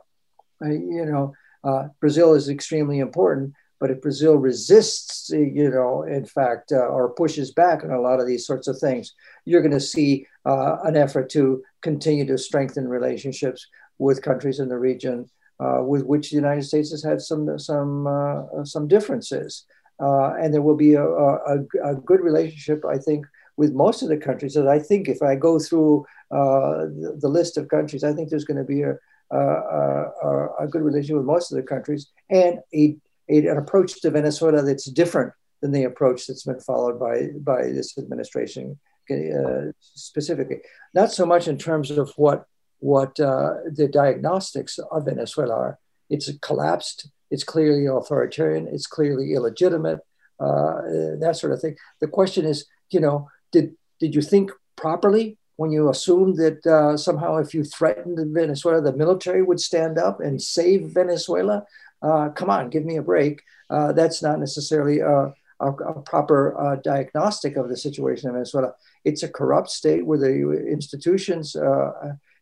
You 0.61 1.05
know, 1.05 1.33
uh, 1.63 1.89
Brazil 1.99 2.33
is 2.33 2.49
extremely 2.49 2.99
important, 2.99 3.53
but 3.79 3.91
if 3.91 4.01
Brazil 4.01 4.35
resists, 4.35 5.29
you 5.29 5.69
know, 5.69 6.03
in 6.03 6.25
fact, 6.25 6.71
uh, 6.71 6.77
or 6.77 7.13
pushes 7.13 7.51
back 7.51 7.83
on 7.83 7.91
a 7.91 8.01
lot 8.01 8.19
of 8.19 8.27
these 8.27 8.45
sorts 8.45 8.67
of 8.67 8.79
things, 8.79 9.13
you're 9.45 9.61
going 9.61 9.71
to 9.71 9.79
see 9.79 10.25
uh, 10.45 10.77
an 10.83 10.95
effort 10.95 11.29
to 11.31 11.63
continue 11.81 12.25
to 12.25 12.37
strengthen 12.37 12.87
relationships 12.87 13.67
with 13.99 14.21
countries 14.21 14.59
in 14.59 14.69
the 14.69 14.77
region 14.77 15.29
uh, 15.59 15.81
with 15.81 16.03
which 16.03 16.29
the 16.29 16.35
United 16.35 16.63
States 16.63 16.91
has 16.91 17.03
had 17.03 17.21
some 17.21 17.57
some 17.57 18.07
uh, 18.07 18.63
some 18.63 18.87
differences, 18.87 19.65
uh, 19.99 20.33
and 20.33 20.53
there 20.53 20.61
will 20.61 20.75
be 20.75 20.93
a, 20.93 21.03
a, 21.03 21.57
a, 21.83 21.95
good 21.95 22.21
relationship, 22.21 22.85
I 22.85 22.97
think, 22.97 23.25
with 23.55 23.73
most 23.73 24.03
of 24.03 24.09
the 24.09 24.17
countries. 24.17 24.55
I 24.55 24.79
think 24.79 25.07
if 25.07 25.23
I 25.23 25.35
go 25.35 25.57
through 25.57 26.05
uh, 26.29 26.85
the, 27.01 27.17
the, 27.19 27.27
list 27.27 27.57
of 27.57 27.69
countries, 27.69 28.03
I 28.03 28.13
think 28.13 28.29
there's 28.29 28.45
going 28.45 28.57
to 28.59 28.63
be 28.63 28.83
a, 28.83 28.95
a, 29.31 30.47
a, 30.59 30.67
good 30.67 30.83
relationship 30.83 31.17
with 31.17 31.25
most 31.25 31.51
of 31.51 31.55
the 31.55 31.63
countries, 31.63 32.11
and 32.29 32.59
a, 32.73 32.95
an 33.27 33.57
approach 33.57 33.99
to 34.01 34.11
Venezuela 34.11 34.61
that's 34.61 34.85
different 34.85 35.33
than 35.61 35.71
the 35.71 35.85
approach 35.85 36.27
that's 36.27 36.43
been 36.43 36.59
followed 36.59 36.99
by 36.99 37.29
by 37.39 37.71
this 37.71 37.97
administration. 37.97 38.77
Uh, 39.09 39.71
specifically, 39.79 40.57
not 40.93 41.13
so 41.13 41.25
much 41.25 41.47
in 41.47 41.57
terms 41.57 41.89
of 41.91 42.11
what 42.17 42.45
what 42.79 43.19
uh, 43.19 43.55
the 43.71 43.87
diagnostics 43.87 44.79
of 44.79 45.05
Venezuela 45.05 45.53
are. 45.55 45.79
It's 46.09 46.31
collapsed. 46.41 47.09
It's 47.29 47.43
clearly 47.43 47.85
authoritarian. 47.85 48.67
It's 48.67 48.87
clearly 48.87 49.33
illegitimate. 49.33 49.99
Uh, 50.39 50.81
that 51.19 51.35
sort 51.35 51.51
of 51.51 51.59
thing. 51.59 51.75
The 51.99 52.07
question 52.07 52.45
is, 52.45 52.65
you 52.91 52.99
know, 52.99 53.29
did 53.51 53.75
did 53.99 54.13
you 54.13 54.21
think 54.21 54.51
properly 54.75 55.37
when 55.55 55.71
you 55.71 55.89
assumed 55.89 56.37
that 56.37 56.65
uh, 56.67 56.95
somehow 56.95 57.37
if 57.37 57.53
you 57.53 57.63
threatened 57.63 58.19
Venezuela, 58.33 58.81
the 58.81 58.93
military 58.93 59.41
would 59.41 59.59
stand 59.59 59.97
up 59.97 60.19
and 60.19 60.41
save 60.41 60.91
Venezuela? 60.93 61.65
Uh, 62.01 62.29
come 62.29 62.49
on, 62.49 62.69
give 62.69 62.85
me 62.85 62.97
a 62.97 63.01
break. 63.01 63.41
Uh, 63.69 63.91
that's 63.91 64.21
not 64.21 64.39
necessarily 64.39 64.99
a, 64.99 65.33
a, 65.59 65.71
a 65.71 66.01
proper 66.03 66.55
uh, 66.57 66.75
diagnostic 66.75 67.57
of 67.57 67.69
the 67.69 67.75
situation 67.75 68.29
in 68.29 68.35
Venezuela. 68.35 68.73
It's 69.03 69.23
a 69.23 69.27
corrupt 69.27 69.71
state 69.71 70.05
where 70.05 70.19
the 70.19 70.67
institutions 70.67 71.55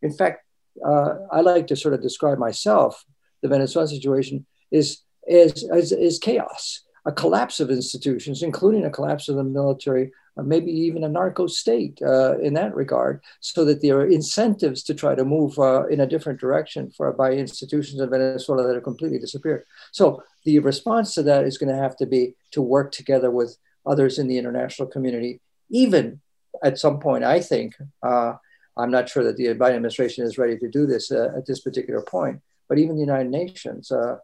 in 0.05 0.13
fact, 0.13 0.37
uh, 0.85 1.11
I 1.31 1.41
like 1.41 1.67
to 1.67 1.75
sort 1.75 1.93
of 1.93 2.01
describe 2.01 2.37
myself, 2.37 3.03
the 3.41 3.47
Venezuelan 3.47 3.87
situation, 3.87 4.45
is, 4.71 5.01
is, 5.27 5.63
is, 5.79 5.91
is 5.91 6.19
chaos, 6.19 6.63
a 7.05 7.11
collapse 7.11 7.59
of 7.59 7.69
institutions, 7.69 8.43
including 8.43 8.85
a 8.85 8.95
collapse 8.97 9.29
of 9.29 9.35
the 9.35 9.43
military 9.43 10.11
uh, 10.37 10.43
maybe 10.43 10.71
even 10.71 11.03
a 11.03 11.09
narco 11.09 11.47
state 11.47 11.97
uh, 12.01 12.37
in 12.39 12.53
that 12.53 12.75
regard, 12.75 13.21
so 13.39 13.63
that 13.63 13.81
there 13.81 13.97
are 13.99 14.05
incentives 14.05 14.83
to 14.83 14.93
try 14.93 15.15
to 15.15 15.23
move 15.23 15.57
uh, 15.57 15.87
in 15.87 16.01
a 16.01 16.07
different 16.07 16.41
direction 16.41 16.91
for 16.91 17.11
by 17.13 17.31
institutions 17.31 18.01
in 18.01 18.09
Venezuela 18.09 18.67
that 18.67 18.73
have 18.73 18.83
completely 18.83 19.17
disappeared. 19.17 19.63
So 19.93 20.21
the 20.43 20.59
response 20.59 21.13
to 21.13 21.23
that 21.23 21.45
is 21.45 21.57
going 21.57 21.73
to 21.73 21.81
have 21.81 21.95
to 21.97 22.05
be 22.05 22.35
to 22.51 22.61
work 22.61 22.91
together 22.91 23.31
with 23.31 23.57
others 23.85 24.19
in 24.19 24.27
the 24.27 24.37
international 24.37 24.89
community, 24.89 25.39
even 25.69 26.19
at 26.61 26.79
some 26.79 26.99
point, 26.99 27.23
I 27.23 27.39
think. 27.39 27.75
Uh, 28.03 28.33
I'm 28.77 28.91
not 28.91 29.09
sure 29.09 29.23
that 29.23 29.37
the 29.37 29.45
Biden 29.47 29.75
administration 29.75 30.25
is 30.25 30.37
ready 30.37 30.57
to 30.57 30.69
do 30.69 30.85
this 30.85 31.11
uh, 31.11 31.31
at 31.37 31.45
this 31.45 31.61
particular 31.61 32.01
point, 32.01 32.41
but 32.67 32.77
even 32.77 32.95
the 32.95 33.01
United 33.01 33.31
Nations. 33.31 33.91
Uh, 33.91 34.17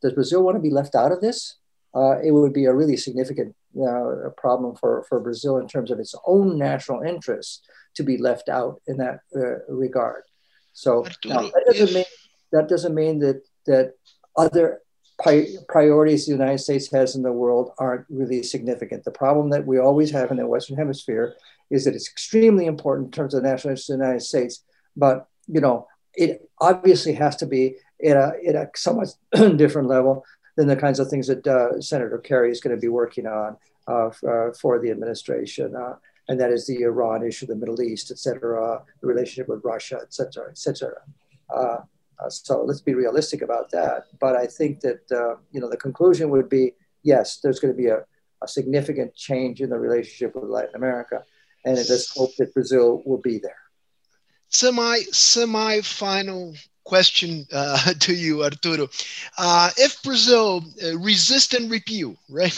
does 0.00 0.12
Brazil 0.12 0.42
want 0.42 0.56
to 0.56 0.60
be 0.60 0.70
left 0.70 0.94
out 0.94 1.12
of 1.12 1.20
this? 1.20 1.56
it 1.94 2.32
would 2.32 2.54
be 2.54 2.64
a 2.64 2.72
really 2.72 2.96
significant 2.96 3.54
uh, 3.80 4.28
problem 4.36 4.76
for, 4.76 5.04
for 5.08 5.20
Brazil 5.20 5.58
in 5.58 5.66
terms 5.66 5.90
of 5.90 5.98
its 5.98 6.14
own 6.26 6.58
national 6.58 7.02
interests 7.02 7.62
to 7.94 8.02
be 8.02 8.18
left 8.18 8.48
out 8.48 8.80
in 8.86 8.96
that 8.98 9.20
uh, 9.34 9.64
regard. 9.68 10.24
So 10.72 11.06
now, 11.24 11.42
that 11.42 11.64
doesn't 11.66 11.94
mean 11.94 12.04
that 12.52 12.68
doesn't 12.68 12.94
mean 12.94 13.18
that 13.20 13.42
that 13.66 13.94
other 14.36 14.80
pri- 15.22 15.56
priorities 15.68 16.26
the 16.26 16.32
United 16.32 16.58
States 16.58 16.90
has 16.92 17.14
in 17.14 17.22
the 17.22 17.32
world 17.32 17.72
aren't 17.78 18.06
really 18.08 18.42
significant. 18.42 19.04
The 19.04 19.10
problem 19.10 19.50
that 19.50 19.66
we 19.66 19.78
always 19.78 20.10
have 20.10 20.30
in 20.30 20.38
the 20.38 20.46
Western 20.46 20.76
Hemisphere 20.76 21.34
is 21.72 21.84
that 21.84 21.94
it's 21.94 22.08
extremely 22.08 22.66
important 22.66 23.06
in 23.08 23.12
terms 23.12 23.34
of 23.34 23.42
the 23.42 23.48
national 23.48 23.70
interest 23.70 23.90
of 23.90 23.98
the 23.98 24.04
United 24.04 24.22
States, 24.22 24.62
but 24.96 25.26
you 25.48 25.60
know 25.60 25.86
it 26.14 26.48
obviously 26.60 27.14
has 27.14 27.34
to 27.36 27.46
be 27.46 27.76
at 28.04 28.16
a, 28.16 28.32
at 28.46 28.54
a 28.54 28.70
somewhat 28.76 29.08
different 29.56 29.88
level 29.88 30.24
than 30.56 30.68
the 30.68 30.76
kinds 30.76 31.00
of 31.00 31.08
things 31.08 31.26
that 31.26 31.46
uh, 31.46 31.80
Senator 31.80 32.18
Kerry 32.18 32.50
is 32.50 32.60
going 32.60 32.76
to 32.76 32.80
be 32.80 32.88
working 32.88 33.26
on 33.26 33.56
uh, 33.88 34.10
uh, 34.28 34.52
for 34.60 34.78
the 34.78 34.90
administration. 34.90 35.74
Uh, 35.74 35.94
and 36.28 36.38
that 36.38 36.52
is 36.52 36.66
the 36.66 36.82
Iran 36.82 37.26
issue, 37.26 37.46
the 37.46 37.56
Middle 37.56 37.80
East, 37.80 38.10
et 38.10 38.18
cetera, 38.18 38.82
the 39.00 39.06
relationship 39.06 39.48
with 39.48 39.64
Russia, 39.64 39.98
et 40.02 40.12
cetera, 40.12 40.50
et 40.50 40.58
cetera. 40.58 41.00
so 42.28 42.62
let's 42.62 42.82
be 42.82 42.94
realistic 42.94 43.42
about 43.42 43.70
that. 43.70 44.04
But 44.20 44.36
I 44.36 44.46
think 44.46 44.80
that 44.80 45.00
you 45.50 45.60
know 45.60 45.70
the 45.70 45.76
conclusion 45.76 46.28
would 46.30 46.48
be 46.48 46.74
yes, 47.02 47.40
there's 47.42 47.58
going 47.58 47.74
to 47.74 47.76
be 47.76 47.88
a, 47.88 48.04
a 48.42 48.48
significant 48.48 49.14
change 49.14 49.60
in 49.60 49.70
the 49.70 49.78
relationship 49.78 50.34
with 50.34 50.50
Latin 50.50 50.76
America, 50.76 51.24
and 51.64 51.76
let's 51.76 52.16
hope 52.16 52.34
that 52.36 52.54
Brazil 52.54 53.02
will 53.04 53.20
be 53.20 53.38
there. 53.38 53.56
Semi 54.48 54.98
semi 55.12 55.80
final 55.80 56.54
question 56.84 57.46
uh, 57.52 57.94
to 58.00 58.14
you, 58.14 58.42
Arturo. 58.42 58.88
Uh, 59.38 59.70
if 59.76 60.02
Brazil 60.02 60.64
uh, 60.82 60.98
resist 60.98 61.54
and 61.54 61.70
repeal, 61.70 62.16
right, 62.28 62.52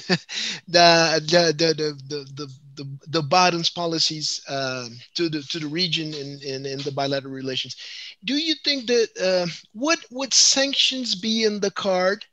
the, 0.66 1.20
the, 1.26 1.54
the, 1.56 1.74
the, 1.74 2.24
the, 2.34 2.48
the, 2.76 2.98
the 3.08 3.22
Biden's 3.22 3.70
policies 3.70 4.42
uh, 4.48 4.88
to 5.14 5.28
the 5.28 5.42
to 5.42 5.60
the 5.60 5.66
region 5.66 6.12
in, 6.14 6.66
in, 6.66 6.78
the 6.78 6.92
bilateral 6.92 7.32
relations, 7.32 7.76
do 8.24 8.34
you 8.34 8.54
think 8.64 8.86
that 8.88 9.08
uh, 9.22 9.46
would 9.74 10.00
would 10.10 10.34
sanctions 10.34 11.14
be 11.14 11.44
in 11.44 11.60
the 11.60 11.70
card 11.70 12.24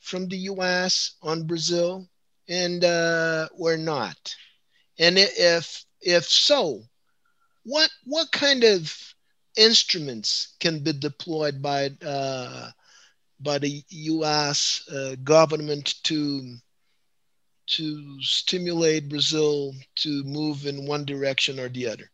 from 0.00 0.28
the 0.28 0.36
U.S. 0.36 1.12
on 1.22 1.46
Brazil, 1.46 2.06
and 2.48 2.84
uh, 2.84 3.48
or 3.56 3.78
not? 3.78 4.34
And 4.98 5.16
if 5.16 5.86
if 6.02 6.24
so, 6.24 6.82
what 7.64 7.90
what 8.04 8.32
kind 8.32 8.64
of 8.64 9.14
instruments 9.56 10.56
can 10.60 10.82
be 10.82 10.92
deployed 10.92 11.60
by 11.60 11.90
uh, 12.04 12.70
by 13.40 13.58
the 13.58 13.82
U.S. 13.88 14.88
Uh, 14.92 15.16
government 15.22 15.94
to 16.04 16.56
to 17.66 18.20
stimulate 18.20 19.08
Brazil 19.08 19.74
to 19.96 20.24
move 20.24 20.66
in 20.66 20.86
one 20.86 21.04
direction 21.04 21.60
or 21.60 21.68
the 21.68 21.86
other? 21.86 22.10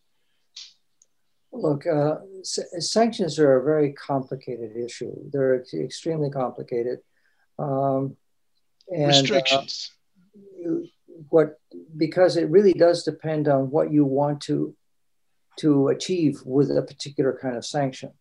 Look, 1.53 1.87
uh, 1.87 2.17
sanctions 2.43 3.39
are 3.39 3.57
a 3.57 3.65
very 3.65 3.93
complicated 3.93 4.77
issue. 4.77 5.15
They're 5.33 5.65
extremely 5.73 6.29
complicated. 6.29 6.99
Um, 7.59 8.17
and, 8.89 9.05
uh, 9.05 9.07
Restrictions. 9.07 9.93
What 11.31 11.59
because 11.97 12.37
it 12.37 12.51
really 12.51 12.73
does 12.73 13.03
depend 13.03 13.49
on 13.49 13.71
what 13.71 13.93
you 13.93 14.05
want 14.05 14.41
to 14.43 14.75
to 15.59 15.89
achieve 15.89 16.43
with 16.45 16.71
a 16.71 16.83
particular 16.83 17.39
kind 17.41 17.57
of 17.57 17.65
sanction. 17.65 18.13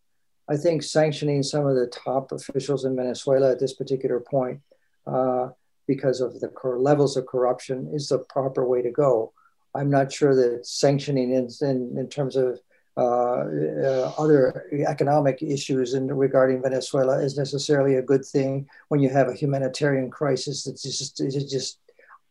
I 0.47 0.57
think 0.57 0.83
sanctioning 0.83 1.43
some 1.43 1.65
of 1.65 1.75
the 1.75 1.87
top 1.87 2.31
officials 2.31 2.85
in 2.85 2.95
Venezuela 2.95 3.51
at 3.51 3.59
this 3.59 3.73
particular 3.73 4.19
point, 4.19 4.61
uh, 5.07 5.49
because 5.87 6.21
of 6.21 6.39
the 6.39 6.51
levels 6.77 7.17
of 7.17 7.25
corruption, 7.25 7.89
is 7.93 8.09
the 8.09 8.19
proper 8.19 8.65
way 8.65 8.81
to 8.81 8.91
go. 8.91 9.33
I'm 9.73 9.89
not 9.89 10.13
sure 10.13 10.35
that 10.35 10.65
sanctioning 10.65 11.33
in, 11.33 11.49
in, 11.61 11.97
in 11.97 12.07
terms 12.09 12.35
of 12.35 12.59
uh, 12.97 13.43
uh, 13.83 14.13
other 14.17 14.67
economic 14.87 15.43
issues 15.43 15.95
in, 15.95 16.07
regarding 16.07 16.61
Venezuela 16.61 17.21
is 17.21 17.37
necessarily 17.37 17.95
a 17.95 18.01
good 18.01 18.23
thing 18.23 18.69
when 18.87 19.01
you 19.01 19.09
have 19.09 19.27
a 19.27 19.33
humanitarian 19.33 20.09
crisis 20.09 20.63
that's 20.63 20.83
just, 20.83 21.17
just 21.17 21.79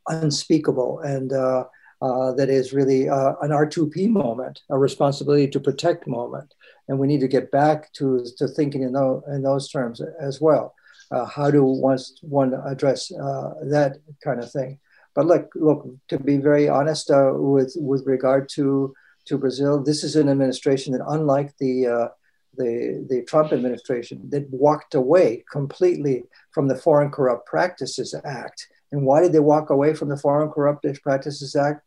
unspeakable. 0.08 1.00
And 1.00 1.32
uh, 1.32 1.64
uh, 2.02 2.32
that 2.32 2.50
is 2.50 2.72
really 2.72 3.08
uh, 3.08 3.34
an 3.40 3.50
R2P 3.50 4.10
moment, 4.10 4.60
a 4.68 4.78
responsibility 4.78 5.48
to 5.48 5.60
protect 5.60 6.06
moment. 6.06 6.52
And 6.88 6.98
we 6.98 7.06
need 7.06 7.20
to 7.20 7.28
get 7.28 7.50
back 7.50 7.92
to, 7.94 8.24
to 8.36 8.46
thinking 8.46 8.82
in, 8.82 8.92
those, 8.92 9.22
in 9.28 9.42
those 9.42 9.70
terms 9.70 10.02
as 10.20 10.40
well. 10.40 10.74
Uh, 11.10 11.24
how 11.24 11.50
do 11.50 11.64
one, 11.64 11.98
one 12.22 12.54
address 12.66 13.10
uh, 13.12 13.54
that 13.62 13.98
kind 14.22 14.40
of 14.40 14.50
thing? 14.50 14.78
But 15.14 15.26
look, 15.26 15.52
look 15.54 15.86
to 16.08 16.18
be 16.18 16.38
very 16.38 16.68
honest 16.68 17.10
uh, 17.10 17.32
with, 17.34 17.72
with 17.76 18.04
regard 18.06 18.48
to, 18.50 18.92
to 19.26 19.38
Brazil, 19.38 19.82
this 19.82 20.04
is 20.04 20.16
an 20.16 20.28
administration 20.28 20.92
that, 20.92 21.06
unlike 21.06 21.56
the, 21.58 22.10
the, 22.56 23.06
the 23.08 23.22
Trump 23.22 23.52
administration, 23.52 24.28
that 24.30 24.50
walked 24.50 24.94
away 24.94 25.44
completely 25.50 26.24
from 26.50 26.68
the 26.68 26.76
Foreign 26.76 27.10
Corrupt 27.10 27.46
Practices 27.46 28.14
Act. 28.24 28.68
And 28.94 29.04
why 29.04 29.20
did 29.20 29.32
they 29.32 29.40
walk 29.40 29.70
away 29.70 29.92
from 29.92 30.08
the 30.08 30.16
Foreign 30.16 30.50
Corrupt 30.50 30.86
Practices 31.02 31.54
Act? 31.54 31.82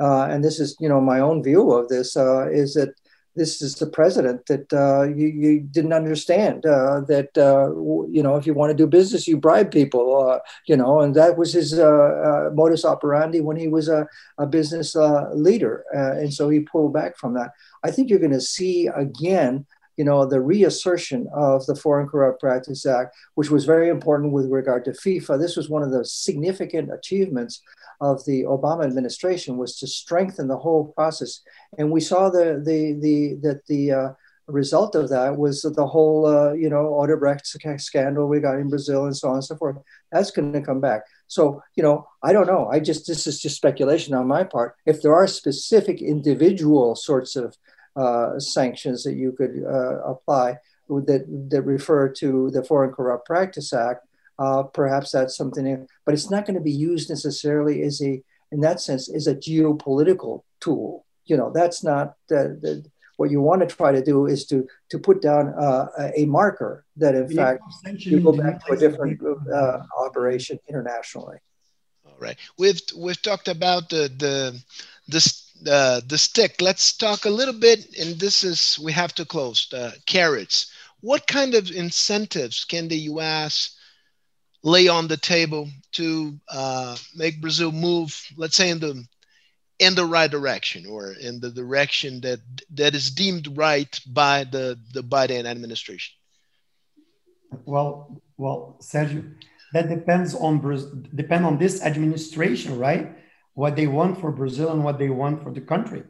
uh, 0.00 0.26
and 0.30 0.42
this 0.42 0.58
is 0.58 0.76
you 0.80 0.88
know 0.88 1.00
my 1.00 1.20
own 1.20 1.42
view 1.42 1.72
of 1.72 1.88
this 1.88 2.16
uh, 2.16 2.48
is 2.50 2.74
that 2.74 2.94
this 3.36 3.62
is 3.62 3.76
the 3.76 3.86
president 3.86 4.44
that 4.46 4.72
uh, 4.72 5.02
you, 5.04 5.28
you 5.28 5.60
didn't 5.60 5.92
understand 5.92 6.66
uh, 6.66 7.00
that 7.02 7.30
uh, 7.38 7.70
you 8.10 8.22
know 8.22 8.36
if 8.36 8.46
you 8.46 8.54
want 8.54 8.70
to 8.70 8.76
do 8.76 8.86
business 8.86 9.28
you 9.28 9.36
bribe 9.36 9.70
people 9.70 10.28
uh, 10.28 10.38
you 10.66 10.76
know 10.76 11.00
and 11.00 11.14
that 11.14 11.36
was 11.36 11.52
his 11.52 11.74
modus 12.54 12.84
operandi 12.84 13.40
when 13.40 13.56
he 13.56 13.68
was 13.68 13.88
a, 13.88 14.06
a 14.38 14.46
business 14.46 14.96
leader 15.34 15.84
and 15.92 16.32
so 16.32 16.48
he 16.48 16.60
pulled 16.60 16.92
back 16.92 17.16
from 17.16 17.34
that 17.34 17.50
i 17.84 17.90
think 17.90 18.08
you're 18.08 18.18
going 18.18 18.32
to 18.32 18.40
see 18.40 18.88
again 18.88 19.66
you 20.00 20.06
know, 20.06 20.24
the 20.24 20.40
reassertion 20.40 21.28
of 21.34 21.66
the 21.66 21.76
Foreign 21.76 22.08
Corrupt 22.08 22.40
Practice 22.40 22.86
Act, 22.86 23.14
which 23.34 23.50
was 23.50 23.66
very 23.66 23.90
important 23.90 24.32
with 24.32 24.46
regard 24.50 24.82
to 24.86 24.92
FIFA. 24.92 25.38
This 25.38 25.58
was 25.58 25.68
one 25.68 25.82
of 25.82 25.90
the 25.90 26.06
significant 26.06 26.88
achievements 26.90 27.60
of 28.00 28.24
the 28.24 28.44
Obama 28.44 28.86
administration 28.86 29.58
was 29.58 29.76
to 29.76 29.86
strengthen 29.86 30.48
the 30.48 30.56
whole 30.56 30.86
process. 30.96 31.42
And 31.76 31.90
we 31.90 32.00
saw 32.00 32.30
the 32.30 32.62
the 32.64 32.80
the 33.04 33.16
that 33.42 33.66
the 33.66 33.82
uh, 33.92 34.08
result 34.46 34.94
of 34.94 35.10
that 35.10 35.36
was 35.36 35.60
the 35.60 35.86
whole 35.86 36.24
uh, 36.24 36.54
you 36.54 36.70
know 36.70 36.84
Odebrecht 37.00 37.44
scandal 37.78 38.26
we 38.26 38.40
got 38.40 38.58
in 38.58 38.70
Brazil 38.70 39.04
and 39.04 39.14
so 39.14 39.28
on 39.28 39.34
and 39.34 39.44
so 39.44 39.56
forth. 39.56 39.76
That's 40.10 40.30
going 40.30 40.54
to 40.54 40.62
come 40.62 40.80
back. 40.80 41.02
So 41.26 41.62
you 41.76 41.82
know 41.82 42.08
I 42.22 42.32
don't 42.32 42.46
know. 42.46 42.70
I 42.72 42.80
just 42.80 43.06
this 43.06 43.26
is 43.26 43.38
just 43.38 43.56
speculation 43.56 44.14
on 44.14 44.26
my 44.26 44.44
part. 44.44 44.76
If 44.86 45.02
there 45.02 45.14
are 45.14 45.26
specific 45.26 46.00
individual 46.00 46.96
sorts 46.96 47.36
of 47.36 47.54
sanctions 48.38 49.02
that 49.04 49.14
you 49.14 49.32
could 49.32 49.62
uh, 49.66 50.02
apply 50.02 50.58
that 50.88 51.24
that 51.50 51.62
refer 51.62 52.08
to 52.08 52.50
the 52.50 52.64
Foreign 52.64 52.92
Corrupt 52.92 53.26
Practice 53.26 53.72
Act, 53.72 54.06
uh, 54.38 54.64
perhaps 54.64 55.12
that's 55.12 55.36
something, 55.36 55.86
but 56.04 56.14
it's 56.14 56.30
not 56.30 56.46
going 56.46 56.56
to 56.56 56.62
be 56.62 56.72
used 56.72 57.08
necessarily 57.08 57.82
as 57.82 58.02
a, 58.02 58.22
in 58.50 58.60
that 58.60 58.80
sense, 58.80 59.08
as 59.08 59.26
a 59.26 59.34
geopolitical 59.34 60.42
tool. 60.60 61.06
You 61.26 61.36
know, 61.36 61.52
that's 61.54 61.84
not 61.84 62.14
the, 62.28 62.58
the 62.60 62.84
what 63.16 63.30
you 63.30 63.40
want 63.40 63.60
to 63.60 63.76
try 63.76 63.92
to 63.92 64.02
do 64.02 64.26
is 64.26 64.46
to 64.46 64.66
to 64.88 64.98
put 64.98 65.20
down 65.20 65.48
uh, 65.54 65.86
a 66.16 66.24
marker 66.24 66.84
that 66.96 67.14
in 67.14 67.30
yeah, 67.30 67.56
fact 67.84 68.06
you 68.06 68.20
go 68.20 68.32
back 68.32 68.64
to 68.64 68.72
a 68.72 68.76
different 68.76 69.20
uh, 69.52 69.78
operation 69.98 70.58
internationally. 70.68 71.36
All 72.06 72.16
right, 72.18 72.38
we've 72.58 72.80
we've 72.96 73.20
talked 73.20 73.48
about 73.48 73.90
the 73.90 74.10
the 74.16 74.60
this 75.06 75.39
uh, 75.66 76.00
the 76.06 76.18
stick. 76.18 76.60
Let's 76.60 76.96
talk 76.96 77.24
a 77.24 77.30
little 77.30 77.58
bit, 77.58 77.96
and 77.98 78.18
this 78.18 78.44
is 78.44 78.78
we 78.82 78.92
have 78.92 79.14
to 79.14 79.24
close 79.24 79.68
the 79.70 79.96
carrots. 80.06 80.72
What 81.00 81.26
kind 81.26 81.54
of 81.54 81.70
incentives 81.70 82.64
can 82.64 82.88
the 82.88 82.98
U.S 83.12 83.76
lay 84.62 84.88
on 84.88 85.08
the 85.08 85.16
table 85.16 85.68
to 85.92 86.38
uh, 86.48 86.96
make 87.14 87.40
Brazil 87.40 87.72
move, 87.72 88.22
let's 88.36 88.56
say, 88.56 88.70
in 88.70 88.80
the 88.80 89.04
in 89.78 89.94
the 89.94 90.04
right 90.04 90.30
direction 90.30 90.84
or 90.86 91.12
in 91.12 91.40
the 91.40 91.50
direction 91.50 92.20
that 92.20 92.40
that 92.74 92.94
is 92.94 93.10
deemed 93.10 93.56
right 93.56 93.98
by 94.06 94.44
the 94.44 94.78
the 94.92 95.02
Biden 95.02 95.46
administration? 95.46 96.14
Well, 97.64 98.22
well, 98.36 98.76
Sergio, 98.80 99.34
that 99.72 99.88
depends 99.88 100.34
on 100.34 100.60
depend 101.14 101.46
on 101.46 101.58
this 101.58 101.82
administration, 101.82 102.78
right? 102.78 103.16
What 103.54 103.76
they 103.76 103.86
want 103.86 104.20
for 104.20 104.30
Brazil 104.32 104.70
and 104.70 104.84
what 104.84 104.98
they 104.98 105.10
want 105.10 105.42
for 105.42 105.52
the 105.52 105.60
country. 105.60 106.02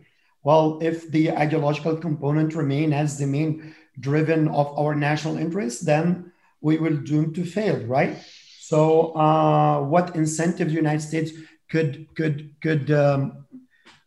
Well, 0.43 0.79
if 0.83 1.11
the 1.11 1.33
ideological 1.33 1.97
component 1.97 2.55
remain 2.55 2.93
as 2.93 3.19
the 3.19 3.27
main 3.27 3.75
driven 3.99 4.49
of 4.49 4.79
our 4.79 4.95
national 4.95 5.37
interests, 5.37 5.83
then 5.83 6.33
we 6.61 6.79
will 6.79 6.97
doom 6.97 7.35
to 7.35 7.45
fail, 7.45 7.85
right? 7.87 8.17
So, 8.61 9.15
uh, 9.17 9.83
what 9.83 10.17
incentive 10.17 10.69
the 10.69 10.75
United 10.75 11.03
States 11.03 11.33
could 11.69 12.07
could 12.15 12.55
could 12.63 12.91
um, 12.91 13.47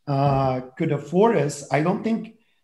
uh, 0.08 0.62
could 0.78 0.92
afford 0.92 1.38
us? 1.38 1.72
I 1.72 1.82
don't 1.82 2.04
think 2.04 2.24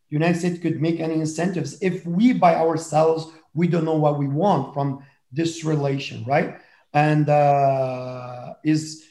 the 0.10 0.16
United 0.16 0.40
States 0.40 0.60
could 0.60 0.82
make 0.82 1.00
any 1.00 1.16
incentives 1.16 1.78
if 1.82 2.06
we 2.06 2.34
by 2.34 2.56
ourselves 2.56 3.28
we 3.54 3.68
don't 3.68 3.86
know 3.86 3.98
what 3.98 4.18
we 4.18 4.28
want 4.28 4.74
from 4.74 5.04
this 5.32 5.64
relation, 5.64 6.24
right? 6.26 6.60
And 6.94 7.30
uh, 7.30 8.54
is 8.64 9.06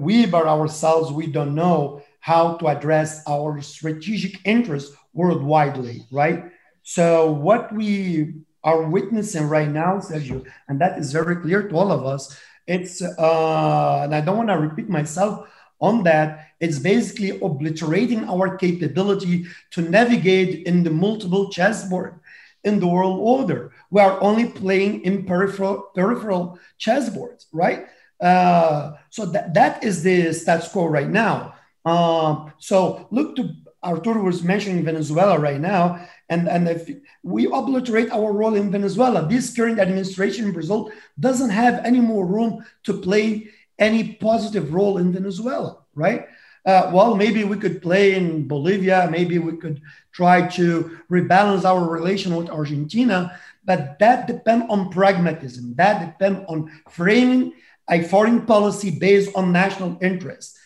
we 0.00 0.26
by 0.26 0.42
ourselves 0.42 1.12
we 1.12 1.26
don't 1.26 1.54
know 1.54 2.02
how 2.20 2.56
to 2.56 2.68
address 2.68 3.22
our 3.28 3.60
strategic 3.62 4.44
interests 4.44 4.94
worldwide, 5.12 5.78
right? 6.10 6.44
So 6.82 7.30
what 7.30 7.72
we 7.72 8.34
are 8.64 8.82
witnessing 8.82 9.48
right 9.48 9.68
now, 9.68 9.98
Sergio, 9.98 10.44
and 10.68 10.80
that 10.80 10.98
is 10.98 11.12
very 11.12 11.36
clear 11.36 11.68
to 11.68 11.76
all 11.76 11.92
of 11.92 12.04
us. 12.04 12.36
It's 12.66 13.00
uh, 13.00 14.00
and 14.02 14.14
I 14.14 14.20
don't 14.20 14.36
want 14.36 14.48
to 14.48 14.58
repeat 14.58 14.88
myself 14.88 15.48
on 15.80 16.02
that. 16.02 16.48
It's 16.58 16.78
basically 16.78 17.38
obliterating 17.40 18.28
our 18.28 18.56
capability 18.56 19.46
to 19.70 19.82
navigate 19.82 20.66
in 20.66 20.82
the 20.82 20.90
multiple 20.90 21.50
chessboard 21.50 22.18
in 22.64 22.80
the 22.80 22.88
world 22.88 23.20
order. 23.20 23.72
We 23.90 24.00
are 24.00 24.20
only 24.20 24.48
playing 24.48 25.02
in 25.02 25.24
peripheral 25.24 25.90
peripheral 25.94 26.58
chessboards, 26.80 27.46
right? 27.52 27.86
Uh, 28.20 28.92
so 29.10 29.26
that, 29.26 29.54
that 29.54 29.84
is 29.84 30.02
the 30.02 30.32
status 30.32 30.68
quo 30.68 30.86
right 30.86 31.08
now. 31.08 31.54
Um, 31.84 32.52
so 32.58 33.06
look 33.10 33.36
to 33.36 33.54
Arturo 33.84 34.22
was 34.22 34.42
mentioning 34.42 34.84
Venezuela 34.84 35.38
right 35.38 35.60
now, 35.60 36.08
and, 36.28 36.48
and 36.48 36.68
if 36.68 36.90
we 37.22 37.46
obliterate 37.46 38.10
our 38.10 38.32
role 38.32 38.56
in 38.56 38.70
Venezuela, 38.70 39.26
this 39.28 39.54
current 39.54 39.78
administration 39.78 40.46
in 40.46 40.52
Brazil 40.52 40.90
doesn't 41.20 41.50
have 41.50 41.84
any 41.84 42.00
more 42.00 42.26
room 42.26 42.64
to 42.82 42.92
play 42.92 43.48
any 43.78 44.14
positive 44.14 44.74
role 44.74 44.98
in 44.98 45.12
Venezuela, 45.12 45.78
right? 45.94 46.26
Uh, 46.64 46.90
well, 46.92 47.14
maybe 47.14 47.44
we 47.44 47.56
could 47.56 47.80
play 47.80 48.14
in 48.14 48.48
Bolivia, 48.48 49.08
maybe 49.08 49.38
we 49.38 49.56
could 49.56 49.80
try 50.10 50.44
to 50.48 50.98
rebalance 51.08 51.64
our 51.64 51.88
relation 51.88 52.34
with 52.34 52.50
Argentina, 52.50 53.38
but 53.64 53.98
that 54.00 54.26
depends 54.26 54.66
on 54.68 54.90
pragmatism. 54.90 55.74
That 55.76 56.04
depends 56.04 56.40
on 56.48 56.72
framing 56.88 57.52
a 57.88 58.02
foreign 58.02 58.46
policy 58.46 58.90
based 58.90 59.30
on 59.34 59.52
national 59.52 59.98
interest, 60.00 60.58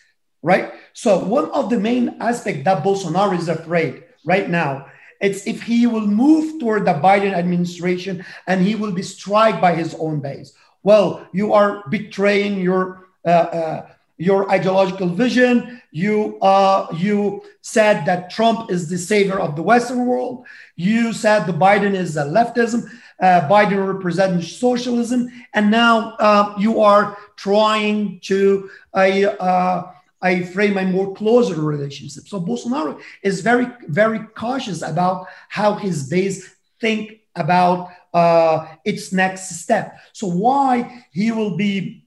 right? 0.42 0.72
So 0.92 1.18
one 1.24 1.50
of 1.50 1.70
the 1.70 1.78
main 1.78 2.16
aspects 2.20 2.64
that 2.64 2.82
Bolsonaro 2.82 3.38
is 3.38 3.48
afraid 3.48 4.04
right 4.24 4.48
now, 4.48 4.86
it's 5.20 5.46
if 5.46 5.62
he 5.62 5.86
will 5.86 6.06
move 6.06 6.60
toward 6.60 6.86
the 6.86 6.94
Biden 6.94 7.34
administration 7.34 8.24
and 8.46 8.62
he 8.62 8.74
will 8.74 8.92
be 8.92 9.02
struck 9.02 9.60
by 9.60 9.74
his 9.74 9.94
own 9.94 10.20
base. 10.20 10.54
Well, 10.82 11.28
you 11.32 11.52
are 11.52 11.84
betraying 11.90 12.60
your 12.60 13.08
uh, 13.24 13.28
uh, 13.28 13.86
your 14.20 14.50
ideological 14.50 15.08
vision. 15.08 15.80
You 15.92 16.38
uh, 16.40 16.86
you 16.94 17.42
said 17.62 18.04
that 18.04 18.30
Trump 18.30 18.70
is 18.70 18.88
the 18.88 18.98
savior 18.98 19.40
of 19.40 19.56
the 19.56 19.62
Western 19.62 20.06
world. 20.06 20.46
You 20.76 21.12
said 21.12 21.46
the 21.46 21.52
Biden 21.52 21.94
is 21.94 22.16
a 22.16 22.24
leftism. 22.24 22.88
Uh, 23.18 23.48
Biden 23.48 23.84
represents 23.94 24.52
socialism, 24.52 25.28
and 25.54 25.70
now 25.70 26.16
uh, 26.18 26.54
you 26.58 26.80
are 26.80 27.16
trying 27.36 28.20
to 28.20 28.68
uh, 28.92 29.82
I 30.22 30.42
frame 30.44 30.76
a 30.76 30.84
more 30.84 31.14
closer 31.14 31.58
relationship. 31.58 32.28
So 32.28 32.40
Bolsonaro 32.40 33.00
is 33.22 33.40
very 33.40 33.68
very 33.88 34.20
cautious 34.36 34.82
about 34.82 35.26
how 35.48 35.74
his 35.74 36.08
base 36.08 36.56
think 36.78 37.20
about 37.36 37.88
uh, 38.12 38.66
its 38.84 39.12
next 39.12 39.60
step. 39.62 39.98
So 40.12 40.26
why 40.26 41.04
he 41.10 41.32
will 41.32 41.56
be 41.56 42.04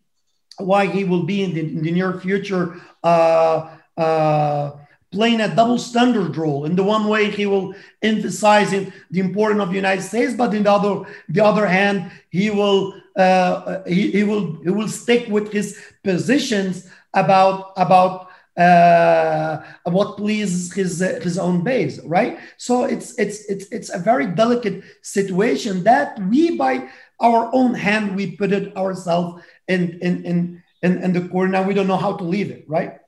why 0.57 0.85
he 0.85 1.03
will 1.03 1.23
be 1.23 1.43
in 1.43 1.53
the, 1.53 1.61
in 1.61 1.81
the 1.81 1.91
near 1.91 2.19
future 2.19 2.75
uh, 3.03 3.75
uh, 3.97 4.71
playing 5.11 5.41
a 5.41 5.55
double 5.55 5.77
standard 5.77 6.35
role. 6.35 6.65
In 6.65 6.75
the 6.75 6.83
one 6.83 7.07
way, 7.07 7.29
he 7.29 7.45
will 7.45 7.75
emphasize 8.01 8.71
the 8.71 9.19
importance 9.19 9.61
of 9.61 9.69
the 9.69 9.75
United 9.75 10.01
States, 10.01 10.33
but 10.33 10.53
in 10.53 10.63
the 10.63 10.71
other, 10.71 11.05
the 11.29 11.43
other 11.43 11.67
hand, 11.67 12.11
he 12.29 12.49
will 12.49 12.93
uh, 13.15 13.83
he, 13.85 14.11
he 14.11 14.23
will 14.23 14.61
he 14.63 14.71
will 14.71 14.87
stick 14.87 15.27
with 15.29 15.51
his 15.53 15.79
positions 16.03 16.89
about 17.13 17.73
about 17.77 18.29
uh, 18.57 19.61
what 19.83 20.17
pleases 20.17 20.73
his 20.73 20.99
his 20.99 21.37
own 21.37 21.63
base, 21.63 21.99
right? 22.05 22.39
So 22.57 22.83
it's 22.85 23.17
it's 23.19 23.45
it's 23.45 23.65
it's 23.71 23.93
a 23.93 23.99
very 23.99 24.27
delicate 24.27 24.83
situation 25.01 25.83
that 25.83 26.19
we 26.29 26.57
by 26.57 26.89
our 27.23 27.49
own 27.53 27.73
hand 27.73 28.15
we 28.15 28.35
put 28.35 28.51
it 28.51 28.75
ourselves 28.77 29.41
in 29.67 29.97
in 30.01 30.25
in 30.25 30.63
in, 30.83 31.01
in 31.01 31.13
the 31.13 31.27
corner. 31.29 31.51
Now 31.51 31.63
we 31.63 31.73
don't 31.73 31.87
know 31.87 31.97
how 31.97 32.15
to 32.17 32.23
leave 32.23 32.51
it, 32.51 32.65
right? 32.67 32.99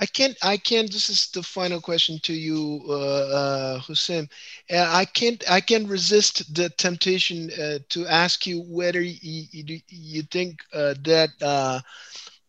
I 0.00 0.06
can't. 0.06 0.36
I 0.42 0.56
can't. 0.56 0.92
This 0.92 1.10
is 1.10 1.28
the 1.34 1.42
final 1.42 1.80
question 1.80 2.20
to 2.22 2.32
you, 2.32 2.84
uh, 2.88 2.92
uh, 2.92 3.78
Hussein. 3.80 4.28
Uh, 4.70 4.86
I 4.88 5.04
can't. 5.04 5.42
I 5.50 5.60
can't 5.60 5.88
resist 5.88 6.54
the 6.54 6.70
temptation 6.70 7.50
uh, 7.60 7.80
to 7.90 8.06
ask 8.06 8.46
you 8.46 8.62
whether 8.62 9.00
you, 9.00 9.44
you, 9.50 9.80
you 9.88 10.22
think 10.22 10.60
uh, 10.72 10.94
that 11.02 11.30
uh, 11.42 11.80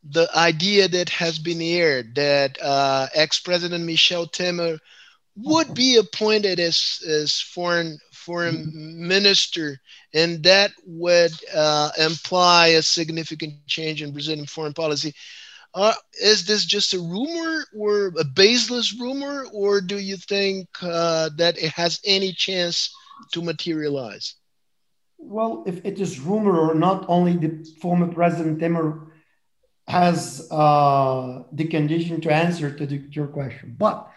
the 0.04 0.30
idea 0.36 0.88
that 0.88 1.10
has 1.10 1.40
been 1.40 1.62
aired 1.62 2.16
that 2.16 2.58
uh, 2.62 3.08
ex-president 3.16 3.84
Michel 3.84 4.28
Temer 4.28 4.78
would 5.36 5.74
be 5.74 5.98
appointed 5.98 6.60
as 6.60 7.02
as 7.08 7.42
foreign 7.42 7.98
foreign 8.30 8.72
minister, 9.08 9.80
and 10.14 10.44
that 10.44 10.72
would 10.86 11.32
uh, 11.56 11.90
imply 12.10 12.68
a 12.78 12.84
significant 12.84 13.68
change 13.68 14.04
in 14.04 14.14
Brazilian 14.14 14.46
foreign 14.46 14.74
policy. 14.74 15.14
Uh, 15.74 15.94
is 16.22 16.46
this 16.46 16.66
just 16.66 16.94
a 16.94 17.00
rumor 17.00 17.66
or 17.78 18.14
a 18.20 18.24
baseless 18.24 18.94
rumor, 19.00 19.46
or 19.54 19.82
do 19.82 19.98
you 19.98 20.18
think 20.18 20.68
uh, 20.82 21.30
that 21.38 21.58
it 21.58 21.72
has 21.72 22.00
any 22.06 22.32
chance 22.32 22.94
to 23.34 23.42
materialize? 23.42 24.36
Well, 25.18 25.64
if 25.68 25.84
it 25.86 26.00
is 26.00 26.20
rumor 26.20 26.58
or 26.60 26.76
not, 26.76 27.06
only 27.08 27.34
the 27.36 27.66
former 27.82 28.08
President 28.14 28.60
Temer 28.60 29.08
has 29.88 30.48
uh, 30.52 31.44
the 31.52 31.66
condition 31.66 32.22
to 32.22 32.34
answer 32.34 32.72
to 32.72 32.86
the, 32.86 33.02
your 33.12 33.28
question. 33.28 33.76
But 33.78 34.08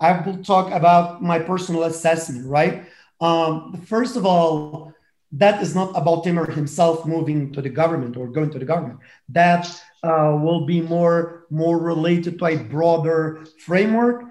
I 0.00 0.20
will 0.20 0.42
talk 0.42 0.72
about 0.72 1.22
my 1.22 1.38
personal 1.38 1.84
assessment, 1.84 2.46
right? 2.46 2.87
Um, 3.20 3.82
first 3.86 4.16
of 4.16 4.24
all, 4.24 4.92
that 5.32 5.62
is 5.62 5.74
not 5.74 5.90
about 5.90 6.24
Temer 6.24 6.52
himself 6.52 7.04
moving 7.04 7.52
to 7.52 7.60
the 7.60 7.68
government 7.68 8.16
or 8.16 8.28
going 8.28 8.50
to 8.50 8.58
the 8.58 8.64
government. 8.64 9.00
That 9.28 9.66
uh, 10.02 10.38
will 10.40 10.64
be 10.64 10.80
more 10.80 11.46
more 11.50 11.78
related 11.78 12.38
to 12.38 12.46
a 12.46 12.56
broader 12.56 13.44
framework 13.58 14.24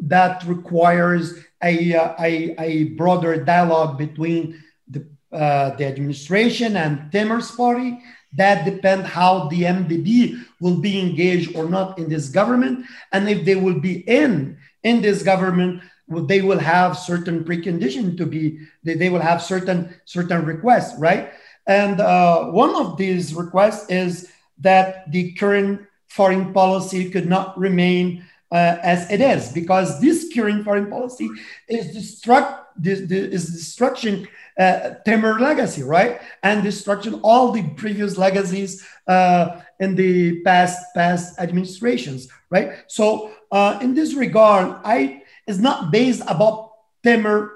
that 0.00 0.44
requires 0.44 1.34
a, 1.62 1.94
a, 1.94 2.54
a 2.58 2.84
broader 2.96 3.42
dialogue 3.42 3.96
between 3.96 4.62
the, 4.88 5.08
uh, 5.32 5.74
the 5.76 5.86
administration 5.86 6.76
and 6.76 7.10
Temer's 7.10 7.50
party. 7.50 7.98
That 8.36 8.64
depends 8.64 9.08
how 9.08 9.48
the 9.48 9.62
MDB 9.62 10.44
will 10.60 10.76
be 10.76 11.00
engaged 11.00 11.56
or 11.56 11.66
not 11.68 11.98
in 11.98 12.10
this 12.10 12.28
government, 12.28 12.84
and 13.12 13.28
if 13.28 13.46
they 13.46 13.56
will 13.56 13.80
be 13.80 14.00
in 14.00 14.58
in 14.82 15.00
this 15.00 15.22
government 15.22 15.82
they 16.08 16.40
will 16.40 16.58
have 16.58 16.96
certain 16.96 17.44
precondition 17.44 18.16
to 18.16 18.26
be 18.26 18.58
they, 18.84 18.94
they 18.94 19.08
will 19.08 19.20
have 19.20 19.42
certain 19.42 19.94
certain 20.04 20.44
requests 20.44 20.98
right 20.98 21.32
and 21.66 22.00
uh, 22.00 22.44
one 22.46 22.74
of 22.76 22.96
these 22.96 23.34
requests 23.34 23.90
is 23.90 24.30
that 24.58 25.10
the 25.10 25.32
current 25.32 25.80
foreign 26.08 26.52
policy 26.52 27.10
could 27.10 27.28
not 27.28 27.58
remain 27.58 28.24
uh, 28.52 28.78
as 28.82 29.10
it 29.10 29.20
is 29.20 29.52
because 29.52 30.00
this 30.00 30.30
current 30.32 30.64
foreign 30.64 30.88
policy 30.88 31.28
is 31.68 31.94
destruct 31.96 32.60
this, 32.78 33.00
this 33.08 33.32
is 33.32 33.52
destruction 33.52 34.28
uh, 34.58 34.94
legacy, 35.06 35.82
right? 35.82 36.20
And 36.42 36.62
destruction 36.62 37.20
all 37.22 37.52
the 37.52 37.62
previous 37.70 38.16
legacies 38.16 38.86
uh, 39.06 39.60
in 39.80 39.94
the 39.94 40.42
past 40.42 40.78
past 40.94 41.38
administrations, 41.38 42.28
right? 42.50 42.72
So 42.86 43.32
uh, 43.50 43.78
in 43.82 43.94
this 43.94 44.14
regard, 44.14 44.80
I 44.84 45.22
is 45.46 45.58
not 45.58 45.90
based 45.90 46.22
about 46.26 46.70
Temer 47.04 47.50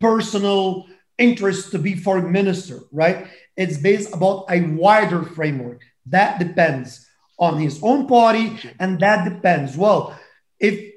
personal 0.00 0.86
interest 1.18 1.70
to 1.72 1.78
be 1.78 1.94
foreign 1.94 2.32
minister, 2.32 2.80
right? 2.92 3.26
It's 3.56 3.78
based 3.78 4.14
about 4.14 4.46
a 4.50 4.60
wider 4.60 5.22
framework 5.22 5.82
that 6.06 6.38
depends 6.38 7.06
on 7.38 7.58
his 7.58 7.82
own 7.82 8.06
party, 8.06 8.58
and 8.78 8.98
that 9.00 9.28
depends. 9.28 9.76
Well, 9.76 10.18
if 10.58 10.94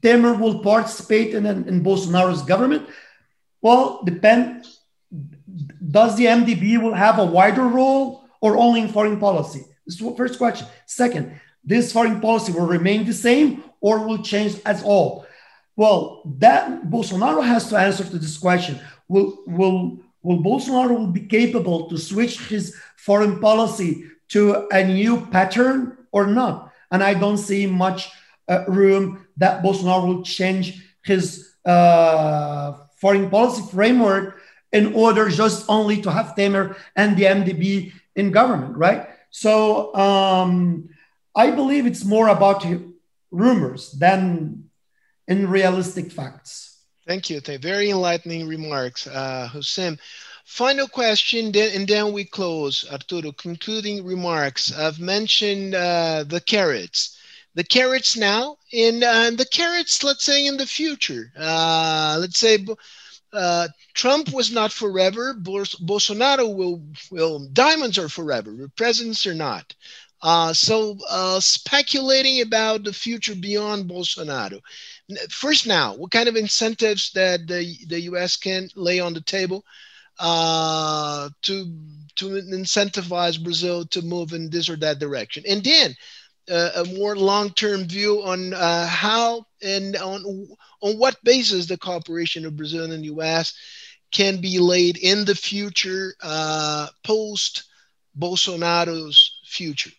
Temer 0.00 0.38
will 0.38 0.60
participate 0.60 1.34
in, 1.34 1.46
in 1.46 1.82
Bolsonaro's 1.82 2.42
government, 2.42 2.88
well, 3.60 4.02
depend. 4.04 4.66
Does 5.90 6.16
the 6.16 6.26
MDB 6.26 6.82
will 6.82 6.94
have 6.94 7.18
a 7.18 7.24
wider 7.24 7.66
role 7.66 8.24
or 8.40 8.56
only 8.56 8.80
in 8.80 8.88
foreign 8.88 9.20
policy? 9.20 9.64
This 9.86 10.00
is 10.00 10.16
first 10.16 10.38
question. 10.38 10.66
Second, 10.86 11.40
this 11.64 11.92
foreign 11.92 12.20
policy 12.20 12.52
will 12.52 12.66
remain 12.66 13.04
the 13.04 13.12
same 13.12 13.64
or 13.80 14.06
will 14.06 14.22
change 14.22 14.56
as 14.64 14.82
all? 14.82 15.26
Well, 15.76 16.22
that 16.38 16.90
Bolsonaro 16.90 17.44
has 17.44 17.68
to 17.70 17.76
answer 17.76 18.04
to 18.04 18.18
this 18.18 18.36
question. 18.38 18.78
Will 19.08 19.38
will 19.46 20.00
will 20.22 20.38
Bolsonaro 20.38 20.90
will 20.98 21.12
be 21.12 21.26
capable 21.26 21.88
to 21.88 21.96
switch 21.96 22.40
his 22.48 22.76
foreign 22.96 23.40
policy 23.40 24.04
to 24.28 24.68
a 24.70 24.84
new 24.84 25.26
pattern 25.26 25.96
or 26.12 26.26
not? 26.26 26.72
And 26.90 27.02
I 27.02 27.14
don't 27.14 27.38
see 27.38 27.66
much 27.66 28.10
uh, 28.48 28.64
room 28.68 29.26
that 29.38 29.62
Bolsonaro 29.62 30.06
will 30.06 30.22
change 30.22 30.82
his 31.04 31.54
uh, 31.64 32.74
foreign 32.96 33.30
policy 33.30 33.62
framework 33.72 34.40
in 34.72 34.94
order 34.94 35.28
just 35.28 35.64
only 35.68 36.00
to 36.02 36.10
have 36.10 36.34
Temer 36.36 36.76
and 36.96 37.16
the 37.16 37.24
MDB 37.24 37.92
in 38.14 38.30
government, 38.30 38.76
right? 38.76 39.08
So 39.30 39.94
um, 39.94 40.88
I 41.34 41.50
believe 41.50 41.86
it's 41.86 42.04
more 42.04 42.28
about 42.28 42.64
rumors 43.30 43.92
than 43.92 44.68
in 45.28 45.48
realistic 45.48 46.10
facts. 46.12 46.78
Thank 47.06 47.30
you. 47.30 47.40
Very 47.40 47.90
enlightening 47.90 48.46
remarks, 48.46 49.06
uh, 49.06 49.48
Hussein. 49.52 49.98
Final 50.44 50.86
question, 50.88 51.56
and 51.56 51.88
then 51.88 52.12
we 52.12 52.24
close. 52.24 52.84
Arturo, 52.90 53.32
concluding 53.32 54.04
remarks. 54.04 54.72
I've 54.72 55.00
mentioned 55.00 55.74
uh, 55.74 56.24
the 56.26 56.40
carrots. 56.40 57.18
The 57.54 57.64
carrots 57.64 58.16
now, 58.16 58.56
and 58.72 59.02
uh, 59.04 59.30
the 59.30 59.46
carrots, 59.46 60.02
let's 60.02 60.24
say, 60.24 60.46
in 60.46 60.56
the 60.56 60.66
future. 60.66 61.32
Uh, 61.36 62.16
let's 62.20 62.38
say 62.38 62.64
uh, 63.32 63.68
Trump 63.94 64.32
was 64.32 64.50
not 64.52 64.72
forever. 64.72 65.34
Bolsonaro 65.34 66.54
will, 66.54 66.82
will, 67.10 67.48
diamonds 67.52 67.98
are 67.98 68.08
forever. 68.08 68.70
Presidents 68.76 69.26
are 69.26 69.34
not. 69.34 69.74
Uh, 70.22 70.52
so 70.52 70.96
uh, 71.10 71.40
speculating 71.40 72.42
about 72.42 72.84
the 72.84 72.92
future 72.92 73.34
beyond 73.34 73.90
Bolsonaro. 73.90 74.60
First, 75.30 75.66
now, 75.66 75.94
what 75.94 76.10
kind 76.10 76.28
of 76.28 76.36
incentives 76.36 77.10
that 77.12 77.46
the, 77.46 77.76
the 77.86 78.00
U.S. 78.02 78.36
can 78.36 78.68
lay 78.76 79.00
on 79.00 79.14
the 79.14 79.20
table 79.20 79.64
uh, 80.18 81.28
to 81.42 81.74
to 82.16 82.26
incentivize 82.26 83.42
Brazil 83.42 83.86
to 83.86 84.02
move 84.02 84.32
in 84.32 84.50
this 84.50 84.68
or 84.68 84.76
that 84.76 84.98
direction, 84.98 85.42
and 85.48 85.64
then 85.64 85.94
uh, 86.50 86.70
a 86.76 86.84
more 86.84 87.16
long-term 87.16 87.84
view 87.84 88.22
on 88.22 88.52
uh, 88.52 88.86
how 88.86 89.44
and 89.62 89.96
on 89.96 90.48
on 90.80 90.98
what 90.98 91.22
basis 91.24 91.66
the 91.66 91.78
cooperation 91.78 92.44
of 92.44 92.56
Brazil 92.56 92.84
and 92.84 92.92
the 92.92 93.06
U.S. 93.06 93.54
can 94.12 94.40
be 94.40 94.58
laid 94.58 94.98
in 94.98 95.24
the 95.24 95.34
future 95.34 96.14
uh, 96.22 96.88
post 97.04 97.64
Bolsonaro's 98.18 99.40
future. 99.46 99.90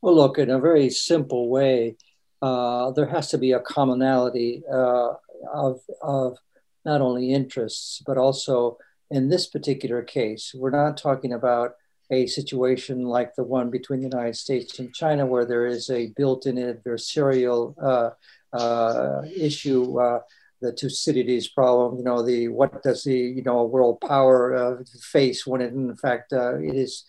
Well, 0.00 0.14
look, 0.14 0.38
in 0.38 0.50
a 0.50 0.60
very 0.60 0.88
simple 0.90 1.48
way, 1.48 1.96
uh, 2.42 2.90
there 2.92 3.06
has 3.06 3.30
to 3.30 3.38
be 3.38 3.52
a 3.52 3.60
commonality 3.60 4.62
uh, 4.70 5.14
of, 5.52 5.80
of 6.02 6.38
not 6.84 7.00
only 7.00 7.32
interests, 7.32 8.02
but 8.06 8.18
also 8.18 8.78
in 9.10 9.28
this 9.28 9.46
particular 9.46 10.02
case, 10.02 10.54
we're 10.54 10.70
not 10.70 10.96
talking 10.96 11.32
about 11.32 11.72
a 12.10 12.26
situation 12.26 13.02
like 13.02 13.34
the 13.34 13.42
one 13.42 13.70
between 13.70 14.00
the 14.00 14.08
United 14.08 14.36
States 14.36 14.78
and 14.78 14.94
China, 14.94 15.26
where 15.26 15.44
there 15.44 15.66
is 15.66 15.90
a 15.90 16.08
built 16.16 16.46
in 16.46 16.56
adversarial 16.56 17.74
uh, 17.82 18.10
uh, 18.56 19.22
issue. 19.34 19.98
Uh, 19.98 20.20
the 20.62 20.72
Thucydides 20.72 21.48
problem, 21.48 21.98
you 21.98 22.04
know, 22.04 22.22
the 22.22 22.48
what 22.48 22.82
does 22.82 23.04
the 23.04 23.14
you 23.14 23.42
know 23.42 23.64
world 23.64 24.00
power 24.00 24.54
uh, 24.56 24.82
face 25.02 25.46
when 25.46 25.60
it 25.60 25.74
in 25.74 25.94
fact 25.96 26.32
uh, 26.32 26.56
it 26.56 26.74
is. 26.74 27.04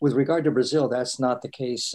with 0.00 0.14
regard 0.14 0.44
to 0.44 0.50
Brazil, 0.50 0.88
that's 0.88 1.20
not 1.20 1.42
the 1.42 1.48
case 1.48 1.94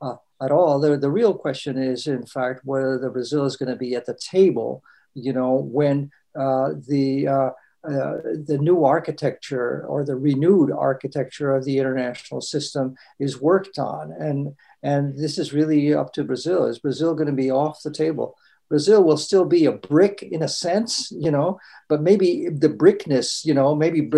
uh, 0.00 0.16
at 0.40 0.50
all. 0.50 0.78
The, 0.80 0.96
the 0.96 1.10
real 1.10 1.34
question 1.34 1.76
is, 1.78 2.06
in 2.06 2.26
fact, 2.26 2.60
whether 2.64 2.98
the 2.98 3.10
Brazil 3.10 3.44
is 3.44 3.56
going 3.56 3.70
to 3.70 3.76
be 3.76 3.94
at 3.94 4.06
the 4.06 4.18
table, 4.18 4.82
you 5.14 5.32
know, 5.32 5.54
when 5.54 6.10
the 6.34 7.50
uh, 7.86 8.16
the 8.44 8.58
new 8.60 8.84
architecture 8.84 9.86
or 9.86 10.04
the 10.04 10.16
renewed 10.16 10.72
architecture 10.72 11.54
of 11.54 11.64
the 11.64 11.78
international 11.78 12.40
system 12.40 12.96
is 13.20 13.40
worked 13.40 13.78
on. 13.78 14.10
And, 14.18 14.56
and 14.82 15.16
this 15.16 15.38
is 15.38 15.52
really 15.52 15.94
up 15.94 16.12
to 16.14 16.24
Brazil. 16.24 16.66
Is 16.66 16.80
Brazil 16.80 17.14
going 17.14 17.28
to 17.28 17.32
be 17.32 17.50
off 17.50 17.84
the 17.84 17.92
table? 17.92 18.36
Brazil 18.68 19.04
will 19.04 19.16
still 19.16 19.44
be 19.44 19.66
a 19.66 19.72
brick 19.72 20.24
in 20.24 20.42
a 20.42 20.48
sense, 20.48 21.12
you 21.12 21.30
know, 21.30 21.60
but 21.88 22.02
maybe 22.02 22.48
the 22.48 22.68
brickness, 22.68 23.44
you 23.44 23.54
know, 23.54 23.76
maybe 23.76 24.10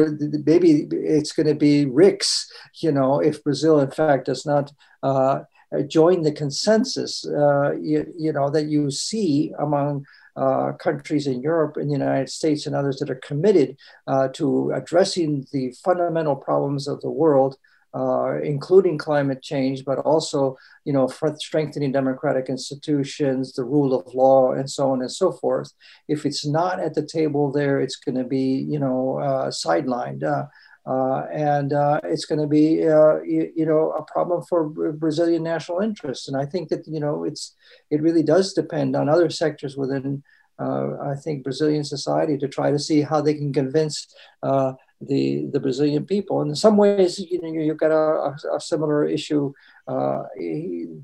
maybe 0.46 0.88
it's 0.90 1.32
going 1.32 1.46
to 1.46 1.54
be 1.54 1.84
RICS, 1.84 2.46
you 2.80 2.90
know, 2.90 3.20
if 3.20 3.44
Brazil 3.44 3.80
in 3.80 3.90
fact 3.90 4.24
does 4.24 4.46
not 4.46 4.72
uh, 5.02 5.40
join 5.86 6.22
the 6.22 6.32
consensus, 6.32 7.26
uh, 7.26 7.72
you, 7.72 8.06
you 8.16 8.32
know, 8.32 8.50
that 8.50 8.66
you 8.66 8.90
see 8.90 9.52
among 9.58 10.04
uh, 10.36 10.72
countries 10.72 11.26
in 11.26 11.42
Europe 11.42 11.76
and 11.76 11.88
the 11.88 11.92
United 11.92 12.30
States 12.30 12.66
and 12.66 12.74
others 12.74 12.98
that 12.98 13.10
are 13.10 13.16
committed 13.16 13.76
uh, 14.06 14.28
to 14.28 14.70
addressing 14.72 15.46
the 15.52 15.74
fundamental 15.84 16.36
problems 16.36 16.86
of 16.86 17.00
the 17.00 17.10
world, 17.10 17.56
uh, 17.94 18.38
including 18.42 18.98
climate 18.98 19.42
change, 19.42 19.84
but 19.84 19.98
also, 19.98 20.56
you 20.84 20.92
know, 20.92 21.08
strengthening 21.38 21.90
democratic 21.90 22.48
institutions, 22.48 23.52
the 23.52 23.64
rule 23.64 23.98
of 23.98 24.14
law, 24.14 24.52
and 24.52 24.70
so 24.70 24.92
on 24.92 25.00
and 25.00 25.10
so 25.10 25.32
forth. 25.32 25.72
If 26.06 26.24
it's 26.24 26.46
not 26.46 26.78
at 26.78 26.94
the 26.94 27.06
table 27.06 27.50
there, 27.50 27.80
it's 27.80 27.96
going 27.96 28.16
to 28.16 28.24
be, 28.24 28.64
you 28.68 28.78
know, 28.78 29.18
uh, 29.18 29.48
sidelined. 29.48 30.22
Uh, 30.22 30.46
uh, 30.88 31.26
and 31.30 31.74
uh, 31.74 32.00
it's 32.04 32.24
going 32.24 32.40
to 32.40 32.46
be, 32.46 32.88
uh, 32.88 33.20
you, 33.20 33.52
you, 33.54 33.66
know, 33.66 33.90
a 33.90 34.02
problem 34.04 34.42
for 34.42 34.70
Brazilian 34.92 35.42
national 35.42 35.80
interests. 35.80 36.28
And 36.28 36.36
I 36.36 36.46
think 36.46 36.70
that 36.70 36.88
you 36.88 36.98
know, 36.98 37.24
it's 37.24 37.54
it 37.90 38.00
really 38.00 38.22
does 38.22 38.54
depend 38.54 38.96
on 38.96 39.06
other 39.06 39.28
sectors 39.28 39.76
within, 39.76 40.22
uh, 40.58 40.96
I 41.02 41.14
think, 41.14 41.44
Brazilian 41.44 41.84
society 41.84 42.38
to 42.38 42.48
try 42.48 42.70
to 42.70 42.78
see 42.78 43.02
how 43.02 43.20
they 43.20 43.34
can 43.34 43.52
convince 43.52 44.14
uh, 44.42 44.72
the 45.02 45.48
the 45.52 45.60
Brazilian 45.60 46.06
people. 46.06 46.40
And 46.40 46.48
in 46.50 46.56
some 46.56 46.78
ways, 46.78 47.18
you 47.18 47.38
know, 47.42 47.60
you've 47.60 47.76
got 47.76 47.92
a, 47.92 48.34
a 48.56 48.60
similar 48.60 49.04
issue 49.04 49.52
uh, 49.88 50.22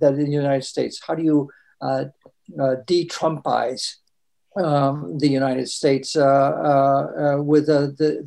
that 0.01 0.15
in 0.16 0.24
the 0.24 0.40
United 0.44 0.65
States. 0.65 0.98
How 1.06 1.15
do 1.15 1.23
you 1.23 1.51
de-Trumpize 2.86 3.97
um, 4.56 5.18
the 5.18 5.28
United 5.28 5.68
States 5.68 6.16
uh, 6.16 6.24
uh, 6.24 7.36
uh, 7.39 7.43
with 7.43 7.66
the, 7.66 7.94
the, 7.98 8.24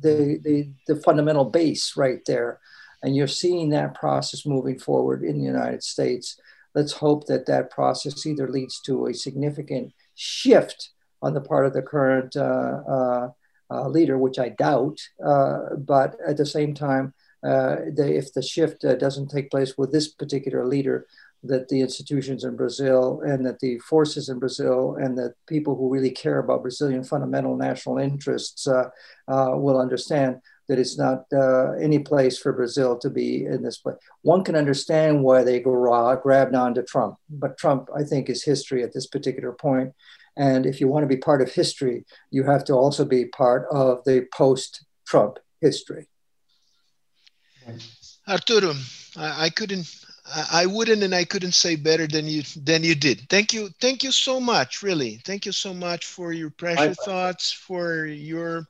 the, 0.00 0.40
the, 0.42 0.72
the 0.86 1.00
fundamental 1.00 1.44
base 1.44 1.96
right 1.96 2.20
there. 2.26 2.60
And 3.02 3.16
you're 3.16 3.26
seeing 3.26 3.70
that 3.70 3.94
process 3.94 4.44
moving 4.44 4.78
forward 4.78 5.22
in 5.22 5.38
the 5.38 5.44
United 5.44 5.82
States. 5.82 6.38
Let's 6.74 6.92
hope 6.92 7.26
that 7.26 7.46
that 7.46 7.70
process 7.70 8.26
either 8.26 8.48
leads 8.48 8.80
to 8.82 9.06
a 9.06 9.14
significant 9.14 9.92
shift 10.14 10.90
on 11.22 11.34
the 11.34 11.40
part 11.40 11.66
of 11.66 11.72
the 11.72 11.82
current 11.82 12.36
uh, 12.36 12.80
uh, 12.88 13.28
uh, 13.70 13.88
leader, 13.88 14.18
which 14.18 14.38
I 14.38 14.50
doubt, 14.50 14.98
but 15.18 16.16
at 16.26 16.36
the 16.36 16.46
same 16.46 16.74
time, 16.74 17.14
the, 17.42 18.12
if 18.14 18.32
the 18.32 18.42
shift 18.42 18.82
doesn't 18.82 19.28
take 19.28 19.50
place 19.50 19.78
with 19.78 19.92
this 19.92 20.08
particular 20.08 20.66
leader, 20.66 21.06
that 21.42 21.68
the 21.68 21.80
institutions 21.80 22.44
in 22.44 22.54
Brazil 22.56 23.22
and 23.24 23.46
that 23.46 23.60
the 23.60 23.78
forces 23.78 24.28
in 24.28 24.38
Brazil 24.38 24.96
and 25.00 25.16
that 25.16 25.34
people 25.48 25.74
who 25.74 25.88
really 25.92 26.10
care 26.10 26.38
about 26.38 26.62
Brazilian 26.62 27.02
fundamental 27.02 27.56
national 27.56 27.98
interests 27.98 28.66
uh, 28.66 28.90
uh, 29.28 29.52
will 29.56 29.80
understand 29.80 30.40
that 30.68 30.78
it's 30.78 30.98
not 30.98 31.24
uh, 31.32 31.72
any 31.72 31.98
place 31.98 32.38
for 32.38 32.52
Brazil 32.52 32.96
to 32.98 33.10
be 33.10 33.44
in 33.44 33.62
this 33.62 33.78
place. 33.78 33.96
One 34.22 34.44
can 34.44 34.54
understand 34.54 35.22
why 35.24 35.42
they 35.42 35.58
grabbed 35.60 36.54
onto 36.54 36.82
Trump, 36.82 37.16
but 37.28 37.58
Trump, 37.58 37.88
I 37.96 38.04
think, 38.04 38.28
is 38.28 38.44
history 38.44 38.82
at 38.84 38.92
this 38.92 39.06
particular 39.06 39.52
point. 39.52 39.94
And 40.36 40.66
if 40.66 40.80
you 40.80 40.88
want 40.88 41.02
to 41.02 41.08
be 41.08 41.16
part 41.16 41.42
of 41.42 41.50
history, 41.52 42.04
you 42.30 42.44
have 42.44 42.64
to 42.64 42.74
also 42.74 43.04
be 43.04 43.24
part 43.24 43.66
of 43.70 44.04
the 44.04 44.26
post 44.32 44.84
Trump 45.06 45.38
history. 45.60 46.06
Arturo, 48.28 48.74
I, 49.16 49.46
I 49.46 49.50
couldn't 49.50 49.99
I 50.52 50.66
wouldn't 50.66 51.02
and 51.02 51.14
I 51.14 51.24
couldn't 51.24 51.52
say 51.52 51.76
better 51.76 52.06
than 52.06 52.26
you 52.26 52.42
than 52.56 52.84
you 52.84 52.94
did. 52.94 53.28
Thank 53.28 53.52
you. 53.52 53.70
Thank 53.80 54.02
you 54.02 54.12
so 54.12 54.40
much, 54.40 54.82
really. 54.82 55.20
Thank 55.24 55.46
you 55.46 55.52
so 55.52 55.74
much 55.74 56.06
for 56.06 56.32
your 56.32 56.50
precious 56.50 56.96
thoughts, 57.04 57.52
for 57.52 58.06
your 58.06 58.66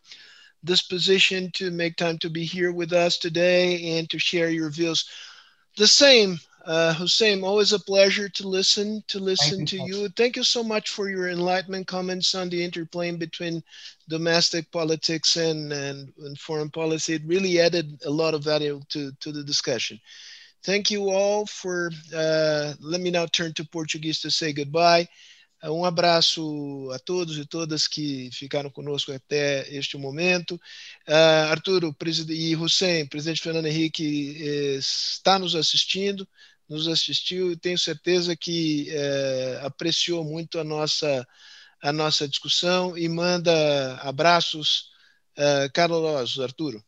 disposition 0.64 1.50
to 1.54 1.70
make 1.70 1.96
time 1.96 2.18
to 2.18 2.30
be 2.30 2.44
here 2.44 2.72
with 2.72 2.92
us 2.92 3.18
today 3.18 3.98
and 3.98 4.08
to 4.10 4.18
share 4.18 4.50
your 4.50 4.70
views. 4.70 5.08
The 5.76 5.86
same, 5.86 6.38
uh, 6.66 6.92
Hussein, 6.94 7.42
always 7.42 7.72
a 7.72 7.78
pleasure 7.78 8.28
to 8.28 8.48
listen 8.48 9.02
to 9.08 9.18
listen 9.18 9.64
to 9.66 9.78
you. 9.78 10.08
Thank 10.10 10.36
you 10.36 10.44
so 10.44 10.62
much 10.62 10.90
for 10.90 11.08
your 11.08 11.28
enlightenment 11.28 11.86
comments 11.86 12.34
on 12.34 12.50
the 12.50 12.62
interplay 12.62 13.10
between 13.12 13.62
domestic 14.08 14.70
politics 14.70 15.36
and, 15.36 15.72
and, 15.72 16.12
and 16.18 16.38
foreign 16.38 16.70
policy. 16.70 17.14
It 17.14 17.22
really 17.24 17.60
added 17.60 18.00
a 18.04 18.10
lot 18.10 18.34
of 18.34 18.44
value 18.44 18.80
to, 18.90 19.12
to 19.20 19.32
the 19.32 19.42
discussion. 19.42 19.98
Thank 20.62 20.90
you 20.90 21.10
all 21.10 21.46
for. 21.46 21.90
Uh, 22.14 22.74
let 22.80 23.00
me 23.00 23.10
now 23.10 23.26
turn 23.26 23.52
to 23.54 23.64
Portuguese 23.64 24.20
to 24.20 24.30
say 24.30 24.52
goodbye. 24.52 25.08
Uh, 25.62 25.72
um 25.72 25.84
abraço 25.84 26.90
a 26.92 26.98
todos 26.98 27.38
e 27.38 27.46
todas 27.46 27.88
que 27.88 28.30
ficaram 28.32 28.70
conosco 28.70 29.12
até 29.12 29.66
este 29.74 29.96
momento. 29.96 30.60
Uh, 31.08 31.50
Arturo 31.50 31.96
e 32.28 32.54
Hussein, 32.56 33.06
presidente 33.06 33.40
Fernando 33.40 33.66
Henrique, 33.66 34.36
eh, 34.38 34.76
está 34.78 35.38
nos 35.38 35.54
assistindo 35.54 36.28
nos 36.68 36.86
assistiu 36.86 37.50
e 37.50 37.56
tenho 37.56 37.76
certeza 37.76 38.36
que 38.36 38.86
é, 38.90 39.60
apreciou 39.64 40.22
muito 40.22 40.56
a 40.56 40.62
nossa, 40.62 41.26
a 41.82 41.92
nossa 41.92 42.28
discussão 42.28 42.96
e 42.96 43.08
manda 43.08 43.96
abraços 43.96 44.88
é, 45.36 45.68
calorosos, 45.70 46.38
Arturo. 46.38 46.80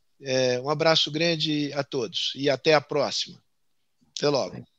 Um 0.62 0.70
abraço 0.70 1.10
grande 1.10 1.72
a 1.72 1.82
todos 1.82 2.32
e 2.36 2.48
até 2.48 2.74
a 2.74 2.80
próxima. 2.80 3.42
Até 4.22 4.30
logo. 4.30 4.71